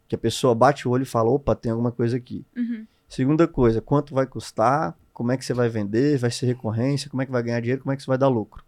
Que 0.07 0.15
a 0.15 0.17
pessoa 0.17 0.53
bate 0.53 0.87
o 0.87 0.91
olho 0.91 1.03
e 1.03 1.05
fala, 1.05 1.29
opa, 1.29 1.55
tem 1.55 1.71
alguma 1.71 1.91
coisa 1.91 2.17
aqui. 2.17 2.45
Uhum. 2.55 2.85
Segunda 3.07 3.47
coisa, 3.47 3.81
quanto 3.81 4.13
vai 4.13 4.25
custar, 4.27 4.97
como 5.22 5.32
é 5.32 5.38
que 5.38 5.45
você 5.45 5.53
vai 5.53 5.69
vender, 5.69 6.17
vai 6.17 6.32
ser 6.32 6.47
recorrência, 6.47 7.07
como 7.07 7.22
é 7.22 7.28
que 7.28 7.32
vai 7.32 7.43
ganhar 7.43 7.59
dinheiro, 7.59 7.84
como 7.84 7.93
é 7.93 7.95
que 7.95 8.01
você 8.01 8.07
vai 8.07 8.17
dar 8.17 8.28
lucro. 8.28 8.65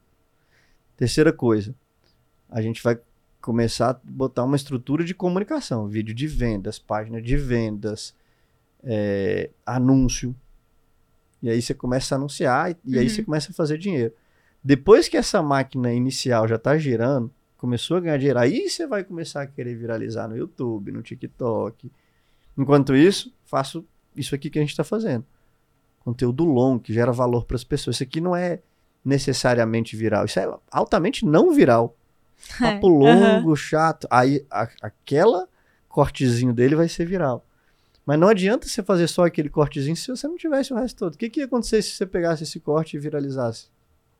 Terceira 0.95 1.33
coisa, 1.33 1.73
a 2.47 2.61
gente 2.61 2.83
vai 2.83 2.99
começar 3.41 3.89
a 3.89 3.99
botar 4.03 4.43
uma 4.43 4.55
estrutura 4.55 5.03
de 5.03 5.15
comunicação, 5.15 5.87
vídeo 5.87 6.13
de 6.13 6.27
vendas, 6.27 6.77
página 6.77 7.19
de 7.19 7.35
vendas, 7.35 8.13
é, 8.83 9.49
anúncio. 9.65 10.35
E 11.41 11.49
aí 11.49 11.59
você 11.59 11.73
começa 11.73 12.13
a 12.13 12.17
anunciar 12.17 12.69
e, 12.69 12.77
e 12.85 12.99
aí 12.99 13.05
Uhum. 13.05 13.09
você 13.09 13.23
começa 13.23 13.49
a 13.51 13.55
fazer 13.55 13.79
dinheiro. 13.79 14.13
Depois 14.63 15.07
que 15.07 15.17
essa 15.17 15.41
máquina 15.41 15.91
inicial 15.91 16.47
já 16.47 16.57
está 16.57 16.77
girando, 16.77 17.31
começou 17.57 17.97
a 17.97 17.99
ganhar 17.99 18.17
dinheiro, 18.17 18.37
aí 18.37 18.69
você 18.69 18.85
vai 18.85 19.03
começar 19.03 19.41
a 19.41 19.47
querer 19.47 19.73
viralizar 19.73 20.27
no 20.27 20.37
YouTube, 20.37 20.91
no 20.91 21.01
TikTok. 21.01 21.91
Enquanto 22.55 22.95
isso, 22.95 23.33
faço 23.43 23.83
isso 24.15 24.35
aqui 24.35 24.51
que 24.51 24.59
a 24.59 24.61
gente 24.61 24.69
está 24.69 24.83
fazendo. 24.83 25.25
Conteúdo 26.03 26.43
longo, 26.43 26.79
que 26.81 26.93
gera 26.93 27.11
valor 27.11 27.45
para 27.45 27.55
as 27.55 27.63
pessoas. 27.63 27.95
Isso 27.97 28.03
aqui 28.03 28.19
não 28.19 28.35
é 28.35 28.59
necessariamente 29.03 29.95
viral. 29.95 30.25
Isso 30.25 30.39
é 30.39 30.51
altamente 30.71 31.25
não 31.25 31.53
viral. 31.53 31.95
Papo 32.59 32.87
longo, 32.87 33.55
chato. 33.55 34.07
Aí 34.09 34.45
a- 34.51 34.67
aquela 34.81 35.47
cortezinho 35.87 36.53
dele 36.53 36.75
vai 36.75 36.89
ser 36.89 37.05
viral. 37.05 37.45
Mas 38.05 38.19
não 38.19 38.27
adianta 38.27 38.67
você 38.67 38.83
fazer 38.83 39.07
só 39.07 39.25
aquele 39.25 39.47
cortezinho 39.49 39.95
se 39.95 40.07
você 40.07 40.27
não 40.27 40.35
tivesse 40.35 40.73
o 40.73 40.75
resto 40.75 40.97
todo. 40.97 41.13
O 41.13 41.17
que, 41.17 41.29
que 41.29 41.39
ia 41.39 41.45
acontecer 41.45 41.81
se 41.81 41.91
você 41.91 42.05
pegasse 42.05 42.43
esse 42.43 42.59
corte 42.59 42.97
e 42.97 42.99
viralizasse? 42.99 43.67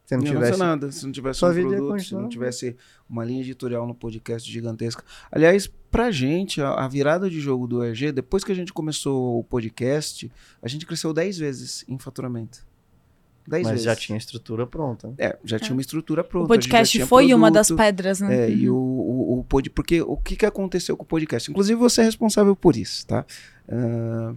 Se 0.06 0.18
não 0.18 0.24
Não 0.24 0.32
tivesse. 0.34 0.60
nada, 0.60 0.92
se 0.92 1.06
não 1.06 1.12
tivesse 1.14 1.40
Sua 1.40 1.50
um 1.52 1.54
produto, 1.54 2.00
se 2.04 2.14
não 2.14 2.28
tivesse 2.28 2.76
uma 3.10 3.24
linha 3.24 3.42
editorial 3.42 3.88
no 3.88 3.96
podcast 3.96 4.52
gigantesca. 4.52 5.04
Aliás, 5.32 5.66
pra 5.90 6.12
gente, 6.12 6.62
a, 6.62 6.72
a 6.74 6.88
virada 6.90 7.30
de 7.30 7.40
jogo 7.40 7.66
do 7.68 7.84
EG, 7.86 8.12
depois 8.12 8.44
que 8.44 8.52
a 8.52 8.56
gente 8.56 8.74
começou 8.74 9.40
o 9.40 9.44
podcast, 9.46 10.30
a 10.62 10.68
gente 10.68 10.86
cresceu 10.86 11.14
10 11.14 11.38
vezes 11.38 11.86
em 11.88 11.98
faturamento. 11.98 12.66
10 13.48 13.64
Mas 13.64 13.72
vezes. 13.72 13.86
já 13.86 13.96
tinha 13.96 14.18
estrutura 14.18 14.68
pronta. 14.68 15.08
né? 15.10 15.14
É, 15.18 15.40
já 15.44 15.58
tinha 15.60 15.74
uma 15.74 15.82
estrutura 15.82 16.24
pronta. 16.24 16.46
O 16.46 16.48
podcast 16.50 17.06
foi 17.06 17.34
uma 17.34 17.50
das 17.52 17.68
produto. 17.68 17.86
pedras, 17.86 18.20
né? 18.20 18.46
É, 18.46 18.50
e 18.50 18.70
Uhum. 18.70 18.76
o, 18.78 19.36
o, 19.36 19.40
o 19.40 19.44
pod, 19.46 19.70
porque 19.70 20.02
o 20.02 20.16
que, 20.18 20.36
que 20.36 20.46
aconteceu 20.46 20.96
com 20.98 21.04
o 21.04 21.08
podcast? 21.08 21.50
Inclusive, 21.50 21.78
você 21.80 22.02
é 22.02 22.04
responsável 22.06 22.56
por 22.56 22.76
isso, 22.78 23.06
tá? 23.08 23.26
Ah, 23.70 24.34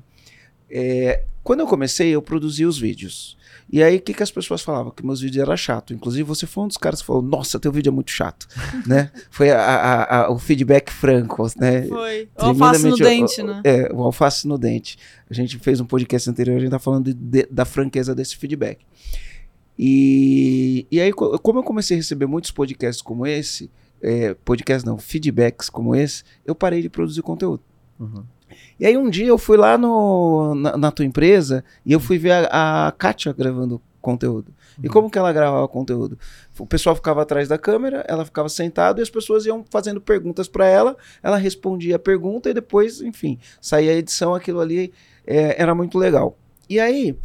é, 0.70 1.24
quando 1.46 1.60
eu 1.60 1.66
comecei, 1.66 2.10
eu 2.10 2.20
produzia 2.20 2.68
os 2.68 2.76
vídeos. 2.78 3.36
E 3.72 3.82
aí, 3.82 3.96
o 3.96 4.00
que, 4.00 4.12
que 4.14 4.22
as 4.22 4.30
pessoas 4.30 4.62
falavam? 4.62 4.90
Que 4.92 5.04
meus 5.04 5.20
vídeos 5.20 5.42
eram 5.42 5.56
chato. 5.56 5.92
Inclusive, 5.94 6.22
você 6.24 6.46
foi 6.46 6.64
um 6.64 6.68
dos 6.68 6.76
caras 6.76 7.00
que 7.00 7.06
falou: 7.06 7.22
Nossa, 7.22 7.58
teu 7.58 7.70
vídeo 7.72 7.90
é 7.90 7.92
muito 7.92 8.10
chato. 8.10 8.46
né? 8.86 9.10
Foi 9.30 9.50
a- 9.50 9.60
a- 9.60 10.24
a- 10.24 10.30
o 10.30 10.38
feedback 10.38 10.90
franco, 10.90 11.46
né? 11.56 11.82
Foi. 11.82 12.28
O 12.36 12.42
alface 12.46 12.82
no 12.88 12.96
dente, 12.96 13.42
né? 13.42 13.60
É, 13.64 13.92
o 13.92 14.02
alface 14.02 14.46
no 14.48 14.58
dente. 14.58 14.96
A 15.30 15.34
gente 15.34 15.58
fez 15.58 15.80
um 15.80 15.84
podcast 15.86 16.28
anterior, 16.28 16.56
a 16.56 16.60
gente 16.60 16.70
tá 16.70 16.78
falando 16.78 17.12
de- 17.12 17.14
de- 17.14 17.48
da 17.50 17.64
franqueza 17.64 18.14
desse 18.14 18.36
feedback. 18.36 18.84
E, 19.78 20.86
e 20.90 21.00
aí, 21.00 21.12
co- 21.12 21.38
como 21.38 21.58
eu 21.58 21.62
comecei 21.62 21.96
a 21.96 22.00
receber 22.00 22.26
muitos 22.26 22.50
podcasts 22.50 23.02
como 23.02 23.26
esse, 23.26 23.70
é, 24.02 24.34
podcasts 24.34 24.84
não, 24.84 24.96
feedbacks 24.98 25.68
como 25.68 25.94
esse, 25.94 26.22
eu 26.44 26.54
parei 26.54 26.82
de 26.82 26.88
produzir 26.88 27.22
conteúdo. 27.22 27.62
Uhum. 27.98 28.24
E 28.78 28.86
aí 28.86 28.96
um 28.96 29.08
dia 29.08 29.26
eu 29.26 29.38
fui 29.38 29.56
lá 29.56 29.76
no, 29.76 30.54
na, 30.54 30.76
na 30.76 30.90
tua 30.90 31.04
empresa 31.04 31.64
e 31.84 31.92
eu 31.92 32.00
fui 32.00 32.18
ver 32.18 32.48
a, 32.50 32.88
a 32.88 32.92
Kátia 32.92 33.32
gravando 33.32 33.80
conteúdo. 34.00 34.54
E 34.82 34.88
como 34.88 35.10
que 35.10 35.18
ela 35.18 35.32
gravava 35.32 35.66
conteúdo? 35.66 36.18
O 36.58 36.66
pessoal 36.66 36.94
ficava 36.94 37.22
atrás 37.22 37.48
da 37.48 37.58
câmera, 37.58 38.04
ela 38.06 38.24
ficava 38.24 38.48
sentada 38.48 39.00
e 39.00 39.02
as 39.02 39.10
pessoas 39.10 39.46
iam 39.46 39.64
fazendo 39.68 40.00
perguntas 40.00 40.46
para 40.46 40.66
ela, 40.66 40.96
ela 41.22 41.36
respondia 41.36 41.96
a 41.96 41.98
pergunta 41.98 42.50
e 42.50 42.54
depois, 42.54 43.00
enfim, 43.00 43.38
saía 43.60 43.90
a 43.90 43.94
edição, 43.94 44.34
aquilo 44.34 44.60
ali 44.60 44.92
é, 45.26 45.60
era 45.60 45.74
muito 45.74 45.98
legal. 45.98 46.38
E 46.68 46.78
aí, 46.78 47.16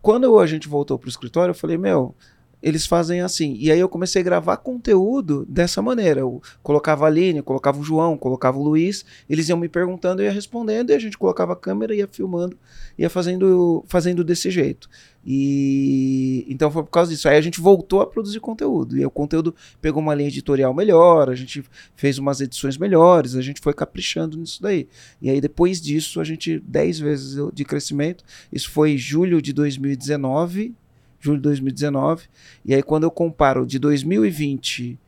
quando 0.00 0.38
a 0.38 0.46
gente 0.46 0.68
voltou 0.68 0.98
pro 0.98 1.08
escritório, 1.08 1.50
eu 1.50 1.56
falei, 1.56 1.78
meu, 1.78 2.14
eles 2.62 2.86
fazem 2.86 3.20
assim. 3.20 3.56
E 3.58 3.72
aí 3.72 3.80
eu 3.80 3.88
comecei 3.88 4.20
a 4.20 4.24
gravar 4.24 4.56
conteúdo 4.58 5.44
dessa 5.48 5.82
maneira. 5.82 6.20
Eu 6.20 6.40
colocava 6.62 7.04
a 7.04 7.08
Aline, 7.08 7.42
colocava 7.42 7.80
o 7.80 7.82
João, 7.82 8.16
colocava 8.16 8.58
o 8.58 8.62
Luiz, 8.62 9.04
eles 9.28 9.48
iam 9.48 9.58
me 9.58 9.68
perguntando, 9.68 10.22
eu 10.22 10.26
ia 10.26 10.32
respondendo, 10.32 10.90
e 10.90 10.94
a 10.94 10.98
gente 10.98 11.18
colocava 11.18 11.54
a 11.54 11.56
câmera, 11.56 11.94
ia 11.94 12.06
filmando, 12.06 12.56
ia 12.96 13.10
fazendo, 13.10 13.84
fazendo 13.88 14.22
desse 14.22 14.50
jeito. 14.50 14.88
E 15.24 16.44
então 16.48 16.70
foi 16.70 16.82
por 16.82 16.90
causa 16.90 17.10
disso. 17.10 17.28
Aí 17.28 17.36
a 17.36 17.40
gente 17.40 17.60
voltou 17.60 18.00
a 18.00 18.06
produzir 18.06 18.40
conteúdo. 18.40 18.96
E 18.96 19.04
o 19.04 19.10
conteúdo 19.10 19.54
pegou 19.80 20.02
uma 20.02 20.14
linha 20.14 20.28
editorial 20.28 20.74
melhor, 20.74 21.30
a 21.30 21.34
gente 21.34 21.64
fez 21.96 22.18
umas 22.18 22.40
edições 22.40 22.76
melhores, 22.76 23.34
a 23.34 23.42
gente 23.42 23.60
foi 23.60 23.72
caprichando 23.72 24.36
nisso 24.36 24.62
daí. 24.62 24.88
E 25.20 25.30
aí 25.30 25.40
depois 25.40 25.80
disso, 25.80 26.20
a 26.20 26.24
gente 26.24 26.58
10 26.60 26.98
vezes 27.00 27.52
de 27.52 27.64
crescimento. 27.64 28.24
Isso 28.52 28.70
foi 28.70 28.96
julho 28.96 29.40
de 29.40 29.52
2019, 29.52 30.74
julho 31.22 31.38
de 31.38 31.44
2019. 31.44 32.28
E 32.64 32.74
aí 32.74 32.82
quando 32.82 33.04
eu 33.04 33.10
comparo 33.10 33.66
de 33.66 33.78
2020 33.78 34.98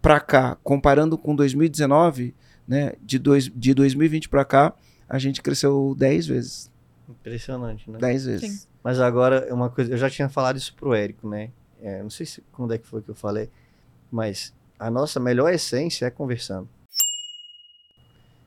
para 0.00 0.18
cá, 0.18 0.56
comparando 0.62 1.16
com 1.18 1.34
2019, 1.36 2.34
né, 2.66 2.94
de, 3.02 3.18
dois, 3.18 3.50
de 3.54 3.74
2020 3.74 4.28
para 4.28 4.44
cá, 4.44 4.74
a 5.08 5.18
gente 5.18 5.42
cresceu 5.42 5.94
10 5.98 6.26
vezes. 6.26 6.72
Impressionante, 7.08 7.90
né? 7.90 7.98
10 7.98 8.24
vezes. 8.24 8.50
Sim. 8.50 8.66
Mas 8.82 8.98
agora, 8.98 9.46
é 9.48 9.52
uma 9.52 9.68
coisa, 9.68 9.92
eu 9.92 9.98
já 9.98 10.08
tinha 10.08 10.28
falado 10.28 10.56
isso 10.56 10.74
pro 10.74 10.94
Érico, 10.94 11.28
né? 11.28 11.50
É, 11.82 12.02
não 12.02 12.10
sei 12.10 12.24
se, 12.24 12.42
quando 12.52 12.72
é 12.72 12.78
que 12.78 12.86
foi 12.86 13.02
que 13.02 13.10
eu 13.10 13.14
falei, 13.14 13.50
mas 14.10 14.54
a 14.78 14.90
nossa 14.90 15.20
melhor 15.20 15.52
essência 15.52 16.06
é 16.06 16.10
conversando. 16.10 16.68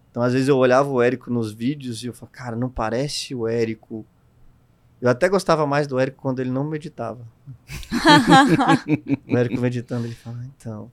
Então, 0.10 0.22
às 0.22 0.34
vezes 0.34 0.48
eu 0.48 0.58
olhava 0.58 0.90
o 0.90 1.02
Érico 1.02 1.32
nos 1.32 1.52
vídeos 1.52 2.04
e 2.04 2.08
eu 2.08 2.14
falava, 2.14 2.38
cara, 2.38 2.56
não 2.56 2.70
parece 2.70 3.34
o 3.34 3.48
Érico. 3.48 4.06
Eu 5.04 5.10
até 5.10 5.28
gostava 5.28 5.68
mais 5.68 5.86
do 5.86 6.00
Érico 6.00 6.22
quando 6.22 6.40
ele 6.40 6.50
não 6.50 6.64
meditava. 6.64 7.28
O 9.28 9.38
Érico 9.38 9.60
meditando, 9.62 10.06
ele 10.08 10.16
fala, 10.16 10.38
então, 10.58 10.90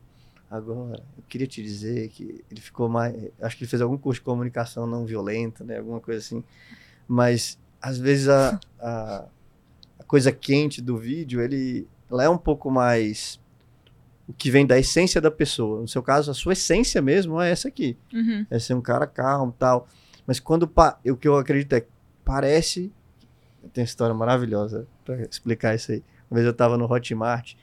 agora, 0.51 1.01
eu 1.17 1.23
queria 1.29 1.47
te 1.47 1.63
dizer 1.63 2.09
que 2.09 2.45
ele 2.51 2.61
ficou 2.61 2.89
mais. 2.89 3.15
Acho 3.41 3.57
que 3.57 3.63
ele 3.65 3.71
fez 3.71 3.81
algum 3.81 3.97
curso 3.97 4.21
de 4.21 4.25
comunicação 4.25 4.87
não 4.87 5.05
violenta, 5.07 5.63
né? 5.65 5.79
Alguma 5.79 6.01
coisa 6.01 6.19
assim. 6.19 6.43
Mas, 7.07 7.57
às 7.81 7.99
vezes, 7.99 8.29
a, 8.29 8.59
a, 8.81 9.25
a 9.99 10.05
coisa 10.05 10.33
quente 10.33 10.81
do 10.83 10.97
vídeo, 10.97 11.41
ele 11.41 11.87
ela 12.11 12.25
é 12.25 12.29
um 12.29 12.39
pouco 12.39 12.71
mais. 12.71 13.39
O 14.27 14.33
que 14.33 14.51
vem 14.51 14.67
da 14.67 14.77
essência 14.79 15.21
da 15.21 15.31
pessoa. 15.31 15.81
No 15.83 15.89
seu 15.89 16.03
caso, 16.03 16.31
a 16.31 16.35
sua 16.35 16.53
essência 16.53 17.01
mesmo 17.01 17.41
é 17.41 17.51
essa 17.51 17.69
aqui. 17.69 17.97
Uhum. 18.13 18.45
É 18.51 18.59
ser 18.59 18.75
um 18.75 18.81
cara 18.81 19.07
calmo 19.07 19.55
tal. 19.59 19.87
Mas 20.27 20.41
quando. 20.41 20.67
pa- 20.67 20.99
O 21.07 21.17
que 21.17 21.29
eu 21.29 21.37
acredito 21.37 21.73
é 21.75 21.85
parece. 22.25 22.93
Tem 23.73 23.83
uma 23.83 23.87
história 23.87 24.15
maravilhosa 24.15 24.87
pra 25.05 25.21
explicar 25.23 25.75
isso 25.75 25.93
aí. 25.93 26.03
Uma 26.31 26.37
vez 26.37 26.47
eu 26.47 26.55
tava 26.55 26.79
no 26.79 26.91
Hotmart 26.91 27.55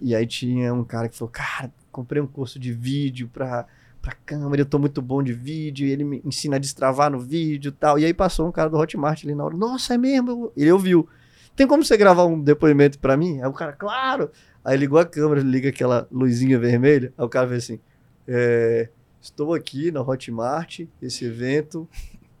e 0.00 0.14
aí 0.14 0.26
tinha 0.26 0.72
um 0.72 0.84
cara 0.84 1.08
que 1.08 1.16
falou: 1.16 1.30
Cara, 1.32 1.72
comprei 1.90 2.20
um 2.20 2.26
curso 2.26 2.58
de 2.58 2.72
vídeo 2.72 3.28
pra, 3.32 3.66
pra 4.00 4.12
câmera, 4.12 4.62
eu 4.62 4.66
tô 4.66 4.78
muito 4.78 5.00
bom 5.00 5.22
de 5.22 5.32
vídeo, 5.32 5.86
e 5.86 5.90
ele 5.90 6.04
me 6.04 6.22
ensina 6.24 6.56
a 6.56 6.58
destravar 6.58 7.10
no 7.10 7.18
vídeo 7.18 7.70
e 7.70 7.72
tal. 7.72 7.98
E 7.98 8.04
aí 8.04 8.14
passou 8.14 8.46
um 8.46 8.52
cara 8.52 8.68
do 8.68 8.76
Hotmart 8.76 9.24
ali 9.24 9.34
na 9.34 9.44
hora: 9.44 9.56
Nossa, 9.56 9.94
é 9.94 9.98
mesmo? 9.98 10.52
Ele 10.56 10.70
ouviu. 10.72 11.08
Tem 11.54 11.66
como 11.66 11.82
você 11.82 11.96
gravar 11.96 12.26
um 12.26 12.40
depoimento 12.40 12.98
pra 12.98 13.16
mim? 13.16 13.40
Aí 13.40 13.48
o 13.48 13.52
cara, 13.52 13.72
claro! 13.72 14.30
Aí 14.62 14.76
ligou 14.76 14.98
a 14.98 15.06
câmera, 15.06 15.40
liga 15.40 15.70
aquela 15.70 16.06
luzinha 16.10 16.58
vermelha. 16.58 17.12
Aí 17.16 17.24
o 17.24 17.28
cara 17.28 17.48
fez 17.48 17.64
assim: 17.64 17.80
é, 18.28 18.90
Estou 19.20 19.54
aqui 19.54 19.90
na 19.90 20.02
Hotmart, 20.02 20.80
esse 21.00 21.24
evento 21.24 21.88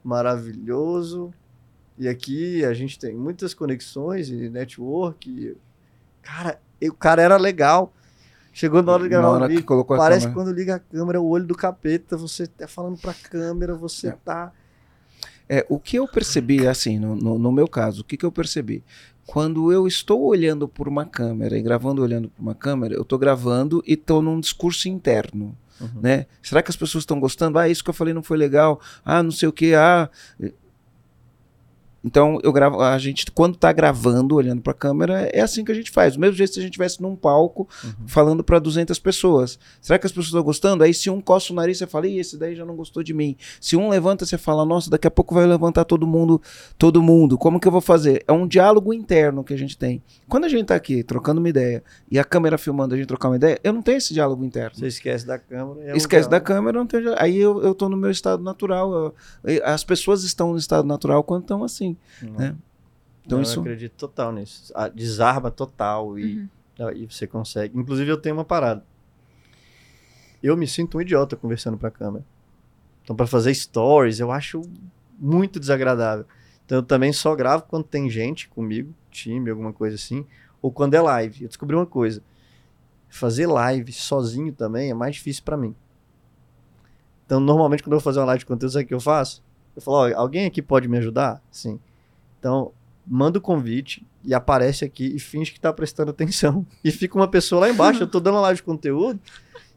maravilhoso. 0.04 1.32
E 1.98 2.08
aqui 2.08 2.64
a 2.64 2.74
gente 2.74 2.98
tem 2.98 3.14
muitas 3.14 3.54
conexões 3.54 4.28
e 4.28 4.48
network. 4.50 5.30
e- 5.30 5.56
Cara, 6.22 6.60
e 6.80 6.88
o 6.88 6.94
cara 6.94 7.22
era 7.22 7.36
legal. 7.36 7.92
Chegou 8.52 8.82
na 8.82 8.92
hora 8.92 9.02
de 9.02 9.08
gravar 9.10 9.28
hora 9.28 9.44
o 9.44 9.48
que 9.48 9.54
vídeo. 9.56 9.84
Parece 9.84 10.26
câmera. 10.26 10.32
quando 10.44 10.54
liga 10.56 10.74
a 10.76 10.78
câmera, 10.78 11.20
o 11.20 11.28
olho 11.28 11.44
do 11.46 11.54
capeta, 11.54 12.16
você 12.16 12.46
tá 12.46 12.66
falando 12.66 12.98
pra 12.98 13.12
câmera, 13.14 13.74
você 13.74 14.08
É. 14.08 14.12
tá. 14.24 14.52
É, 15.48 15.64
o 15.68 15.78
que 15.78 15.96
eu 15.96 16.08
percebi, 16.08 16.66
assim, 16.66 16.98
no, 16.98 17.14
no, 17.14 17.38
no 17.38 17.52
meu 17.52 17.68
caso, 17.68 18.00
o 18.00 18.04
que, 18.04 18.16
que 18.16 18.24
eu 18.26 18.32
percebi? 18.32 18.82
Quando 19.26 19.70
eu 19.72 19.86
estou 19.86 20.22
olhando 20.22 20.66
por 20.66 20.88
uma 20.88 21.04
câmera 21.04 21.56
e 21.56 21.62
gravando 21.62 22.02
olhando 22.02 22.28
por 22.30 22.40
uma 22.42 22.54
câmera, 22.54 22.94
eu 22.94 23.02
estou 23.02 23.18
gravando 23.18 23.82
e 23.86 23.92
estou 23.92 24.20
num 24.22 24.40
discurso 24.40 24.88
interno. 24.88 25.56
Uhum. 25.80 26.00
Né? 26.00 26.26
Será 26.42 26.62
que 26.62 26.70
as 26.70 26.76
pessoas 26.76 27.02
estão 27.02 27.20
gostando? 27.20 27.58
Ah, 27.58 27.68
isso 27.68 27.84
que 27.84 27.90
eu 27.90 27.94
falei 27.94 28.14
não 28.14 28.22
foi 28.22 28.38
legal. 28.38 28.80
Ah, 29.04 29.22
não 29.22 29.30
sei 29.30 29.48
o 29.48 29.52
que. 29.52 29.74
Ah, 29.74 30.08
então, 32.06 32.38
eu 32.44 32.52
gravo, 32.52 32.80
a 32.80 32.96
gente, 32.98 33.28
quando 33.32 33.56
tá 33.56 33.72
gravando, 33.72 34.36
olhando 34.36 34.62
para 34.62 34.70
a 34.70 34.74
câmera, 34.74 35.28
é 35.32 35.40
assim 35.40 35.64
que 35.64 35.72
a 35.72 35.74
gente 35.74 35.90
faz. 35.90 36.14
Do 36.14 36.20
mesmo 36.20 36.36
jeito 36.36 36.54
se 36.54 36.60
a 36.60 36.62
gente 36.62 36.70
estivesse 36.70 37.02
num 37.02 37.16
palco 37.16 37.68
uhum. 37.82 38.06
falando 38.06 38.44
para 38.44 38.60
200 38.60 38.96
pessoas. 39.00 39.58
Será 39.80 39.98
que 39.98 40.06
as 40.06 40.12
pessoas 40.12 40.28
estão 40.28 40.42
gostando? 40.44 40.84
Aí, 40.84 40.94
se 40.94 41.10
um 41.10 41.20
coça 41.20 41.52
o 41.52 41.56
nariz, 41.56 41.78
você 41.78 41.86
fala, 41.86 42.06
Ih, 42.06 42.20
esse 42.20 42.38
daí 42.38 42.54
já 42.54 42.64
não 42.64 42.76
gostou 42.76 43.02
de 43.02 43.12
mim. 43.12 43.36
Se 43.60 43.76
um 43.76 43.88
levanta, 43.88 44.24
você 44.24 44.38
fala, 44.38 44.64
nossa, 44.64 44.88
daqui 44.88 45.08
a 45.08 45.10
pouco 45.10 45.34
vai 45.34 45.46
levantar 45.46 45.84
todo 45.84 46.06
mundo, 46.06 46.40
todo 46.78 47.02
mundo. 47.02 47.36
Como 47.36 47.58
que 47.58 47.66
eu 47.66 47.72
vou 47.72 47.80
fazer? 47.80 48.22
É 48.28 48.32
um 48.32 48.46
diálogo 48.46 48.94
interno 48.94 49.42
que 49.42 49.52
a 49.52 49.58
gente 49.58 49.76
tem. 49.76 50.00
Quando 50.28 50.44
a 50.44 50.48
gente 50.48 50.66
tá 50.66 50.76
aqui 50.76 51.02
trocando 51.02 51.40
uma 51.40 51.48
ideia 51.48 51.82
e 52.08 52.20
a 52.20 52.24
câmera 52.24 52.56
filmando 52.56 52.94
a 52.94 52.96
gente 52.96 53.08
trocar 53.08 53.30
uma 53.30 53.36
ideia, 53.36 53.58
eu 53.64 53.72
não 53.72 53.82
tenho 53.82 53.98
esse 53.98 54.14
diálogo 54.14 54.44
interno. 54.44 54.76
Você 54.76 54.86
esquece 54.86 55.26
da 55.26 55.40
câmera. 55.40 55.90
É 55.90 55.96
esquece 55.96 56.30
da 56.30 56.38
câmera, 56.38 56.78
não 56.78 56.86
tem, 56.86 57.02
aí 57.18 57.36
eu, 57.36 57.60
eu 57.64 57.74
tô 57.74 57.88
no 57.88 57.96
meu 57.96 58.12
estado 58.12 58.44
natural. 58.44 58.94
Eu, 58.94 59.14
as 59.64 59.82
pessoas 59.82 60.22
estão 60.22 60.52
no 60.52 60.58
estado 60.58 60.86
natural 60.86 61.24
quando 61.24 61.42
estão 61.42 61.64
assim. 61.64 61.95
Né? 62.22 62.56
Então, 63.24 63.42
isso... 63.42 63.58
Eu 63.58 63.62
acredito 63.62 63.92
total 63.92 64.32
nisso. 64.32 64.72
A 64.74 64.88
desarma 64.88 65.50
total 65.50 66.18
e, 66.18 66.48
uhum. 66.78 66.92
e 66.94 67.06
você 67.06 67.26
consegue. 67.26 67.78
Inclusive, 67.78 68.10
eu 68.10 68.16
tenho 68.16 68.36
uma 68.36 68.44
parada. 68.44 68.84
Eu 70.42 70.56
me 70.56 70.66
sinto 70.66 70.98
um 70.98 71.00
idiota 71.00 71.34
conversando 71.36 71.76
pra 71.76 71.90
câmera. 71.90 72.24
Então, 73.02 73.16
para 73.16 73.26
fazer 73.26 73.54
stories, 73.54 74.20
eu 74.20 74.30
acho 74.30 74.62
muito 75.18 75.58
desagradável. 75.58 76.26
Então, 76.64 76.78
eu 76.78 76.82
também 76.82 77.12
só 77.12 77.34
gravo 77.34 77.64
quando 77.64 77.84
tem 77.84 78.10
gente 78.10 78.48
comigo, 78.48 78.92
time, 79.10 79.50
alguma 79.50 79.72
coisa 79.72 79.96
assim, 79.96 80.26
ou 80.60 80.70
quando 80.72 80.94
é 80.94 81.00
live. 81.00 81.42
Eu 81.42 81.48
descobri 81.48 81.76
uma 81.76 81.86
coisa. 81.86 82.22
Fazer 83.08 83.46
live 83.46 83.92
sozinho 83.92 84.52
também 84.52 84.90
é 84.90 84.94
mais 84.94 85.14
difícil 85.14 85.44
para 85.44 85.56
mim. 85.56 85.74
Então, 87.24 87.40
normalmente, 87.40 87.82
quando 87.82 87.92
eu 87.92 87.98
vou 87.98 88.04
fazer 88.04 88.18
uma 88.20 88.26
live 88.26 88.40
de 88.40 88.46
conteúdo, 88.46 88.72
sabe 88.72 88.84
o 88.84 88.88
que 88.88 88.94
eu 88.94 89.00
faço? 89.00 89.42
Eu 89.76 89.82
falo, 89.82 90.12
alguém 90.16 90.46
aqui 90.46 90.62
pode 90.62 90.88
me 90.88 90.96
ajudar? 90.98 91.42
Sim. 91.50 91.78
Então, 92.38 92.72
manda 93.06 93.38
o 93.38 93.42
convite 93.42 94.04
e 94.24 94.34
aparece 94.34 94.84
aqui 94.84 95.14
e 95.14 95.20
finge 95.20 95.52
que 95.52 95.60
tá 95.60 95.72
prestando 95.72 96.10
atenção. 96.10 96.66
E 96.82 96.90
fica 96.90 97.16
uma 97.16 97.28
pessoa 97.28 97.60
lá 97.60 97.70
embaixo, 97.70 98.02
eu 98.02 98.06
tô 98.06 98.18
dando 98.18 98.34
uma 98.34 98.40
live 98.42 98.56
de 98.56 98.62
conteúdo, 98.62 99.20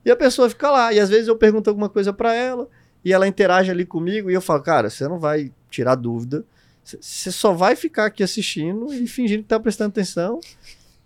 e 0.03 0.09
a 0.09 0.15
pessoa 0.15 0.49
fica 0.49 0.71
lá. 0.71 0.93
E 0.93 0.99
às 0.99 1.09
vezes 1.09 1.27
eu 1.27 1.35
pergunto 1.35 1.69
alguma 1.69 1.89
coisa 1.89 2.13
para 2.13 2.33
ela, 2.33 2.67
e 3.03 3.13
ela 3.13 3.27
interage 3.27 3.69
ali 3.69 3.85
comigo, 3.85 4.31
e 4.31 4.33
eu 4.33 4.41
falo, 4.41 4.61
cara, 4.61 4.89
você 4.89 5.07
não 5.07 5.19
vai 5.19 5.51
tirar 5.69 5.95
dúvida, 5.95 6.45
você 6.83 7.31
só 7.31 7.53
vai 7.53 7.75
ficar 7.75 8.05
aqui 8.05 8.23
assistindo 8.23 8.91
e 8.93 9.05
fingindo 9.05 9.43
que 9.43 9.49
tá 9.49 9.59
prestando 9.59 9.89
atenção. 9.89 10.39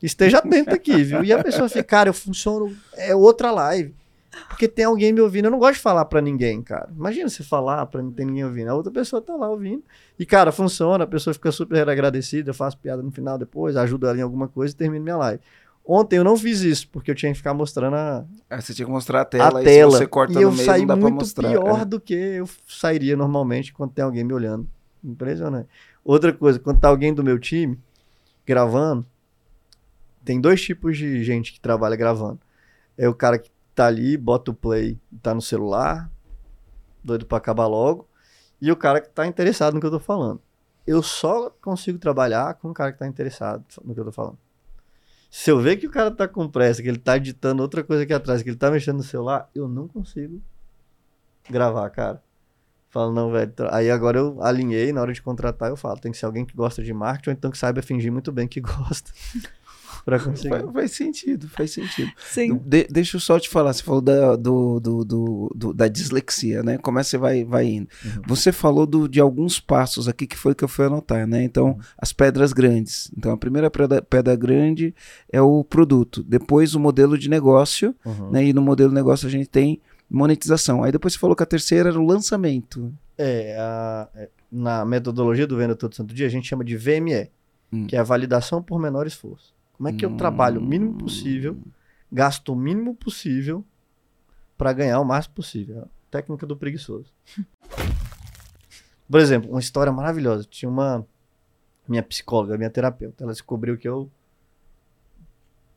Esteja 0.02 0.40
atento 0.40 0.76
aqui, 0.76 1.02
viu? 1.02 1.24
E 1.24 1.32
a 1.32 1.42
pessoa 1.42 1.70
fica, 1.70 1.84
cara, 1.84 2.10
eu 2.10 2.14
funciono, 2.14 2.76
é 2.94 3.16
outra 3.16 3.52
live. 3.52 3.94
Porque 4.48 4.68
tem 4.68 4.86
alguém 4.86 5.14
me 5.14 5.22
ouvindo. 5.22 5.46
Eu 5.46 5.52
não 5.52 5.60
gosto 5.60 5.76
de 5.76 5.82
falar 5.82 6.06
para 6.06 6.22
ninguém, 6.22 6.62
cara. 6.62 6.90
Imagina 6.96 7.30
você 7.30 7.44
falar 7.44 7.86
para 7.86 8.02
não 8.02 8.12
ter 8.12 8.26
ninguém 8.26 8.44
ouvindo. 8.44 8.70
A 8.70 8.76
outra 8.76 8.92
pessoa 8.92 9.22
tá 9.22 9.36
lá 9.36 9.50
ouvindo. 9.50 9.84
E, 10.18 10.26
cara, 10.26 10.52
funciona. 10.52 11.04
A 11.04 11.08
pessoa 11.08 11.34
fica 11.34 11.52
super 11.52 11.88
agradecida. 11.88 12.50
Eu 12.50 12.54
faço 12.54 12.78
piada 12.78 13.02
no 13.02 13.12
final 13.12 13.38
depois, 13.38 13.78
ajudo 13.78 14.08
ela 14.08 14.18
em 14.18 14.22
alguma 14.22 14.48
coisa 14.48 14.74
e 14.74 14.78
termino 14.78 15.04
minha 15.04 15.18
live. 15.18 15.42
Ontem 15.86 16.16
eu 16.16 16.24
não 16.24 16.38
fiz 16.38 16.62
isso, 16.62 16.88
porque 16.90 17.12
eu 17.12 17.16
tinha 17.16 17.32
que 17.32 17.38
ficar 17.38 17.54
mostrando 17.54 17.96
a. 17.96 18.26
Ah, 18.50 18.62
você 18.62 18.74
tinha 18.74 18.86
que 18.86 18.92
mostrar 18.92 19.22
a 19.22 19.26
tela. 19.26 19.60
A 19.60 19.64
tela. 19.64 19.92
você 19.92 20.08
corta 20.08 20.40
e 20.40 20.42
eu 20.42 20.52
meio, 20.52 20.66
saí 20.66 20.86
muito 20.86 21.26
pior 21.36 21.82
é. 21.82 21.86
do 21.86 22.00
que 22.00 22.14
eu 22.14 22.48
sairia 22.68 23.18
normalmente 23.18 23.74
quando 23.74 23.92
tem 23.92 24.04
alguém 24.04 24.24
me 24.24 24.34
olhando. 24.34 24.66
Impressionante. 25.04 25.68
Outra 26.04 26.32
coisa, 26.32 26.58
quando 26.58 26.80
tá 26.80 26.88
alguém 26.88 27.14
do 27.14 27.22
meu 27.22 27.38
time 27.38 27.78
gravando, 28.46 29.06
tem 30.24 30.40
dois 30.40 30.62
tipos 30.62 30.98
de 30.98 31.22
gente 31.22 31.52
que 31.52 31.60
trabalha 31.60 31.98
gravando. 31.98 32.40
É 32.98 33.10
o 33.10 33.14
cara 33.14 33.38
que 33.38 33.52
tá 33.74 33.88
ali, 33.88 34.18
bota 34.18 34.52
o 34.52 34.54
play, 34.54 35.00
tá 35.22 35.34
no 35.34 35.42
celular, 35.42 36.10
doido 37.04 37.26
para 37.26 37.38
acabar 37.38 37.68
logo, 37.68 38.08
e 38.62 38.72
o 38.72 38.76
cara 38.76 39.02
que 39.02 39.10
tá 39.10 39.28
interessado 39.28 39.74
no 39.74 39.80
que 39.80 39.86
eu 39.86 39.92
tô 39.92 40.00
falando. 40.00 40.42
Eu 40.86 41.02
só 41.02 41.50
consigo 41.50 41.98
trabalhar 41.98 42.54
com 42.56 42.70
o 42.70 42.74
cara 42.74 42.92
que 42.92 43.00
tá 43.00 43.08
interessado 43.08 43.64
no 43.84 43.94
que 43.94 44.00
eu 44.00 44.06
tô 44.06 44.12
falando. 44.12 44.38
Se 45.30 45.50
eu 45.50 45.60
ver 45.60 45.78
que 45.78 45.88
o 45.88 45.92
cara 45.92 46.12
tá 46.12 46.28
com 46.28 46.48
pressa, 46.48 46.82
que 46.82 46.88
ele 46.88 47.00
tá 47.00 47.18
editando 47.18 47.64
outra 47.64 47.84
coisa 47.84 48.04
aqui 48.04 48.14
atrás, 48.14 48.44
que 48.44 48.50
ele 48.50 48.58
tá 48.58 48.70
mexendo 48.70 48.98
no 48.98 49.04
celular, 49.04 49.50
eu 49.56 49.68
não 49.68 49.88
consigo 49.88 50.42
gravar, 51.50 51.90
cara. 51.90 52.22
Falo, 52.90 53.12
não, 53.12 53.32
velho. 53.32 53.52
Aí 53.72 53.90
agora 53.90 54.20
eu 54.20 54.44
alinhei, 54.44 54.94
na 54.94 55.02
hora 55.02 55.12
de 55.12 55.22
contratar, 55.22 55.70
eu 55.70 55.76
falo, 55.76 56.00
tem 56.00 56.12
que 56.12 56.18
ser 56.20 56.28
alguém 56.28 56.46
que 56.46 56.56
gosta 56.56 56.84
de 56.84 56.94
marketing 56.94 57.30
ou 57.30 57.34
então 57.34 57.50
que 57.50 57.58
saiba 57.58 57.82
fingir 57.82 58.12
muito 58.12 58.32
bem 58.32 58.48
que 58.48 58.62
gosta 58.62 59.12
para 60.06 60.20
conseguir. 60.20 60.50
Faz, 60.50 60.72
faz, 60.72 60.92
sentido, 60.92 61.48
faz 61.48 61.72
sentido. 61.72 62.12
Sim. 62.30 62.60
De, 62.66 62.88
deixa 62.90 63.18
eu 63.18 63.22
só 63.22 63.40
te 63.40 63.50
falar, 63.50 63.74
você 63.74 63.84
falou 63.84 64.02
da, 64.02 64.36
do, 64.36 64.80
do, 64.80 65.06
do, 65.06 65.52
do, 65.56 65.74
da 65.74 65.88
dislexia, 65.88 66.62
né? 66.62 66.78
Como 66.78 67.00
é 67.00 67.04
que 67.04 67.10
você 67.10 67.18
vai, 67.18 67.44
vai 67.44 67.66
indo? 67.66 67.88
Uhum. 68.04 68.22
Você 68.28 68.52
falou 68.52 68.86
do, 68.86 69.08
de 69.08 69.20
alguns 69.20 69.60
passos 69.60 70.08
aqui 70.08 70.28
que 70.28 70.38
foi 70.38 70.54
que 70.54 70.64
eu 70.64 70.68
fui 70.68 70.86
anotar, 70.86 71.26
né? 71.26 71.44
Então, 71.44 71.68
uhum. 71.68 71.80
as 71.98 72.12
pedras 72.12 72.54
grandes. 72.54 73.12
Então, 73.18 73.32
a 73.32 73.38
primeira 73.38 73.72
pedra, 73.72 74.02
pedra 74.02 74.36
grande 74.36 74.94
é 75.32 75.42
o 75.42 75.64
produto. 75.64 76.24
Depois, 76.24 76.76
o 76.76 76.80
modelo 76.80 77.18
de 77.18 77.30
negócio, 77.30 77.96
uhum. 78.06 78.32
né? 78.32 78.46
E 78.46 78.54
no 78.54 78.62
modelo 78.62 78.90
de 78.90 78.96
negócio 78.96 79.28
a 79.28 79.32
gente 79.32 79.48
tem 79.48 79.82
monetização. 80.10 80.84
Aí 80.84 80.92
depois 80.92 81.14
você 81.14 81.20
falou 81.20 81.36
que 81.36 81.44
a 81.44 81.48
terceira 81.48 81.90
era 81.90 82.00
o 82.00 82.06
lançamento. 82.06 82.94
É, 83.18 83.56
a, 83.58 84.10
é, 84.16 84.30
na 84.52 84.86
metodologia 84.86 85.48
do 85.48 85.58
Venda 85.58 85.76
Todo 85.76 85.96
Santo 85.96 86.14
Dia, 86.14 86.28
a 86.28 86.30
gente 86.30 86.48
chama 86.48 86.64
de 86.64 86.78
VME, 86.78 87.30
hum. 87.72 87.88
que 87.88 87.96
é 87.96 88.00
a 88.00 88.04
validação 88.04 88.62
por 88.62 88.80
menor 88.80 89.08
esforço. 89.08 89.53
Como 89.74 89.90
é 89.90 89.94
que 89.94 90.06
eu 90.06 90.16
trabalho 90.16 90.62
o 90.62 90.64
mínimo 90.64 90.98
possível, 90.98 91.58
gasto 92.12 92.54
o 92.54 92.56
mínimo 92.56 92.96
possível 92.96 93.66
para 94.58 94.72
ganhar 94.72 95.00
o 95.00 95.06
máximo 95.06 95.36
possível? 95.36 95.88
Técnica 96.10 96.46
do 96.46 96.56
preguiçoso. 96.56 97.12
Por 99.10 99.20
exemplo, 99.20 99.50
uma 99.50 99.60
história 99.60 99.92
maravilhosa. 99.92 100.46
Tinha 100.50 100.70
uma 100.70 101.06
minha 101.88 102.04
psicóloga, 102.04 102.58
minha 102.58 102.70
terapeuta, 102.70 103.24
ela 103.24 103.34
descobriu 103.34 103.78
que 103.78 103.88
eu 103.88 104.10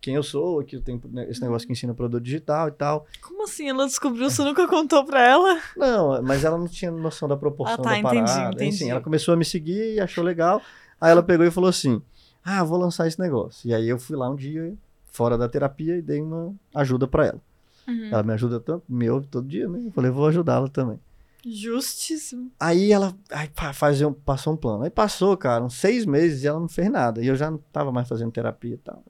quem 0.01 0.15
eu 0.15 0.23
sou, 0.23 0.63
que 0.63 0.77
eu 0.77 0.81
tenho 0.81 1.01
esse 1.29 1.41
negócio 1.41 1.67
que 1.67 1.73
ensina 1.73 1.93
produto 1.93 2.23
digital 2.23 2.69
e 2.69 2.71
tal. 2.71 3.07
Como 3.21 3.43
assim? 3.43 3.69
Ela 3.69 3.87
descobriu, 3.87 4.31
você 4.31 4.45
nunca 4.45 4.69
contou 4.69 5.05
pra 5.05 5.21
ela? 5.21 5.61
Não, 5.77 6.23
mas 6.23 6.45
ela 6.45 6.57
não 6.57 6.69
tinha 6.69 6.93
noção 6.93 7.27
da 7.29 7.37
proporção 7.37 7.75
ah, 7.81 7.83
tá, 7.83 7.97
da 7.97 8.03
parada. 8.03 8.21
Entendi, 8.21 8.55
entendi. 8.55 8.77
Enfim, 8.77 8.91
ela 8.91 9.01
começou 9.01 9.35
a 9.35 9.37
me 9.37 9.45
seguir 9.45 9.95
e 9.95 10.01
achou 10.01 10.23
legal. 10.23 10.63
Aí 11.01 11.11
ela 11.11 11.25
pegou 11.25 11.45
e 11.45 11.51
falou 11.51 11.69
assim: 11.69 12.01
ah, 12.49 12.63
vou 12.63 12.79
lançar 12.79 13.09
esse 13.09 13.19
negócio. 13.19 13.69
E 13.69 13.75
aí 13.75 13.89
eu 13.89 13.99
fui 13.99 14.17
lá 14.17 14.31
um 14.31 14.37
dia, 14.37 14.73
fora 15.07 15.37
da 15.37 15.49
terapia, 15.49 15.97
e 15.97 16.03
dei 16.03 16.23
uma 16.23 16.55
ajuda 16.73 17.09
para 17.09 17.27
ela. 17.27 17.41
Uhum. 17.89 18.09
Ela 18.13 18.23
me 18.23 18.33
ajuda 18.35 18.61
tanto, 18.61 18.85
me 18.89 19.11
ouve 19.11 19.27
todo 19.27 19.49
dia, 19.49 19.69
né? 19.69 19.83
Eu 19.85 19.91
falei, 19.91 20.13
vou 20.13 20.29
ajudá-la 20.29 20.69
também. 20.69 21.01
Justíssimo. 21.45 22.53
Aí 22.59 22.93
ela 22.93 23.13
aí, 23.33 23.51
fazia, 23.75 24.09
passou 24.25 24.53
um 24.53 24.57
plano. 24.57 24.85
Aí 24.85 24.91
passou, 24.91 25.37
cara, 25.37 25.65
uns 25.65 25.75
seis 25.75 26.07
meses 26.07 26.45
e 26.45 26.47
ela 26.47 26.61
não 26.61 26.69
fez 26.69 26.89
nada. 26.89 27.21
E 27.21 27.27
eu 27.27 27.35
já 27.35 27.51
não 27.51 27.59
tava 27.73 27.91
mais 27.91 28.09
fazendo 28.09 28.31
terapia 28.31 28.75
e 28.75 28.79
tal. 28.79 29.03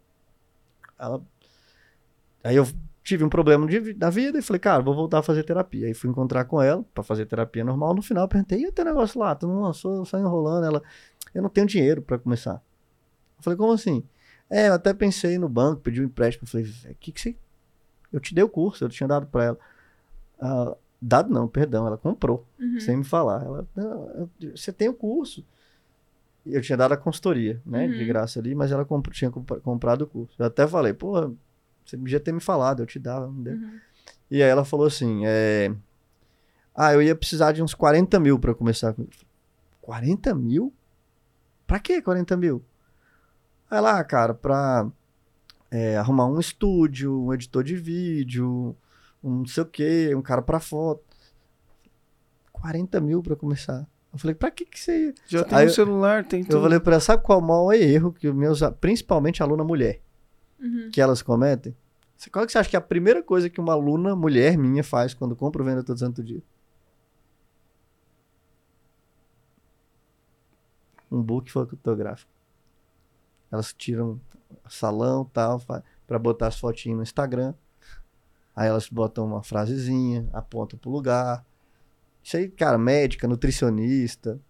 Ela... 0.98 1.20
Aí 2.42 2.56
eu 2.56 2.66
tive 3.04 3.22
um 3.22 3.28
problema 3.28 3.66
de, 3.66 3.92
da 3.92 4.08
vida 4.08 4.38
e 4.38 4.42
falei, 4.42 4.60
cara, 4.60 4.82
vou 4.82 4.94
voltar 4.94 5.18
a 5.18 5.22
fazer 5.22 5.44
terapia. 5.44 5.88
Aí 5.88 5.92
fui 5.94 6.08
encontrar 6.08 6.46
com 6.46 6.60
ela 6.60 6.82
para 6.94 7.04
fazer 7.04 7.26
terapia 7.26 7.62
normal. 7.64 7.94
No 7.94 8.00
final, 8.00 8.26
perguntei, 8.28 8.62
e 8.62 8.66
o 8.66 8.72
teu 8.72 8.84
negócio 8.86 9.20
lá? 9.20 9.34
Tu 9.34 9.46
não 9.46 9.60
lançou, 9.60 10.04
só 10.06 10.18
enrolando. 10.18 10.64
Ela, 10.64 10.82
eu 11.34 11.42
não 11.42 11.50
tenho 11.50 11.66
dinheiro 11.66 12.00
para 12.00 12.18
começar. 12.18 12.62
Eu 13.38 13.42
falei, 13.42 13.56
como 13.56 13.72
assim? 13.72 14.02
É, 14.48 14.68
eu 14.68 14.74
até 14.74 14.94
pensei 14.94 15.38
no 15.38 15.48
banco, 15.48 15.82
pedi 15.82 16.00
um 16.00 16.04
empréstimo. 16.04 16.46
Eu 16.46 16.50
falei, 16.50 16.66
o 16.90 16.94
que 16.94 17.12
que 17.12 17.20
você... 17.20 17.36
Eu 18.12 18.20
te 18.20 18.34
dei 18.34 18.44
o 18.44 18.48
curso, 18.48 18.84
eu 18.84 18.88
tinha 18.88 19.06
dado 19.06 19.26
para 19.26 19.44
ela. 19.44 19.58
Ah, 20.40 20.76
dado 21.00 21.32
não, 21.32 21.48
perdão, 21.48 21.86
ela 21.86 21.98
comprou, 21.98 22.46
uhum. 22.58 22.80
sem 22.80 22.96
me 22.96 23.04
falar. 23.04 23.44
Ela, 23.44 23.66
você 24.54 24.72
tem 24.72 24.88
o 24.88 24.94
curso. 24.94 25.44
Eu 26.44 26.62
tinha 26.62 26.76
dado 26.76 26.92
a 26.92 26.96
consultoria, 26.96 27.60
né, 27.66 27.86
uhum. 27.86 27.92
de 27.92 28.04
graça 28.04 28.38
ali, 28.38 28.54
mas 28.54 28.70
ela 28.70 28.84
comp 28.84 29.08
tinha 29.08 29.30
comp 29.30 29.50
comprado 29.62 30.02
o 30.02 30.06
curso. 30.06 30.34
Eu 30.38 30.46
até 30.46 30.66
falei, 30.66 30.92
pô, 30.92 31.34
você 31.84 31.96
podia 31.96 32.20
ter 32.20 32.32
me 32.32 32.40
falado, 32.40 32.82
eu 32.82 32.86
te 32.86 32.98
dava, 32.98 33.26
não 33.26 33.42
deu. 33.42 33.54
Uhum. 33.54 33.80
E 34.30 34.42
aí 34.42 34.48
ela 34.48 34.64
falou 34.64 34.86
assim, 34.86 35.22
é... 35.24 35.74
Ah, 36.74 36.92
eu 36.92 37.02
ia 37.02 37.16
precisar 37.16 37.52
de 37.52 37.62
uns 37.62 37.74
40 37.74 38.20
mil 38.20 38.38
para 38.38 38.54
começar 38.54 38.92
com 38.92 39.06
40 39.80 40.34
mil? 40.34 40.72
Pra 41.66 41.80
que 41.80 42.00
40 42.02 42.36
mil? 42.36 42.62
Vai 43.68 43.80
lá, 43.80 44.02
cara, 44.04 44.32
pra 44.34 44.88
é, 45.70 45.96
arrumar 45.96 46.26
um 46.26 46.38
estúdio, 46.38 47.26
um 47.26 47.34
editor 47.34 47.64
de 47.64 47.76
vídeo, 47.76 48.76
um 49.22 49.38
não 49.38 49.46
sei 49.46 49.62
o 49.62 49.66
que, 49.66 50.14
um 50.14 50.22
cara 50.22 50.42
pra 50.42 50.60
foto. 50.60 51.04
40 52.52 53.00
mil 53.00 53.22
pra 53.22 53.36
começar. 53.36 53.86
Eu 54.12 54.18
falei, 54.18 54.34
pra 54.34 54.50
que 54.50 54.64
que 54.64 54.80
você... 54.80 55.14
Já 55.26 55.44
tem 55.44 55.58
Aí 55.58 55.66
um 55.66 55.70
celular, 55.70 56.24
tem 56.24 56.42
tudo. 56.42 56.56
Eu 56.56 56.62
falei 56.62 56.80
pra 56.80 56.94
ela, 56.94 57.00
sabe 57.00 57.22
qual 57.22 57.38
é 57.38 57.42
o 57.42 57.46
maior 57.46 57.72
erro 57.72 58.12
que 58.12 58.32
meus, 58.32 58.60
principalmente 58.80 59.42
aluna 59.42 59.62
mulher, 59.62 60.00
uhum. 60.58 60.90
que 60.90 61.00
elas 61.00 61.20
cometem? 61.20 61.76
Qual 62.32 62.46
que 62.46 62.52
você 62.52 62.58
acha 62.58 62.70
que 62.70 62.76
é 62.76 62.78
a 62.78 62.82
primeira 62.82 63.22
coisa 63.22 63.50
que 63.50 63.60
uma 63.60 63.74
aluna 63.74 64.16
mulher 64.16 64.56
minha 64.56 64.82
faz 64.82 65.12
quando 65.12 65.36
compra 65.36 65.62
o 65.62 65.64
venda 65.64 65.82
todo 65.82 65.98
santo 65.98 66.24
dia? 66.24 66.42
um 71.10 71.22
book 71.22 71.50
fotográfico. 71.50 72.30
Elas 73.50 73.72
tiram 73.72 74.20
salão 74.68 75.24
tal, 75.24 75.60
para 76.06 76.18
botar 76.18 76.48
as 76.48 76.58
fotinhas 76.58 76.96
no 76.96 77.02
Instagram. 77.02 77.54
Aí 78.54 78.68
elas 78.68 78.88
botam 78.88 79.26
uma 79.26 79.42
frasezinha, 79.42 80.28
apontam 80.32 80.78
pro 80.78 80.90
lugar. 80.90 81.44
Isso 82.22 82.36
aí, 82.36 82.48
cara, 82.48 82.78
médica, 82.78 83.28
nutricionista, 83.28 84.40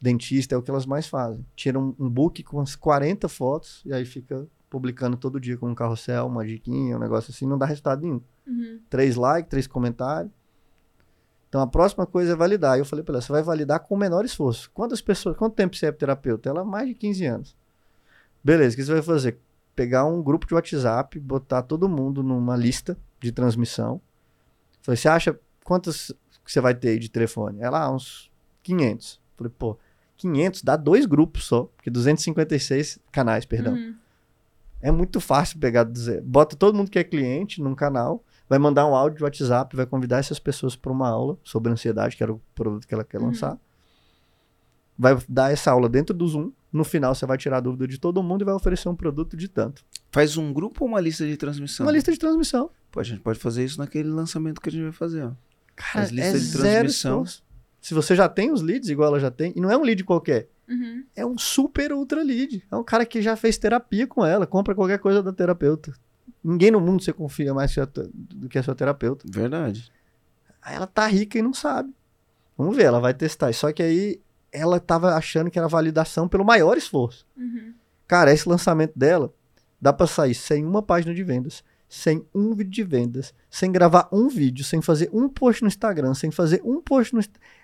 dentista 0.00 0.54
é 0.54 0.58
o 0.58 0.62
que 0.62 0.70
elas 0.70 0.86
mais 0.86 1.06
fazem. 1.06 1.44
Tiram 1.56 1.94
um 1.98 2.08
book 2.08 2.42
com 2.42 2.60
as 2.60 2.76
40 2.76 3.28
fotos 3.28 3.82
e 3.84 3.92
aí 3.92 4.04
fica 4.04 4.46
publicando 4.68 5.16
todo 5.16 5.40
dia 5.40 5.56
com 5.56 5.68
um 5.68 5.74
carrossel, 5.74 6.26
uma 6.26 6.44
diquinha, 6.44 6.96
um 6.96 7.00
negócio 7.00 7.30
assim, 7.30 7.46
não 7.46 7.56
dá 7.56 7.66
resultado 7.66 8.02
nenhum. 8.02 8.20
Uhum. 8.46 8.80
Três 8.90 9.16
likes, 9.16 9.48
três 9.48 9.66
comentários. 9.66 10.32
Então 11.48 11.60
a 11.60 11.66
próxima 11.66 12.06
coisa 12.06 12.32
é 12.32 12.36
validar. 12.36 12.78
Eu 12.78 12.84
falei 12.84 13.02
para 13.02 13.14
ela, 13.14 13.22
você 13.22 13.32
vai 13.32 13.42
validar 13.42 13.80
com 13.80 13.94
o 13.94 13.98
menor 13.98 14.24
esforço. 14.24 14.70
Quantas 14.72 15.00
pessoas, 15.00 15.36
quanto 15.36 15.54
tempo 15.54 15.74
você 15.74 15.86
é 15.86 15.92
terapeuta? 15.92 16.50
Ela 16.50 16.64
mais 16.64 16.88
de 16.88 16.94
15 16.94 17.24
anos. 17.24 17.56
Beleza, 18.46 18.74
o 18.74 18.76
que 18.76 18.84
você 18.84 18.92
vai 18.92 19.02
fazer? 19.02 19.38
Pegar 19.74 20.04
um 20.04 20.22
grupo 20.22 20.46
de 20.46 20.54
WhatsApp, 20.54 21.18
botar 21.18 21.62
todo 21.62 21.88
mundo 21.88 22.22
numa 22.22 22.56
lista 22.56 22.96
de 23.20 23.32
transmissão. 23.32 24.00
Falei, 24.82 24.96
você 24.96 25.08
acha 25.08 25.36
quantas 25.64 26.12
que 26.44 26.52
você 26.52 26.60
vai 26.60 26.72
ter 26.72 26.90
aí 26.90 26.98
de 27.00 27.10
telefone? 27.10 27.60
Ela, 27.60 27.82
ah, 27.82 27.90
uns 27.90 28.30
500. 28.62 29.20
Falei, 29.36 29.52
pô, 29.58 29.76
500 30.16 30.62
dá 30.62 30.76
dois 30.76 31.06
grupos 31.06 31.42
só, 31.42 31.64
porque 31.76 31.90
256 31.90 33.00
canais, 33.10 33.44
perdão. 33.44 33.74
Uhum. 33.74 33.96
É 34.80 34.92
muito 34.92 35.18
fácil 35.20 35.58
pegar, 35.58 35.82
dizer, 35.82 36.22
bota 36.22 36.54
todo 36.54 36.76
mundo 36.76 36.88
que 36.88 37.00
é 37.00 37.02
cliente 37.02 37.60
num 37.60 37.74
canal, 37.74 38.24
vai 38.48 38.60
mandar 38.60 38.86
um 38.86 38.94
áudio 38.94 39.18
de 39.18 39.24
WhatsApp, 39.24 39.74
vai 39.74 39.86
convidar 39.86 40.18
essas 40.18 40.38
pessoas 40.38 40.76
para 40.76 40.92
uma 40.92 41.08
aula 41.08 41.36
sobre 41.42 41.72
ansiedade, 41.72 42.16
que 42.16 42.22
era 42.22 42.32
o 42.32 42.40
produto 42.54 42.86
que 42.86 42.94
ela 42.94 43.02
quer 43.02 43.18
Uhum. 43.18 43.26
lançar. 43.26 43.58
Vai 44.96 45.18
dar 45.28 45.52
essa 45.52 45.72
aula 45.72 45.88
dentro 45.88 46.14
do 46.14 46.28
Zoom. 46.28 46.52
No 46.72 46.84
final, 46.84 47.14
você 47.14 47.24
vai 47.26 47.38
tirar 47.38 47.58
a 47.58 47.60
dúvida 47.60 47.86
de 47.86 47.98
todo 47.98 48.22
mundo 48.22 48.42
e 48.42 48.44
vai 48.44 48.54
oferecer 48.54 48.88
um 48.88 48.94
produto 48.96 49.36
de 49.36 49.48
tanto. 49.48 49.84
Faz 50.10 50.36
um 50.36 50.52
grupo 50.52 50.84
ou 50.84 50.88
uma 50.90 51.00
lista 51.00 51.26
de 51.26 51.36
transmissão? 51.36 51.86
Uma 51.86 51.92
lista 51.92 52.12
de 52.12 52.18
transmissão. 52.18 52.70
Pô, 52.90 53.00
a 53.00 53.02
gente 53.04 53.20
pode 53.20 53.38
fazer 53.38 53.64
isso 53.64 53.78
naquele 53.78 54.08
lançamento 54.08 54.60
que 54.60 54.68
a 54.68 54.72
gente 54.72 54.82
vai 54.82 54.92
fazer, 54.92 55.22
ó. 55.24 55.32
Cara, 55.74 56.04
As 56.04 56.10
listas 56.10 56.34
é 56.34 56.38
de 56.46 56.52
transmissão. 56.58 57.24
Se 57.80 57.94
você 57.94 58.16
já 58.16 58.28
tem 58.28 58.50
os 58.50 58.62
leads, 58.62 58.88
igual 58.88 59.08
ela 59.10 59.20
já 59.20 59.30
tem, 59.30 59.52
e 59.54 59.60
não 59.60 59.70
é 59.70 59.76
um 59.76 59.82
lead 59.82 60.02
qualquer, 60.04 60.48
Uhum. 60.68 61.04
é 61.14 61.24
um 61.24 61.38
super 61.38 61.92
ultra 61.92 62.22
lead. 62.24 62.64
É 62.70 62.74
um 62.74 62.82
cara 62.82 63.06
que 63.06 63.22
já 63.22 63.36
fez 63.36 63.56
terapia 63.56 64.06
com 64.06 64.26
ela, 64.26 64.46
compra 64.46 64.74
qualquer 64.74 64.98
coisa 64.98 65.22
da 65.22 65.32
terapeuta. 65.32 65.92
Ninguém 66.42 66.70
no 66.72 66.80
mundo 66.80 67.02
você 67.02 67.12
confia 67.12 67.54
mais 67.54 67.72
do 68.12 68.48
que 68.48 68.58
a 68.58 68.62
sua 68.62 68.74
terapeuta. 68.74 69.24
Verdade. 69.28 69.92
Aí 70.60 70.74
ela 70.74 70.86
tá 70.86 71.06
rica 71.06 71.38
e 71.38 71.42
não 71.42 71.54
sabe. 71.54 71.94
Vamos 72.58 72.74
ver, 72.76 72.84
ela 72.84 72.98
vai 72.98 73.14
testar. 73.14 73.52
Só 73.52 73.70
que 73.72 73.82
aí 73.82 74.20
ela 74.56 74.80
tava 74.80 75.14
achando 75.14 75.50
que 75.50 75.58
era 75.58 75.68
validação 75.68 76.26
pelo 76.26 76.44
maior 76.44 76.76
esforço. 76.76 77.26
Uhum. 77.36 77.74
Cara, 78.08 78.32
esse 78.32 78.48
lançamento 78.48 78.92
dela 78.96 79.32
dá 79.80 79.92
pra 79.92 80.06
sair 80.06 80.34
sem 80.34 80.64
uma 80.64 80.82
página 80.82 81.14
de 81.14 81.22
vendas, 81.22 81.62
sem 81.88 82.26
um 82.34 82.54
vídeo 82.54 82.72
de 82.72 82.82
vendas, 82.82 83.34
sem 83.50 83.70
gravar 83.70 84.08
um 84.10 84.28
vídeo, 84.28 84.64
sem 84.64 84.80
fazer 84.80 85.10
um 85.12 85.28
post 85.28 85.62
no 85.62 85.68
Instagram, 85.68 86.14
sem 86.14 86.30
fazer 86.30 86.60
um 86.64 86.80
post 86.80 87.14
no 87.14 87.20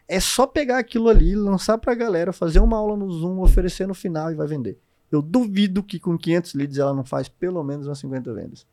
É 0.06 0.20
só 0.20 0.46
pegar 0.46 0.78
aquilo 0.78 1.08
ali, 1.08 1.34
lançar 1.34 1.78
pra 1.78 1.94
galera, 1.94 2.32
fazer 2.32 2.60
uma 2.60 2.76
aula 2.76 2.96
no 2.96 3.10
Zoom, 3.10 3.40
oferecer 3.40 3.88
no 3.88 3.94
final 3.94 4.30
e 4.30 4.34
vai 4.34 4.46
vender. 4.46 4.78
Eu 5.10 5.20
duvido 5.20 5.82
que 5.82 5.98
com 5.98 6.16
500 6.16 6.54
leads 6.54 6.78
ela 6.78 6.94
não 6.94 7.04
faz 7.04 7.28
pelo 7.28 7.62
menos 7.62 7.86
umas 7.86 7.98
50 7.98 8.32
vendas. 8.32 8.66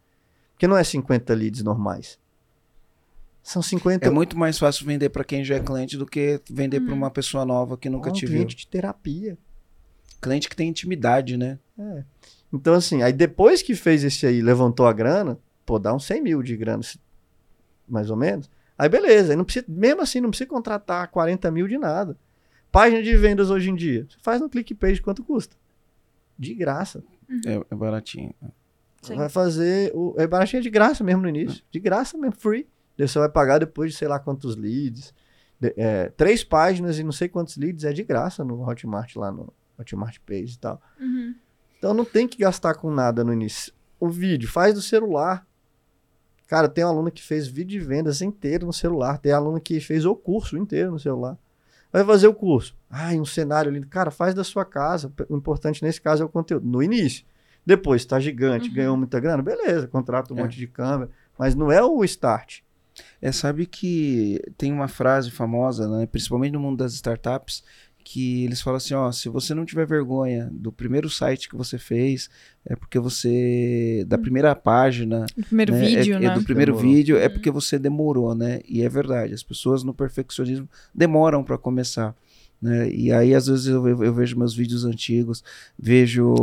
Porque 0.54 0.68
não 0.68 0.78
é 0.78 0.84
50 0.84 1.34
leads 1.34 1.64
normais. 1.64 2.20
São 3.42 3.62
50 3.62 4.06
É 4.06 4.10
muito 4.10 4.38
mais 4.38 4.60
fácil 4.60 4.86
vender 4.86 5.10
pra 5.10 5.24
quem 5.24 5.44
já 5.44 5.56
é 5.56 5.60
cliente 5.60 5.98
do 5.98 6.06
que 6.06 6.42
vender 6.50 6.82
pra 6.82 6.94
uma 6.94 7.10
pessoa 7.10 7.46
nova 7.46 7.78
que 7.78 7.90
nunca 7.90 8.10
um 8.10 8.14
te 8.14 8.26
viu. 8.26 8.36
cliente 8.36 8.56
de 8.56 8.68
terapia. 8.68 9.38
Cliente 10.22 10.50
que 10.50 10.56
tem 10.56 10.70
intimidade, 10.70 11.38
né? 11.38 11.58
É. 11.78 12.04
Então, 12.52 12.74
assim, 12.74 13.02
aí 13.02 13.14
depois 13.14 13.62
que 13.62 13.76
fez 13.76 14.04
esse 14.04 14.26
aí, 14.26 14.42
levantou 14.42 14.86
a 14.86 14.94
grana, 14.94 15.40
pô, 15.66 15.80
dá 15.80 15.94
uns 15.94 16.06
100 16.06 16.22
mil 16.22 16.44
de 16.44 16.58
grana, 16.58 16.84
mais 17.88 18.10
ou 18.10 18.18
menos. 18.18 18.50
Aí 18.78 18.90
beleza, 18.90 19.34
aí 19.34 19.36
não 19.36 19.44
precisa, 19.44 19.66
mesmo 19.68 20.02
assim, 20.02 20.22
não 20.22 20.30
precisa 20.30 20.50
contratar 20.50 21.08
40 21.10 21.52
mil 21.52 21.68
de 21.68 21.78
nada. 21.78 22.18
Página 22.72 23.02
de 23.02 23.16
vendas 23.18 23.50
hoje 23.50 23.70
em 23.70 23.76
dia, 23.76 24.06
você 24.10 24.18
faz 24.22 24.40
no 24.40 24.50
ClickPage 24.50 25.02
quanto 25.02 25.24
custa? 25.24 25.56
De 26.38 26.54
graça. 26.54 27.04
É, 27.46 27.62
é 27.70 27.76
baratinho. 27.76 28.34
Sim. 29.02 29.16
Vai 29.16 29.30
fazer, 29.30 29.92
o, 29.94 30.16
é 30.18 30.28
baratinho 30.28 30.62
de 30.62 30.70
graça 30.70 31.04
mesmo 31.04 31.22
no 31.22 31.30
início, 31.30 31.64
de 31.72 31.80
graça 31.80 32.18
mesmo, 32.18 32.36
free. 32.38 32.68
Você 33.08 33.18
vai 33.20 33.30
pagar 33.30 33.60
depois 33.60 33.92
de 33.92 33.98
sei 33.98 34.08
lá 34.08 34.20
quantos 34.20 34.56
leads. 34.56 35.14
De- 35.60 35.74
é, 35.78 36.10
três 36.10 36.44
páginas 36.44 36.98
e 37.00 37.04
não 37.04 37.12
sei 37.12 37.28
quantos 37.28 37.58
leads 37.58 37.84
é 37.84 37.92
de 37.94 38.04
graça 38.04 38.44
no 38.44 38.62
Hotmart 38.68 39.16
lá 39.16 39.32
no 39.32 39.54
Hotmart 39.78 40.18
Page 40.26 40.56
e 40.56 40.58
tal. 40.60 40.82
Uhum. 41.00 41.36
Então 41.78 41.94
não 41.94 42.06
tem 42.06 42.28
que 42.28 42.38
gastar 42.38 42.76
com 42.76 42.92
nada 42.92 43.24
no 43.24 43.32
início. 43.34 43.74
O 44.00 44.10
vídeo, 44.10 44.48
faz 44.50 44.74
do 44.74 44.82
celular. 44.82 45.46
Cara, 46.48 46.68
tem 46.68 46.84
um 46.84 46.88
aluno 46.88 47.12
que 47.12 47.22
fez 47.22 47.48
vídeo 47.48 47.80
de 47.80 47.86
vendas 47.86 48.22
inteiro 48.22 48.66
no 48.66 48.74
celular. 48.74 49.18
Tem 49.20 49.32
aluno 49.32 49.60
que 49.62 49.80
fez 49.80 50.04
o 50.06 50.16
curso 50.16 50.58
inteiro 50.58 50.92
no 50.92 51.00
celular. 51.00 51.38
Vai 51.92 52.04
fazer 52.04 52.28
o 52.28 52.34
curso. 52.34 52.76
Ai, 52.90 53.20
um 53.20 53.26
cenário 53.26 53.72
lindo. 53.72 53.88
Cara, 53.88 54.10
faz 54.12 54.34
da 54.34 54.44
sua 54.44 54.66
casa. 54.66 55.12
O 55.28 55.36
importante 55.38 55.84
nesse 55.84 56.02
caso 56.02 56.24
é 56.24 56.26
o 56.26 56.30
conteúdo. 56.30 56.66
No 56.68 56.82
início. 56.82 57.26
Depois, 57.66 58.04
tá 58.06 58.20
gigante, 58.20 58.70
Uhum. 58.70 58.76
ganhou 58.76 58.98
muita 58.98 59.20
grana. 59.20 59.44
Beleza, 59.44 59.88
contrata 59.88 60.34
um 60.34 60.40
É. 60.40 60.42
monte 60.42 60.58
de 60.58 60.66
câmera. 60.68 61.12
Mas 61.38 61.54
não 61.56 61.72
é 61.72 61.84
o 61.84 62.04
start. 62.04 62.62
É, 63.22 63.32
sabe 63.32 63.66
que 63.66 64.42
tem 64.58 64.72
uma 64.72 64.88
frase 64.88 65.30
famosa, 65.32 65.88
né, 65.88 66.06
principalmente 66.06 66.54
no 66.54 66.60
mundo 66.60 66.78
das 66.78 66.94
startups, 66.94 67.64
que 68.04 68.46
eles 68.46 68.60
falam 68.62 68.78
assim, 68.78 68.94
ó, 68.96 69.12
se 69.12 69.30
você 69.30 69.54
não 69.54 69.66
tiver 69.66 69.86
vergonha 69.86 70.50
do 70.52 70.72
primeiro 70.72 71.10
site 71.10 71.48
que 71.50 71.56
você 71.56 71.78
fez, 71.78 72.30
é 72.66 72.76
porque 72.76 72.98
você 72.98 74.04
da 74.08 74.18
primeira 74.18 74.56
página, 74.56 75.26
O 75.38 75.44
primeiro 75.46 75.74
né, 75.74 75.80
vídeo, 75.86 76.14
é, 76.16 76.18
é 76.18 76.20
né? 76.30 76.34
do 76.34 76.42
primeiro 76.42 76.72
Demorou. 76.72 76.92
vídeo, 76.96 77.18
é 77.18 77.26
Uhum. 77.28 77.34
porque 77.34 77.52
você 77.52 77.78
demorou, 77.78 78.34
né? 78.34 78.62
E 78.68 78.82
é 78.82 78.90
verdade, 78.90 79.34
as 79.34 79.44
pessoas 79.44 79.84
no 79.84 79.94
perfeccionismo 79.94 80.68
demoram 80.96 81.44
para 81.44 81.58
começar. 81.58 82.16
Né? 82.62 82.90
E 82.90 83.12
aí, 83.12 83.34
às 83.36 83.48
vezes, 83.48 83.68
eu, 83.68 83.88
eu- 83.88 84.04
eu 84.04 84.14
vejo 84.14 84.38
meus 84.38 84.54
vídeos 84.56 84.84
antigos, 84.86 85.44
vejo. 85.78 86.34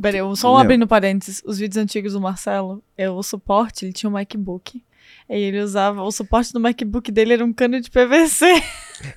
Peraí, 0.00 0.18
eu 0.20 0.34
só 0.36 0.52
um 0.54 0.58
abrindo 0.58 0.86
parênteses. 0.86 1.42
Os 1.46 1.58
vídeos 1.58 1.76
antigos 1.82 2.12
do 2.14 2.20
Marcelo, 2.20 2.82
é, 2.96 3.08
o 3.08 3.22
suporte, 3.22 3.84
ele 3.84 3.92
tinha 3.92 4.10
um 4.10 4.12
MacBook. 4.12 4.82
E 5.28 5.34
ele 5.40 5.60
usava, 5.60 6.02
o 6.02 6.10
suporte 6.12 6.52
do 6.52 6.60
MacBook 6.60 7.10
dele 7.10 7.32
era 7.34 7.44
um 7.44 7.52
cano 7.52 7.80
de 7.80 7.90
PVC. 7.90 8.46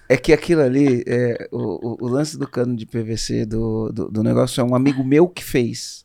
É 0.09 0.17
que 0.17 0.33
aquilo 0.33 0.61
ali, 0.61 1.03
é, 1.07 1.47
o, 1.51 1.93
o- 1.93 1.97
o 2.01 2.07
lance 2.07 2.37
do 2.37 2.47
cano 2.47 2.75
de 2.75 2.85
PVC 2.85 3.45
do, 3.45 3.89
do, 3.93 4.09
do 4.09 4.23
negócio 4.23 4.59
é 4.59 4.63
um 4.63 4.75
amigo 4.75 5.03
meu 5.03 5.27
que 5.27 5.43
fez. 5.43 6.03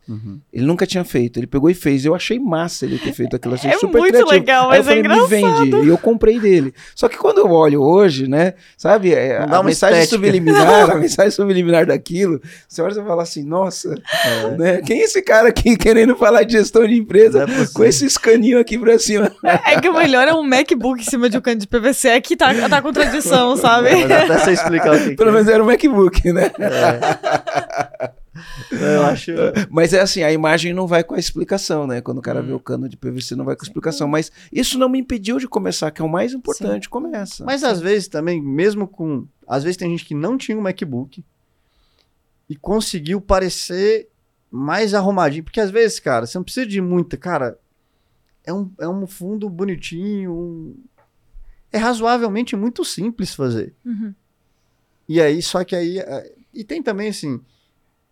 Ele 0.52 0.66
nunca 0.66 0.86
tinha 0.86 1.02
feito, 1.02 1.38
ele 1.40 1.46
pegou 1.46 1.70
e 1.70 1.74
fez. 1.74 2.04
Eu 2.04 2.14
achei 2.14 2.38
massa 2.38 2.84
ele 2.84 2.98
ter 2.98 3.12
feito 3.14 3.34
aquilo. 3.34 3.54
Achei 3.54 3.70
É 3.70 3.78
super 3.78 3.98
muito 3.98 4.12
criativo. 4.12 4.30
legal, 4.30 4.70
Aí 4.70 4.78
eu 4.78 4.84
mas 4.84 4.96
é 4.96 5.02
falei, 5.02 5.20
me 5.22 5.26
vende. 5.26 5.76
E 5.86 5.88
eu 5.88 5.96
comprei 5.96 6.38
dele. 6.38 6.74
Só 6.94 7.08
que 7.08 7.16
quando 7.16 7.38
eu 7.38 7.50
olho 7.50 7.80
hoje, 7.80 8.28
né? 8.28 8.52
Sabe, 8.76 9.14
é, 9.14 9.38
a 9.38 9.46
uma 9.46 9.62
mensagem 9.62 10.00
estética. 10.02 10.16
subliminar, 10.26 10.90
a 10.92 10.94
mensagem 10.96 11.30
subliminar 11.30 11.86
daquilo, 11.86 12.40
você 12.68 12.82
olha 12.82 12.92
e 12.92 12.94
fala 12.96 13.22
assim, 13.22 13.42
nossa, 13.44 13.94
É. 14.24 14.56
né? 14.58 14.82
Quem 14.82 15.00
é 15.00 15.04
esse 15.04 15.22
cara 15.22 15.48
aqui 15.48 15.74
querendo 15.78 16.14
falar 16.14 16.42
de 16.42 16.52
gestão 16.52 16.86
de 16.86 16.94
empresa 16.94 17.44
é 17.44 17.66
com 17.72 17.82
esse 17.82 18.04
escaninho 18.04 18.58
aqui 18.60 18.78
pra 18.78 18.98
cima? 18.98 19.34
É 19.42 19.73
que 19.80 19.88
o 19.88 19.94
melhor 19.94 20.26
é 20.28 20.34
um 20.34 20.42
MacBook 20.42 21.00
em 21.00 21.04
cima 21.04 21.28
de 21.28 21.36
um 21.38 21.40
cano 21.40 21.60
de 21.60 21.66
PVC. 21.66 22.08
É 22.08 22.20
que 22.20 22.36
tá, 22.36 22.52
tá 22.68 22.78
a 22.78 22.82
contradição, 22.82 23.56
sabe? 23.56 23.90
Mas 23.90 24.10
até 24.10 24.38
você 24.38 24.52
explicar 24.52 24.94
o 24.94 24.98
que, 24.98 25.16
Pelo 25.16 25.30
é. 25.30 25.32
menos 25.32 25.48
era 25.48 25.62
um 25.62 25.66
MacBook, 25.66 26.32
né? 26.32 26.50
É. 26.58 28.24
Eu 28.72 29.02
acho. 29.06 29.30
Mas 29.70 29.92
é 29.92 30.00
assim, 30.00 30.22
a 30.22 30.32
imagem 30.32 30.72
não 30.72 30.86
vai 30.86 31.04
com 31.04 31.14
a 31.14 31.18
explicação, 31.18 31.86
né? 31.86 32.00
Quando 32.00 32.18
o 32.18 32.22
cara 32.22 32.40
Hum. 32.40 32.46
vê 32.46 32.52
o 32.52 32.60
cano 32.60 32.88
de 32.88 32.96
PVC, 32.96 33.36
não 33.36 33.44
vai 33.44 33.54
com 33.54 33.62
a 33.62 33.66
explicação. 33.66 34.08
Mas 34.08 34.32
isso 34.52 34.78
não 34.78 34.88
me 34.88 34.98
impediu 34.98 35.38
de 35.38 35.46
começar, 35.46 35.90
que 35.90 36.02
é 36.02 36.04
o 36.04 36.08
mais 36.08 36.32
importante. 36.32 36.88
Começa. 36.88 37.44
Mas 37.44 37.62
às 37.62 37.80
vezes 37.80 38.08
também, 38.08 38.42
mesmo 38.42 38.86
com. 38.88 39.26
Às 39.46 39.62
vezes 39.62 39.76
tem 39.76 39.90
gente 39.90 40.04
que 40.04 40.14
não 40.14 40.36
tinha 40.36 40.58
um 40.58 40.62
MacBook 40.62 41.24
e 42.48 42.56
conseguiu 42.56 43.20
parecer 43.20 44.08
mais 44.50 44.94
arrumadinho. 44.94 45.44
Porque 45.44 45.60
às 45.60 45.70
vezes, 45.70 46.00
cara, 46.00 46.26
você 46.26 46.36
não 46.36 46.44
precisa 46.44 46.66
de 46.66 46.80
muita. 46.80 47.16
Cara, 47.16 47.56
é 48.44 48.52
um, 48.52 48.70
é 48.78 48.88
um 48.88 49.06
fundo 49.06 49.48
bonitinho. 49.48 50.32
um- 50.32 50.84
É 51.72 51.78
razoavelmente 51.78 52.54
muito 52.56 52.84
simples 52.84 53.34
fazer. 53.34 53.74
Uhum. 53.84 54.14
E 55.08 55.20
aí, 55.20 55.42
só 55.42 55.64
que 55.64 55.74
aí. 55.74 55.98
é, 55.98 56.32
E 56.52 56.62
tem 56.64 56.82
também 56.82 57.08
assim. 57.08 57.40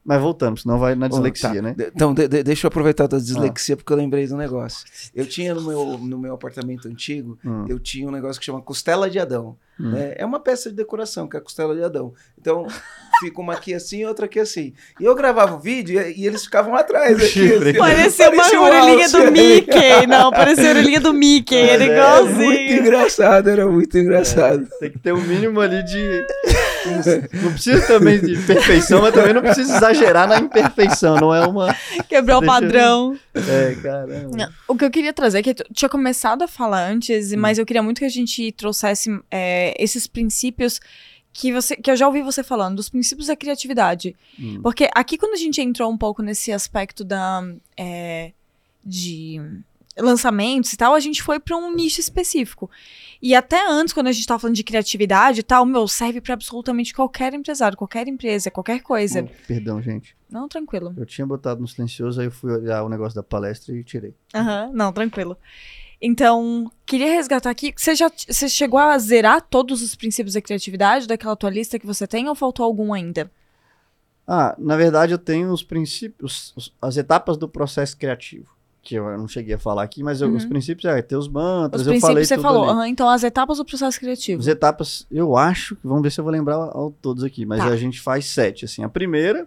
Mas 0.04 0.20
voltamos, 0.20 0.62
senão 0.62 0.80
vai 0.80 0.96
na 0.96 1.06
dislexia, 1.06 1.48
tá. 1.54 1.62
né? 1.62 1.74
De- 1.76 1.92
Então, 1.94 2.12
de- 2.12 2.26
de- 2.26 2.42
deixa 2.42 2.66
eu 2.66 2.68
aproveitar 2.68 3.04
a 3.04 3.08
tua 3.08 3.20
dislexia, 3.20 3.76
porque 3.76 3.92
eu 3.92 3.96
lembrei 3.96 4.26
do 4.26 4.36
negócio. 4.36 4.84
Eu 5.14 5.24
tinha 5.26 5.54
no 5.54 5.62
meu, 5.62 5.96
no 5.98 6.18
meu 6.18 6.34
apartamento 6.34 6.88
antigo, 6.88 7.38
Hum, 7.44 7.66
eu 7.68 7.78
tinha 7.78 8.08
um 8.08 8.10
negócio 8.10 8.40
que 8.40 8.44
chama 8.46 8.60
costela 8.60 9.08
de 9.08 9.20
Adão. 9.20 9.56
hum. 9.78 9.90
né? 9.92 10.14
É 10.16 10.26
uma 10.26 10.40
peça 10.40 10.70
de 10.70 10.74
decoração, 10.76 11.28
que 11.28 11.36
é 11.36 11.38
a 11.38 11.42
costela 11.42 11.72
de 11.76 11.84
Adão. 11.84 12.12
Então, 12.36 12.66
fica 13.20 13.40
uma 13.40 13.52
aqui 13.52 13.72
assim 13.74 14.00
e 14.00 14.04
outra 14.06 14.26
aqui 14.26 14.40
assim. 14.40 14.72
E 15.00 15.04
eu 15.04 15.14
gravava 15.14 15.54
o 15.54 15.60
vídeo 15.60 16.00
e, 16.00 16.20
e 16.22 16.26
eles 16.26 16.42
ficavam 16.44 16.74
atrás. 16.74 17.16
Aqui, 17.18 17.26
Chifre. 17.28 17.70
assim, 17.70 17.78
Parecia 17.78 18.28
uma 18.28 18.36
Parecia 18.38 18.60
um 18.60 18.64
orelhinha 18.64 19.08
do 19.08 19.30
Mickey. 19.32 20.06
Não, 20.08 20.30
parecia 20.32 20.66
a 20.66 20.70
orelhinha 20.70 21.00
do 21.00 21.12
Mickey. 21.14 21.62
Mas 21.62 21.70
Era 21.70 21.84
é 21.84 21.86
Muito 21.86 22.40
igualzinho. 22.40 22.80
engraçado, 22.80 23.48
era 23.48 23.66
muito 23.68 23.96
engraçado. 23.96 24.68
Tem 24.80 24.90
que 24.90 24.98
ter 24.98 25.12
o 25.12 25.20
mínimo 25.20 25.60
ali 25.60 25.80
de. 25.84 26.26
Não 27.42 27.52
precisa 27.52 27.86
também 27.86 28.20
de 28.20 28.36
perfeição, 28.46 29.00
mas 29.02 29.14
também 29.14 29.32
não 29.32 29.40
precisa 29.42 29.76
exagerar 29.76 30.28
na 30.28 30.38
imperfeição. 30.38 31.16
Não 31.16 31.34
é 31.34 31.46
uma. 31.46 31.74
Quebrou 32.08 32.38
o 32.38 32.40
Deixa 32.40 32.54
eu- 32.56 32.60
padrão. 32.60 33.18
É, 33.34 33.74
caramba. 33.82 34.52
O 34.68 34.76
que 34.76 34.84
eu 34.84 34.90
queria 34.90 35.12
trazer, 35.12 35.38
é 35.38 35.42
que 35.42 35.54
tinha 35.72 35.88
começado 35.88 36.42
a 36.42 36.48
falar 36.48 36.88
antes, 36.90 37.32
Hum. 37.32 37.36
mas 37.38 37.58
eu 37.58 37.66
queria 37.66 37.82
muito 37.82 37.98
que 37.98 38.04
a 38.04 38.08
gente 38.10 38.52
trouxesse 38.52 39.10
é, 39.30 39.74
esses 39.82 40.06
princípios 40.06 40.80
que, 41.32 41.50
você, 41.52 41.76
que 41.76 41.90
eu 41.90 41.96
já 41.96 42.06
ouvi 42.06 42.20
você 42.22 42.42
falando, 42.42 42.76
dos 42.76 42.88
princípios 42.90 43.28
da 43.28 43.36
criatividade. 43.36 44.14
Hum. 44.38 44.60
Porque 44.62 44.88
aqui, 44.94 45.16
quando 45.16 45.32
a 45.34 45.38
gente 45.38 45.60
entrou 45.60 45.90
um 45.90 45.96
pouco 45.96 46.22
nesse 46.22 46.52
aspecto 46.52 47.02
da, 47.04 47.42
é, 47.76 48.32
de 48.84 49.40
lançamentos 49.96 50.72
e 50.72 50.76
tal, 50.76 50.94
a 50.94 51.00
gente 51.00 51.22
foi 51.22 51.38
para 51.38 51.56
um 51.56 51.74
nicho 51.74 52.00
específico. 52.00 52.70
E 53.22 53.36
até 53.36 53.64
antes, 53.70 53.94
quando 53.94 54.08
a 54.08 54.12
gente 54.12 54.26
tava 54.26 54.40
falando 54.40 54.56
de 54.56 54.64
criatividade 54.64 55.40
e 55.40 55.42
tal, 55.44 55.64
meu, 55.64 55.86
serve 55.86 56.20
para 56.20 56.34
absolutamente 56.34 56.92
qualquer 56.92 57.32
empresário, 57.32 57.78
qualquer 57.78 58.08
empresa, 58.08 58.50
qualquer 58.50 58.80
coisa. 58.82 59.22
Oh, 59.22 59.46
perdão, 59.46 59.80
gente. 59.80 60.16
Não, 60.28 60.48
tranquilo. 60.48 60.92
Eu 60.96 61.06
tinha 61.06 61.24
botado 61.24 61.60
no 61.60 61.68
silencioso, 61.68 62.20
aí 62.20 62.26
eu 62.26 62.32
fui 62.32 62.50
olhar 62.52 62.82
o 62.82 62.88
negócio 62.88 63.14
da 63.14 63.22
palestra 63.22 63.72
e 63.76 63.84
tirei. 63.84 64.12
Aham, 64.34 64.72
não, 64.74 64.92
tranquilo. 64.92 65.38
Então, 66.00 66.68
queria 66.84 67.12
resgatar 67.12 67.48
aqui. 67.50 67.72
Você 67.76 67.94
já 67.94 68.10
você 68.10 68.48
chegou 68.48 68.80
a 68.80 68.98
zerar 68.98 69.40
todos 69.40 69.82
os 69.82 69.94
princípios 69.94 70.34
da 70.34 70.42
criatividade 70.42 71.06
daquela 71.06 71.36
tua 71.36 71.48
lista 71.50 71.78
que 71.78 71.86
você 71.86 72.08
tem 72.08 72.28
ou 72.28 72.34
faltou 72.34 72.66
algum 72.66 72.92
ainda? 72.92 73.30
Ah, 74.26 74.54
na 74.58 74.76
verdade 74.76 75.12
eu 75.12 75.18
tenho 75.18 75.52
os 75.52 75.62
princípios, 75.62 76.52
os- 76.56 76.74
as 76.82 76.96
etapas 76.96 77.36
do 77.36 77.48
processo 77.48 77.96
criativo. 77.96 78.50
Que 78.82 78.96
eu 78.96 79.16
não 79.16 79.28
cheguei 79.28 79.54
a 79.54 79.58
falar 79.58 79.84
aqui, 79.84 80.02
mas 80.02 80.20
eu- 80.20 80.28
Uhum. 80.28 80.36
os 80.36 80.44
princípios 80.44 80.84
é 80.92 81.00
ter 81.02 81.14
os 81.16 81.28
mantras, 81.28 81.82
Os 81.82 81.86
eu 81.86 82.00
falei 82.00 82.24
você 82.24 82.36
falou. 82.36 82.68
Aham, 82.68 82.88
então, 82.88 83.08
as 83.08 83.22
etapas 83.22 83.58
do 83.58 83.64
processo 83.64 83.98
criativo. 84.00 84.40
As 84.40 84.48
etapas, 84.48 85.06
eu 85.10 85.36
acho, 85.36 85.78
vamos 85.84 86.02
ver 86.02 86.10
se 86.10 86.18
eu 86.18 86.24
vou 86.24 86.32
lembrar 86.32 86.56
ao 86.56 86.90
todos 87.00 87.22
aqui, 87.22 87.46
mas 87.46 87.60
Tá. 87.62 87.68
a 87.70 87.76
gente 87.76 88.00
faz 88.00 88.26
sete, 88.26 88.64
assim. 88.64 88.82
A 88.82 88.88
primeira 88.88 89.46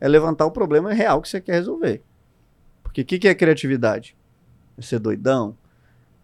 é 0.00 0.08
levantar 0.08 0.46
o 0.46 0.50
problema 0.50 0.92
real 0.92 1.22
que 1.22 1.28
você 1.28 1.40
quer 1.40 1.52
resolver. 1.52 2.02
Porque 2.82 3.02
o 3.02 3.04
que, 3.04 3.20
que 3.20 3.28
é 3.28 3.34
criatividade? 3.36 4.16
É 4.76 4.82
ser 4.82 4.98
doidão? 4.98 5.56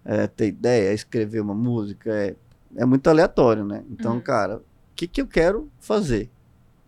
É 0.04 0.26
ter 0.26 0.48
ideia? 0.48 0.90
É 0.90 0.94
escrever 0.94 1.40
uma 1.40 1.54
música? 1.54 2.10
É, 2.12 2.34
é 2.76 2.84
muito 2.84 3.08
aleatório, 3.08 3.64
né? 3.64 3.84
Então, 3.88 4.14
Uhum. 4.14 4.20
cara, 4.20 4.56
o 4.56 4.62
que, 4.96 5.06
que 5.06 5.20
eu 5.20 5.28
quero 5.28 5.70
fazer? 5.78 6.28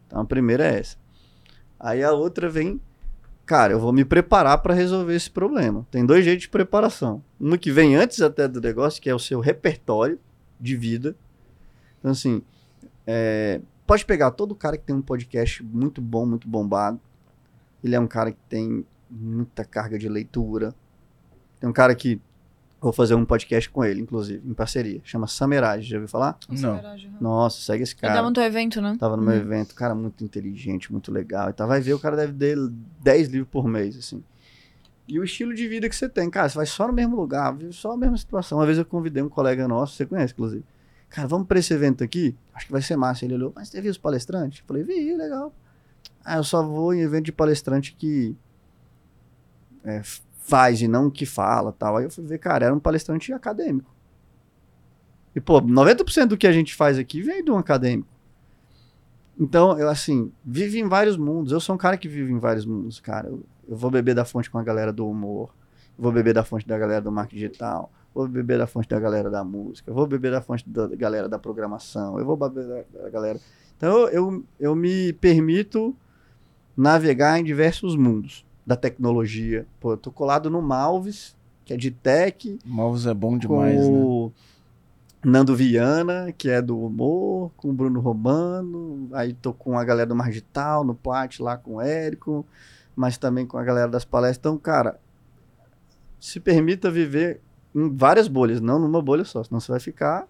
Então, 0.08 0.20
a 0.20 0.24
primeira 0.24 0.64
é 0.66 0.80
essa. 0.80 0.96
Aí 1.78 2.02
a 2.02 2.10
outra 2.12 2.48
vem, 2.50 2.80
cara, 3.48 3.72
eu 3.72 3.80
vou 3.80 3.94
me 3.94 4.04
preparar 4.04 4.58
para 4.58 4.74
resolver 4.74 5.14
esse 5.14 5.30
problema. 5.30 5.86
Tem 5.90 6.04
dois 6.04 6.22
jeitos 6.22 6.42
de 6.42 6.50
preparação. 6.50 7.24
Uma 7.40 7.56
que 7.56 7.72
vem 7.72 7.96
antes 7.96 8.20
até 8.20 8.46
do 8.46 8.60
negócio, 8.60 9.00
que 9.00 9.08
é 9.08 9.14
o 9.14 9.18
seu 9.18 9.40
repertório 9.40 10.20
de 10.60 10.76
vida. 10.76 11.16
Então, 11.98 12.10
assim, 12.10 12.42
é, 13.06 13.62
pode 13.86 14.04
pegar 14.04 14.32
todo 14.32 14.54
cara 14.54 14.76
que 14.76 14.84
tem 14.84 14.94
um 14.94 15.00
podcast 15.00 15.64
muito 15.64 16.02
bom, 16.02 16.26
muito 16.26 16.46
bombado. 16.46 17.00
Ele 17.82 17.94
é 17.96 18.00
um 18.00 18.06
cara 18.06 18.32
que 18.32 18.38
tem 18.50 18.84
muita 19.10 19.64
carga 19.64 19.98
de 19.98 20.10
leitura. 20.10 20.74
Tem 21.58 21.70
um 21.70 21.72
cara 21.72 21.94
que. 21.94 22.20
Vou 22.80 22.92
fazer 22.92 23.14
um 23.16 23.24
podcast 23.24 23.68
com 23.70 23.84
ele, 23.84 24.00
inclusive, 24.00 24.48
em 24.48 24.54
parceria. 24.54 25.00
Chama 25.02 25.26
Samerage, 25.26 25.88
já 25.88 25.96
ouviu 25.96 26.08
falar? 26.08 26.38
Não. 26.48 26.80
Nossa, 27.20 27.60
segue 27.60 27.82
esse 27.82 27.96
cara. 27.96 28.14
tava 28.14 28.28
no 28.28 28.32
teu 28.34 28.44
evento, 28.44 28.80
né? 28.80 28.96
Tava 29.00 29.16
no 29.16 29.22
meu 29.22 29.34
Uhum. 29.34 29.40
evento, 29.40 29.74
cara 29.74 29.94
muito 29.96 30.22
inteligente, 30.22 30.92
muito 30.92 31.10
legal. 31.10 31.50
Então 31.50 31.66
vai 31.66 31.80
ver, 31.80 31.94
o 31.94 31.98
cara 31.98 32.16
deve 32.16 32.32
ter 32.32 32.56
10 33.02 33.28
livros 33.28 33.48
por 33.50 33.66
mês, 33.66 33.96
assim. 33.98 34.22
E 35.08 35.18
o 35.18 35.24
estilo 35.24 35.52
de 35.54 35.66
vida 35.66 35.88
que 35.88 35.96
você 35.96 36.08
tem, 36.08 36.30
cara, 36.30 36.48
você 36.48 36.54
vai 36.56 36.66
só 36.66 36.86
no 36.86 36.92
mesmo 36.92 37.16
lugar, 37.16 37.50
vive 37.56 37.72
só 37.72 37.92
a 37.92 37.96
mesma 37.96 38.16
situação. 38.16 38.58
Uma 38.58 38.66
vez 38.66 38.78
eu 38.78 38.84
convidei 38.84 39.22
um 39.22 39.28
colega 39.28 39.66
nosso, 39.66 39.94
você 39.96 40.06
conhece, 40.06 40.32
inclusive. 40.32 40.64
Cara, 41.08 41.26
vamos 41.26 41.48
pra 41.48 41.58
esse 41.58 41.72
evento 41.74 42.04
aqui? 42.04 42.36
Acho 42.54 42.66
que 42.66 42.72
vai 42.72 42.82
ser 42.82 42.94
massa. 42.96 43.24
Ele 43.24 43.34
olhou, 43.34 43.52
mas 43.56 43.68
você 43.70 43.80
viu 43.80 43.90
os 43.90 43.98
palestrantes? 43.98 44.60
Eu 44.60 44.66
falei, 44.66 44.84
vi, 44.84 45.16
legal. 45.16 45.52
Ah, 46.24 46.36
eu 46.36 46.44
só 46.44 46.62
vou 46.62 46.92
em 46.94 47.00
evento 47.00 47.24
de 47.24 47.32
palestrante 47.32 47.94
que 47.98 48.36
é, 49.82 50.02
faz 50.48 50.80
e 50.80 50.88
não 50.88 51.10
que 51.10 51.26
fala 51.26 51.72
tal. 51.72 51.98
Aí 51.98 52.04
eu 52.04 52.10
fui 52.10 52.24
ver, 52.24 52.38
cara, 52.38 52.66
era 52.66 52.74
um 52.74 52.80
palestrante 52.80 53.32
acadêmico. 53.32 53.94
E, 55.36 55.40
pô, 55.40 55.60
90% 55.60 56.26
do 56.26 56.36
que 56.36 56.46
a 56.46 56.52
gente 56.52 56.74
faz 56.74 56.98
aqui 56.98 57.20
vem 57.20 57.44
de 57.44 57.50
um 57.50 57.58
acadêmico. 57.58 58.08
Então, 59.38 59.78
eu, 59.78 59.88
assim, 59.88 60.32
vive 60.44 60.80
em 60.80 60.88
vários 60.88 61.16
mundos. 61.16 61.52
Eu 61.52 61.60
sou 61.60 61.74
um 61.74 61.78
cara 61.78 61.96
que 61.96 62.08
vive 62.08 62.32
em 62.32 62.38
vários 62.38 62.64
mundos, 62.64 62.98
cara. 62.98 63.28
Eu, 63.28 63.44
eu 63.68 63.76
vou 63.76 63.90
beber 63.90 64.14
da 64.14 64.24
fonte 64.24 64.50
com 64.50 64.58
a 64.58 64.64
galera 64.64 64.92
do 64.92 65.08
humor. 65.08 65.54
Vou 65.96 66.10
beber 66.10 66.34
da 66.34 66.42
fonte 66.42 66.66
da 66.66 66.78
galera 66.78 67.02
do 67.02 67.12
marketing 67.12 67.36
digital. 67.36 67.92
Vou 68.14 68.26
beber 68.26 68.58
da 68.58 68.66
fonte 68.66 68.88
da 68.88 68.98
galera 68.98 69.30
da 69.30 69.44
música. 69.44 69.92
Vou 69.92 70.06
beber 70.06 70.32
da 70.32 70.40
fonte 70.40 70.68
da 70.68 70.88
galera 70.88 71.28
da 71.28 71.38
programação. 71.38 72.18
Eu 72.18 72.24
vou 72.24 72.36
beber 72.36 72.66
da, 72.66 73.02
da 73.02 73.10
galera. 73.10 73.38
Então, 73.76 74.08
eu, 74.08 74.44
eu 74.58 74.74
me 74.74 75.12
permito 75.12 75.94
navegar 76.76 77.38
em 77.38 77.44
diversos 77.44 77.94
mundos 77.94 78.47
da 78.68 78.76
tecnologia. 78.76 79.66
Pô, 79.80 79.92
eu 79.92 79.96
tô 79.96 80.12
colado 80.12 80.50
no 80.50 80.60
Malves, 80.60 81.34
que 81.64 81.72
é 81.72 81.76
de 81.76 81.90
tech, 81.90 82.58
Malvos 82.66 83.06
é 83.06 83.14
bom 83.14 83.38
demais, 83.38 83.80
com 83.80 83.92
né? 83.92 83.98
o 84.04 84.32
Nando 85.24 85.56
Viana, 85.56 86.30
que 86.36 86.50
é 86.50 86.60
do 86.60 86.78
humor, 86.78 87.50
com 87.56 87.70
o 87.70 87.72
Bruno 87.72 87.98
Romano, 87.98 89.08
aí 89.14 89.32
tô 89.32 89.54
com 89.54 89.78
a 89.78 89.84
galera 89.84 90.06
do 90.06 90.14
Margital, 90.14 90.84
no 90.84 90.94
Plat, 90.94 91.40
lá 91.40 91.56
com 91.56 91.76
o 91.76 91.80
Érico, 91.80 92.44
mas 92.94 93.16
também 93.16 93.46
com 93.46 93.56
a 93.56 93.64
galera 93.64 93.88
das 93.88 94.04
palestras. 94.04 94.38
Então, 94.38 94.58
cara, 94.58 95.00
se 96.20 96.38
permita 96.38 96.90
viver 96.90 97.40
em 97.74 97.96
várias 97.96 98.28
bolhas, 98.28 98.60
não 98.60 98.78
numa 98.78 99.00
bolha 99.00 99.24
só, 99.24 99.42
senão 99.42 99.60
você 99.60 99.72
vai 99.72 99.80
ficar 99.80 100.28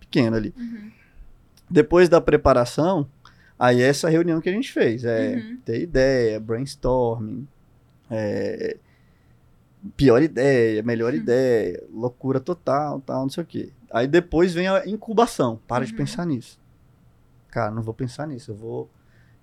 pequeno 0.00 0.34
ali. 0.34 0.52
Depois 1.70 2.08
da 2.08 2.20
preparação, 2.20 3.06
aí 3.58 3.80
é 3.82 3.86
essa 3.88 4.08
reunião 4.08 4.40
que 4.40 4.48
a 4.48 4.52
gente 4.52 4.72
fez, 4.72 5.04
é 5.04 5.36
Uhum. 5.36 5.58
ter 5.64 5.80
ideia, 5.82 6.38
brainstorming, 6.40 7.46
é, 8.10 8.76
pior 9.96 10.22
ideia, 10.22 10.82
melhor 10.82 11.14
ideia, 11.14 11.82
loucura 11.92 12.40
total, 12.40 13.00
tal, 13.00 13.22
não 13.22 13.30
sei 13.30 13.42
o 13.42 13.46
quê. 13.46 13.72
Aí 13.90 14.06
depois 14.06 14.52
vem 14.52 14.68
a 14.68 14.86
incubação. 14.86 15.60
Para 15.66 15.84
de 15.84 15.92
Uhum. 15.92 15.98
pensar 15.98 16.26
nisso. 16.26 16.58
Cara, 17.48 17.70
não 17.70 17.82
vou 17.82 17.94
pensar 17.94 18.26
nisso. 18.26 18.50
Eu 18.50 18.56
vou 18.56 18.90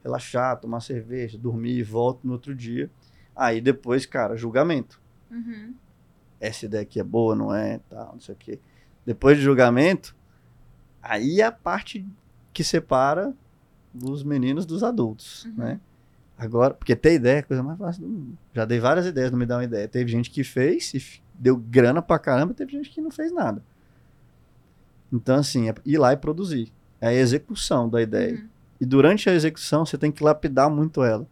relaxar, 0.04 0.60
tomar 0.60 0.82
cerveja, 0.82 1.38
dormir, 1.38 1.82
volto 1.84 2.28
no 2.28 2.34
outro 2.34 2.54
dia. 2.54 2.90
Aí 3.36 3.62
depois, 3.62 4.06
cara, 4.06 4.36
julgamento. 4.36 5.02
Uhum. 5.32 5.74
Essa 6.40 6.66
ideia 6.66 6.84
aqui 6.84 7.00
é 7.00 7.04
boa, 7.04 7.36
não 7.36 7.56
é, 7.56 7.80
tal, 7.90 8.14
não 8.14 8.20
sei 8.20 8.36
o 8.36 8.38
quê. 8.38 8.60
Depois 9.06 9.38
de 9.38 9.44
julgamento, 9.44 10.14
aí 11.02 11.40
é 11.42 11.46
a 11.46 11.52
parte 11.52 12.06
que 12.52 12.64
separa 12.64 13.34
os 14.02 14.24
meninos 14.24 14.66
dos 14.66 14.84
adultos, 14.84 15.46
Uhum. 15.46 15.54
né? 15.58 15.80
Agora, 16.38 16.74
porque 16.74 16.96
ter 16.96 17.14
ideia 17.14 17.38
é 17.38 17.40
a 17.40 17.44
coisa 17.44 17.62
mais 17.62 17.78
fácil 17.78 18.02
do 18.02 18.08
mundo. 18.10 18.38
Já 18.54 18.66
dei 18.66 18.80
várias 18.80 19.06
ideias, 19.06 19.32
não 19.32 19.38
me 19.38 19.46
dá 19.46 19.58
uma 19.58 19.64
ideia. 19.64 19.88
Teve 19.88 20.12
gente 20.12 20.30
que 20.32 20.44
fez 20.44 20.94
e 20.94 21.02
deu 21.36 21.56
grana 21.56 22.02
pra 22.02 22.18
caramba, 22.18 22.54
teve 22.54 22.72
gente 22.72 22.90
que 22.90 23.00
não 23.02 23.12
fez 23.12 23.32
nada. 23.32 23.64
Então, 25.12 25.36
assim, 25.36 25.70
é 25.70 25.76
ir 25.86 25.98
lá 25.98 26.12
e 26.12 26.18
produzir. 26.18 26.72
É 27.00 27.08
a 27.08 27.14
execução 27.14 27.88
da 27.88 28.02
ideia. 28.02 28.34
Uhum. 28.34 28.48
E 28.82 28.86
durante 28.86 29.30
a 29.30 29.34
execução, 29.34 29.86
você 29.86 29.98
tem 29.98 30.12
que 30.12 30.24
lapidar 30.24 30.70
muito 30.70 31.04
ela. 31.04 31.28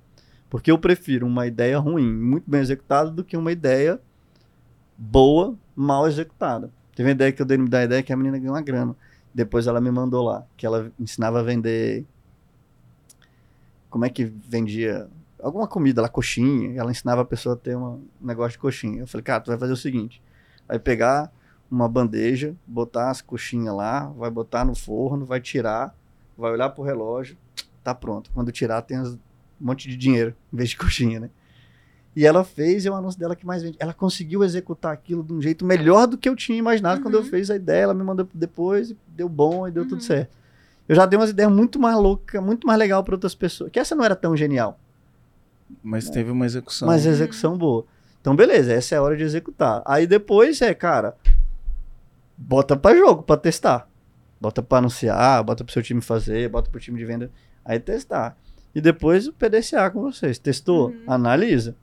Porque 0.49 0.69
eu 0.69 0.77
prefiro 0.77 1.25
uma 1.25 1.47
ideia 1.47 1.79
ruim, 1.79 2.11
muito 2.13 2.49
bem 2.49 2.61
executada, 2.61 3.09
do 3.09 3.23
que 3.23 3.35
uma 3.35 3.51
ideia 3.51 3.99
boa, 4.97 5.55
mal 5.75 6.07
executada. 6.07 6.69
Teve 6.95 7.09
uma 7.09 7.13
ideia 7.13 7.31
que 7.31 7.41
eu 7.41 7.45
dei 7.45 7.57
me 7.57 7.67
dar 7.67 7.83
ideia 7.83 8.03
que 8.03 8.13
a 8.13 8.17
menina 8.17 8.37
ganhou 8.37 8.53
uma 8.53 8.61
grana. 8.61 8.95
Depois 9.33 9.65
ela 9.65 9.81
me 9.81 9.89
mandou 9.89 10.23
lá, 10.23 10.45
que 10.57 10.65
ela 10.65 10.91
ensinava 10.99 11.39
a 11.39 11.43
vender. 11.43 12.05
Como 13.91 14.03
é 14.05 14.09
que 14.09 14.23
vendia? 14.25 15.07
Alguma 15.39 15.67
comida 15.67 16.01
lá, 16.01 16.09
coxinha. 16.09 16.79
Ela 16.79 16.89
ensinava 16.89 17.21
a 17.21 17.25
pessoa 17.25 17.53
a 17.53 17.57
ter 17.57 17.75
uma- 17.75 17.91
um 17.91 18.25
negócio 18.25 18.53
de 18.53 18.57
coxinha. 18.59 19.01
Eu 19.01 19.07
falei, 19.07 19.23
cara, 19.23 19.41
tu 19.41 19.47
vai 19.51 19.57
fazer 19.59 19.73
o 19.73 19.77
seguinte: 19.77 20.19
vai 20.67 20.79
pegar 20.79 21.31
uma 21.69 21.87
bandeja, 21.87 22.55
botar 22.65 23.09
as 23.11 23.21
coxinhas 23.21 23.75
lá, 23.75 24.07
vai 24.17 24.31
botar 24.31 24.65
no 24.65 24.73
forno, 24.73 25.25
vai 25.25 25.39
tirar, 25.39 25.95
vai 26.37 26.51
olhar 26.51 26.69
pro 26.69 26.83
relógio, 26.83 27.37
tá 27.83 27.93
pronto. 27.93 28.31
Quando 28.33 28.51
tirar, 28.51 28.81
tem 28.81 28.99
um 28.99 29.17
monte 29.59 29.87
de 29.87 29.95
dinheiro, 29.97 30.33
em 30.51 30.57
vez 30.57 30.69
de 30.71 30.77
coxinha, 30.77 31.19
né? 31.19 31.29
E 32.13 32.25
ela 32.25 32.43
fez, 32.43 32.83
e 32.83 32.89
é 32.89 32.91
o 32.91 32.95
anúncio 32.95 33.17
dela 33.17 33.37
que 33.37 33.45
mais 33.45 33.63
vende. 33.63 33.77
Ela 33.79 33.93
conseguiu 33.93 34.43
executar 34.43 34.91
aquilo 34.91 35.23
de 35.23 35.31
um 35.31 35.41
jeito 35.41 35.63
melhor 35.65 36.07
do 36.07 36.17
que 36.17 36.27
eu 36.27 36.35
tinha 36.35 36.57
imaginado 36.57 37.01
quando 37.01 37.13
eu 37.15 37.21
Uhum. 37.21 37.25
fiz 37.29 37.49
a 37.49 37.55
ideia. 37.55 37.83
Ela 37.83 37.93
me 37.93 38.03
mandou 38.03 38.27
depois, 38.33 38.91
e 38.91 38.97
deu 39.07 39.29
bom 39.29 39.65
e 39.67 39.71
deu 39.71 39.83
Uhum. 39.83 39.89
tudo 39.89 40.03
certo. 40.03 40.35
Eu 40.91 40.95
já 40.97 41.05
dei 41.05 41.17
umas 41.17 41.29
ideias 41.29 41.49
muito 41.49 41.79
mais 41.79 41.95
loucas, 41.95 42.43
muito 42.43 42.67
mais 42.67 42.77
legal 42.77 43.01
para 43.01 43.15
outras 43.15 43.33
pessoas. 43.33 43.71
Que 43.71 43.79
essa 43.79 43.95
não 43.95 44.03
era 44.03 44.13
tão 44.13 44.35
genial, 44.35 44.77
Mas 45.81 46.09
teve 46.09 46.29
uma 46.29 46.45
execução. 46.45 46.85
mas 46.85 47.05
execução 47.05 47.57
boa. 47.57 47.85
Então, 48.19 48.35
beleza, 48.35 48.73
essa 48.73 48.95
é 48.95 48.97
a 48.97 49.01
hora 49.01 49.15
de 49.15 49.23
executar. 49.23 49.81
Aí 49.85 50.05
depois 50.05 50.61
é, 50.61 50.73
cara, 50.73 51.15
bota 52.37 52.75
pra 52.75 52.93
jogo, 52.93 53.23
pra 53.23 53.37
testar. 53.37 53.87
Bota 54.39 54.61
pra 54.61 54.79
anunciar, 54.79 55.41
bota 55.45 55.63
pro 55.63 55.71
seu 55.71 55.81
time 55.81 56.01
fazer, 56.01 56.49
bota 56.49 56.69
pro 56.69 56.77
time 56.77 56.99
de 56.99 57.05
venda. 57.05 57.31
Aí 57.63 57.79
testar. 57.79 58.35
E 58.75 58.81
depois 58.81 59.27
o 59.27 59.31
PDCA 59.31 59.89
com 59.91 60.01
vocês. 60.01 60.37
Testou? 60.37 60.89
Uhum. 60.89 61.03
Analisa. 61.07 61.73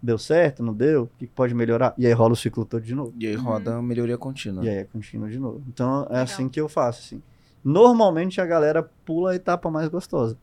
Deu 0.00 0.16
certo? 0.16 0.62
Não 0.62 0.72
deu? 0.72 1.02
O 1.02 1.10
que 1.18 1.26
pode 1.26 1.52
melhorar? 1.54 1.92
E 1.98 2.06
aí 2.06 2.12
rola 2.12 2.34
o 2.34 2.36
ciclo 2.36 2.64
todo 2.64 2.84
de 2.84 2.94
novo. 2.94 3.12
E 3.18 3.26
aí 3.26 3.34
roda 3.34 3.74
a 3.78 3.82
melhoria 3.82 4.16
contínua. 4.16 4.64
E 4.64 4.68
aí 4.68 4.76
é 4.76 4.84
contínuo 4.84 5.28
de 5.28 5.40
novo. 5.40 5.60
Então 5.66 6.02
é 6.04 6.08
Legal. 6.10 6.22
assim 6.22 6.48
que 6.48 6.60
eu 6.60 6.68
faço, 6.68 7.00
assim. 7.00 7.22
Normalmente 7.64 8.40
a 8.40 8.46
galera 8.46 8.82
pula 9.04 9.32
a 9.32 9.34
etapa 9.34 9.70
mais 9.70 9.88
gostosa, 9.88 10.36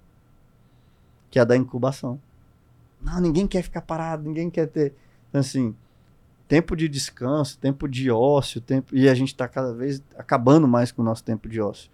que 1.29 1.37
é 1.37 1.43
a 1.43 1.45
da 1.45 1.55
incubação. 1.55 2.19
Não, 2.99 3.21
ninguém 3.21 3.45
quer 3.45 3.61
ficar 3.61 3.81
parado, 3.81 4.23
ninguém 4.23 4.49
quer 4.49 4.67
ter. 4.67 4.95
Então, 5.29 5.41
assim, 5.41 5.75
tempo 6.47 6.75
de 6.75 6.89
descanso, 6.89 7.57
tempo 7.59 7.87
de 7.87 8.09
ócio, 8.09 8.59
tempo. 8.59 8.95
E 8.95 9.07
a 9.07 9.13
gente 9.13 9.29
está 9.29 9.47
cada 9.47 9.73
vez 9.73 10.03
acabando 10.17 10.67
mais 10.67 10.91
com 10.91 11.01
o 11.01 11.05
nosso 11.05 11.23
tempo 11.23 11.47
de 11.47 11.61
ócio. 11.61 11.89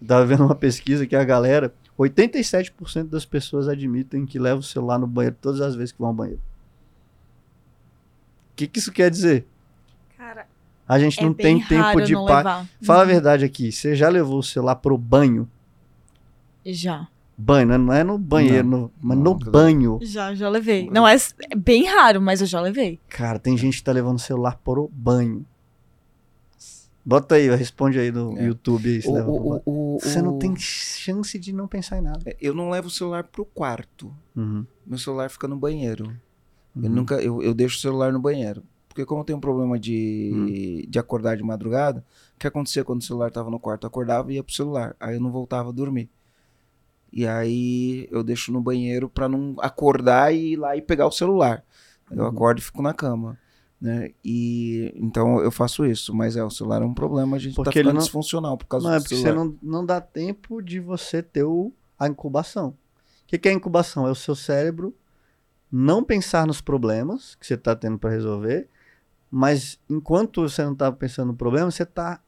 Estava 0.00 0.26
vendo 0.26 0.44
uma 0.44 0.54
pesquisa 0.54 1.06
que 1.06 1.16
a 1.16 1.24
galera, 1.24 1.72
87% 1.98 3.04
das 3.04 3.24
pessoas 3.24 3.68
admitem 3.68 4.26
que 4.26 4.38
leva 4.38 4.60
o 4.60 4.62
celular 4.62 4.98
no 4.98 5.06
banheiro 5.06 5.36
todas 5.40 5.60
as 5.60 5.74
vezes 5.74 5.92
que 5.92 5.98
vão 5.98 6.08
ao 6.08 6.14
banheiro. 6.14 6.40
O 8.52 8.56
que, 8.56 8.66
que 8.66 8.78
isso 8.78 8.92
quer 8.92 9.10
dizer? 9.10 9.46
A 10.88 10.98
gente 10.98 11.20
é 11.20 11.22
não 11.22 11.34
tem 11.34 11.62
tempo 11.62 12.00
de 12.00 12.16
levar. 12.16 12.66
Fala 12.82 13.00
a 13.00 13.02
Uhum. 13.02 13.08
verdade 13.08 13.44
aqui, 13.44 13.70
você 13.70 13.94
já 13.94 14.08
levou 14.08 14.38
o 14.38 14.42
celular 14.42 14.76
pro 14.76 14.96
banho? 14.96 15.48
Já. 16.64 17.06
Banho, 17.36 17.68
né? 17.68 17.78
não 17.78 17.92
é 17.92 18.02
no 18.02 18.18
banheiro, 18.18 18.66
no- 18.66 18.92
mas 19.00 19.16
Não, 19.16 19.24
no 19.24 19.38
banho. 19.38 19.98
Já, 20.02 20.34
já 20.34 20.48
levei. 20.48 20.90
Não 20.90 21.06
é, 21.06 21.14
é 21.50 21.54
bem 21.54 21.86
raro, 21.86 22.20
mas 22.20 22.40
eu 22.40 22.46
já 22.48 22.60
levei. 22.60 22.98
Cara, 23.08 23.38
tem 23.38 23.56
gente 23.56 23.76
que 23.76 23.84
tá 23.84 23.92
levando 23.92 24.16
o 24.16 24.20
celular 24.20 24.56
pro 24.64 24.90
banho. 24.92 25.44
Bota 27.04 27.36
aí, 27.36 27.48
responde 27.54 27.98
aí 27.98 28.10
no 28.10 28.36
É. 28.36 28.46
YouTube 28.46 28.86
aí, 28.88 29.00
se 29.00 29.08
O- 29.08 29.12
o- 29.14 29.62
o- 29.64 29.94
o- 29.96 29.98
Você 30.00 30.20
não 30.20 30.38
tem 30.38 30.54
chance 30.56 31.38
de 31.38 31.52
não 31.54 31.66
pensar 31.66 31.98
em 31.98 32.02
nada. 32.02 32.20
É, 32.26 32.36
Eu 32.40 32.54
não 32.54 32.68
levo 32.70 32.88
o 32.88 32.90
celular 32.90 33.24
pro 33.24 33.44
quarto. 33.46 34.12
Uhum, 34.36 34.66
Meu 34.86 34.98
celular 34.98 35.30
fica 35.30 35.46
no 35.48 35.56
banheiro. 35.56 36.12
Eu 36.76 36.82
uhum. 36.82 36.88
nunca, 36.90 37.14
eu, 37.16 37.42
eu 37.42 37.54
deixo 37.54 37.78
o 37.78 37.80
celular 37.80 38.12
no 38.12 38.18
banheiro. 38.20 38.62
Porque 38.98 39.06
como 39.06 39.20
eu 39.20 39.24
tenho 39.24 39.36
um 39.38 39.40
problema 39.40 39.78
de, 39.78 40.32
Hum. 40.34 40.90
de 40.90 40.98
acordar 40.98 41.36
de 41.36 41.44
madrugada, 41.44 42.04
o 42.34 42.38
que 42.40 42.48
acontecia 42.48 42.82
quando 42.82 43.00
o 43.00 43.04
celular 43.04 43.30
tava 43.30 43.48
no 43.48 43.60
quarto? 43.60 43.84
Eu 43.84 43.88
acordava 43.88 44.32
e 44.32 44.34
ia 44.34 44.42
pro 44.42 44.52
celular. 44.52 44.96
Aí 44.98 45.14
eu 45.14 45.20
não 45.20 45.30
voltava 45.30 45.68
a 45.68 45.72
dormir. 45.72 46.10
E 47.12 47.24
aí 47.24 48.08
eu 48.10 48.24
deixo 48.24 48.50
no 48.50 48.60
banheiro 48.60 49.08
pra 49.08 49.28
não 49.28 49.54
acordar 49.60 50.34
e 50.34 50.54
ir 50.54 50.56
lá 50.56 50.76
e 50.76 50.82
pegar 50.82 51.06
o 51.06 51.12
celular. 51.12 51.64
Eu 52.10 52.22
Uhum. 52.24 52.28
acordo 52.28 52.58
e 52.58 52.62
fico 52.62 52.82
na 52.82 52.92
cama. 52.92 53.38
Né? 53.80 54.10
E 54.24 54.92
então 54.96 55.38
eu 55.40 55.52
faço 55.52 55.86
isso, 55.86 56.12
mas 56.12 56.36
é, 56.36 56.42
o 56.42 56.50
celular 56.50 56.82
é 56.82 56.84
um 56.84 56.92
problema, 56.92 57.36
a 57.36 57.38
gente 57.38 57.54
tá 57.54 57.62
Porque 57.62 57.78
ele 57.78 57.84
ficando 57.84 57.98
não- 57.98 58.02
disfuncional 58.02 58.58
por 58.58 58.66
causa 58.66 58.88
Não, 58.88 58.94
é 58.94 58.98
do 58.98 59.02
porque 59.02 59.14
celular. 59.14 59.32
você 59.32 59.44
não, 59.44 59.56
não 59.62 59.86
dá 59.86 60.00
tempo 60.00 60.60
de 60.60 60.80
você 60.80 61.22
ter 61.22 61.44
o, 61.44 61.72
a 61.96 62.08
incubação. 62.08 62.70
O 62.70 62.74
que, 63.28 63.38
que 63.38 63.48
é 63.48 63.52
incubação? 63.52 64.08
É 64.08 64.10
o 64.10 64.14
seu 64.16 64.34
cérebro 64.34 64.92
não 65.70 66.02
pensar 66.02 66.48
nos 66.48 66.60
problemas 66.60 67.36
que 67.36 67.46
você 67.46 67.54
está 67.54 67.76
tendo 67.76 67.96
para 67.98 68.10
resolver, 68.10 68.68
mas 69.30 69.78
enquanto 69.88 70.42
você 70.42 70.64
não 70.64 70.72
está 70.72 70.90
pensando 70.90 71.28
no 71.28 71.36
problema, 71.36 71.70
você 71.70 71.82
está 71.82 72.20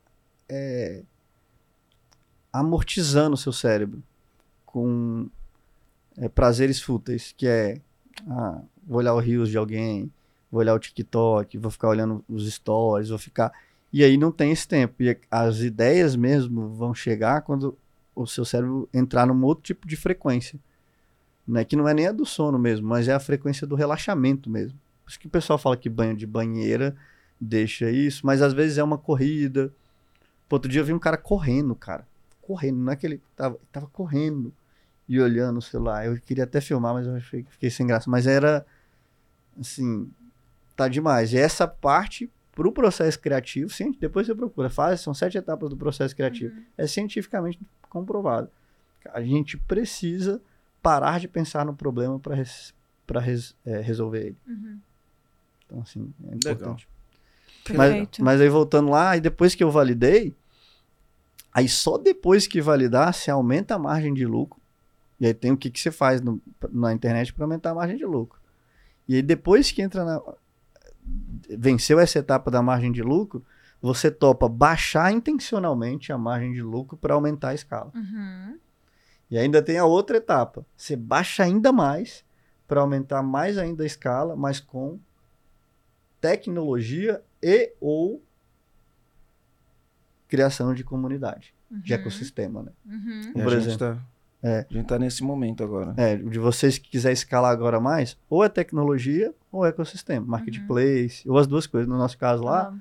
amortizando 2.53 3.35
o 3.35 3.39
seu 3.39 3.53
cérebro 3.53 4.03
com 4.67 5.29
é, 6.19 6.29
prazeres 6.29 6.81
fúteis, 6.81 7.33
que 7.37 7.47
é 7.47 7.81
ah, 8.29 8.61
vou 8.87 8.99
olhar 8.99 9.15
o 9.15 9.21
rios 9.21 9.49
de 9.49 9.57
alguém, 9.57 10.13
vou 10.51 10.61
olhar 10.61 10.75
o 10.75 10.79
TikTok, 10.79 11.57
vou 11.59 11.71
ficar 11.71 11.89
olhando 11.89 12.25
os 12.29 12.53
stories, 12.53 13.09
vou 13.09 13.19
ficar 13.19 13.53
e 13.93 14.05
aí 14.05 14.17
não 14.17 14.31
tem 14.31 14.53
esse 14.53 14.67
tempo. 14.67 15.03
E 15.03 15.19
as 15.31 15.61
ideias 15.61 16.15
mesmo 16.15 16.69
vão 16.69 16.95
chegar 16.95 17.43
quando 17.43 17.77
o 18.15 18.27
seu 18.27 18.45
cérebro 18.45 18.89
entrar 18.95 19.27
num 19.27 19.45
outro 19.45 19.65
tipo 19.65 19.87
de 19.87 19.97
frequência. 19.97 20.59
Né? 21.47 21.65
Que 21.65 21.77
não 21.77 21.89
é 21.89 21.95
nem 21.95 22.07
a 22.07 22.13
do 22.13 22.25
sono 22.25 22.59
mesmo, 22.59 22.87
mas 22.87 23.09
é 23.09 23.15
a 23.15 23.21
frequência 23.21 23.67
do 23.67 23.75
relaxamento 23.75 24.49
mesmo. 24.49 24.79
Por 25.11 25.15
isso 25.15 25.19
que 25.20 25.27
o 25.27 25.31
pessoal 25.31 25.59
fala 25.59 25.77
que 25.77 25.89
banho 25.89 26.16
de 26.16 26.24
banheira 26.24 26.97
deixa 27.41 27.91
isso, 27.91 28.24
mas 28.24 28.41
às 28.41 28.53
vezes 28.53 28.78
é 28.78 28.85
uma 28.85 28.97
corrida. 28.97 29.74
Pô, 30.49 30.55
outro 30.55 30.70
dia 30.70 30.81
eu 30.81 30.85
vi 30.85 30.93
um 30.93 31.01
cara 31.01 31.16
correndo, 31.16 31.74
cara. 31.74 32.07
Correndo, 32.41 32.78
não 32.78 32.93
é 32.93 32.97
que 32.97 33.09
ele 33.09 33.20
tava, 33.35 33.59
tava 33.73 33.89
correndo 33.89 34.55
e 35.09 35.20
olhando 35.20 35.57
o 35.59 35.62
celular. 35.62 36.07
Eu 36.07 36.16
queria 36.20 36.45
até 36.45 36.61
filmar, 36.61 36.95
mas 36.95 37.09
eu 37.09 37.20
fiquei 37.51 37.70
sem 37.70 37.89
graça. 37.89 38.09
Mas 38.09 38.28
era, 38.28 38.65
assim, 39.59 40.09
tá 40.77 40.87
demais. 40.87 41.32
E 41.32 41.39
essa 41.39 41.66
parte 41.66 42.31
pro 42.53 42.70
processo 42.70 43.19
criativo, 43.19 43.69
sim, 43.69 43.91
depois 43.99 44.28
você 44.28 44.35
procura, 44.35 44.70
faz, 44.70 45.01
são 45.01 45.12
sete 45.12 45.37
etapas 45.39 45.70
do 45.70 45.77
processo 45.77 46.15
criativo. 46.15 46.55
É 46.78 46.87
cientificamente 46.87 47.59
comprovado. 47.89 48.49
A 49.12 49.20
gente 49.23 49.57
precisa 49.59 50.41
parar 50.81 51.19
de 51.19 51.27
pensar 51.27 51.65
no 51.65 51.74
problema 51.74 52.16
para 52.20 52.37
res, 52.37 52.73
pra 53.07 53.19
res- 53.20 53.57
é, 53.65 53.81
resolver 53.81 54.20
ele. 54.27 54.37
Então, 55.71 55.83
assim, 55.83 56.13
é 56.31 56.35
importante. 56.35 56.89
Mas, 57.71 57.91
Perfeito. 57.91 58.25
mas 58.25 58.41
aí 58.41 58.49
voltando 58.49 58.91
lá, 58.91 59.17
e 59.17 59.21
depois 59.21 59.55
que 59.55 59.63
eu 59.63 59.71
validei, 59.71 60.35
aí 61.53 61.69
só 61.69 61.97
depois 61.97 62.47
que 62.47 62.61
validar, 62.61 63.15
você 63.15 63.31
aumenta 63.31 63.75
a 63.77 63.79
margem 63.79 64.13
de 64.13 64.27
lucro. 64.27 64.61
E 65.21 65.27
aí 65.27 65.35
tem 65.35 65.53
o 65.53 65.57
que, 65.57 65.71
que 65.71 65.79
você 65.79 65.91
faz 65.91 66.21
no- 66.21 66.41
na 66.73 66.93
internet 66.93 67.33
para 67.33 67.45
aumentar 67.45 67.71
a 67.71 67.75
margem 67.75 67.97
de 67.97 68.05
lucro. 68.07 68.41
E 69.07 69.17
aí 69.17 69.23
depois 69.23 69.71
que 69.71 69.83
entra 69.83 70.05
na. 70.05 70.21
Venceu 71.49 71.99
essa 71.99 72.19
etapa 72.19 72.51
da 72.51 72.63
margem 72.63 72.91
de 72.93 73.03
lucro, 73.03 73.45
você 73.83 74.11
topa 74.11 74.49
baixar 74.49 75.13
intencionalmente 75.13 76.13
a 76.13 76.19
margem 76.19 76.53
de 76.53 76.63
lucro 76.63 76.97
para 76.97 77.15
aumentar 77.15 77.51
a 77.51 77.55
escala. 77.55 77.91
Uhum. 77.95 78.59
E 79.31 79.39
ainda 79.39 79.63
tem 79.63 79.79
a 79.79 79.85
outra 79.85 80.17
etapa. 80.17 80.65
Você 80.77 80.97
baixa 80.97 81.43
ainda 81.43 81.73
mais 81.73 82.25
para 82.69 82.81
aumentar 82.81 83.23
mais 83.23 83.59
ainda 83.59 83.83
a 83.83 83.87
escala, 83.87 84.37
mas 84.37 84.61
com 84.61 84.99
tecnologia 86.21 87.23
e 87.43 87.73
ou 87.81 88.23
criação 90.29 90.75
de 90.75 90.85
comunidade, 90.85 91.55
de 91.71 91.93
Uhum. 91.93 92.01
ecossistema, 92.01 92.63
né? 92.63 92.73
Uhum. 92.87 93.31
A 93.31 93.43
Por 93.43 93.53
gente 93.53 93.67
exemplo. 93.67 93.79
tá, 93.79 93.99
É. 94.43 94.67
a 94.71 94.73
gente 94.73 94.87
tá 94.87 94.99
nesse 94.99 95.23
momento 95.25 95.63
agora. 95.65 95.93
É, 95.97 96.17
de 96.17 96.39
vocês 96.39 96.79
que 96.79 96.89
quiser 96.89 97.13
escalar 97.13 97.51
agora 97.51 97.81
mais, 97.81 98.17
ou 98.29 98.45
é 98.45 98.49
tecnologia 98.49 99.35
ou 99.53 99.67
é 99.67 99.71
ecossistema, 99.71 100.25
marketplace, 100.27 101.29
ou 101.29 101.37
as 101.37 101.47
duas 101.47 101.67
coisas. 101.67 101.89
No 101.89 101.99
nosso 101.99 102.17
caso 102.17 102.43
lá, 102.45 102.73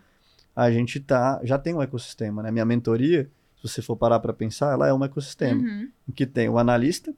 a 0.55 0.69
gente 0.71 0.99
tá, 0.99 1.39
já 1.43 1.57
tem 1.57 1.73
um 1.73 1.81
ecossistema, 1.81 2.43
né? 2.43 2.51
Minha 2.51 2.65
mentoria, 2.65 3.29
se 3.57 3.67
você 3.67 3.81
for 3.81 3.95
parar 3.95 4.19
para 4.19 4.31
pensar, 4.33 4.71
ela 4.73 4.87
é 4.87 4.93
um 4.93 5.03
ecossistema. 5.03 5.61
uhum. 5.61 5.89
em 6.07 6.11
que 6.11 6.25
tem 6.25 6.47
o 6.49 6.57
analista 6.59 7.13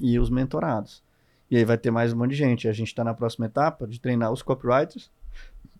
e 0.00 0.18
os 0.18 0.28
mentorados. 0.28 1.02
E 1.50 1.56
aí 1.56 1.64
vai 1.64 1.78
ter 1.78 1.90
mais 1.92 2.12
um 2.12 2.16
monte 2.16 2.30
de 2.30 2.36
gente. 2.36 2.66
A 2.68 2.72
gente 2.72 2.88
está 2.88 3.04
na 3.04 3.14
próxima 3.14 3.46
etapa 3.46 3.86
de 3.86 4.00
treinar 4.00 4.32
os 4.32 4.42
copywriters 4.42 5.08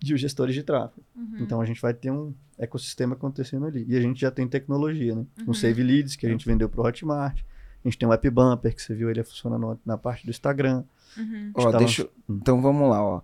e 0.05 0.12
os 0.15 0.20
gestores 0.20 0.55
de 0.55 0.62
tráfego. 0.62 1.03
Uhum. 1.16 1.39
Então 1.41 1.61
a 1.61 1.65
gente 1.65 1.81
vai 1.81 1.95
ter 1.95 2.11
um 2.11 2.33
ecossistema 2.59 3.15
acontecendo 3.15 3.66
ali. 3.66 3.85
E 3.89 3.97
a 3.97 4.01
gente 4.01 4.20
já 4.20 4.31
tem 4.31 4.47
tecnologia, 4.47 5.15
né? 5.15 5.24
Uhum. 5.41 5.51
Um 5.51 5.55
Save 5.55 5.83
Leads 5.83 6.16
que 6.16 6.27
a 6.27 6.28
gente 6.31 6.47
vendeu 6.47 6.69
para 6.69 6.81
o 6.81 6.85
Hotmart. 6.87 7.39
A 7.85 7.89
gente 7.89 7.99
tem 7.99 8.09
um 8.09 8.12
App 8.12 8.28
Bumper 8.31 8.74
que 8.74 8.83
você 8.83 8.95
viu 8.95 9.09
ele 9.11 9.23
funciona 9.24 9.57
no- 9.59 9.78
na 9.87 9.97
parte 9.97 10.24
do 10.27 10.31
Instagram. 10.31 10.83
Uhum. 11.16 11.51
Ó, 11.55 11.70
Tá 11.70 11.78
deixa, 11.78 12.05
Hum. 12.28 12.39
então 12.43 12.61
vamos 12.61 12.89
lá, 12.91 13.03
ó. 13.03 13.20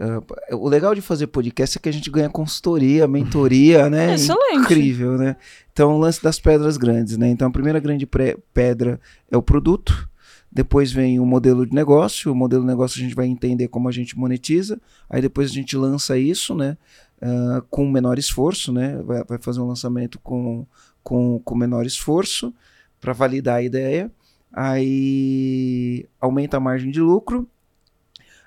Ah, 0.00 0.54
o 0.56 0.68
legal 0.68 0.94
de 0.94 1.00
fazer 1.00 1.26
podcast 1.28 1.76
é 1.76 1.80
que 1.80 1.88
a 1.88 1.92
gente 1.92 2.10
ganha 2.10 2.28
consultoria, 2.28 3.06
mentoria, 3.06 3.88
né? 3.90 4.14
Excelente. 4.14 4.56
Incrível, 4.64 5.16
né? 5.18 5.36
Então, 5.72 5.94
o 5.94 5.98
lance 5.98 6.22
das 6.22 6.40
pedras 6.40 6.76
grandes, 6.76 7.16
né? 7.16 7.28
Então, 7.28 7.46
a 7.48 7.50
primeira 7.50 7.78
grande 7.78 8.06
pré- 8.06 8.36
pedra 8.52 8.98
é 9.30 9.36
o 9.36 9.42
produto. 9.42 10.08
Depois 10.52 10.92
vem 10.92 11.18
o 11.18 11.24
modelo 11.24 11.66
de 11.66 11.74
negócio. 11.74 12.30
O 12.30 12.34
modelo 12.34 12.62
de 12.62 12.68
negócio 12.68 13.00
a 13.00 13.02
gente 13.02 13.14
vai 13.14 13.26
entender 13.26 13.68
como 13.68 13.88
a 13.88 13.92
gente 13.92 14.18
monetiza. 14.18 14.80
Aí 15.08 15.22
depois 15.22 15.50
a 15.50 15.54
gente 15.54 15.76
lança 15.76 16.18
isso, 16.18 16.54
né? 16.54 16.76
ah, 17.22 17.62
com 17.70 17.88
menor 17.88 18.18
esforço, 18.18 18.72
né? 18.72 19.00
Vai, 19.02 19.24
vai 19.24 19.38
fazer 19.38 19.60
um 19.60 19.68
lançamento 19.68 20.18
com, 20.18 20.66
com, 21.02 21.38
com 21.38 21.54
menor 21.54 21.86
esforço 21.86 22.52
para 23.00 23.12
validar 23.12 23.56
a 23.56 23.62
ideia. 23.62 24.10
Aí 24.52 26.06
aumenta 26.20 26.56
a 26.56 26.60
margem 26.60 26.90
de 26.90 27.00
lucro. 27.00 27.48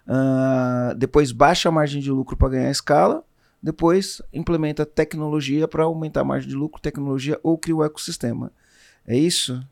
Ah, 0.06 0.94
depois 0.98 1.32
baixa 1.32 1.70
a 1.70 1.72
margem 1.72 2.02
de 2.02 2.12
lucro 2.12 2.36
para 2.36 2.50
ganhar 2.50 2.70
escala. 2.70 3.24
Depois 3.64 4.22
implementa 4.32 4.86
tecnologia 4.86 5.68
para 5.68 5.86
aumentar 5.86 6.22
a 6.22 6.26
margem 6.26 6.50
de 6.50 6.56
lucro, 6.56 6.82
tecnologia 6.82 7.40
ou 7.42 7.58
cria 7.58 7.76
o 7.76 7.84
ecossistema. 7.84 8.52
É 9.08 9.18
isso? 9.18 9.66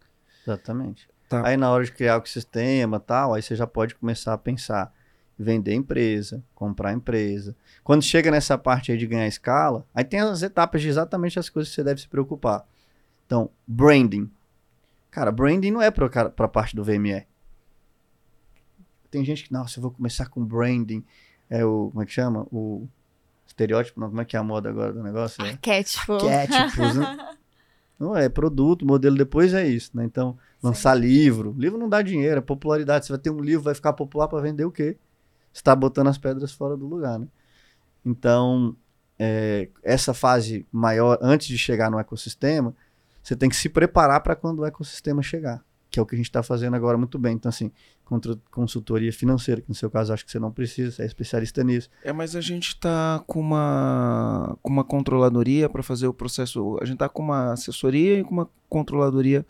Exatamente. 0.48 1.08
Tá. 1.34 1.48
Aí 1.48 1.58
na 1.58 1.72
hora 1.72 1.84
de 1.84 1.92
criar 1.92 2.14
o 2.14 2.18
ecossistema 2.18 2.98
e 2.98 3.00
tal, 3.00 3.34
aí 3.34 3.42
você 3.42 3.56
já 3.56 3.66
pode 3.66 3.96
começar 3.96 4.34
a 4.34 4.38
pensar 4.38 4.94
vender 5.38 5.74
empresa, 5.74 6.44
comprar 6.54 6.94
empresa. 6.94 7.56
Quando 7.84 8.04
chega 8.04 8.30
nessa 8.30 8.56
parte 8.56 8.92
aí 8.92 8.98
de 9.00 9.08
ganhar 9.08 9.26
escala, 9.26 9.84
aí 9.96 10.04
tem 10.04 10.20
as 10.20 10.44
etapas 10.44 10.80
de 10.84 10.90
exatamente 10.90 11.40
as 11.40 11.50
coisas 11.50 11.72
que 11.72 11.76
você 11.76 11.84
deve 11.84 12.02
se 12.02 12.08
preocupar. 12.08 12.68
Então, 13.26 13.50
branding. 13.66 14.30
Cara, 15.10 15.32
branding 15.32 15.72
não 15.72 15.82
é 15.82 15.90
para 15.90 16.06
a 16.38 16.48
parte 16.48 16.76
do 16.76 16.84
VME. 16.84 17.26
Tem 19.10 19.26
gente 19.26 19.46
que, 19.46 19.52
nossa, 19.52 19.80
eu 19.80 19.82
vou 19.82 19.90
começar 19.90 20.28
com 20.28 20.46
branding. 20.46 21.04
É 21.50 21.66
o, 21.66 21.90
como 21.92 22.04
é 22.04 22.06
que 22.06 22.12
chama? 22.12 22.46
O 22.52 22.88
estereótipo, 23.48 24.00
não, 24.00 24.10
como 24.10 24.22
é 24.22 24.26
que 24.26 24.36
é 24.36 24.40
a 24.40 24.44
moda 24.44 24.70
agora 24.70 24.94
do 24.94 25.02
negócio? 25.02 25.44
É 25.44 25.50
Arquétipo. 25.50 26.14
arquétipos, 26.14 26.96
né? 26.96 27.36
Não 28.04 28.16
é 28.18 28.28
produto, 28.30 28.86
modelo 28.86 29.16
depois 29.18 29.54
é 29.54 29.68
isso, 29.68 29.92
né? 29.96 30.04
Então, 30.04 30.38
lançar 30.62 30.94
livro. 30.96 31.56
Livro 31.58 31.78
não 31.78 31.90
dá 31.90 32.02
dinheiro, 32.02 32.40
é 32.40 32.42
popularidade. 32.42 33.06
Você 33.06 33.14
vai 33.14 33.20
ter 33.20 33.30
um 33.30 33.40
livro, 33.40 33.64
vai 33.64 33.74
ficar 33.76 33.94
popular 33.94 34.28
para 34.28 34.42
vender 34.42 34.66
o 34.66 34.72
quê? 34.72 34.98
Você 35.52 35.60
está 35.62 35.76
botando 35.76 36.08
as 36.08 36.18
pedras 36.18 36.52
fora 36.52 36.76
do 36.76 36.86
lugar, 36.88 37.20
né? 37.20 37.28
Então, 38.06 38.76
é, 39.18 39.70
essa 39.84 40.14
fase 40.14 40.66
maior, 40.72 41.18
antes 41.22 41.48
de 41.48 41.58
chegar 41.58 41.90
no 41.90 42.00
ecossistema, 42.00 42.76
Você 43.24 43.36
tem 43.38 43.50
que 43.50 43.56
se 43.56 43.70
preparar 43.70 44.22
para 44.22 44.36
quando 44.36 44.60
o 44.60 44.66
ecossistema 44.66 45.24
chegar, 45.24 45.64
que 45.94 46.00
é 46.00 46.02
o 46.02 46.08
que 46.08 46.16
a 46.16 46.18
gente 46.18 46.26
está 46.26 46.42
fazendo 46.42 46.76
agora 46.76 46.98
muito 46.98 47.20
bem. 47.20 47.36
Então, 47.36 47.48
assim, 47.50 47.72
contra- 48.04 48.36
consultoria 48.50 49.14
financeira, 49.14 49.62
que 49.62 49.70
no 49.70 49.76
seu 49.76 49.92
caso 49.92 50.12
acho 50.12 50.26
que 50.26 50.32
você 50.32 50.40
não 50.40 50.52
precisa, 50.52 50.90
você 50.90 51.04
é 51.04 51.06
especialista 51.06 51.64
nisso. 51.64 51.88
É, 52.04 52.12
mas 52.12 52.36
a 52.36 52.42
gente 52.42 52.80
tá 52.80 53.24
com 53.28 53.40
uma, 53.40 54.58
com 54.64 54.72
uma 54.74 54.84
controladoria 54.84 55.70
para 55.70 55.84
fazer 55.84 56.08
o 56.08 56.14
processo. 56.14 56.80
A 56.82 56.86
gente 56.86 56.98
tá 56.98 57.08
com 57.08 57.22
uma 57.22 57.54
assessoria 57.54 58.20
e 58.20 58.24
com 58.24 58.32
uma 58.32 58.50
controladoria 58.68 59.46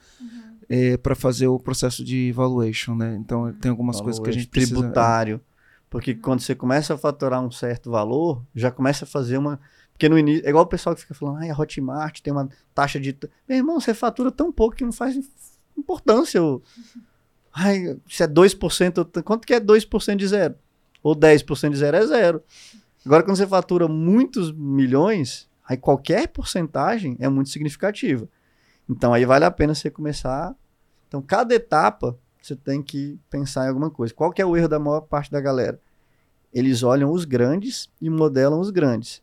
para 1.02 1.16
fazer 1.16 1.48
o 1.48 1.58
processo 1.58 2.04
de 2.04 2.34
valuation, 2.34 2.94
né? 2.94 3.16
Então 3.18 3.54
tem 3.54 3.72
algumas 3.72 4.02
coisas 4.02 4.22
que 4.22 4.30
a 4.30 4.34
gente 4.34 4.48
precisa. 4.48 4.76
tributário. 4.76 5.40
Porque 5.90 6.14
quando 6.14 6.42
você 6.42 6.54
começa 6.54 6.94
a 6.94 6.98
faturar 6.98 7.42
um 7.42 7.52
certo 7.52 7.90
valor, 7.90 8.44
já 8.54 8.70
começa 8.70 9.06
a 9.06 9.08
fazer 9.08 9.38
uma. 9.38 9.62
Porque 9.94 10.10
no 10.10 10.18
início. 10.20 10.46
É 10.46 10.50
igual 10.50 10.66
o 10.66 10.68
pessoal 10.68 10.94
que 10.94 11.02
fica 11.02 11.14
falando, 11.14 11.38
ai, 11.38 11.50
a 11.52 11.58
Hotmart 11.58 12.20
tem 12.20 12.34
uma 12.34 12.50
taxa 12.74 13.00
de. 13.00 13.14
t-". 13.14 13.30
Meu 13.48 13.60
irmão, 13.60 13.80
você 13.80 13.94
fatura 13.94 14.30
tão 14.30 14.52
pouco 14.52 14.76
que 14.76 14.84
não 14.84 14.92
faz 14.92 15.16
importância. 15.78 16.42
o- 16.44 16.62
Ai, 17.54 17.98
se 18.10 18.24
é 18.24 18.28
2%, 18.28 19.06
t- 19.06 19.22
quanto 19.22 19.46
que 19.46 19.54
é 19.54 19.60
2% 19.60 20.18
de 20.18 20.28
zero? 20.28 20.56
Ou 21.04 21.14
10% 21.16 21.72
de 21.74 21.78
zero 21.78 21.98
é 21.98 22.06
zero. 22.08 22.42
Agora, 23.06 23.22
quando 23.24 23.38
você 23.38 23.46
fatura 23.46 23.88
muitos 23.88 24.52
milhões, 24.52 25.48
aí 25.68 25.78
qualquer 25.78 26.28
porcentagem 26.30 27.16
é 27.20 27.28
muito 27.30 27.50
significativa. 27.50 28.28
Então, 28.90 29.14
aí 29.14 29.26
vale 29.26 29.46
a 29.46 29.52
pena 29.52 29.76
você 29.76 29.90
começar. 29.92 30.56
Então, 31.08 31.22
cada 31.22 31.54
etapa 31.54 32.18
você 32.42 32.56
tem 32.56 32.82
que 32.82 33.20
pensar 33.30 33.66
em 33.66 33.70
alguma 33.70 33.90
coisa. 33.92 34.14
Qual 34.14 34.32
que 34.32 34.42
é 34.42 34.46
o 34.46 34.58
erro 34.58 34.68
da 34.68 34.80
maior 34.80 35.02
parte 35.02 35.30
da 35.32 35.40
galera? 35.40 35.80
Eles 36.54 36.82
olham 36.84 37.12
os 37.12 37.24
grandes 37.26 37.90
e 38.02 38.10
modelam 38.10 38.60
os 38.60 38.70
grandes. 38.70 39.22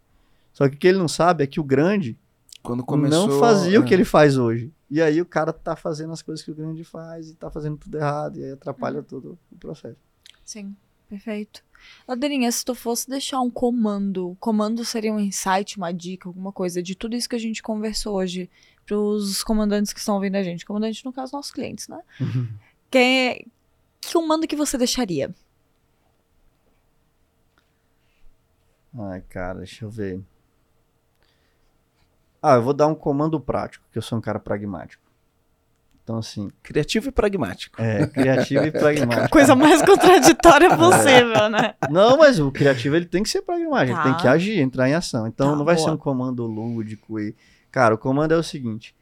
Só 0.52 0.68
que 0.68 0.76
o 0.76 0.78
que 0.78 0.86
ele 0.88 0.98
não 0.98 1.08
sabe 1.08 1.42
é 1.44 1.46
que 1.46 1.60
o 1.60 1.64
grande 1.64 2.18
Quando 2.62 2.84
começou, 2.84 3.26
não 3.26 3.38
fazia 3.38 3.80
o 3.80 3.84
é. 3.84 3.86
que 3.86 3.94
ele 3.94 4.04
faz 4.04 4.36
hoje. 4.36 4.72
E 4.90 5.00
aí 5.00 5.20
o 5.20 5.26
cara 5.26 5.52
tá 5.52 5.76
fazendo 5.76 6.12
as 6.12 6.20
coisas 6.20 6.44
que 6.44 6.50
o 6.50 6.54
grande 6.54 6.84
faz 6.84 7.30
e 7.30 7.34
tá 7.34 7.50
fazendo 7.50 7.76
tudo 7.76 7.96
errado 7.96 8.38
e 8.38 8.44
aí 8.44 8.52
atrapalha 8.52 9.02
todo 9.02 9.38
o 9.50 9.56
processo. 9.56 9.96
Sim, 10.44 10.74
perfeito. 11.08 11.62
Ladeirinha, 12.06 12.50
se 12.50 12.64
tu 12.64 12.74
fosse 12.74 13.08
deixar 13.08 13.40
um 13.40 13.50
comando, 13.50 14.30
o 14.30 14.36
comando 14.36 14.84
seria 14.84 15.12
um 15.12 15.20
insight, 15.20 15.76
uma 15.78 15.92
dica, 15.92 16.28
alguma 16.28 16.52
coisa 16.52 16.82
de 16.82 16.94
tudo 16.94 17.16
isso 17.16 17.28
que 17.28 17.36
a 17.36 17.40
gente 17.40 17.62
conversou 17.62 18.16
hoje 18.16 18.50
pros 18.84 19.44
comandantes 19.44 19.92
que 19.92 20.00
estão 20.00 20.16
ouvindo 20.16 20.34
a 20.36 20.42
gente. 20.42 20.66
Comandante, 20.66 21.04
no 21.04 21.12
caso, 21.12 21.32
nossos 21.32 21.52
clientes, 21.52 21.86
né? 21.88 22.00
Que, 22.90 23.46
que 24.00 24.12
comando 24.12 24.48
que 24.48 24.56
você 24.56 24.76
deixaria? 24.76 25.32
Ai, 28.98 29.20
cara, 29.28 29.58
deixa 29.58 29.84
eu 29.84 29.90
ver. 29.90 30.20
Ah, 32.42 32.54
eu 32.54 32.62
vou 32.62 32.72
dar 32.72 32.86
um 32.86 32.94
comando 32.94 33.38
prático, 33.40 33.84
que 33.92 33.98
eu 33.98 34.02
sou 34.02 34.16
um 34.18 34.20
cara 34.20 34.38
pragmático. 34.38 35.02
Então, 36.02 36.18
assim, 36.18 36.50
Criativo 36.62 37.08
e 37.08 37.12
pragmático. 37.12 37.80
é 37.80 38.06
criativo 38.06 38.64
e 38.64 38.70
pragmático. 38.72 39.28
Coisa 39.30 39.54
mais 39.54 39.80
contraditória 39.82 40.74
possível, 40.76 41.48
né? 41.50 41.74
Não, 41.90 42.16
mas 42.16 42.40
o 42.40 42.50
criativo 42.50 42.96
ele 42.96 43.04
tem 43.04 43.22
que 43.22 43.28
ser 43.28 43.42
pragmático, 43.42 43.96
Tá. 43.96 44.04
ele 44.04 44.14
tem 44.14 44.22
que 44.22 44.26
agir, 44.28 44.58
entrar 44.58 44.88
em 44.88 44.94
ação. 44.94 45.26
Então 45.26 45.50
Tá, 45.52 45.56
não 45.56 45.64
vai 45.64 45.76
boa. 45.76 45.86
ser 45.86 45.92
um 45.94 45.96
comando 45.96 46.44
lúdico 46.46 47.20
e. 47.20 47.34
Cara, 47.70 47.94
o 47.94 47.98
comando 47.98 48.32
é 48.32 48.36
o 48.36 48.42
seguinte. 48.42 48.94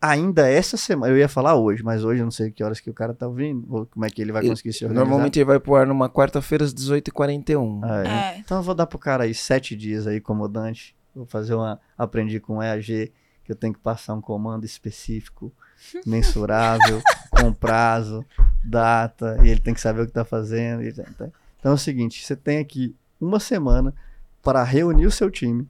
Ainda 0.00 0.48
essa 0.48 0.76
semana, 0.76 1.12
eu 1.12 1.16
ia 1.16 1.28
falar 1.28 1.54
hoje, 1.54 1.82
mas 1.82 2.04
hoje 2.04 2.20
eu 2.20 2.24
não 2.24 2.30
sei 2.32 2.50
que 2.50 2.62
horas 2.62 2.80
que 2.80 2.90
o 2.90 2.94
cara 2.94 3.14
tá 3.14 3.26
ouvindo, 3.28 3.64
ou 3.72 3.86
como 3.86 4.04
é 4.04 4.10
que 4.10 4.20
ele 4.20 4.32
vai 4.32 4.42
Ele- 4.42 4.50
conseguir 4.50 4.72
se 4.72 4.84
organizar. 4.84 5.04
Normalmente 5.04 5.38
ele 5.38 5.44
vai 5.44 5.60
pro 5.60 5.76
ar 5.76 5.86
numa 5.86 6.08
quarta-feira 6.08 6.64
às 6.64 6.72
18h41. 6.74 7.80
Ah, 7.84 8.02
é. 8.04 8.08
É. 8.08 8.38
Então 8.38 8.56
eu 8.58 8.62
vou 8.64 8.74
dar 8.74 8.86
pro 8.86 8.98
cara 8.98 9.24
aí 9.24 9.32
sete 9.34 9.74
dias 9.76 10.06
aí, 10.06 10.20
comandante. 10.20 10.94
Vou 11.14 11.26
fazer 11.26 11.54
uma. 11.54 11.80
Aprendi 11.96 12.40
com 12.40 12.58
o 12.58 12.62
EAG 12.62 13.12
que 13.44 13.50
eu 13.50 13.56
tenho 13.56 13.74
que 13.74 13.80
passar 13.80 14.14
um 14.14 14.20
comando 14.20 14.64
específico, 14.64 15.52
mensurável, 16.06 17.02
com 17.30 17.52
prazo, 17.52 18.24
data, 18.62 19.36
e 19.42 19.48
ele 19.48 19.60
tem 19.60 19.74
que 19.74 19.80
saber 19.80 20.02
o 20.02 20.06
que 20.06 20.12
tá 20.12 20.24
fazendo. 20.24 20.82
tá-. 21.16 21.30
Então 21.58 21.72
é 21.72 21.74
o 21.74 21.78
seguinte: 21.78 22.24
você 22.24 22.36
tem 22.36 22.58
aqui 22.58 22.94
uma 23.20 23.40
semana 23.40 23.94
para 24.42 24.62
reunir 24.62 25.06
o 25.06 25.10
seu 25.10 25.30
time, 25.30 25.68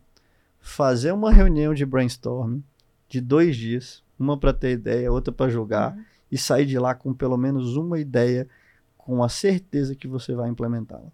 fazer 0.60 1.12
uma 1.12 1.32
reunião 1.32 1.74
de 1.74 1.85
brainstorming 1.85 2.62
de 3.09 3.20
dois 3.20 3.56
dias, 3.56 4.02
uma 4.19 4.39
para 4.39 4.55
ter 4.55 4.73
ideia, 4.73 5.12
outra 5.12 5.32
para 5.32 5.51
julgar, 5.51 5.97
e 6.31 6.39
sair 6.39 6.64
de 6.64 6.78
lá 6.78 6.94
com 6.94 7.12
pelo 7.12 7.36
menos 7.36 7.77
uma 7.77 7.98
ideia 7.98 8.48
com 8.97 9.23
a 9.23 9.28
certeza 9.28 9.94
que 9.94 10.09
você 10.09 10.35
vai 10.35 10.48
implementá-la. 10.48 11.12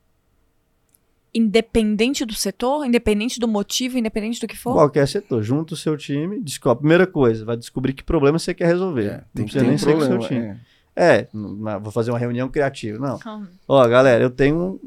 Independente 1.38 2.24
do 2.24 2.34
setor, 2.34 2.84
independente 2.84 3.38
do 3.38 3.46
motivo, 3.46 3.96
independente 3.96 4.40
do 4.40 4.46
que 4.48 4.56
for? 4.56 4.72
Qualquer 4.74 5.06
setor. 5.06 5.42
Junta 5.42 5.74
o 5.74 5.76
seu 5.76 5.96
time, 5.96 6.40
descobre. 6.40 6.80
Primeira 6.80 7.06
coisa, 7.06 7.44
vai 7.44 7.56
descobrir 7.56 7.92
que 7.92 8.02
problema 8.02 8.38
você 8.38 8.52
quer 8.52 8.66
resolver. 8.66 9.04
É, 9.06 9.12
não 9.12 9.18
tem 9.34 9.44
que 9.46 9.52
precisa 9.52 9.64
nem 9.64 9.74
um 9.74 9.78
ser 9.78 9.92
com 9.92 9.98
o 9.98 10.00
seu 10.00 10.18
problema. 10.18 10.28
time. 10.28 10.60
é. 10.64 10.78
É, 11.00 11.28
não- 11.32 11.50
não, 11.54 11.80
vou 11.80 11.92
fazer 11.92 12.10
uma 12.10 12.18
reunião 12.18 12.48
criativa. 12.48 12.98
Não. 12.98 13.20
Hum. 13.24 13.46
Ó, 13.68 13.86
galera, 13.86 14.20
eu 14.22 14.30
tenho, 14.30 14.80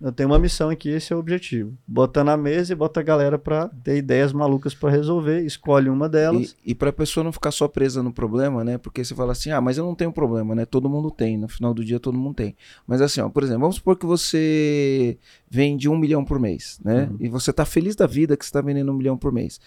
eu 0.00 0.10
tenho 0.10 0.30
uma 0.30 0.38
missão 0.38 0.70
aqui, 0.70 0.88
esse 0.88 1.12
é 1.12 1.16
o 1.16 1.18
objetivo. 1.18 1.76
Bota 1.86 2.24
na 2.24 2.36
mesa 2.36 2.72
e 2.72 2.76
bota 2.76 3.00
a 3.00 3.02
galera 3.02 3.38
pra 3.38 3.68
ter 3.68 3.98
ideias 3.98 4.32
malucas 4.32 4.74
pra 4.74 4.90
resolver, 4.90 5.44
escolhe 5.44 5.90
uma 5.90 6.08
delas. 6.08 6.56
E, 6.64 6.70
e 6.70 6.74
para 6.74 6.88
a 6.88 6.92
pessoa 6.92 7.22
não 7.22 7.32
ficar 7.32 7.50
só 7.50 7.68
presa 7.68 8.02
no 8.02 8.12
problema, 8.12 8.64
né? 8.64 8.78
Porque 8.78 9.04
você 9.04 9.14
fala 9.14 9.32
assim, 9.32 9.50
ah, 9.50 9.60
mas 9.60 9.76
eu 9.76 9.84
não 9.84 9.94
tenho 9.94 10.10
problema, 10.10 10.54
né? 10.54 10.64
Todo 10.64 10.88
mundo 10.88 11.10
tem, 11.10 11.36
no 11.36 11.48
final 11.48 11.74
do 11.74 11.84
dia 11.84 12.00
todo 12.00 12.16
mundo 12.16 12.36
tem. 12.36 12.56
Mas 12.86 13.02
assim, 13.02 13.20
ó, 13.20 13.28
por 13.28 13.42
exemplo, 13.42 13.60
vamos 13.60 13.76
supor 13.76 13.96
que 13.96 14.06
você 14.06 15.18
vende 15.50 15.88
um 15.88 15.98
milhão 15.98 16.24
por 16.24 16.40
mês, 16.40 16.80
né? 16.82 17.08
Uhum. 17.10 17.16
E 17.20 17.28
você 17.28 17.52
tá 17.52 17.66
feliz 17.66 17.94
da 17.94 18.06
vida 18.06 18.36
que 18.36 18.46
você 18.46 18.52
tá 18.52 18.62
vendendo 18.62 18.90
um 18.90 18.96
milhão 18.96 19.18
por 19.18 19.30
mês. 19.30 19.60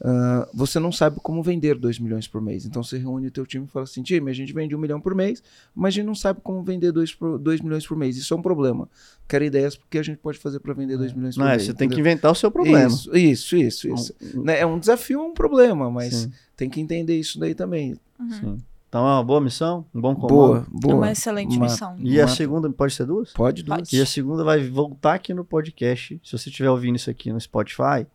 Ah, 0.00 0.48
você 0.54 0.78
não 0.78 0.92
sabe 0.92 1.18
como 1.20 1.42
vender 1.42 1.76
dois 1.76 1.98
milhões 1.98 2.28
por 2.28 2.40
mês. 2.40 2.64
Então 2.64 2.82
você 2.84 2.98
reúne 2.98 3.26
o 3.26 3.30
teu 3.32 3.44
time 3.44 3.64
e 3.64 3.68
fala 3.68 3.82
assim, 3.82 4.00
time, 4.02 4.30
a 4.30 4.34
gente 4.34 4.52
vende 4.52 4.74
um 4.74 4.78
milhão 4.78 5.00
por 5.00 5.12
mês, 5.14 5.42
mas 5.74 5.88
a 5.88 5.96
gente 5.96 6.06
não 6.06 6.14
sabe 6.14 6.40
como 6.42 6.62
vender 6.62 6.92
dois, 6.92 7.12
por- 7.12 7.36
dois 7.38 7.60
milhões 7.60 7.84
por 7.86 7.96
mês. 7.96 8.16
Isso 8.16 8.32
é 8.32 8.36
um 8.36 8.42
problema. 8.42 8.88
Quero 9.26 9.44
ideias 9.44 9.76
porque 9.76 9.98
a 9.98 10.02
gente 10.02 10.18
pode 10.18 10.38
fazer 10.38 10.60
para 10.60 10.72
vender 10.72 10.96
dois 10.96 11.12
milhões 11.12 11.34
por 11.34 11.40
Não, 11.42 11.48
é, 11.48 11.52
mês. 11.56 11.64
você 11.64 11.74
tem 11.74 11.88
que 11.88 11.94
entendeu? 11.96 12.12
inventar 12.12 12.30
o 12.30 12.34
seu 12.34 12.50
problema. 12.50 12.86
Isso, 12.88 13.16
isso, 13.16 13.56
isso. 13.56 13.88
isso. 13.92 14.14
Né, 14.34 14.60
É 14.60 14.66
um 14.66 14.78
desafio, 14.78 15.18
é 15.20 15.22
um 15.24 15.34
problema, 15.34 15.90
mas 15.90 16.14
Sim, 16.14 16.32
tem 16.56 16.70
que 16.70 16.80
entender 16.80 17.18
isso 17.18 17.38
daí 17.40 17.54
também. 17.54 17.96
sim. 18.40 18.56
Então 18.88 19.02
é 19.02 19.12
uma 19.16 19.22
boa 19.24 19.38
missão, 19.38 19.84
um 19.94 20.00
bom 20.00 20.14
comando. 20.14 20.28
Boa, 20.30 20.58
É 20.66 20.80
boa. 20.80 20.94
uma 20.94 21.12
excelente 21.12 21.54
Uma- 21.58 21.66
missão. 21.66 21.94
E 21.98 22.18
a 22.18 22.24
Uma- 22.24 22.34
segunda, 22.34 22.70
pode 22.70 22.94
ser 22.94 23.04
duas? 23.04 23.32
Pode 23.34 23.62
duas. 23.62 23.80
Pode. 23.80 23.94
E 23.96 24.00
a 24.00 24.06
segunda 24.06 24.42
vai 24.42 24.66
voltar 24.66 25.12
aqui 25.14 25.34
no 25.34 25.44
podcast. 25.44 26.18
Se 26.24 26.32
você 26.38 26.48
estiver 26.48 26.70
ouvindo 26.70 26.96
isso 26.96 27.10
aqui 27.10 27.30
no 27.30 27.38
Spotify, 27.38 28.06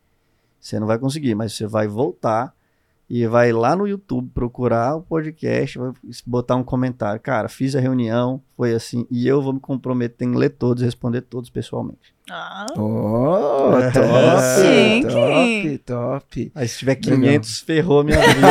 você 0.63 0.79
não 0.79 0.87
vai 0.87 0.97
conseguir, 0.97 1.35
mas 1.35 1.53
você 1.53 1.67
vai 1.67 1.87
voltar 1.87 2.53
e 3.09 3.27
vai 3.27 3.51
lá 3.51 3.75
no 3.75 3.85
YouTube 3.85 4.29
procurar 4.33 4.95
o 4.95 5.01
podcast, 5.01 5.77
vai 5.77 5.91
botar 6.25 6.55
um 6.55 6.63
comentário. 6.63 7.19
Cara, 7.19 7.49
fiz 7.49 7.75
a 7.75 7.79
reunião, 7.79 8.41
foi 8.55 8.73
assim, 8.73 9.05
e 9.11 9.27
eu 9.27 9.41
vou 9.41 9.51
me 9.53 9.59
comprometer 9.59 10.25
em 10.27 10.33
ler 10.35 10.49
todos 10.51 10.81
e 10.81 10.85
responder 10.85 11.21
todos 11.21 11.49
pessoalmente. 11.49 12.13
Ah, 12.31 12.65
Oh, 12.77 13.73
É. 13.77 13.91
top, 13.91 15.03
Chique. 15.03 15.77
top, 15.77 15.77
top. 15.79 16.51
Aí 16.55 16.67
se 16.67 16.79
tiver 16.79 16.95
Legal. 16.95 17.19
500, 17.19 17.59
ferrou 17.59 18.03
minha 18.05 18.19
vida. 18.21 18.47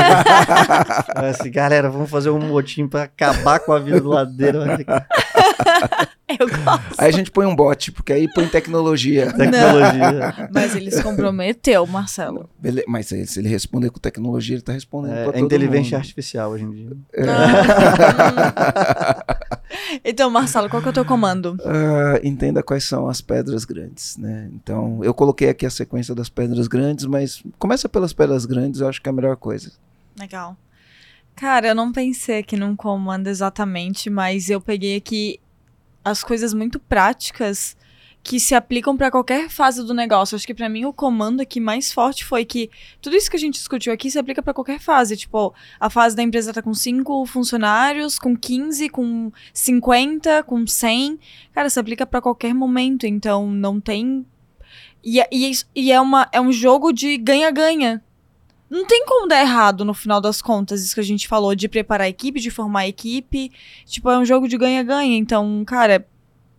Assim, 1.30 1.50
galera, 1.50 1.88
vamos 1.90 2.10
fazer 2.10 2.28
um 2.28 2.38
motim 2.38 2.86
pra 2.86 3.04
acabar 3.04 3.58
com 3.60 3.72
a 3.72 3.78
vida 3.78 4.00
do 4.02 4.10
ladeiro. 4.10 4.60
Eu 6.40 6.48
gosto. 6.48 6.94
Aí 6.98 7.08
a 7.08 7.10
gente 7.10 7.30
põe 7.30 7.46
um 7.46 7.54
bot, 7.54 7.92
porque 7.92 8.12
aí 8.12 8.28
põe 8.32 8.46
tecnologia. 8.48 9.26
tecnologia. 9.32 10.48
Mas 10.52 10.74
ele 10.74 10.90
se 10.90 11.02
comprometeu, 11.02 11.86
Marcelo. 11.86 12.48
Bele- 12.58 12.84
Mas 12.88 13.06
se 13.06 13.26
se 13.26 13.38
ele 13.40 13.48
responder 13.48 13.90
com 13.90 13.98
tecnologia, 13.98 14.54
ele 14.56 14.62
tá 14.62 14.72
respondendo 14.72 15.12
É, 15.14 15.24
pra 15.24 15.32
é 15.32 15.40
todo 15.40 15.44
inteligência 15.44 15.96
mundo. 15.96 16.02
artificial 16.02 16.50
hoje 16.52 16.64
em 16.64 16.70
dia. 16.70 16.90
Ah. 17.18 18.42
então, 20.04 20.30
Marcelo, 20.30 20.68
qual 20.68 20.82
que 20.82 20.88
é 20.88 20.90
o 20.90 20.94
teu 20.94 21.04
comando? 21.04 21.56
Ah, 21.64 22.20
entenda 22.22 22.62
quais 22.62 22.84
são 22.84 23.08
as 23.08 23.20
pedras 23.20 23.64
grandes, 23.64 24.16
né? 24.16 24.48
Então, 24.52 25.00
eu 25.02 25.14
coloquei 25.14 25.48
aqui 25.48 25.66
a 25.66 25.70
sequência 25.70 26.14
das 26.14 26.28
pedras 26.28 26.68
grandes, 26.68 27.06
mas 27.06 27.42
começa 27.58 27.88
pelas 27.88 28.12
pedras 28.12 28.44
grandes, 28.44 28.80
eu 28.80 28.88
acho 28.88 29.00
que 29.00 29.08
é 29.08 29.10
a 29.10 29.14
melhor 29.14 29.36
coisa. 29.36 29.72
Legal. 30.18 30.56
Cara, 31.34 31.68
eu 31.68 31.74
não 31.74 31.90
pensei 31.90 32.38
aqui 32.40 32.56
num 32.56 32.76
comando 32.76 33.28
exatamente, 33.28 34.10
mas 34.10 34.50
eu 34.50 34.60
peguei 34.60 34.96
aqui 34.96 35.40
as 36.04 36.22
coisas 36.24 36.52
muito 36.54 36.78
práticas 36.78 37.76
que 38.22 38.38
se 38.38 38.54
aplicam 38.54 38.96
para 38.96 39.10
qualquer 39.10 39.48
fase 39.50 39.84
do 39.84 39.92
negócio. 39.92 40.36
Acho 40.36 40.46
que 40.46 40.54
para 40.54 40.68
mim 40.68 40.84
o 40.84 40.92
comando 40.92 41.40
aqui 41.40 41.58
mais 41.58 41.92
forte 41.92 42.24
foi 42.24 42.44
que 42.44 42.70
tudo 43.00 43.16
isso 43.16 43.28
que 43.28 43.36
a 43.36 43.40
gente 43.40 43.54
discutiu 43.54 43.92
aqui 43.92 44.10
se 44.10 44.18
aplica 44.18 44.40
para 44.40 44.54
qualquer 44.54 44.78
fase. 44.78 45.16
Tipo, 45.16 45.52
a 45.80 45.90
fase 45.90 46.14
da 46.14 46.22
empresa 46.22 46.52
tá 46.52 46.62
com 46.62 46.72
5 46.72 47.26
funcionários, 47.26 48.18
com 48.20 48.36
15, 48.36 48.88
com 48.90 49.32
50, 49.52 50.44
com 50.44 50.64
100. 50.64 51.18
Cara, 51.52 51.68
se 51.68 51.80
aplica 51.80 52.06
para 52.06 52.20
qualquer 52.20 52.54
momento. 52.54 53.06
Então, 53.06 53.50
não 53.50 53.80
tem. 53.80 54.24
E, 55.02 55.20
é- 55.20 55.28
e, 55.32 55.50
é 55.50 55.52
e 55.74 55.90
é, 55.92 56.00
uma, 56.00 56.28
é 56.30 56.40
um 56.40 56.52
jogo 56.52 56.92
de 56.92 57.16
ganha-ganha. 57.18 58.02
Não 58.72 58.86
tem 58.86 59.04
como 59.04 59.28
dar 59.28 59.38
errado 59.38 59.84
no 59.84 59.92
final 59.92 60.18
das 60.18 60.40
contas, 60.40 60.82
isso 60.82 60.94
que 60.94 61.00
a 61.00 61.04
gente 61.04 61.28
falou, 61.28 61.54
de 61.54 61.68
preparar 61.68 62.06
a 62.06 62.08
equipe, 62.08 62.40
de 62.40 62.50
formar 62.50 62.80
a 62.80 62.88
equipe. 62.88 63.52
Tipo, 63.84 64.08
é 64.08 64.16
um 64.16 64.24
jogo 64.24 64.48
de 64.48 64.56
ganha-ganha. 64.56 65.14
Então, 65.18 65.62
cara, 65.66 66.08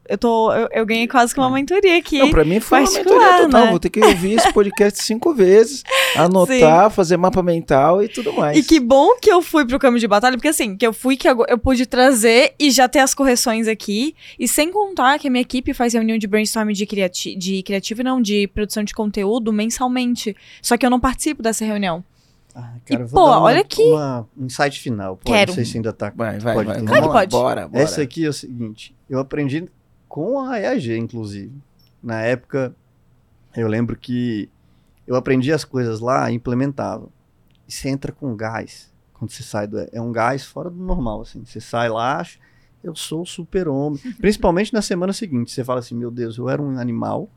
eu 0.09 0.17
tô. 0.17 0.51
Eu, 0.53 0.67
eu 0.71 0.85
ganhei 0.85 1.07
quase 1.07 1.34
que 1.34 1.39
uma 1.39 1.49
mentoria 1.49 1.97
aqui. 1.97 2.19
Não, 2.19 2.30
pra 2.30 2.43
mim 2.43 2.59
foi 2.59 2.81
uma 2.81 2.91
mentoria 2.91 3.43
total. 3.43 3.63
né? 3.65 3.69
Vou 3.69 3.80
ter 3.80 3.89
que 3.89 4.03
ouvir 4.03 4.34
esse 4.34 4.51
podcast 4.53 5.01
cinco 5.03 5.34
vezes, 5.34 5.84
anotar, 6.15 6.89
fazer 6.91 7.17
mapa 7.17 7.41
mental 7.41 8.03
e 8.03 8.07
tudo 8.07 8.34
mais. 8.34 8.57
E 8.57 8.63
que 8.63 8.80
bom 8.80 9.15
que 9.21 9.31
eu 9.31 9.41
fui 9.41 9.65
pro 9.65 9.80
campo 9.80 9.97
de 9.99 10.07
batalha, 10.07 10.35
porque 10.38 10.47
assim, 10.49 10.75
que 10.75 10.85
eu 10.85 10.93
fui 10.93 11.15
que 11.17 11.27
eu, 11.27 11.43
eu 11.47 11.57
pude 11.57 11.85
trazer 11.85 12.53
e 12.59 12.69
já 12.71 12.88
ter 12.88 12.99
as 12.99 13.13
correções 13.13 13.67
aqui. 13.67 14.15
E 14.38 14.47
sem 14.47 14.71
contar 14.71 15.17
que 15.19 15.27
a 15.27 15.31
minha 15.31 15.41
equipe 15.41 15.73
faz 15.73 15.93
reunião 15.93 16.17
de 16.17 16.27
brainstorming 16.27 16.73
de, 16.73 16.85
criati 16.85 17.35
de 17.35 17.63
criativo 17.63 18.01
e 18.01 18.03
não, 18.03 18.21
de 18.21 18.47
produção 18.47 18.84
de 18.84 18.93
conteúdo 18.93 19.51
mensalmente. 19.53 20.35
Só 20.61 20.77
que 20.77 20.85
eu 20.85 20.89
não 20.89 20.99
participo 20.99 21.41
dessa 21.41 21.63
reunião. 21.65 22.03
Ah, 22.55 22.73
E, 22.88 22.93
eu 22.93 23.07
vou 23.07 23.23
pô, 23.23 23.30
dar 23.31 23.38
uma- 23.39 23.41
olha 23.47 23.61
aqui. 23.61 23.81
uma- 23.81 24.27
um 24.38 24.45
insight 24.45 24.80
final. 24.80 25.17
Pode, 25.17 25.35
Quero. 25.35 25.49
Não 25.51 25.55
sei 25.55 25.65
se 25.65 25.77
ainda 25.77 25.91
tá. 25.91 26.13
Vai, 26.15 26.38
vai, 26.38 26.53
Pode 26.53 26.67
vai. 26.67 26.81
Claro 26.84 27.11
pode. 27.11 27.31
Bora, 27.31 27.67
bora. 27.67 27.84
Essa 27.84 28.03
aqui 28.03 28.25
é 28.25 28.30
o 28.30 28.34
seguinte, 28.34 28.95
eu 29.09 29.17
aprendi 29.19 29.65
com 30.14 30.40
a 30.40 30.60
EAG, 30.60 30.95
inclusive. 30.95 31.52
Na 32.02 32.22
época, 32.22 32.76
eu 33.57 33.68
lembro 33.68 33.98
que 33.98 34.48
eu 35.07 35.15
aprendi 35.15 35.52
as 35.52 35.65
coisas 35.65 35.99
lá 35.99 36.30
e 36.30 36.35
implementava. 36.35 37.10
E 37.68 37.73
você 37.73 37.90
entra 37.90 38.11
com 38.11 38.35
gás 38.35 38.94
quando 39.11 39.31
você 39.31 39.41
sai 39.41 39.65
do... 39.65 39.80
É 39.91 39.99
um 39.99 40.11
gás 40.11 40.45
fora 40.45 40.69
do 40.69 40.77
normal, 40.77 41.22
assim. 41.22 41.44
Você 41.44 41.60
sai 41.60 41.90
lá, 41.90 42.19
acha, 42.19 42.38
eu 42.84 42.95
sou 42.95 43.26
super-homem. 43.26 43.99
Principalmente 44.22 44.72
na 44.72 44.84
semana 44.84 45.14
seguinte, 45.14 45.52
você 45.52 45.64
fala 45.64 45.80
assim, 45.80 45.95
meu 45.95 46.11
Deus, 46.11 46.38
eu 46.38 46.48
era 46.48 46.61
um 46.61 46.77
animal, 46.77 47.27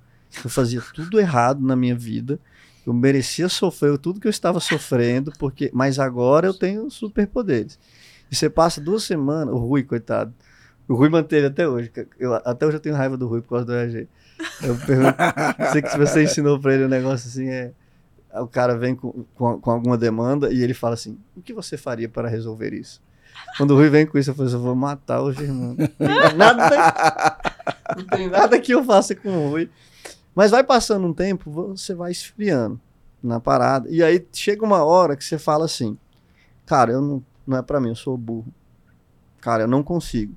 eu 0.44 0.51
fazia 0.51 0.82
tudo 0.94 1.19
errado 1.19 1.62
na 1.62 1.77
minha 1.77 1.97
vida, 1.97 2.39
eu 2.86 2.93
merecia 2.93 3.48
sofrer 3.48 3.97
tudo 3.97 4.20
que 4.20 4.27
eu 4.27 4.31
estava 4.31 4.61
sofrendo, 4.61 5.32
porque 5.39 5.70
mas 5.73 5.98
agora 5.98 6.47
eu 6.47 6.53
tenho 6.53 6.90
superpoderes. 6.90 7.78
E 8.31 8.36
você 8.36 8.51
passa 8.51 8.82
duas 8.82 9.05
semanas, 9.05 9.55
o 9.55 9.57
Rui, 9.57 9.82
coitado, 9.82 10.35
o 10.88 10.94
Rui 10.94 11.08
manteve 11.08 11.46
até 11.46 11.68
hoje. 11.68 11.90
Eu, 12.18 12.34
até 12.34 12.66
hoje 12.66 12.76
eu 12.76 12.80
tenho 12.80 12.94
raiva 12.94 13.16
do 13.16 13.26
Rui 13.26 13.42
por 13.42 13.50
causa 13.50 13.64
do 13.64 13.74
EAG. 13.74 14.08
Eu 14.62 14.76
pergunto, 14.76 15.16
sei 15.72 15.82
que 15.82 15.88
se 15.88 15.98
você 15.98 16.22
ensinou 16.22 16.60
pra 16.60 16.74
ele 16.74 16.84
um 16.84 16.88
negócio 16.88 17.28
assim, 17.28 17.48
é. 17.48 17.72
O 18.34 18.46
cara 18.46 18.76
vem 18.76 18.94
com, 18.94 19.24
com, 19.34 19.58
com 19.58 19.70
alguma 19.70 19.96
demanda 19.96 20.52
e 20.52 20.62
ele 20.62 20.74
fala 20.74 20.94
assim: 20.94 21.18
o 21.34 21.40
que 21.40 21.54
você 21.54 21.76
faria 21.76 22.08
para 22.08 22.28
resolver 22.28 22.74
isso? 22.74 23.02
Quando 23.56 23.70
o 23.70 23.76
Rui 23.76 23.88
vem 23.88 24.06
com 24.06 24.18
isso, 24.18 24.30
eu 24.30 24.34
falo 24.34 24.46
assim: 24.46 24.56
eu 24.56 24.62
vou 24.62 24.74
matar 24.74 25.22
o 25.22 25.32
Germano. 25.32 25.76
Não 25.98 26.18
tem 26.28 26.36
nada, 26.36 27.38
não 27.96 28.06
tem 28.06 28.28
nada 28.28 28.60
que 28.60 28.72
eu 28.72 28.84
faça 28.84 29.14
com 29.14 29.28
o 29.28 29.50
Rui. 29.50 29.70
Mas 30.34 30.50
vai 30.50 30.62
passando 30.62 31.06
um 31.06 31.14
tempo, 31.14 31.50
você 31.50 31.94
vai 31.94 32.12
esfriando 32.12 32.78
na 33.22 33.40
parada. 33.40 33.88
E 33.88 34.02
aí 34.02 34.24
chega 34.32 34.64
uma 34.64 34.84
hora 34.84 35.16
que 35.16 35.24
você 35.24 35.38
fala 35.38 35.64
assim: 35.64 35.96
cara, 36.66 36.92
eu 36.92 37.00
não, 37.00 37.24
não 37.46 37.56
é 37.56 37.62
pra 37.62 37.80
mim, 37.80 37.88
eu 37.88 37.96
sou 37.96 38.16
burro. 38.18 38.52
Cara, 39.40 39.62
eu 39.62 39.68
não 39.68 39.82
consigo. 39.82 40.34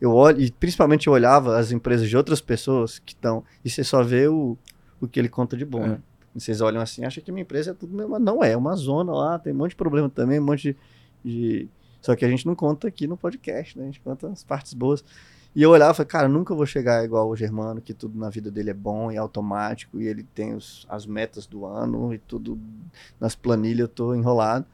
Eu 0.00 0.12
olho, 0.12 0.40
e 0.40 0.50
principalmente 0.50 1.06
eu 1.08 1.12
olhava 1.12 1.58
as 1.58 1.72
empresas 1.72 2.08
de 2.08 2.16
outras 2.16 2.40
pessoas 2.40 2.98
que 3.00 3.12
estão, 3.14 3.42
e 3.64 3.70
você 3.70 3.82
só 3.82 4.02
vê 4.02 4.28
o, 4.28 4.56
o 5.00 5.08
que 5.08 5.18
ele 5.18 5.28
conta 5.28 5.56
de 5.56 5.64
bom. 5.64 5.82
É. 5.84 5.88
né? 5.88 5.98
E 6.36 6.40
vocês 6.40 6.60
olham 6.60 6.80
assim, 6.80 7.04
acham 7.04 7.22
que 7.24 7.32
minha 7.32 7.42
empresa 7.42 7.72
é 7.72 7.74
tudo 7.74 7.92
mesmo. 7.94 8.10
Mas 8.12 8.22
não 8.22 8.44
é, 8.44 8.52
é 8.52 8.56
uma 8.56 8.76
zona 8.76 9.12
lá, 9.12 9.38
tem 9.38 9.52
um 9.52 9.56
monte 9.56 9.70
de 9.70 9.76
problema 9.76 10.08
também, 10.08 10.38
um 10.38 10.44
monte 10.44 10.76
de. 11.24 11.28
de- 11.30 11.68
Só 12.00 12.14
que 12.14 12.24
a 12.24 12.28
gente 12.28 12.46
não 12.46 12.54
conta 12.54 12.86
aqui 12.86 13.06
no 13.08 13.16
podcast, 13.16 13.76
né? 13.76 13.84
A 13.84 13.86
gente 13.86 14.00
conta 14.00 14.28
as 14.28 14.44
partes 14.44 14.72
boas. 14.72 15.02
E 15.56 15.62
eu 15.62 15.70
olhava 15.70 15.90
e 15.92 15.96
falei, 15.96 16.08
cara, 16.08 16.28
nunca 16.28 16.54
vou 16.54 16.66
chegar 16.66 17.02
igual 17.04 17.28
o 17.28 17.34
Germano, 17.34 17.80
que 17.80 17.92
tudo 17.92 18.16
na 18.16 18.28
vida 18.30 18.50
dele 18.52 18.70
é 18.70 18.74
bom 18.74 19.10
e 19.10 19.16
automático, 19.16 20.00
e 20.00 20.06
ele 20.06 20.22
tem 20.22 20.54
os- 20.54 20.86
as 20.88 21.06
metas 21.06 21.46
do 21.46 21.64
ano 21.66 22.14
e 22.14 22.18
tudo 22.18 22.56
nas 23.18 23.34
planilhas, 23.34 23.80
eu 23.80 23.88
tô 23.88 24.14
enrolado. 24.14 24.64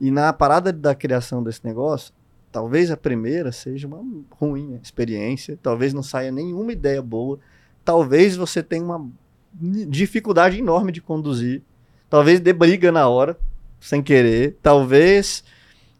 E 0.00 0.10
na 0.10 0.32
parada 0.32 0.72
da 0.72 0.94
criação 0.94 1.42
desse 1.42 1.64
negócio, 1.64 2.12
talvez 2.52 2.90
a 2.90 2.96
primeira 2.96 3.50
seja 3.50 3.88
uma 3.88 4.04
ruim 4.30 4.78
experiência, 4.82 5.58
talvez 5.62 5.94
não 5.94 6.02
saia 6.02 6.30
nenhuma 6.30 6.70
ideia 6.70 7.00
boa, 7.00 7.40
talvez 7.84 8.36
você 8.36 8.62
tenha 8.62 8.84
uma 8.84 9.10
dificuldade 9.88 10.58
enorme 10.58 10.92
de 10.92 11.00
conduzir, 11.00 11.62
talvez 12.10 12.38
dê 12.38 12.52
briga 12.52 12.92
na 12.92 13.08
hora, 13.08 13.36
sem 13.80 14.02
querer, 14.02 14.58
talvez 14.62 15.42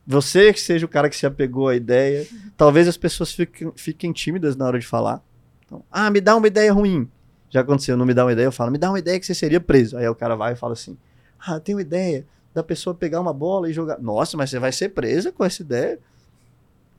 você 0.07 0.53
que 0.53 0.61
seja 0.61 0.85
o 0.85 0.89
cara 0.89 1.09
que 1.09 1.17
se 1.17 1.27
apegou 1.27 1.69
à 1.69 1.75
ideia, 1.75 2.27
talvez 2.57 2.87
as 2.87 2.97
pessoas 2.97 3.33
fiquem, 3.33 3.73
fiquem 3.75 4.13
tímidas 4.13 4.55
na 4.55 4.67
hora 4.67 4.79
de 4.79 4.87
falar. 4.87 5.23
Então, 5.65 5.83
ah, 5.91 6.11
me 6.11 6.21
dá 6.21 6.37
uma 6.37 6.47
ideia 6.47 6.73
ruim. 6.73 7.09
Já 7.49 7.61
aconteceu, 7.61 7.97
não 7.97 8.07
me 8.07 8.15
dá 8.15 8.25
uma 8.25 8.33
ideia, 8.33 8.47
eu 8.47 8.53
falo, 8.53 8.71
me 8.71 8.79
dá 8.79 8.91
uma 8.91 8.99
ideia 8.99 9.19
que 9.19 9.27
você 9.27 9.35
seria 9.35 9.61
preso. 9.61 9.97
Aí 9.97 10.09
o 10.09 10.15
cara 10.15 10.35
vai 10.35 10.53
e 10.53 10.57
fala 10.57 10.73
assim, 10.73 10.97
ah, 11.39 11.55
eu 11.55 11.61
tenho 11.61 11.79
uma 11.79 11.83
ideia 11.83 12.27
da 12.55 12.63
pessoa 12.63 12.95
pegar 12.95 13.21
uma 13.21 13.33
bola 13.33 13.71
e 13.71 13.73
jogar. 13.73 13.99
Nossa, 14.01 14.37
mas 14.37 14.51
você 14.51 14.59
vai 14.59 14.73
ser 14.73 14.91
presa 14.91 15.33
com 15.33 15.45
essa 15.45 15.63
ideia? 15.63 15.99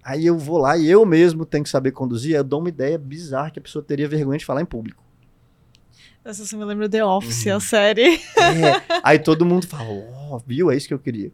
Aí 0.03 0.25
eu 0.25 0.37
vou 0.37 0.57
lá 0.57 0.77
e 0.77 0.89
eu 0.89 1.05
mesmo 1.05 1.45
tenho 1.45 1.63
que 1.63 1.69
saber 1.69 1.91
conduzir, 1.91 2.35
eu 2.35 2.43
dou 2.43 2.59
uma 2.59 2.69
ideia 2.69 2.97
bizarra 2.97 3.49
que 3.51 3.59
a 3.59 3.61
pessoa 3.61 3.83
teria 3.83 4.07
vergonha 4.07 4.37
de 4.37 4.45
falar 4.45 4.61
em 4.61 4.65
público. 4.65 5.01
Essa 6.25 6.45
você 6.45 6.55
me 6.55 6.63
lembra 6.65 6.87
The 6.89 7.03
Office, 7.03 7.45
Uhum. 7.45 7.55
a 7.55 7.59
série. 7.59 8.15
É, 8.15 8.99
aí 9.03 9.19
todo 9.19 9.45
mundo 9.45 9.67
fala, 9.67 9.89
ó, 10.29 10.39
viu? 10.45 10.71
É 10.71 10.75
isso 10.75 10.87
que 10.87 10.93
eu 10.93 10.99
queria. 10.99 11.31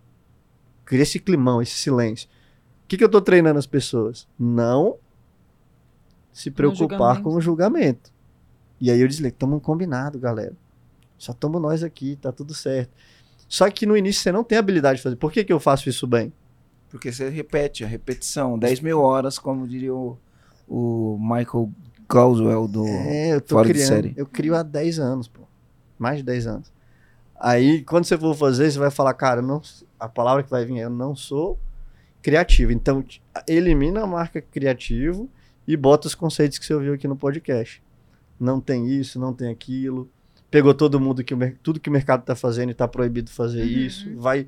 Queria 0.87 1.03
esse 1.03 1.19
climão, 1.19 1.61
esse 1.61 1.73
silêncio. 1.75 2.27
O 2.83 2.87
que, 2.87 2.97
que 2.97 3.03
eu 3.03 3.09
tô 3.09 3.21
treinando 3.21 3.59
as 3.59 3.67
pessoas? 3.67 4.27
Não 4.37 4.97
se 6.33 6.49
preocupar 6.49 7.21
com 7.21 7.35
o 7.35 7.41
julgamento. 7.41 8.11
E 8.81 8.89
aí 8.89 8.99
eu 9.01 9.07
desligo, 9.07 9.35
tamo 9.35 9.59
combinado, 9.59 10.17
galera. 10.17 10.53
Só 11.17 11.33
tamo 11.33 11.59
nós 11.59 11.83
aqui, 11.83 12.15
tá 12.15 12.31
tudo 12.31 12.53
certo. 12.53 12.91
Só 13.47 13.69
que 13.69 13.85
no 13.85 13.97
início 13.97 14.21
você 14.23 14.31
não 14.31 14.43
tem 14.43 14.57
habilidade 14.57 14.97
de 14.97 15.03
fazer. 15.03 15.15
Por 15.17 15.31
que, 15.31 15.43
que 15.43 15.51
eu 15.51 15.59
faço 15.59 15.89
isso 15.89 16.07
bem? 16.07 16.31
Porque 16.89 17.11
você 17.11 17.29
repete, 17.29 17.83
a 17.83 17.87
repetição. 17.87 18.57
10 18.57 18.79
mil 18.81 18.99
horas, 18.99 19.37
como 19.37 19.67
diria 19.67 19.93
o, 19.93 20.17
o 20.67 21.17
Michael 21.19 21.71
Goswell 22.09 22.67
do. 22.67 22.85
É, 22.87 23.33
eu 23.35 23.41
tô 23.41 23.55
fora 23.55 23.67
de 23.67 23.73
criando. 23.73 23.87
série. 23.87 24.13
Eu 24.17 24.25
crio 24.25 24.55
há 24.55 24.63
10 24.63 24.99
anos, 24.99 25.27
pô. 25.27 25.41
Mais 25.97 26.17
de 26.17 26.23
10 26.23 26.47
anos. 26.47 26.71
Aí, 27.39 27.83
quando 27.83 28.05
você 28.05 28.17
for 28.17 28.35
fazer, 28.35 28.69
você 28.71 28.79
vai 28.79 28.91
falar, 28.91 29.13
cara, 29.13 29.41
não, 29.41 29.61
a 29.99 30.09
palavra 30.09 30.43
que 30.43 30.49
vai 30.49 30.65
vir 30.65 30.79
é 30.79 30.85
eu 30.85 30.89
não 30.89 31.15
sou 31.15 31.57
criativo. 32.21 32.71
Então, 32.71 33.03
elimina 33.47 34.01
a 34.03 34.07
marca 34.07 34.41
criativo 34.41 35.29
e 35.67 35.77
bota 35.77 36.07
os 36.07 36.15
conceitos 36.15 36.57
que 36.57 36.65
você 36.65 36.73
ouviu 36.73 36.93
aqui 36.93 37.07
no 37.07 37.15
podcast. 37.15 37.81
Não 38.39 38.59
tem 38.59 38.87
isso, 38.89 39.19
não 39.19 39.33
tem 39.33 39.49
aquilo. 39.51 40.09
Pegou 40.49 40.73
todo 40.73 40.99
mundo 40.99 41.23
que 41.23 41.35
tudo 41.61 41.79
que 41.79 41.89
o 41.89 41.93
mercado 41.93 42.23
tá 42.23 42.35
fazendo 42.35 42.71
e 42.71 42.73
tá 42.73 42.87
proibido 42.87 43.29
fazer 43.29 43.61
Uhum. 43.61 43.67
isso. 43.67 44.15
Vai 44.17 44.47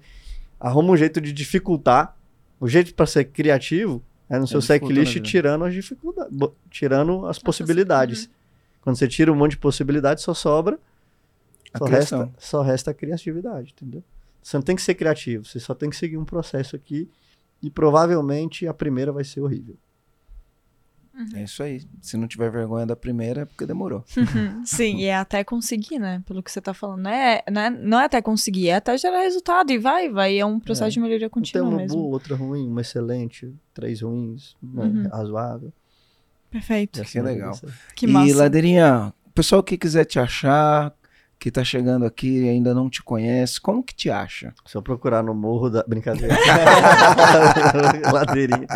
arruma 0.59 0.91
um 0.93 0.97
jeito 0.97 1.22
de 1.22 1.31
dificultar. 1.31 2.18
O 2.61 2.67
jeito 2.67 2.93
para 2.93 3.07
ser 3.07 3.25
criativo 3.25 4.03
é 4.29 4.38
no 4.38 4.47
seu 4.47 4.59
dificultando 4.59 5.01
a 5.01 5.05
checklist 5.05 5.31
tirando 5.31 5.65
as 5.65 5.73
dificuldades, 5.73 6.38
tirando 6.69 7.25
as 7.25 7.39
possibilidades. 7.39 8.29
Quando 8.81 8.97
você 8.97 9.07
tira 9.07 9.31
um 9.31 9.35
monte 9.35 9.51
de 9.51 9.57
possibilidades, 9.57 10.23
só 10.23 10.35
sobra 10.35 10.79
A 11.73 11.79
só 11.79 11.85
criação. 11.85 12.19
resta, 12.19 12.35
só 12.38 12.61
resta 12.61 12.91
a 12.91 12.93
criatividade, 12.93 13.73
entendeu? 13.75 14.03
Você 14.43 14.57
não 14.57 14.61
tem 14.61 14.75
que 14.75 14.81
ser 14.83 14.93
criativo, 14.93 15.43
você 15.43 15.59
só 15.59 15.73
tem 15.73 15.89
que 15.89 15.95
seguir 15.95 16.17
um 16.17 16.23
processo 16.25 16.75
aqui 16.75 17.09
e 17.63 17.69
provavelmente 17.71 18.67
a 18.67 18.73
primeira 18.73 19.11
vai 19.11 19.23
ser 19.23 19.41
horrível. 19.41 19.75
É 21.35 21.43
isso 21.43 21.61
aí. 21.61 21.81
Se 22.01 22.15
não 22.17 22.27
tiver 22.27 22.49
vergonha 22.49 22.85
da 22.85 22.95
primeira, 22.95 23.41
é 23.41 23.45
porque 23.45 23.65
demorou. 23.65 24.03
Sim, 24.65 24.97
e 24.97 25.05
é 25.05 25.15
até 25.15 25.43
conseguir, 25.43 25.99
né? 25.99 26.23
Pelo 26.25 26.41
que 26.41 26.51
você 26.51 26.59
tá 26.61 26.73
falando. 26.73 27.01
Não 27.03 27.11
é, 27.11 27.43
não 27.51 27.61
é, 27.61 27.69
não 27.69 27.99
é 27.99 28.05
até 28.05 28.21
conseguir, 28.21 28.69
é 28.69 28.75
até 28.75 28.97
gerar 28.97 29.19
resultado. 29.21 29.71
E 29.71 29.77
vai, 29.77 30.09
vai. 30.09 30.39
É 30.39 30.45
um 30.45 30.59
processo 30.59 30.88
É. 30.88 30.91
de 30.91 30.99
melhoria 30.99 31.27
Não 31.27 31.29
tem 31.31 31.41
contínua 31.41 31.67
uma 31.67 31.77
mesmo. 31.77 31.97
boa, 31.97 32.13
outra 32.13 32.35
ruim, 32.35 32.67
uma 32.67 32.81
excelente, 32.81 33.53
três 33.73 34.01
ruins, 34.01 34.55
né, 34.63 34.83
Uhum. 34.85 35.07
razoável. 35.09 35.73
Perfeito. 36.49 36.99
E 36.99 37.01
assim 37.01 37.21
vai 37.21 37.33
legal. 37.33 37.59
Que 37.95 38.05
e 38.05 38.09
massa. 38.09 38.35
Ladeirinha, 38.38 39.13
o 39.25 39.31
pessoal 39.31 39.61
que 39.63 39.77
quiser 39.77 40.05
te 40.05 40.19
achar, 40.19 40.93
que 41.41 41.49
tá 41.49 41.63
chegando 41.63 42.05
aqui 42.05 42.43
e 42.43 42.49
ainda 42.49 42.72
não 42.72 42.88
te 42.88 43.01
conhece, 43.01 43.59
como 43.59 43.81
que 43.81 43.95
te 43.95 44.11
acha? 44.11 44.53
Só 44.63 44.80
procurar 44.80 45.23
no 45.23 45.34
morro 45.34 45.72
da. 45.72 45.84
Brincadeira. 45.88 46.38
Ladeirinha. 48.13 48.68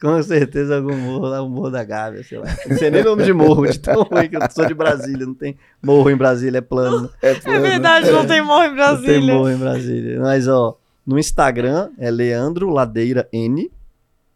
Com 0.00 0.22
certeza 0.22 0.76
algum 0.76 0.96
morro 0.96 1.26
lá, 1.26 1.42
o 1.42 1.48
morro 1.48 1.70
da 1.70 1.84
Gávea, 1.84 2.24
sei 2.24 2.38
lá. 2.38 2.46
Não 2.66 2.78
sei 2.78 2.90
nem 2.90 3.04
nome 3.04 3.22
de 3.22 3.34
morro, 3.34 3.66
de 3.66 3.78
tão 3.78 4.02
ruim 4.02 4.30
que 4.30 4.36
eu 4.36 4.40
sou 4.50 4.64
de 4.66 4.72
Brasília. 4.72 5.26
Não 5.26 5.34
tem 5.34 5.58
morro 5.82 6.08
em 6.08 6.16
Brasília, 6.16 6.56
é 6.58 6.62
plano. 6.62 7.10
É, 7.20 7.32
É 7.32 7.58
verdade, 7.60 8.10
não 8.10 8.26
tem 8.26 8.42
morro 8.42 8.64
em 8.64 8.68
Não 8.68 8.76
tem 8.76 8.76
Brasília. 8.76 9.34
morro 9.34 9.50
em 9.50 9.58
Brasília. 9.58 10.20
Mas, 10.20 10.48
ó, 10.48 10.78
no 11.06 11.18
Instagram 11.18 11.90
é 11.98 12.10
Leandro 12.10 12.70
Ladeira 12.70 13.28
N, 13.30 13.70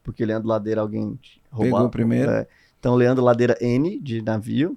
porque 0.04 0.24
Leandro 0.26 0.48
Ladeira 0.48 0.82
alguém 0.82 1.18
roubou. 1.50 1.72
Pegou 1.78 1.88
primeiro. 1.88 2.30
É. 2.30 2.46
Então, 2.78 2.94
Leandro 2.94 3.24
Ladeira 3.24 3.56
N, 3.58 3.98
de 4.00 4.20
navio. 4.22 4.76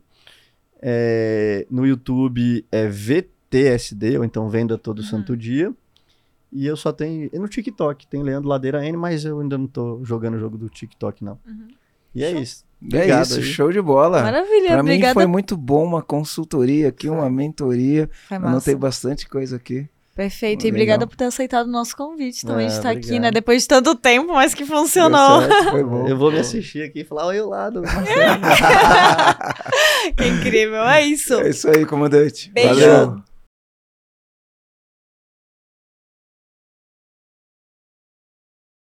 É, 0.86 1.66
no 1.72 1.86
YouTube 1.88 2.66
é 2.70 2.88
VTSD, 2.90 4.18
ou 4.18 4.26
então 4.26 4.50
Venda 4.50 4.78
Todo 4.78 5.00
Uhum. 5.00 5.06
Santo 5.06 5.38
Dia. 5.38 5.74
E 6.52 6.68
eu 6.68 6.76
só 6.76 6.92
tenho. 6.92 7.30
E 7.34 7.40
no 7.40 7.48
TikTok 7.48 8.06
tem 8.06 8.22
Leandro 8.22 8.50
Ladeira 8.50 8.86
N, 8.86 8.98
mas 8.98 9.24
eu 9.26 9.40
ainda 9.40 9.58
não 9.58 9.66
tô 9.66 10.04
jogando 10.04 10.36
o 10.36 10.40
jogo 10.40 10.58
do 10.58 10.68
TikTok, 10.70 11.24
não. 11.24 11.40
Uhum. 11.48 11.68
E 12.14 12.24
é 12.24 12.32
Show. 12.32 12.42
isso. 12.42 12.66
É 12.84 12.86
Obrigado 12.86 13.26
isso, 13.26 13.36
aí. 13.40 13.44
show 13.44 13.72
de 13.72 13.82
bola. 13.82 14.22
Maravilha, 14.22 14.68
Pra 14.68 14.84
mim 14.84 14.90
obrigada. 14.90 15.14
foi 15.14 15.26
muito 15.26 15.56
bom 15.56 15.86
uma 15.86 16.02
consultoria 16.02 16.90
aqui, 16.90 17.08
uma 17.10 17.30
mentoria. 17.30 18.10
Foi 18.28 18.38
massa. 18.38 18.52
Anotei 18.52 18.76
bastante 18.76 19.28
coisa 19.28 19.56
aqui. 19.56 19.88
Perfeito. 20.15 20.61
E 20.61 20.65
Legal. 20.65 20.76
obrigada 20.76 21.07
por 21.07 21.15
ter 21.15 21.26
aceitado 21.26 21.68
o 21.68 21.72
nosso 21.72 21.95
convite 21.98 22.45
também 22.45 22.68
Ah, 22.68 22.69
de 22.69 22.76
estar 22.76 22.90
aqui, 22.90 22.99
obrigado. 22.99 23.22
né? 23.23 23.31
Depois 23.31 23.61
de 23.64 23.68
tanto 23.68 23.95
tempo, 23.95 24.34
mas 24.34 24.53
que 24.53 24.64
funcionou. 24.65 25.41
Certo, 25.41 25.72
foi 25.72 25.84
bom. 25.84 26.07
Eu 26.07 26.18
vou 26.18 26.31
me 26.31 26.40
assistir 26.40 26.84
aqui 26.84 27.02
e 27.02 27.03
falar, 27.03 27.26
oi, 27.27 27.41
o 27.41 27.49
lado. 27.49 27.81
que 30.15 30.26
incrível. 30.27 30.84
É 30.84 31.02
isso. 31.06 31.34
É 31.34 31.49
isso 31.49 31.68
aí, 31.69 31.85
comandante. 31.85 32.52
Beijo. 32.53 32.69
Valeu. 32.80 33.33